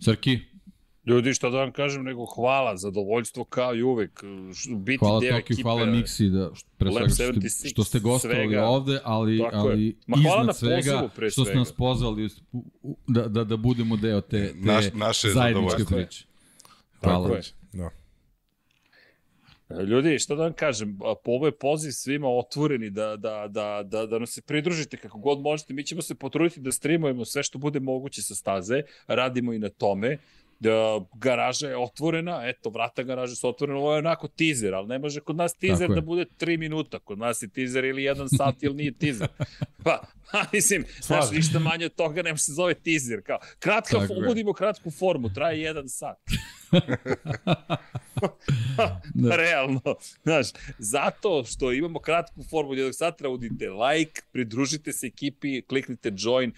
Srki, 0.00 0.40
Ljudi, 1.06 1.34
šta 1.34 1.50
da 1.50 1.56
vam 1.56 1.72
kažem, 1.72 2.04
nego 2.04 2.24
hvala, 2.26 2.76
zadovoljstvo 2.76 3.44
kao 3.44 3.74
i 3.74 3.82
uvek. 3.82 4.22
Biti 4.76 4.98
hvala 4.98 5.20
deo 5.20 5.36
ekipe. 5.36 5.62
hvala 5.62 5.86
Miksi 5.86 6.28
da, 6.28 6.50
što- 6.54 6.68
pre 6.76 6.90
svega 6.90 7.06
što 7.06 7.14
ste, 7.14 7.24
76, 7.24 7.70
što 7.70 7.84
ste 7.84 7.98
gostovali 8.00 8.40
svega. 8.40 8.64
ovde, 8.64 8.98
ali, 9.04 9.38
Tako 9.40 9.56
je. 9.58 9.72
ali 9.72 9.96
Ma 10.06 10.16
hvala 10.18 10.36
na 10.36 10.42
iznad 10.42 10.56
svega 10.56 10.92
pozivu, 10.92 11.10
pre 11.16 11.30
što 11.30 11.44
ste 11.44 11.54
nas 11.54 11.72
pozvali 11.72 12.28
da, 13.06 13.28
da, 13.28 13.44
da 13.44 13.56
budemo 13.56 13.96
deo 13.96 14.20
te, 14.20 14.28
te 14.48 14.54
Naš- 14.56 14.94
naše 14.94 15.28
zajedničke 15.28 15.68
zadovoljstvo. 15.74 15.96
priče. 15.98 16.24
Hvala. 17.00 17.24
Tako 17.24 17.36
je. 17.36 17.42
Da. 17.72 17.90
Ljudi, 19.82 20.18
šta 20.18 20.34
da 20.34 20.42
vam 20.42 20.52
kažem, 20.52 20.98
a, 21.02 21.14
po 21.16 21.30
ovo 21.30 21.46
je 21.46 21.52
poziv 21.52 21.90
svima 21.92 22.28
otvoreni 22.28 22.90
da, 22.90 23.16
da, 23.16 23.46
da, 23.48 23.82
da, 23.84 24.06
da 24.06 24.18
nam 24.18 24.26
se 24.26 24.42
pridružite 24.42 24.96
kako 24.96 25.18
god 25.18 25.40
možete. 25.40 25.74
Mi 25.74 25.84
ćemo 25.84 26.02
se 26.02 26.14
potruditi 26.14 26.60
da 26.60 26.72
streamujemo 26.72 27.24
sve 27.24 27.42
što 27.42 27.58
bude 27.58 27.80
moguće 27.80 28.22
sa 28.22 28.34
staze, 28.34 28.82
radimo 29.06 29.52
i 29.52 29.58
na 29.58 29.68
tome. 29.68 30.18
Da, 30.60 31.00
garaža 31.14 31.68
je 31.68 31.76
otvorena, 31.76 32.40
eto, 32.44 32.70
vrata 32.70 33.02
garaže 33.02 33.36
su 33.36 33.48
otvorene, 33.48 33.78
ovo 33.78 33.92
je 33.92 33.98
onako 33.98 34.28
teaser, 34.28 34.74
ali 34.74 34.88
ne 34.88 34.98
može 34.98 35.20
kod 35.20 35.36
nas 35.36 35.52
je. 35.60 35.88
da 35.88 36.00
bude 36.00 36.24
3 36.40 36.58
minuta, 36.58 36.98
kod 36.98 37.18
nas 37.18 37.42
je 37.42 37.48
teaser 37.48 37.84
ili 37.84 38.02
1 38.02 38.36
sat 38.36 38.62
ili 38.62 38.74
nije 38.74 38.92
teaser. 38.92 39.28
Pa, 39.84 40.02
pa 40.32 40.44
mislim, 40.52 40.84
znaš, 41.00 41.20
Slažem. 41.20 41.36
ništa 41.36 41.58
manje 41.58 41.86
od 41.86 41.94
toga 41.94 42.22
nema 42.22 42.38
se 42.38 42.52
zove 42.52 42.74
teaser. 42.74 43.22
Kao, 43.22 43.38
kratka, 43.58 43.98
Tako 43.98 44.14
ubudimo 44.14 44.52
kratku 44.52 44.90
formu, 44.90 45.28
traje 45.34 45.74
1 45.74 45.88
sat. 45.88 46.16
da. 49.22 49.36
Realno. 49.42 49.80
Znaš, 50.22 50.46
zato 50.78 51.44
što 51.44 51.72
imamo 51.72 51.98
kratku 51.98 52.42
formu 52.50 52.74
jednog 52.74 52.94
satra, 52.94 53.28
udite 53.28 53.70
like, 53.70 54.22
pridružite 54.32 54.92
se 54.92 55.06
ekipi, 55.06 55.62
kliknite 55.62 56.12
join, 56.16 56.52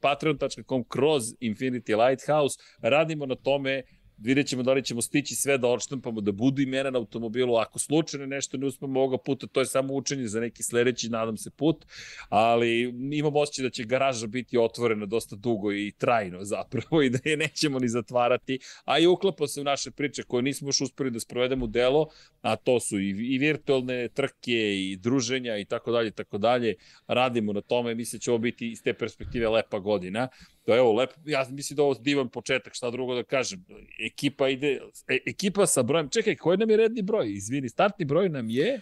patreon.com 0.00 0.84
kroz 0.84 1.24
Infinity 1.40 2.06
Lighthouse. 2.06 2.58
Radimo 2.82 3.26
na 3.26 3.34
tome 3.34 3.82
vidjet 4.18 4.46
ćemo 4.46 4.62
da 4.62 4.72
li 4.72 4.84
ćemo 4.84 5.02
stići 5.02 5.34
sve 5.34 5.58
da 5.58 5.68
odštampamo, 5.68 6.20
da 6.20 6.32
budu 6.32 6.62
imena 6.62 6.90
na 6.90 6.98
automobilu. 6.98 7.56
Ako 7.56 7.78
slučajno 7.78 8.26
nešto 8.26 8.56
ne 8.56 8.66
uspemo 8.66 9.00
ovoga 9.00 9.18
puta, 9.18 9.46
to 9.46 9.60
je 9.60 9.66
samo 9.66 9.94
učenje 9.94 10.26
za 10.26 10.40
neki 10.40 10.62
sledeći, 10.62 11.08
nadam 11.08 11.36
se, 11.36 11.50
put. 11.50 11.84
Ali 12.28 12.94
imam 13.12 13.36
osjećaj 13.36 13.62
da 13.62 13.70
će 13.70 13.84
garaža 13.84 14.26
biti 14.26 14.58
otvorena 14.58 15.06
dosta 15.06 15.36
dugo 15.36 15.72
i 15.72 15.92
trajno 15.98 16.44
zapravo 16.44 17.02
i 17.02 17.10
da 17.10 17.18
je 17.24 17.36
nećemo 17.36 17.78
ni 17.78 17.88
zatvarati. 17.88 18.58
A 18.84 18.98
i 18.98 19.06
uklapa 19.06 19.46
se 19.46 19.60
u 19.60 19.64
naše 19.64 19.90
priče 19.90 20.22
koje 20.22 20.42
nismo 20.42 20.68
još 20.68 20.80
uspeli 20.80 21.10
da 21.10 21.20
sprovedemo 21.20 21.64
u 21.64 21.68
delo, 21.68 22.08
a 22.40 22.56
to 22.56 22.80
su 22.80 22.98
i, 22.98 23.34
i 23.34 23.38
virtualne 23.38 24.08
trke 24.08 24.76
i 24.76 24.96
druženja 24.96 25.58
i 25.58 25.64
tako 25.64 25.92
dalje, 25.92 26.10
tako 26.10 26.38
dalje. 26.38 26.74
Radimo 27.06 27.52
na 27.52 27.60
tome, 27.60 27.94
mislim 27.94 28.18
da 28.18 28.22
će 28.22 28.30
ovo 28.30 28.38
biti 28.38 28.70
iz 28.70 28.82
te 28.82 28.94
perspektive 28.94 29.48
lepa 29.48 29.78
godina. 29.78 30.28
Da, 30.66 30.76
evo, 30.76 30.92
lepo, 30.92 31.14
ja 31.24 31.46
mislim 31.50 31.76
da 31.76 31.82
ovo 31.82 31.94
divan 31.94 32.28
početak, 32.28 32.74
šta 32.74 32.90
drugo 32.90 33.14
da 33.14 33.22
kažem. 33.22 33.64
Ekipa 34.06 34.48
ide, 34.48 34.80
e, 35.08 35.18
ekipa 35.26 35.66
sa 35.66 35.82
brojem, 35.82 36.08
čekaj, 36.08 36.36
koji 36.36 36.58
nam 36.58 36.70
je 36.70 36.76
redni 36.76 37.02
broj? 37.02 37.32
Izvini, 37.32 37.68
startni 37.68 38.04
broj 38.04 38.28
nam 38.28 38.50
je... 38.50 38.80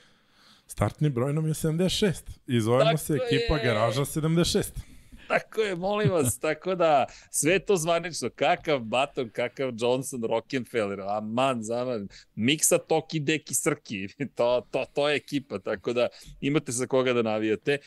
Startni 0.66 1.10
broj 1.10 1.32
nam 1.32 1.46
je 1.46 1.52
76 1.52 2.12
i 2.46 2.60
zovemo 2.60 2.84
Tako 2.84 2.98
se 2.98 3.14
ekipa 3.14 3.56
je. 3.56 3.64
Garaža 3.64 4.00
76. 4.00 4.91
Tako 5.32 5.60
je, 5.60 5.76
molim 5.76 6.10
vas, 6.10 6.38
tako 6.38 6.74
da 6.74 7.06
sve 7.30 7.58
to 7.58 7.76
zvanično, 7.76 8.30
kakav 8.34 8.80
Baton, 8.80 9.30
kakav 9.30 9.70
Johnson, 9.78 10.24
Rockefeller, 10.24 11.00
aman, 11.00 11.62
zaman, 11.62 12.08
miksa 12.34 12.78
Toki, 12.78 13.20
Deki, 13.20 13.54
Srki, 13.54 14.08
to, 14.36 14.66
to, 14.70 14.84
to 14.94 15.08
je 15.08 15.16
ekipa, 15.16 15.58
tako 15.58 15.92
da 15.92 16.08
imate 16.40 16.72
za 16.72 16.86
koga 16.86 17.12
da 17.12 17.22
navijate. 17.22 17.78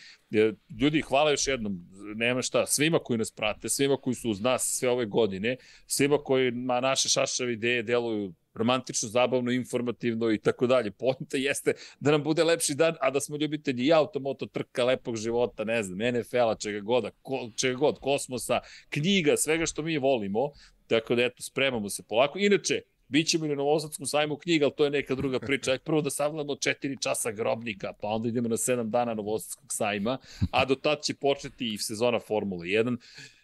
Ljudi, 0.81 1.01
hvala 1.01 1.31
još 1.31 1.47
jednom, 1.47 1.79
nema 2.15 2.41
šta, 2.41 2.65
svima 2.65 2.99
koji 2.99 3.17
nas 3.17 3.31
prate, 3.31 3.69
svima 3.69 3.97
koji 3.97 4.15
su 4.15 4.29
uz 4.29 4.41
nas 4.41 4.77
sve 4.79 4.89
ove 4.89 5.05
godine, 5.05 5.57
svima 5.87 6.17
koji 6.17 6.51
ma, 6.51 6.79
naše 6.79 7.09
šašave 7.09 7.53
ideje 7.53 7.83
deluju 7.83 8.33
romantično, 8.55 9.09
zabavno, 9.09 9.51
informativno 9.51 10.31
i 10.31 10.37
tako 10.37 10.67
dalje. 10.67 10.91
Poenta 10.91 11.37
jeste 11.37 11.73
da 11.99 12.11
nam 12.11 12.23
bude 12.23 12.43
lepši 12.43 12.75
dan, 12.75 12.95
a 13.01 13.11
da 13.11 13.19
smo 13.19 13.37
ljubitelji 13.37 13.85
i 13.85 13.93
automoto, 13.93 14.45
trka, 14.45 14.83
lepog 14.83 15.15
života, 15.15 15.63
ne 15.63 15.83
znam, 15.83 15.97
NFL-a, 15.97 16.55
čega 16.55 16.79
god, 16.79 17.11
ko, 17.21 17.49
čega 17.55 17.75
god, 17.75 17.99
kosmosa, 17.99 18.59
knjiga, 18.89 19.37
svega 19.37 19.65
što 19.65 19.81
mi 19.81 19.97
volimo. 19.97 20.51
Tako 20.87 21.15
da, 21.15 21.23
eto, 21.25 21.43
spremamo 21.43 21.89
se 21.89 22.03
polako. 22.03 22.39
Inače, 22.39 22.81
Bićemo 23.07 23.45
i 23.45 23.49
na 23.49 23.55
Novosadskom 23.55 24.05
sajmu 24.05 24.37
knjiga, 24.37 24.65
ali 24.65 24.73
to 24.77 24.83
je 24.83 24.89
neka 24.89 25.15
druga 25.15 25.39
priča. 25.39 25.71
Ajde 25.71 25.83
prvo 25.83 26.01
da 26.01 26.09
savladamo 26.09 26.53
4 26.53 27.03
časa 27.03 27.31
grobnika, 27.31 27.93
pa 28.01 28.07
onda 28.07 28.29
idemo 28.29 28.49
na 28.49 28.57
7 28.57 28.89
dana 28.89 29.13
Novosadskog 29.13 29.73
sajma, 29.73 30.17
a 30.51 30.65
do 30.65 30.75
tad 30.75 31.01
će 31.03 31.13
početi 31.13 31.73
i 31.73 31.77
sezona 31.77 32.19
Formule 32.19 32.67
1 32.67 32.97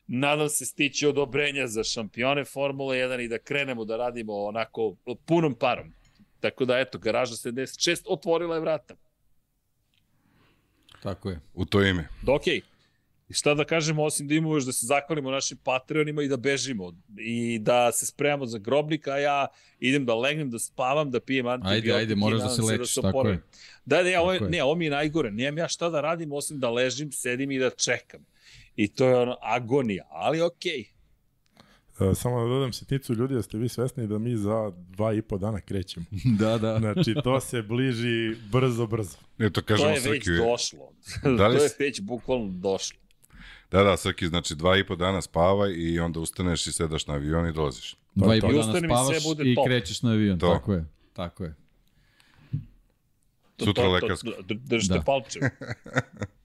nadam 0.07 0.49
se 0.49 0.65
stići 0.65 1.07
odobrenja 1.07 1.67
za 1.67 1.83
šampione 1.83 2.45
Formule 2.45 2.97
1 2.97 3.25
i 3.25 3.27
da 3.27 3.37
krenemo 3.37 3.85
da 3.85 3.97
radimo 3.97 4.33
onako 4.33 4.95
punom 5.25 5.55
parom. 5.55 5.93
Tako 6.39 6.65
da, 6.65 6.79
eto, 6.79 6.97
garaža 6.97 7.35
76 7.35 8.01
otvorila 8.07 8.55
je 8.55 8.61
vrata. 8.61 8.95
Tako 11.03 11.29
je. 11.29 11.39
U 11.53 11.65
to 11.65 11.83
ime. 11.83 12.07
Da, 12.21 12.33
okej. 12.33 12.59
Okay. 12.59 12.71
I 13.31 13.33
šta 13.33 13.53
da 13.53 13.63
kažemo, 13.65 14.03
osim 14.03 14.27
da 14.27 14.35
imamo 14.35 14.55
još 14.55 14.65
da 14.65 14.71
se 14.71 14.85
zahvalimo 14.85 15.31
našim 15.31 15.57
Patreonima 15.57 16.23
i 16.23 16.27
da 16.27 16.37
bežimo 16.37 16.93
i 17.17 17.59
da 17.59 17.91
se 17.91 18.05
spremamo 18.05 18.45
za 18.45 18.57
grobnika, 18.57 19.11
a 19.11 19.17
ja 19.17 19.47
idem 19.79 20.05
da 20.05 20.15
legnem, 20.15 20.49
da 20.49 20.59
spavam, 20.59 21.11
da 21.11 21.19
pijem 21.19 21.47
antibiotik. 21.47 21.91
Ajde, 21.91 21.93
ajde, 21.93 22.15
moraš 22.15 22.41
da 22.41 22.49
se 22.49 22.61
da 22.61 22.67
lečiš, 22.67 22.95
da 22.95 23.01
tako 23.01 23.27
je. 23.27 23.39
Da, 23.85 24.03
da, 24.03 24.09
ja, 24.09 24.21
ovo, 24.21 24.33
ne, 24.33 24.63
ovo 24.63 24.75
mi 24.75 24.85
je 24.85 24.91
najgore. 24.91 25.31
Nijem 25.31 25.57
ja 25.57 25.67
šta 25.67 25.89
da 25.89 26.01
radim, 26.01 26.31
osim 26.31 26.59
da 26.59 26.69
ležim, 26.69 27.11
sedim 27.11 27.51
i 27.51 27.59
da 27.59 27.69
čekam. 27.69 28.25
I 28.83 28.87
to 28.87 29.05
je 29.05 29.17
ono 29.17 29.37
agonija, 29.41 30.07
ali 30.11 30.41
okej. 30.41 30.83
Okay. 31.99 32.15
Samo 32.15 32.41
da 32.41 32.47
dodam 32.47 32.73
sitnicu 32.73 33.13
ljudi, 33.13 33.33
da 33.33 33.41
ste 33.41 33.57
vi 33.57 33.69
svesni 33.69 34.07
da 34.07 34.17
mi 34.17 34.35
za 34.35 34.71
dva 34.75 35.13
i 35.13 35.21
po 35.21 35.37
dana 35.37 35.61
krećemo. 35.61 36.05
da, 36.39 36.57
da. 36.57 36.79
Znači, 36.79 37.15
to 37.23 37.39
se 37.39 37.61
bliži 37.61 38.35
brzo, 38.51 38.87
brzo. 38.87 39.17
Ne, 39.37 39.49
to, 39.49 39.61
kažemo 39.61 39.89
to 39.89 39.95
je 39.95 40.11
već 40.11 40.23
Srki, 40.25 40.37
došlo. 40.37 40.89
Da 41.37 41.47
li... 41.47 41.57
to 41.57 41.63
je 41.63 41.69
već 41.79 42.01
bukvalno 42.01 42.49
došlo. 42.51 42.99
Da, 43.71 43.83
da, 43.83 43.97
Srki, 43.97 44.27
znači 44.27 44.55
dva 44.55 44.77
i 44.77 44.87
po 44.87 44.95
dana 44.95 45.21
spavaj 45.21 45.73
i 45.75 45.99
onda 45.99 46.19
ustaneš 46.19 46.67
i 46.67 46.71
sedaš 46.71 47.07
na 47.07 47.13
avion 47.13 47.47
i 47.47 47.53
dolaziš. 47.53 47.95
Dva 48.15 48.35
i 48.35 48.41
po 48.41 48.51
dana 48.51 48.79
spavaš 48.79 49.17
i 49.43 49.55
top. 49.55 49.65
krećeš 49.67 50.01
na 50.01 50.11
avion, 50.11 50.39
to. 50.39 50.47
tako 50.47 50.73
je. 50.73 50.85
Tako 51.13 51.43
je. 51.43 51.55
Sutra 53.63 53.87
lekarsko. 53.87 54.29
Držite 54.47 54.93
da. 54.93 55.01
palče. 55.01 55.39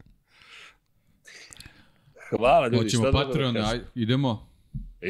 Hvala 2.31 2.66
ljudi. 2.66 2.77
Hoćemo 2.77 3.05
da 3.05 3.12
Patreon, 3.12 3.55
da 3.55 3.61
aj, 3.61 3.81
idemo. 3.95 4.46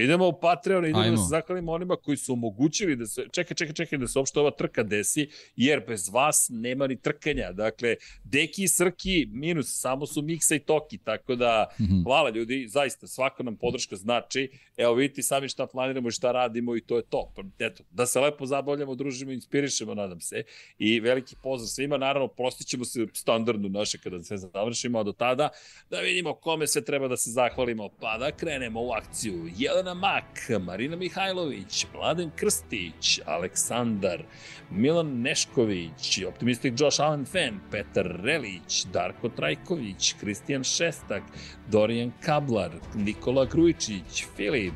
Idemo 0.03 0.29
u 0.29 0.41
Patreon, 0.41 0.85
idemo 0.85 1.01
Ajmo. 1.01 1.17
da 1.17 1.23
se 1.23 1.29
zahvalimo 1.29 1.73
onima 1.73 1.97
koji 1.97 2.17
su 2.17 2.33
omogućili 2.33 2.97
da 2.97 3.07
se, 3.07 3.27
čekaj, 3.33 3.55
čekaj, 3.55 3.75
čekaj, 3.75 3.99
da 3.99 4.09
se 4.09 4.19
uopšte 4.19 4.41
ova 4.41 4.51
trka 4.51 4.83
desi, 4.83 5.29
jer 5.57 5.83
bez 5.87 6.09
vas 6.09 6.49
nema 6.53 6.87
ni 6.87 6.97
trkanja. 7.01 7.53
Dakle, 7.53 7.97
Deki 8.25 8.63
i 8.63 8.69
Srki 8.69 9.27
minus, 9.31 9.67
samo 9.81 10.07
su 10.07 10.23
Miksa 10.23 10.55
i 10.55 10.59
Toki, 10.59 10.99
tako 10.99 11.35
da, 11.35 11.67
mm 11.81 11.85
-hmm. 11.85 12.05
hvala 12.05 12.31
ljudi, 12.31 12.69
zaista, 12.69 13.07
svaka 13.07 13.43
nam 13.43 13.57
podrška 13.57 13.97
znači. 13.97 14.51
Evo 14.77 14.95
vidite 14.95 15.23
sami 15.23 15.49
šta 15.49 15.67
planiramo 15.67 16.09
i 16.09 16.13
šta 16.13 16.33
radimo 16.33 16.77
i 16.77 16.81
to 16.81 16.97
je 16.97 17.03
to. 17.03 17.33
Pa, 17.37 17.43
eto, 17.59 17.85
da 17.91 18.07
se 18.07 18.21
lepo 18.21 18.47
zabavljamo, 18.47 18.95
družimo, 18.95 19.33
inspirišemo, 19.33 19.95
nadam 19.95 20.21
se. 20.21 20.43
I 20.79 21.01
veliki 21.01 21.37
pozdrav 21.43 21.69
svima, 21.69 21.97
naravno, 21.97 22.29
prostit 22.29 22.67
ćemo 22.67 22.85
se 22.85 23.07
standardno 23.13 23.69
naše 23.69 23.99
kada 23.99 24.23
sve 24.23 24.39
završimo, 24.39 24.99
a 24.99 25.03
do 25.03 25.13
tada 25.13 25.49
da 25.91 26.01
vidimo 26.01 26.35
kome 26.35 26.67
sve 26.67 26.85
treba 26.85 27.09
da 27.09 27.17
se 27.17 27.31
zahvalimo, 27.31 27.89
pa 28.01 28.19
da 28.19 28.33
krenemo 28.33 28.83
u 28.83 28.91
akciju. 28.91 29.49
Jelena 29.87 30.01
Mak, 30.01 30.65
Marina 30.67 30.97
Mihajlović, 30.97 31.87
Mladen 31.95 32.31
Krstić, 32.37 33.21
Aleksandar, 33.27 34.25
Milan 34.71 35.23
Nešković, 35.23 36.23
Optimistik 36.29 36.75
Josh 36.81 37.01
Allen 37.01 37.25
Fan, 37.25 37.61
Petar 37.71 38.07
Relić, 38.23 38.85
Darko 38.93 39.29
Trajković, 39.29 40.15
Kristijan 40.21 40.65
Šestak, 40.65 41.23
Dorijan 41.71 42.13
Kablar, 42.21 42.71
Nikola 42.95 43.45
Grujičić, 43.45 44.25
Filip, 44.37 44.75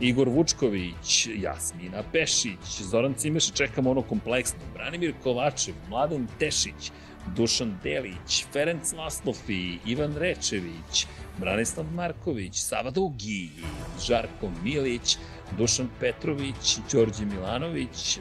Igor 0.00 0.28
Vučković, 0.28 1.28
Jasmina 1.34 2.02
Pešić, 2.12 2.82
Zoran 2.82 3.14
Cimeša, 3.14 3.54
čekamo 3.54 3.90
ono 3.90 4.02
kompleksno, 4.02 4.60
Branimir 4.74 5.14
Kovačev, 5.22 5.74
Mladen 5.88 6.28
Tešić, 6.38 6.92
Dušan 7.36 7.78
Delić, 7.82 8.44
Ferenc 8.52 8.92
Laslofi, 8.92 9.78
Ivan 9.86 10.16
Rečević, 10.16 11.06
Branislav 11.38 11.86
Marković, 11.94 12.60
Sava 12.62 12.90
Dugi, 12.90 13.50
Žarko 14.06 14.50
Milić, 14.62 15.16
Dušan 15.58 15.88
Petrović, 16.00 16.78
Đorđe 16.92 17.24
Milanović, 17.24 18.18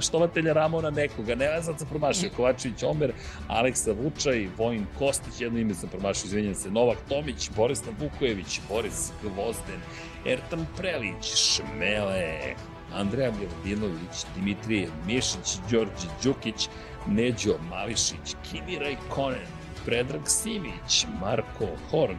štovatelja 0.00 0.52
Ramona 0.52 0.90
nekoga, 0.90 1.34
ne 1.34 1.44
ja 1.44 1.62
sad 1.62 1.78
sam 1.78 1.88
promašio, 1.88 2.30
Kovačević 2.36 2.82
Omer, 2.82 3.12
Aleksa 3.48 3.92
Vučaj, 3.92 4.48
Vojin 4.58 4.86
Kostić, 4.98 5.40
jedno 5.40 5.58
ime 5.58 5.74
sam 5.74 5.88
promašio, 5.88 6.26
izvinjam 6.26 6.54
se, 6.54 6.70
Novak 6.70 6.98
Tomić, 7.08 7.50
Borislav 7.56 7.94
Vukojević, 8.00 8.60
Boris 8.68 9.10
Gvozden, 9.22 9.80
Ertan 10.26 10.66
Prelić, 10.76 11.34
Šmele, 11.34 12.54
Andreja 12.94 13.32
Miladinović, 13.32 14.24
Dimitrije 14.34 14.88
Mišić, 15.06 15.58
Đorđe 15.70 16.08
Đukić, 16.22 16.68
Neđo 17.06 17.58
Mališić, 17.70 18.36
Kimi 18.50 18.78
Rajkonen, 18.78 19.55
Predrag 19.86 20.28
Simić, 20.28 21.06
Marko 21.20 21.66
Horg, 21.90 22.18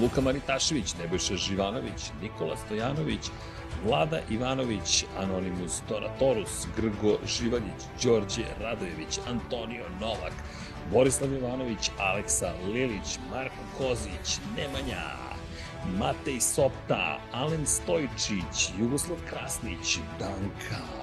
Luka 0.00 0.20
Maritašević, 0.20 0.94
Nebojša 0.98 1.36
Živanović, 1.36 2.10
Nikola 2.22 2.56
Stojanović, 2.56 3.20
Vlada 3.84 4.20
Ivanović, 4.30 5.04
Anonimus 5.18 5.80
Donatorus, 5.88 6.66
Grgo 6.76 7.18
Živaljić, 7.26 7.80
Đorđe 8.02 8.44
Radojević, 8.60 9.18
Antonio 9.28 9.84
Novak, 10.00 10.32
Borislav 10.92 11.32
Ivanović, 11.32 11.90
Aleksa 11.98 12.52
Lilić, 12.66 13.18
Marko 13.30 13.62
Kozić, 13.78 14.38
Nemanja, 14.56 15.02
Matej 15.98 16.40
Sopta, 16.40 17.18
Alen 17.32 17.66
Stojčić, 17.66 18.70
Jugoslav 18.78 19.18
Krasnić, 19.30 19.98
Danka, 20.18 20.95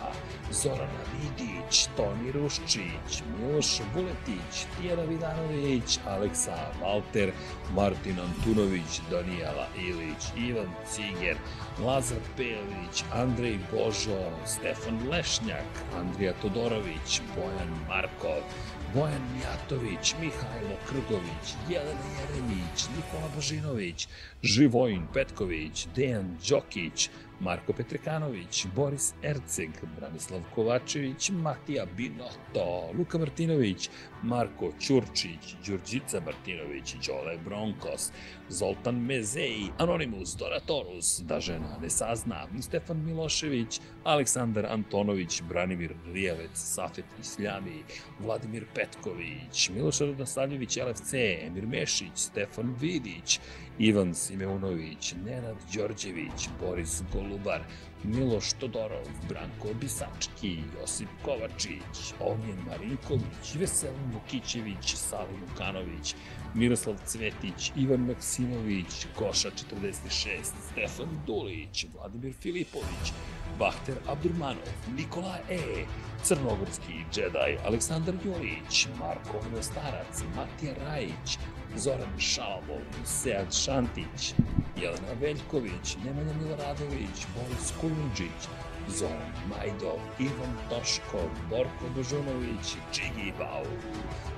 Zorana 0.53 1.03
Vidić, 1.13 1.87
Toni 1.97 2.31
Ruščić, 2.31 3.21
Miloš 3.31 3.69
Vuletić, 3.93 4.65
Tijena 4.75 5.03
Vidanović, 5.03 5.99
Aleksa 6.07 6.57
Valter, 6.81 7.31
Martin 7.75 8.19
Antunović, 8.19 8.99
Danijela 9.11 9.67
Ilić, 9.77 10.29
Ivan 10.37 10.69
Ciger, 10.91 11.37
Lazar 11.85 12.21
Pelić, 12.37 13.03
Andrej 13.13 13.57
Božo, 13.71 14.19
Stefan 14.45 14.99
Lešnjak, 15.09 15.81
Andrija 15.99 16.33
Todorović, 16.41 17.21
Bojan 17.35 17.73
Markov, 17.87 18.45
Bojan 18.93 19.21
Mijatović, 19.35 20.15
Mihajlo 20.21 20.77
Krgović, 20.87 21.45
Jelena 21.69 22.07
Jeremić, 22.19 22.87
Nikola 22.95 23.29
Božinović, 23.35 24.07
Živojin 24.43 25.07
Petković, 25.13 25.87
Dejan 25.95 26.37
Đokić, 26.49 27.09
Marko 27.39 27.73
Petrekanović, 27.73 28.65
Boris 28.75 29.13
Erceg, 29.23 29.69
Branislav 29.99 30.41
Kovačević, 30.55 31.29
Matija 31.29 31.85
Binoto, 31.97 32.91
Luka 32.97 33.17
Martinović, 33.17 33.89
Marko 34.23 34.71
Ćurčić, 34.79 35.55
Đurđica 35.65 36.19
Martinović, 36.19 36.95
Đole 37.07 37.37
Bronkos, 37.45 38.11
Zoltan 38.49 38.95
Mezej, 38.95 39.69
Anonimus, 39.77 40.35
Donatorus, 40.35 41.19
da 41.19 41.39
žena 41.39 41.77
ne 41.81 41.89
sazna, 41.89 42.47
Stefan 42.61 43.05
Milošević, 43.05 43.79
Aleksandar 44.03 44.65
Antonović, 44.65 45.41
Branimir 45.41 45.93
Rijevec, 46.13 46.51
Safet 46.53 47.05
Isljami, 47.21 47.83
Vladimir 48.19 48.65
Petković, 48.75 49.69
Miloš 49.69 49.99
Radosavljević, 49.99 50.77
LFC, 50.77 51.13
Emir 51.13 51.67
Mešić, 51.67 52.11
Stefan 52.15 52.75
Vidić, 52.81 53.39
Ivan 53.79 54.13
Simeunović, 54.13 55.15
Nenad 55.25 55.55
Đorđević, 55.73 56.49
Boris 56.61 57.01
Golubar, 57.13 57.61
Miloš 58.03 58.53
Todorov, 58.53 59.07
Branko 59.29 59.73
Bisački, 59.81 60.57
Josip 60.79 61.07
Kovačić, 61.25 62.13
Ognjen 62.19 62.57
Marinković, 62.67 63.55
Veselin 63.55 64.13
Vukićević, 64.13 64.95
Salim 64.95 65.43
Ukanović, 65.53 66.15
Miroslav 66.53 66.95
Cvetić, 67.05 67.71
Ivan 67.75 67.99
Maksimović, 67.99 69.07
Koša 69.15 69.49
46, 69.49 70.51
Stefan 70.71 71.09
Dulić, 71.27 71.85
Vladimir 71.93 72.33
Filipović, 72.33 73.13
Bahter 73.59 73.95
Abdurmanov, 74.07 74.73
Nikola 74.97 75.37
E, 75.49 75.85
Crnogorski 76.23 76.93
Jedi, 77.15 77.57
Aleksandar 77.65 78.15
Jurić, 78.25 78.87
Marko 78.99 79.61
Starac, 79.61 80.23
Matija 80.35 80.73
Rajić, 80.85 81.37
Zoran 81.75 82.19
Šalbov, 82.19 82.81
Sead 83.05 83.53
Šantić, 83.53 84.33
Jelena 84.77 85.13
Veljković, 85.21 85.97
Nemanja 86.05 86.33
Miloradović, 86.41 87.25
Boris 87.35 87.73
Kulundžić, 87.81 88.47
Zoran 88.87 89.33
Majdov, 89.49 89.99
Ivan 90.19 90.53
Toškov, 90.69 91.29
Borko 91.49 91.89
Božunović, 91.95 92.75
Čigi 92.91 93.33
Bau, 93.37 93.65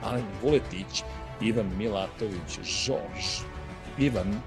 Alen 0.03 0.25
Vuletić, 0.41 1.03
Ivan 1.41 1.71
Milatović, 1.77 2.59
Žorž, 2.63 3.43
Ivan, 3.97 4.39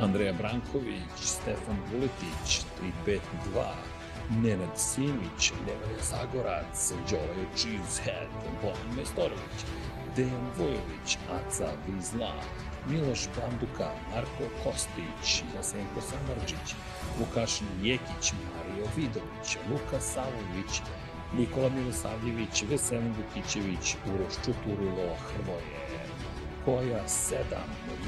Andreja 0.00 0.32
Branković, 0.32 1.20
Stefan 1.20 1.76
Vuletić, 1.92 2.64
352, 3.06 3.74
Nenad 4.42 4.78
Simić, 4.78 5.52
Nemanja 5.66 6.02
Zagorac, 6.02 6.92
Đoraj 7.10 7.46
Cheesehead, 7.56 8.28
Bojan 8.62 8.96
Mestorović, 8.96 9.58
Dejan 10.16 10.46
Vojović, 10.58 11.18
Aca 11.30 11.68
Vizla, 11.86 12.32
Miloš 12.88 13.28
Banduka, 13.36 13.90
Marko 14.10 14.46
Kostić, 14.64 15.42
Jasenko 15.56 16.00
Samarđić, 16.00 16.74
Vukašin 17.18 17.66
Jekić, 17.82 18.32
Mario 18.32 18.86
Vidović, 18.96 19.58
Luka 19.70 20.00
Savović, 20.00 20.82
Nikola 21.38 21.68
Milosavljević, 21.68 22.62
Veselin 22.70 23.14
Vukićević, 23.18 23.96
Uroš 24.14 24.34
Čuturilo, 24.44 25.16
Hrvoje, 25.26 25.80
Koja 26.64 27.04
7, 27.08 27.34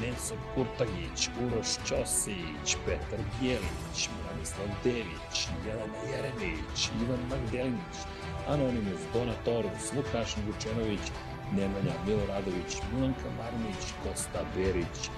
Nenso 0.02 0.34
Kurtagić, 0.54 1.28
Uroš 1.46 1.70
Ćosić, 1.86 2.76
Petar 2.86 3.20
Bjelić, 3.40 4.08
Branislav 4.22 4.68
Dević, 4.84 5.48
Jelena 5.66 6.00
Jeremić, 6.10 6.90
Ivan 7.02 7.22
Magdelinić, 7.30 7.96
Anonimus 8.48 9.02
Donatorus, 9.12 9.92
Vukašin 9.96 10.42
Vučenović, 10.46 11.06
Nemanja 11.52 11.94
Miloradović, 12.06 12.76
Milanka 12.92 13.30
Marnić, 13.38 13.82
Kosta 14.02 14.44
Berić, 14.56 15.10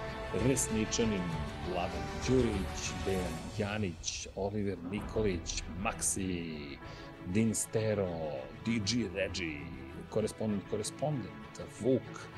Resničanin, 0.47 1.23
Vladan 1.69 2.03
Đurić, 2.29 2.93
Dejan 3.05 3.35
Janić, 3.59 4.29
Oliver 4.37 4.79
Nikolić, 4.91 5.63
Maxi, 5.83 6.55
Din 7.27 7.55
Stero, 7.55 8.17
DG 8.65 9.15
Regi, 9.15 9.61
korespondent, 10.11 10.63
korespondent, 10.71 11.61
Vuk, 11.81 12.29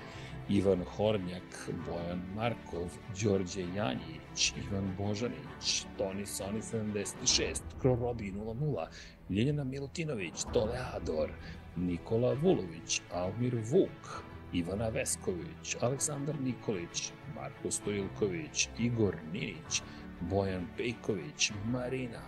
Ivan 0.49 0.85
Hornjak, 0.97 1.71
Bojan 1.87 2.23
Markov, 2.37 2.91
Đorđe 3.23 3.65
Janjić, 3.77 4.53
Ivan 4.57 4.95
Božanić, 4.99 5.87
Toni 5.99 6.27
Soni 6.27 6.63
76, 6.63 7.61
Krorobi 7.81 8.33
00, 8.33 8.87
Ljeljana 9.31 9.65
Milutinović, 9.65 10.45
Toleador, 10.53 11.31
Nikola 11.77 12.35
Vulović, 12.35 13.01
Almir 13.13 13.57
Vuk, 13.71 14.23
Ivana 14.53 14.89
Vesković, 14.89 15.77
Aleksandar 15.81 16.41
Nikolić, 16.41 17.13
Marko 17.35 17.71
Stojilković, 17.71 18.69
Igor 18.79 19.17
Ninić, 19.33 19.83
Bojan 20.21 20.67
Pejković, 20.77 21.53
Marina, 21.73 22.23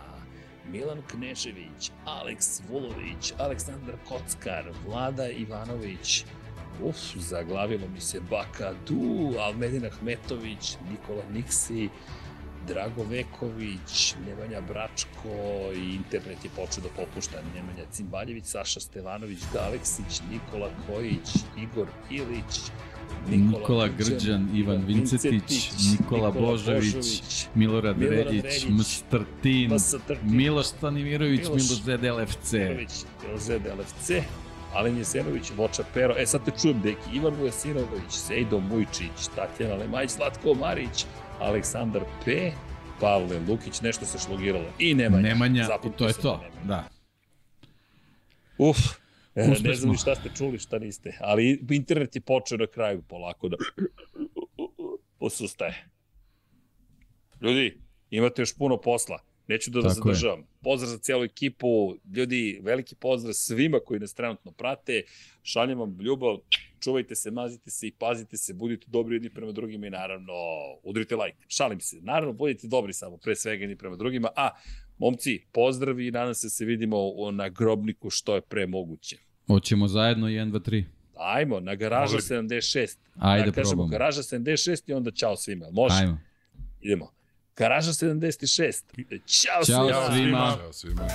Milan 0.71 1.01
Knežević, 1.11 1.91
Aleks 2.05 2.61
Vulović, 2.69 3.33
Aleksandar 3.37 3.95
Kockar, 4.07 4.71
Vlada 4.85 5.29
Ivanović, 5.29 6.25
Uf, 6.81 6.97
zaglavilo 7.15 7.87
mi 7.87 8.01
se 8.01 8.19
Baka 8.29 8.73
Du, 8.87 9.33
Almedin 9.39 9.85
Ahmetović, 9.85 10.77
Nikola 10.91 11.23
Niksi, 11.33 11.89
Drago 12.67 13.03
Veković, 13.03 14.15
Nemanja 14.27 14.61
Bračko 14.61 15.29
i 15.75 15.95
internet 15.95 16.43
je 16.43 16.49
počeo 16.55 16.83
da 16.83 16.89
popušta. 16.89 17.37
Nemanja 17.55 17.85
Cimbaljević, 17.91 18.45
Saša 18.45 18.79
Stevanović, 18.79 19.39
Galeksić, 19.53 20.21
Nikola 20.31 20.69
Kojić, 20.87 21.27
Igor 21.57 21.87
Ilić, 22.09 22.59
Nikola, 23.29 23.59
Nikola 23.59 23.87
Grđan, 23.87 24.15
Grđan, 24.17 24.49
Ivan 24.53 24.85
Vincetić, 24.85 25.71
Nikola, 25.91 26.27
Nikola 26.27 26.31
Božović, 26.31 26.95
Božović 26.95 27.47
Milorad, 27.55 27.97
Milorad 27.97 28.25
Redić, 28.25 28.65
Mstrtin, 28.69 29.71
Miloš 30.23 30.65
Stanimirović, 30.65 31.41
Miloš 31.41 31.61
ZDLFC. 31.61 32.53
Miloš 32.53 33.41
ZDLFC, 33.41 34.11
Alen 34.73 34.97
Jesenović, 34.97 35.51
Voča 35.57 35.83
Pero, 35.93 36.15
e 36.17 36.25
sad 36.25 36.45
te 36.45 36.51
čujem, 36.61 36.81
deki, 36.81 37.13
Ivan 37.13 37.33
Vujasinović, 37.35 38.09
Sejdo 38.09 38.59
Mujčić, 38.59 39.27
Tatjana 39.35 39.75
Lemaj, 39.75 40.09
Slatko 40.09 40.53
Marić, 40.53 41.05
Aleksandar 41.43 42.03
P, 42.25 42.51
Pavle 42.99 43.39
Lukić, 43.39 43.81
nešto 43.81 44.05
se 44.05 44.19
šlogiralo. 44.19 44.65
I 44.79 44.93
Nemanja. 44.93 45.29
Nemanja, 45.29 45.67
i 45.85 45.97
to 45.97 46.07
je 46.07 46.13
to, 46.13 46.43
da. 46.65 46.89
Uf, 48.57 48.77
Uspešno. 49.35 49.69
ne 49.69 49.75
znam 49.75 49.97
šta 49.97 50.15
ste 50.15 50.29
čuli, 50.37 50.59
šta 50.59 50.79
niste. 50.79 51.17
Ali 51.19 51.65
internet 51.69 52.15
je 52.15 52.21
počeo 52.21 52.57
na 52.57 52.67
kraju 52.67 53.01
polako 53.01 53.49
da 53.49 53.57
posustaje. 55.19 55.89
Ljudi, 57.41 57.81
imate 58.09 58.41
još 58.41 58.57
puno 58.57 58.81
posla. 58.81 59.19
Neću 59.47 59.71
da 59.71 59.79
vas 59.79 59.95
zadržavam. 59.95 60.39
Je. 60.39 60.45
Pozdrav 60.61 60.89
za 60.89 60.97
cijelu 60.97 61.23
ekipu. 61.23 61.95
Ljudi, 62.15 62.59
veliki 62.63 62.95
pozdrav 62.95 63.33
svima 63.33 63.79
koji 63.85 63.99
nas 63.99 64.13
trenutno 64.13 64.51
prate. 64.51 65.03
Šaljem 65.43 65.79
vam 65.79 65.97
ljubav. 65.99 66.37
Čuvajte 66.79 67.15
se, 67.15 67.31
mazite 67.31 67.69
se 67.69 67.87
i 67.87 67.91
pazite 67.91 68.37
se. 68.37 68.53
Budite 68.53 68.87
dobri 68.89 69.15
jedni 69.15 69.29
prema 69.29 69.51
drugima 69.51 69.87
i 69.87 69.89
naravno 69.89 70.33
udrite 70.83 71.15
like. 71.15 71.37
Šalim 71.47 71.79
se. 71.79 71.97
Naravno, 72.01 72.33
budite 72.33 72.67
dobri 72.67 72.93
samo, 72.93 73.17
pre 73.17 73.35
svega 73.35 73.63
jedni 73.63 73.75
prema 73.75 73.95
drugima. 73.95 74.29
A, 74.35 74.49
momci, 74.97 75.45
pozdrav 75.51 75.99
i 75.99 76.11
nadam 76.11 76.33
se 76.33 76.49
se 76.49 76.65
vidimo 76.65 76.97
na 77.31 77.49
grobniku 77.49 78.09
što 78.09 78.35
je 78.35 78.41
pre 78.41 78.67
moguće. 78.67 79.17
Hoćemo 79.47 79.87
zajedno 79.87 80.27
1, 80.27 80.51
2, 80.51 80.59
3. 80.59 80.83
Ajmo, 81.15 81.59
na 81.59 81.75
garaža 81.75 82.17
76. 82.17 82.97
Ajde, 83.19 83.45
da 83.45 83.51
kažemo, 83.51 83.71
probamo. 83.71 83.89
garaža 83.89 84.21
76 84.21 84.89
i 84.89 84.93
onda 84.93 85.11
čao 85.11 85.35
svima. 85.35 85.67
Može? 85.71 85.95
Ajmo. 85.95 86.19
Idemo. 86.81 87.11
Garaža 87.55 87.91
76. 87.91 88.83
Ćao, 89.25 89.63
Ćao 89.65 89.85
svima. 89.85 89.91
Ćao 89.91 90.11
svima. 90.13 90.57
Ćao 90.57 90.73
svima. 90.73 91.07